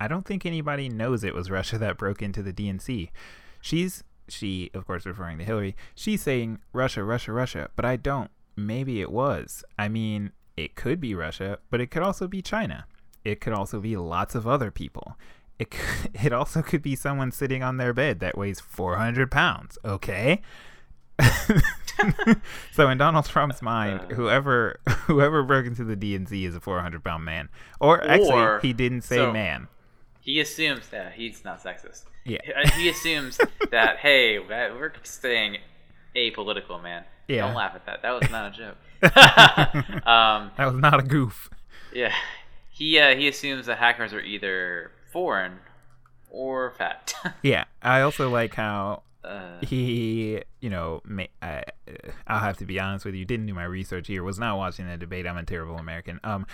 I 0.01 0.09
don't 0.09 0.27
think 0.27 0.45
anybody 0.45 0.89
knows 0.89 1.25
it 1.25 1.35
was 1.35 1.51
Russia 1.51 1.79
that 1.79 1.97
broke 1.97 2.21
into 2.23 2.43
the 2.43 2.53
DNC. 2.53 3.11
She's 3.61 4.05
she, 4.29 4.71
of 4.75 4.87
course, 4.87 5.07
referring 5.07 5.39
to 5.39 5.45
Hillary. 5.45 5.77
She's 5.95 6.21
saying 6.21 6.59
Russia, 6.73 7.05
Russia, 7.05 7.33
Russia, 7.33 7.71
but 7.77 7.85
I 7.85 7.97
don't. 7.97 8.31
Maybe 8.57 9.01
it 9.01 9.13
was. 9.13 9.63
I 9.79 9.89
mean, 9.89 10.33
it 10.57 10.75
could 10.75 11.01
be 11.01 11.15
Russia, 11.15 11.59
but 11.71 11.81
it 11.81 11.91
could 11.93 12.03
also 12.03 12.27
be 12.27 12.43
China. 12.43 12.87
It 13.25 13.41
could 13.41 13.53
also 13.53 13.81
be 13.81 13.97
lots 13.97 14.35
of 14.35 14.47
other 14.47 14.71
people. 14.71 15.17
It 15.59 15.71
could, 15.71 16.11
it 16.25 16.33
also 16.33 16.61
could 16.63 16.83
be 16.83 16.97
someone 16.97 17.31
sitting 17.31 17.63
on 17.63 17.77
their 17.77 17.93
bed 17.93 18.19
that 18.21 18.37
weighs 18.37 18.61
400 18.61 19.31
pounds. 19.31 19.79
Okay. 19.85 20.43
so 22.73 22.89
in 22.89 22.99
Donald 22.99 23.25
Trump's 23.27 23.63
mind, 23.63 24.01
Uh. 24.01 24.15
whoever 24.15 24.79
whoever 25.07 25.43
broke 25.43 25.67
into 25.67 25.85
the 25.85 25.97
DNC 25.97 26.47
is 26.47 26.55
a 26.55 26.61
400 26.61 27.03
pound 27.03 27.25
man. 27.25 27.49
Or 27.81 28.03
actually, 28.05 28.31
Or- 28.33 28.59
he 28.61 28.73
didn't 28.73 29.03
say 29.03 29.17
so- 29.17 29.33
man. 29.33 29.69
He 30.27 30.41
assumes 30.41 30.89
that 30.89 31.12
he's 31.12 31.45
not 31.45 31.62
sexist. 31.62 32.03
Yeah. 32.24 32.41
He 32.77 32.89
assumes 32.89 33.39
that 33.70 33.99
hey, 33.99 34.41
we're 34.41 34.93
staying 35.05 35.59
apolitical, 36.16 36.83
man. 36.83 37.05
Yeah. 37.29 37.47
Don't 37.47 37.55
laugh 37.55 37.77
at 37.77 37.87
that. 37.87 38.03
That 38.03 38.11
was 38.11 38.29
not 38.31 38.53
a 38.53 38.57
joke. 38.57 38.77
um, 40.07 40.51
That 40.57 40.66
was 40.66 40.74
not 40.74 40.99
a 40.99 41.03
goof. 41.05 41.49
yeah. 41.95 42.12
He 42.68 42.99
uh, 42.99 43.14
he 43.14 43.29
assumes 43.29 43.66
that 43.66 43.79
hackers 43.79 44.12
are 44.12 44.20
either 44.20 44.91
foreign 45.12 45.61
or 46.29 46.72
fat. 46.72 47.14
Yeah, 47.43 47.64
I 47.81 48.01
also 48.03 48.29
like 48.29 48.55
how 48.55 49.03
uh, 49.24 49.61
he, 49.62 50.43
you 50.61 50.68
know, 50.68 51.01
ma- 51.05 51.24
I, 51.41 51.62
I'll 52.27 52.41
have 52.41 52.59
to 52.59 52.66
be 52.66 52.79
honest 52.79 53.05
with 53.07 53.14
you. 53.14 53.24
Didn't 53.24 53.47
do 53.47 53.55
my 53.55 53.64
research 53.64 54.09
here. 54.09 54.22
Was 54.22 54.39
not 54.39 54.59
watching 54.59 54.87
the 54.87 54.97
debate. 54.99 55.27
I'm 55.27 55.39
a 55.39 55.45
terrible 55.45 55.79
American. 55.79 56.20
Um, 56.22 56.47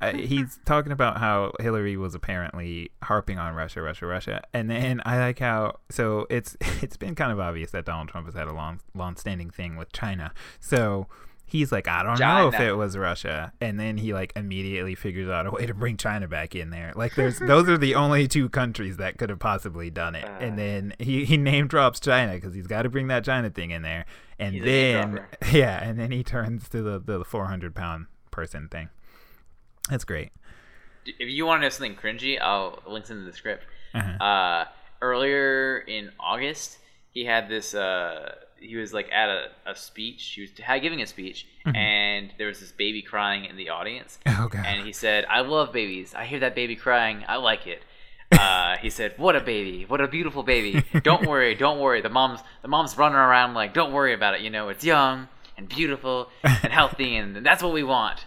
I, 0.00 0.12
he's 0.12 0.58
talking 0.64 0.92
about 0.92 1.18
how 1.18 1.52
Hillary 1.60 1.96
was 1.96 2.14
apparently 2.14 2.90
harping 3.02 3.38
on 3.38 3.54
Russia, 3.54 3.82
Russia, 3.82 4.06
Russia, 4.06 4.42
and 4.54 4.70
then 4.70 5.02
I 5.04 5.18
like 5.18 5.38
how 5.38 5.78
so 5.90 6.26
it's 6.30 6.56
it's 6.82 6.96
been 6.96 7.14
kind 7.14 7.30
of 7.32 7.38
obvious 7.40 7.70
that 7.72 7.84
Donald 7.84 8.08
Trump 8.08 8.26
has 8.26 8.34
had 8.34 8.48
a 8.48 8.52
long, 8.54 8.80
long-standing 8.94 9.50
thing 9.50 9.76
with 9.76 9.92
China. 9.92 10.32
So 10.58 11.06
he's 11.44 11.72
like, 11.72 11.88
I 11.88 12.02
don't 12.04 12.18
know 12.20 12.48
if 12.48 12.54
it 12.60 12.72
was 12.74 12.96
Russia, 12.96 13.52
and 13.60 13.78
then 13.78 13.96
he 13.98 14.14
like 14.14 14.32
immediately 14.36 14.94
figures 14.94 15.28
out 15.28 15.46
a 15.46 15.50
way 15.50 15.66
to 15.66 15.74
bring 15.74 15.96
China 15.96 16.28
back 16.28 16.54
in 16.54 16.70
there. 16.70 16.92
Like 16.94 17.14
there's 17.16 17.38
those 17.52 17.68
are 17.68 17.76
the 17.76 17.94
only 17.96 18.26
two 18.28 18.48
countries 18.48 18.96
that 18.98 19.18
could 19.18 19.28
have 19.30 19.40
possibly 19.40 19.90
done 19.90 20.14
it, 20.14 20.24
and 20.40 20.52
Uh. 20.54 20.56
then 20.56 20.94
he 20.98 21.24
he 21.24 21.36
name 21.36 21.66
drops 21.66 22.00
China 22.00 22.34
because 22.34 22.54
he's 22.54 22.66
got 22.68 22.82
to 22.82 22.88
bring 22.88 23.08
that 23.08 23.24
China 23.24 23.50
thing 23.50 23.70
in 23.70 23.82
there, 23.82 24.06
and 24.38 24.54
He's 24.54 24.62
a 24.62 24.66
name 24.66 25.14
then 25.16 25.24
yeah, 25.52 25.82
and 25.82 25.98
then 25.98 26.10
he 26.10 26.22
turns 26.22 26.68
to 26.70 26.80
the 26.82 26.98
the 26.98 27.24
400 27.24 27.74
pound 27.74 28.06
person 28.30 28.68
thing. 28.68 28.88
That's 29.90 30.04
great. 30.04 30.30
if 31.04 31.28
you 31.28 31.44
want 31.46 31.60
to 31.60 31.66
know 31.66 31.68
something 31.70 31.96
cringy, 31.96 32.40
I'll 32.40 32.82
links 32.86 33.10
in 33.10 33.24
the 33.24 33.32
script. 33.32 33.64
Uh-huh. 33.94 34.24
Uh, 34.24 34.64
earlier 35.02 35.78
in 35.78 36.10
August, 36.20 36.78
he 37.10 37.24
had 37.24 37.48
this. 37.48 37.74
Uh, 37.74 38.34
he 38.60 38.76
was 38.76 38.92
like 38.92 39.10
at 39.10 39.28
a, 39.28 39.46
a 39.66 39.74
speech. 39.74 40.32
He 40.34 40.42
was 40.42 40.50
giving 40.80 41.00
a 41.02 41.06
speech, 41.06 41.46
and 41.64 42.30
there 42.38 42.46
was 42.46 42.60
this 42.60 42.72
baby 42.72 43.02
crying 43.02 43.44
in 43.46 43.56
the 43.56 43.70
audience. 43.70 44.18
Oh 44.26 44.48
god. 44.48 44.64
And 44.66 44.86
he 44.86 44.92
said, 44.92 45.26
"I 45.28 45.40
love 45.40 45.72
babies. 45.72 46.14
I 46.14 46.24
hear 46.24 46.40
that 46.40 46.54
baby 46.54 46.76
crying. 46.76 47.24
I 47.28 47.36
like 47.36 47.66
it." 47.66 47.82
Uh, 48.32 48.76
he 48.78 48.90
said, 48.90 49.14
"What 49.16 49.34
a 49.34 49.40
baby! 49.40 49.84
What 49.86 50.00
a 50.00 50.06
beautiful 50.08 50.42
baby! 50.42 50.84
Don't 51.02 51.26
worry, 51.32 51.54
don't 51.54 51.78
worry. 51.80 52.00
The 52.00 52.08
mom's 52.08 52.40
the 52.62 52.68
mom's 52.68 52.96
running 52.96 53.18
around 53.18 53.54
like, 53.54 53.74
don't 53.74 53.92
worry 53.92 54.14
about 54.14 54.34
it. 54.34 54.40
You 54.42 54.50
know, 54.50 54.68
it's 54.68 54.84
young 54.84 55.28
and 55.58 55.68
beautiful 55.68 56.28
and 56.44 56.72
healthy, 56.72 57.16
and 57.16 57.44
that's 57.44 57.62
what 57.62 57.72
we 57.72 57.82
want." 57.82 58.24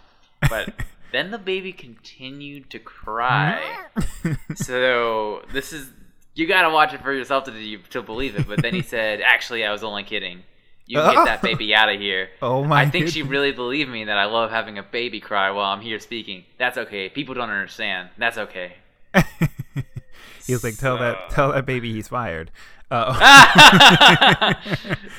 But 0.48 0.74
then 1.14 1.30
the 1.30 1.38
baby 1.38 1.72
continued 1.72 2.70
to 2.70 2.78
cry. 2.78 3.86
so 4.54 5.42
this 5.52 5.72
is 5.72 5.90
you 6.34 6.48
got 6.48 6.62
to 6.62 6.70
watch 6.70 6.92
it 6.92 7.02
for 7.02 7.12
yourself 7.12 7.44
to 7.44 7.78
to 7.90 8.02
believe 8.02 8.36
it. 8.36 8.48
But 8.48 8.62
then 8.62 8.74
he 8.74 8.82
said, 8.94 9.20
"Actually, 9.20 9.64
I 9.64 9.72
was 9.72 9.84
only 9.84 10.02
kidding. 10.02 10.42
You 10.86 10.98
can 10.98 11.14
get 11.14 11.24
that 11.24 11.42
baby 11.42 11.74
out 11.74 11.88
of 11.88 12.00
here." 12.00 12.30
oh 12.42 12.64
my. 12.64 12.82
I 12.82 12.90
think 12.90 13.08
she 13.08 13.22
really 13.22 13.52
believed 13.52 13.90
me 13.90 14.04
that 14.04 14.18
I 14.18 14.24
love 14.24 14.50
having 14.50 14.78
a 14.78 14.82
baby 14.82 15.20
cry 15.20 15.50
while 15.50 15.72
I'm 15.72 15.80
here 15.80 16.00
speaking. 16.00 16.44
That's 16.58 16.76
okay. 16.76 17.08
People 17.08 17.34
don't 17.34 17.50
understand. 17.50 18.10
That's 18.18 18.38
okay. 18.38 18.74
he 20.46 20.52
was 20.52 20.64
like, 20.64 20.76
tell 20.76 20.98
that 20.98 21.30
tell 21.30 21.52
that 21.52 21.64
baby 21.66 21.92
he's 21.92 22.08
fired. 22.08 22.50
Uh, 22.94 24.54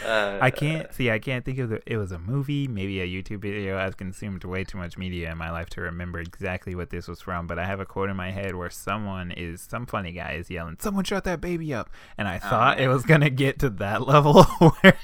Uh, 0.06 0.38
I 0.42 0.52
can't 0.52 0.94
see. 0.94 1.10
I 1.12 1.20
can't 1.20 1.44
think 1.44 1.60
of 1.60 1.70
the. 1.70 1.82
It 1.92 1.98
was 1.98 2.12
a 2.12 2.20
movie, 2.20 2.68
maybe 2.68 3.02
a 3.02 3.08
YouTube 3.08 3.42
video. 3.42 3.78
I've 3.78 3.98
consumed 3.98 4.44
way 4.44 4.64
too 4.64 4.78
much 4.78 4.98
media 4.98 5.32
in 5.32 5.38
my 5.38 5.50
life 5.52 5.70
to 5.72 5.82
remember 5.82 6.20
exactly 6.20 6.76
what 6.76 6.90
this 6.90 7.08
was 7.08 7.22
from. 7.22 7.48
But 7.48 7.60
I 7.60 7.66
have 7.66 7.80
a 7.80 7.86
quote 7.86 8.10
in 8.10 8.16
my 8.16 8.32
head 8.32 8.56
where 8.56 8.70
someone 8.70 9.32
is 9.32 9.62
some 9.62 9.86
funny 9.86 10.12
guy 10.12 10.34
is 10.34 10.50
yelling, 10.50 10.78
"Someone 10.80 11.04
shut 11.04 11.24
that 11.26 11.42
baby 11.42 11.74
up!" 11.74 11.90
And 12.18 12.28
I 12.28 12.40
thought 12.40 12.80
it 12.80 12.88
was 12.88 13.04
gonna 13.04 13.30
get 13.30 13.60
to 13.60 13.70
that 13.72 14.08
level 14.08 14.44
where 14.60 14.98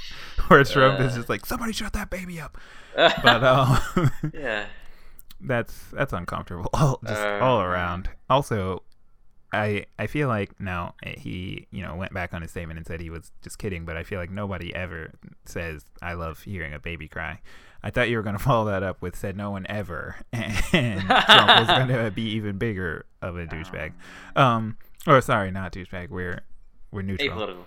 where 0.48 0.64
Trump 0.64 1.00
is 1.00 1.14
Uh. 1.14 1.16
just 1.18 1.30
like, 1.30 1.46
"Somebody 1.46 1.74
shut 1.74 1.94
that 1.94 2.10
baby 2.10 2.40
up." 2.40 2.58
But 2.96 3.44
um, 3.44 4.12
yeah. 4.34 4.66
that's 5.40 5.74
that's 5.92 6.14
uncomfortable 6.14 6.70
all, 6.74 7.00
just 7.06 7.22
Uh, 7.22 7.40
all 7.42 7.62
around. 7.62 8.10
Also, 8.30 8.84
I 9.54 9.86
I 10.00 10.08
feel 10.08 10.28
like 10.28 10.60
now 10.60 10.96
eh, 11.04 11.16
he 11.18 11.68
you 11.72 11.82
know 11.84 11.96
went 11.96 12.14
back 12.14 12.34
on 12.34 12.42
his 12.42 12.52
statement 12.52 12.78
and 12.78 12.88
said 12.88 13.00
he 13.02 13.10
was 13.10 13.32
just 13.42 13.58
kidding, 13.60 13.86
but 13.86 13.98
I 13.98 14.04
feel 14.04 14.20
like 14.20 14.32
nobody 14.32 14.74
ever 14.74 15.12
says 15.46 15.86
I 16.02 16.14
love 16.14 16.42
hearing 16.44 16.74
a 16.74 16.80
baby 16.80 17.08
cry. 17.08 17.42
I 17.84 17.90
thought 17.90 18.10
you 18.10 18.18
were 18.18 18.24
gonna 18.24 18.40
follow 18.52 18.66
that 18.72 18.84
up 18.84 19.02
with 19.02 19.16
said 19.18 19.36
no 19.36 19.52
one 19.52 19.66
ever, 19.70 20.16
and 20.34 21.02
Trump 21.02 21.60
was 21.60 21.68
gonna 21.68 22.12
be 22.12 22.30
even 22.32 22.58
bigger 22.58 23.06
of 23.22 23.38
a 23.38 23.46
douchebag. 23.46 23.94
Um, 24.36 24.78
or 25.08 25.20
sorry, 25.22 25.52
not 25.52 25.74
douchebag. 25.74 26.10
We're 26.10 26.42
we're 26.92 27.02
neutral. 27.02 27.30
Apolitical. 27.38 27.64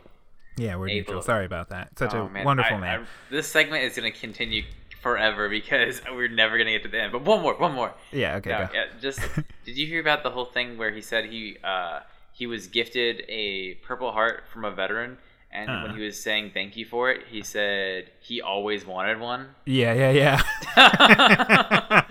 Yeah, 0.57 0.77
we're 0.77 0.87
neutral. 0.87 1.21
Sorry 1.21 1.45
about 1.47 1.71
that. 1.71 1.99
Such 1.99 2.15
Oh, 2.15 2.27
a 2.27 2.31
man. 2.31 2.45
wonderful 2.45 2.77
I- 2.77 2.81
man. 2.81 3.01
I- 3.01 3.07
this 3.31 3.49
segment 3.49 3.83
is 3.83 3.97
going 3.97 4.11
to 4.13 4.17
continue 4.19 4.63
forever 5.05 5.49
because 5.49 6.03
we're 6.13 6.27
never 6.29 6.57
going 6.57 6.67
to 6.67 6.73
get 6.73 6.83
to 6.83 6.89
the 6.89 7.01
end. 7.01 7.13
But 7.13 7.23
one 7.23 7.43
more, 7.43 7.55
one 7.55 7.73
more. 7.73 7.93
yeah. 8.11 8.37
Okay. 8.37 8.51
No, 8.51 8.69
yeah, 8.75 8.85
just 9.01 9.21
did 9.65 9.77
you 9.79 9.87
hear 9.87 10.01
about 10.01 10.25
the 10.25 10.31
whole 10.31 10.47
thing 10.47 10.77
where 10.79 10.91
he 10.91 11.01
said 11.01 11.27
he 11.27 11.59
uh, 11.63 12.01
he 12.33 12.47
was 12.49 12.67
gifted 12.67 13.23
a 13.29 13.75
Purple 13.87 14.11
Heart 14.13 14.45
from 14.53 14.65
a 14.65 14.71
veteran, 14.73 15.19
and 15.53 15.71
Uh. 15.71 15.83
when 15.83 15.95
he 15.97 16.03
was 16.05 16.21
saying 16.21 16.51
thank 16.53 16.77
you 16.77 16.85
for 16.87 17.11
it, 17.13 17.21
he 17.31 17.43
said 17.43 18.11
he 18.21 18.41
always 18.41 18.85
wanted 18.87 19.21
one. 19.21 19.49
Yeah. 19.67 19.93
Yeah. 19.93 20.11
Yeah. 20.11 20.43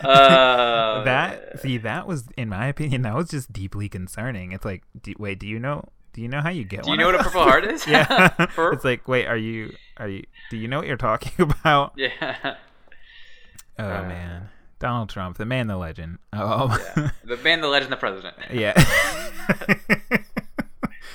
uh, 0.00 1.02
that 1.04 1.60
see 1.60 1.78
that 1.78 2.06
was 2.06 2.24
in 2.36 2.48
my 2.48 2.66
opinion 2.66 3.02
that 3.02 3.14
was 3.14 3.28
just 3.30 3.52
deeply 3.52 3.88
concerning 3.88 4.52
it's 4.52 4.64
like 4.64 4.82
do, 5.00 5.14
wait 5.18 5.38
do 5.38 5.46
you 5.46 5.58
know 5.58 5.84
do 6.16 6.22
you 6.22 6.28
know 6.28 6.40
how 6.40 6.48
you 6.48 6.64
get 6.64 6.78
one? 6.80 6.86
Do 6.86 6.90
you 6.92 6.96
know 6.96 7.06
what 7.06 7.20
a? 7.20 7.22
Purple 7.24 7.42
Heart 7.42 7.64
is? 7.66 7.86
yeah 7.88 8.34
it's 8.72 8.84
like 8.84 9.06
wait 9.06 9.26
are 9.26 9.36
you 9.36 9.72
are 9.98 10.08
you 10.08 10.24
do 10.50 10.56
you 10.56 10.66
know 10.66 10.78
what 10.78 10.86
you're 10.88 10.96
talking 10.96 11.32
about 11.38 11.92
yeah. 11.96 12.56
oh 13.78 13.84
Uh. 13.84 14.02
man 14.08 14.48
donald 14.78 15.08
trump 15.10 15.36
the 15.38 15.44
man 15.46 15.66
the 15.66 15.76
legend 15.76 16.18
oh 16.32 16.74
yeah. 16.96 17.10
The 17.24 17.36
man 17.38 17.60
the 17.60 17.68
legend, 17.68 17.92
the 17.92 17.96
president. 17.96 18.34
yeah 18.50 18.72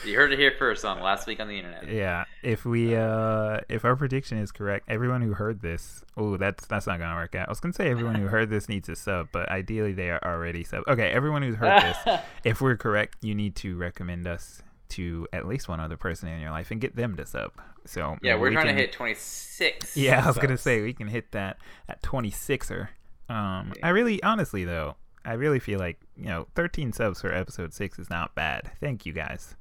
You 0.04 0.16
heard 0.16 0.34
it 0.34 0.40
here 0.40 0.52
first 0.58 0.84
on 0.84 1.00
last 1.00 1.28
week 1.28 1.40
on 1.40 1.48
the 1.48 1.58
internet. 1.58 1.88
yeah 1.88 2.26
if 2.42 2.66
we 2.66 2.96
uh 2.96 3.60
if 3.70 3.86
our 3.86 3.96
prediction 3.96 4.40
is 4.40 4.52
correct 4.52 4.86
everyone 4.88 5.22
who 5.22 5.34
heard 5.34 5.62
this 5.62 6.04
oh 6.18 6.38
that's 6.38 6.66
that's 6.66 6.88
not 6.88 6.98
gonna 6.98 7.16
work 7.16 7.36
out 7.36 7.48
i 7.48 7.52
was 7.52 7.60
gonna 7.60 7.74
say 7.74 7.88
everyone 7.90 8.16
who 8.16 8.26
heard 8.26 8.50
this 8.50 8.68
needs 8.68 8.90
a 8.90 8.96
sub 8.96 9.28
but 9.32 9.48
ideally 9.50 9.94
they 9.94 10.10
are 10.10 10.20
already 10.26 10.64
sub 10.64 10.84
okay 10.88 11.10
everyone 11.12 11.44
who's 11.44 11.56
heard 11.56 11.82
this 11.84 12.20
if 12.44 12.62
we're 12.62 12.76
correct, 12.78 13.18
you 13.22 13.36
need 13.36 13.56
to 13.58 13.78
recommend 13.78 14.26
us 14.28 14.64
to 14.92 15.28
at 15.34 15.48
least 15.48 15.68
one 15.68 15.80
other 15.80 15.98
person 15.98 16.30
in 16.30 16.40
your 16.42 16.52
life 16.52 16.72
and 16.72 16.80
get 16.80 16.96
them 16.96 17.16
to 17.18 17.26
sub. 17.26 17.52
So 17.86 18.18
yeah, 18.22 18.36
we're 18.36 18.50
we 18.50 18.54
trying 18.56 18.68
can- 18.68 18.76
to 18.76 18.82
hit 18.82 18.92
26. 18.94 19.96
Yeah, 19.98 20.24
I 20.24 20.28
was 20.28 20.38
gonna 20.38 20.58
say 20.58 20.82
we 20.82 20.94
can 20.94 21.08
hit 21.08 21.32
that 21.32 21.58
at 21.90 22.02
26er. 22.04 22.90
Um, 23.30 23.74
I 23.82 23.90
really, 23.90 24.22
honestly 24.24 24.64
though, 24.66 24.96
I 25.26 25.34
really 25.34 25.60
feel 25.60 25.80
like 25.80 26.00
you 26.18 26.26
know, 26.28 26.48
13 26.56 26.94
subs 26.94 27.22
for 27.22 27.34
episode 27.34 27.74
six 27.74 27.98
is 28.00 28.10
not 28.10 28.36
bad. 28.36 28.72
Thank 28.80 29.06
you 29.06 29.14
guys. 29.14 29.56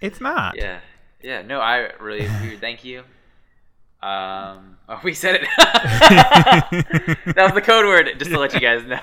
It's 0.00 0.20
not. 0.20 0.56
Yeah, 0.56 0.80
yeah. 1.22 1.42
No, 1.42 1.60
I 1.60 1.90
really. 2.00 2.26
Thank 2.60 2.84
you. 2.84 3.02
Um, 4.02 4.76
oh, 4.86 5.00
we 5.02 5.14
said 5.14 5.36
it. 5.36 5.48
that 5.58 7.36
was 7.36 7.52
the 7.54 7.62
code 7.62 7.86
word. 7.86 8.10
Just 8.18 8.30
to 8.30 8.38
let 8.38 8.52
you 8.52 8.60
guys 8.60 8.84
know, 8.84 9.00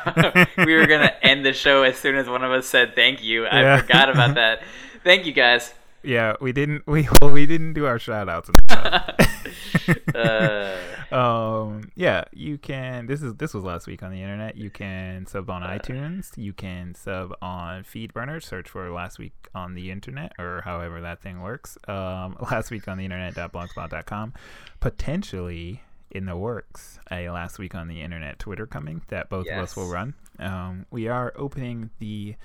we 0.63 0.75
were 0.75 0.85
gonna 0.85 1.11
end 1.23 1.43
the 1.45 1.53
show 1.53 1.81
as 1.83 1.97
soon 1.97 2.15
as 2.15 2.27
one 2.29 2.43
of 2.43 2.51
us 2.51 2.67
said 2.67 2.93
thank 2.95 3.23
you. 3.23 3.45
I 3.47 3.61
Yeah. 3.61 3.77
forgot 3.81 4.09
about 4.09 4.35
that. 4.35 4.61
Thank 5.03 5.25
you 5.25 5.33
guys. 5.33 5.73
yeah, 6.03 6.35
we 6.41 6.51
didn't. 6.51 6.85
We 6.87 7.07
well, 7.21 7.31
we 7.31 7.45
didn't 7.45 7.73
do 7.73 7.85
our 7.85 7.99
shout 7.99 8.29
outs. 8.29 8.49
uh. 10.15 10.77
um, 11.11 11.91
yeah, 11.95 12.25
you 12.31 12.57
can. 12.57 13.07
This 13.07 13.21
is 13.21 13.35
this 13.35 13.53
was 13.53 13.63
last 13.63 13.87
week 13.87 14.03
on 14.03 14.11
the 14.11 14.21
internet. 14.21 14.57
You 14.57 14.69
can 14.69 15.25
sub 15.25 15.49
on 15.49 15.63
uh. 15.63 15.69
iTunes. 15.69 16.37
You 16.37 16.53
can 16.53 16.95
sub 16.95 17.33
on 17.41 17.83
FeedBurner. 17.83 18.43
Search 18.43 18.69
for 18.69 18.91
last 18.91 19.19
week 19.19 19.33
on 19.55 19.73
the 19.73 19.91
internet 19.91 20.33
or 20.39 20.61
however 20.63 21.01
that 21.01 21.21
thing 21.21 21.41
works. 21.41 21.77
Um, 21.87 22.37
last 22.51 22.71
week 22.71 22.87
on 22.87 22.97
the 22.97 23.05
internet 23.05 23.21
internet.blogspot.com. 23.37 24.33
Potentially 24.79 25.81
in 26.09 26.25
the 26.25 26.35
works 26.35 26.99
a 27.09 27.29
last 27.29 27.57
week 27.57 27.73
on 27.73 27.87
the 27.87 28.01
internet 28.01 28.37
Twitter 28.37 28.65
coming 28.65 29.01
that 29.07 29.29
both 29.29 29.45
yes. 29.45 29.57
of 29.57 29.63
us 29.63 29.75
will 29.75 29.89
run. 29.89 30.13
Um, 30.39 30.85
we 30.91 31.07
are 31.07 31.31
opening 31.35 31.89
the 31.99 32.35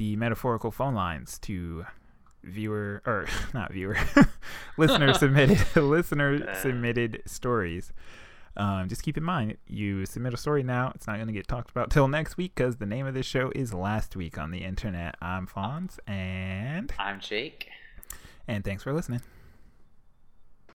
the 0.00 0.16
metaphorical 0.16 0.70
phone 0.70 0.94
lines 0.94 1.38
to 1.40 1.84
viewer 2.42 3.02
or 3.04 3.26
not 3.54 3.70
viewer 3.70 3.98
listener 4.78 5.12
submitted 5.12 5.60
listener 5.76 6.48
uh. 6.48 6.54
submitted 6.54 7.22
stories. 7.26 7.92
Um, 8.56 8.88
just 8.88 9.02
keep 9.02 9.18
in 9.18 9.22
mind 9.22 9.58
you 9.66 10.06
submit 10.06 10.32
a 10.32 10.38
story 10.38 10.62
now 10.62 10.90
it's 10.94 11.06
not 11.06 11.16
going 11.16 11.26
to 11.26 11.34
get 11.34 11.46
talked 11.46 11.70
about 11.70 11.90
till 11.90 12.08
next 12.08 12.38
week 12.38 12.54
because 12.54 12.76
the 12.76 12.86
name 12.86 13.06
of 13.06 13.12
this 13.12 13.26
show 13.26 13.52
is 13.54 13.74
last 13.74 14.16
week 14.16 14.38
on 14.38 14.50
the 14.50 14.64
internet. 14.64 15.16
I'm 15.20 15.46
fonz 15.46 15.98
and 16.06 16.90
i'm 16.98 17.20
jake. 17.20 17.68
And 18.48 18.64
thanks 18.64 18.82
for 18.82 18.94
listening 18.94 19.20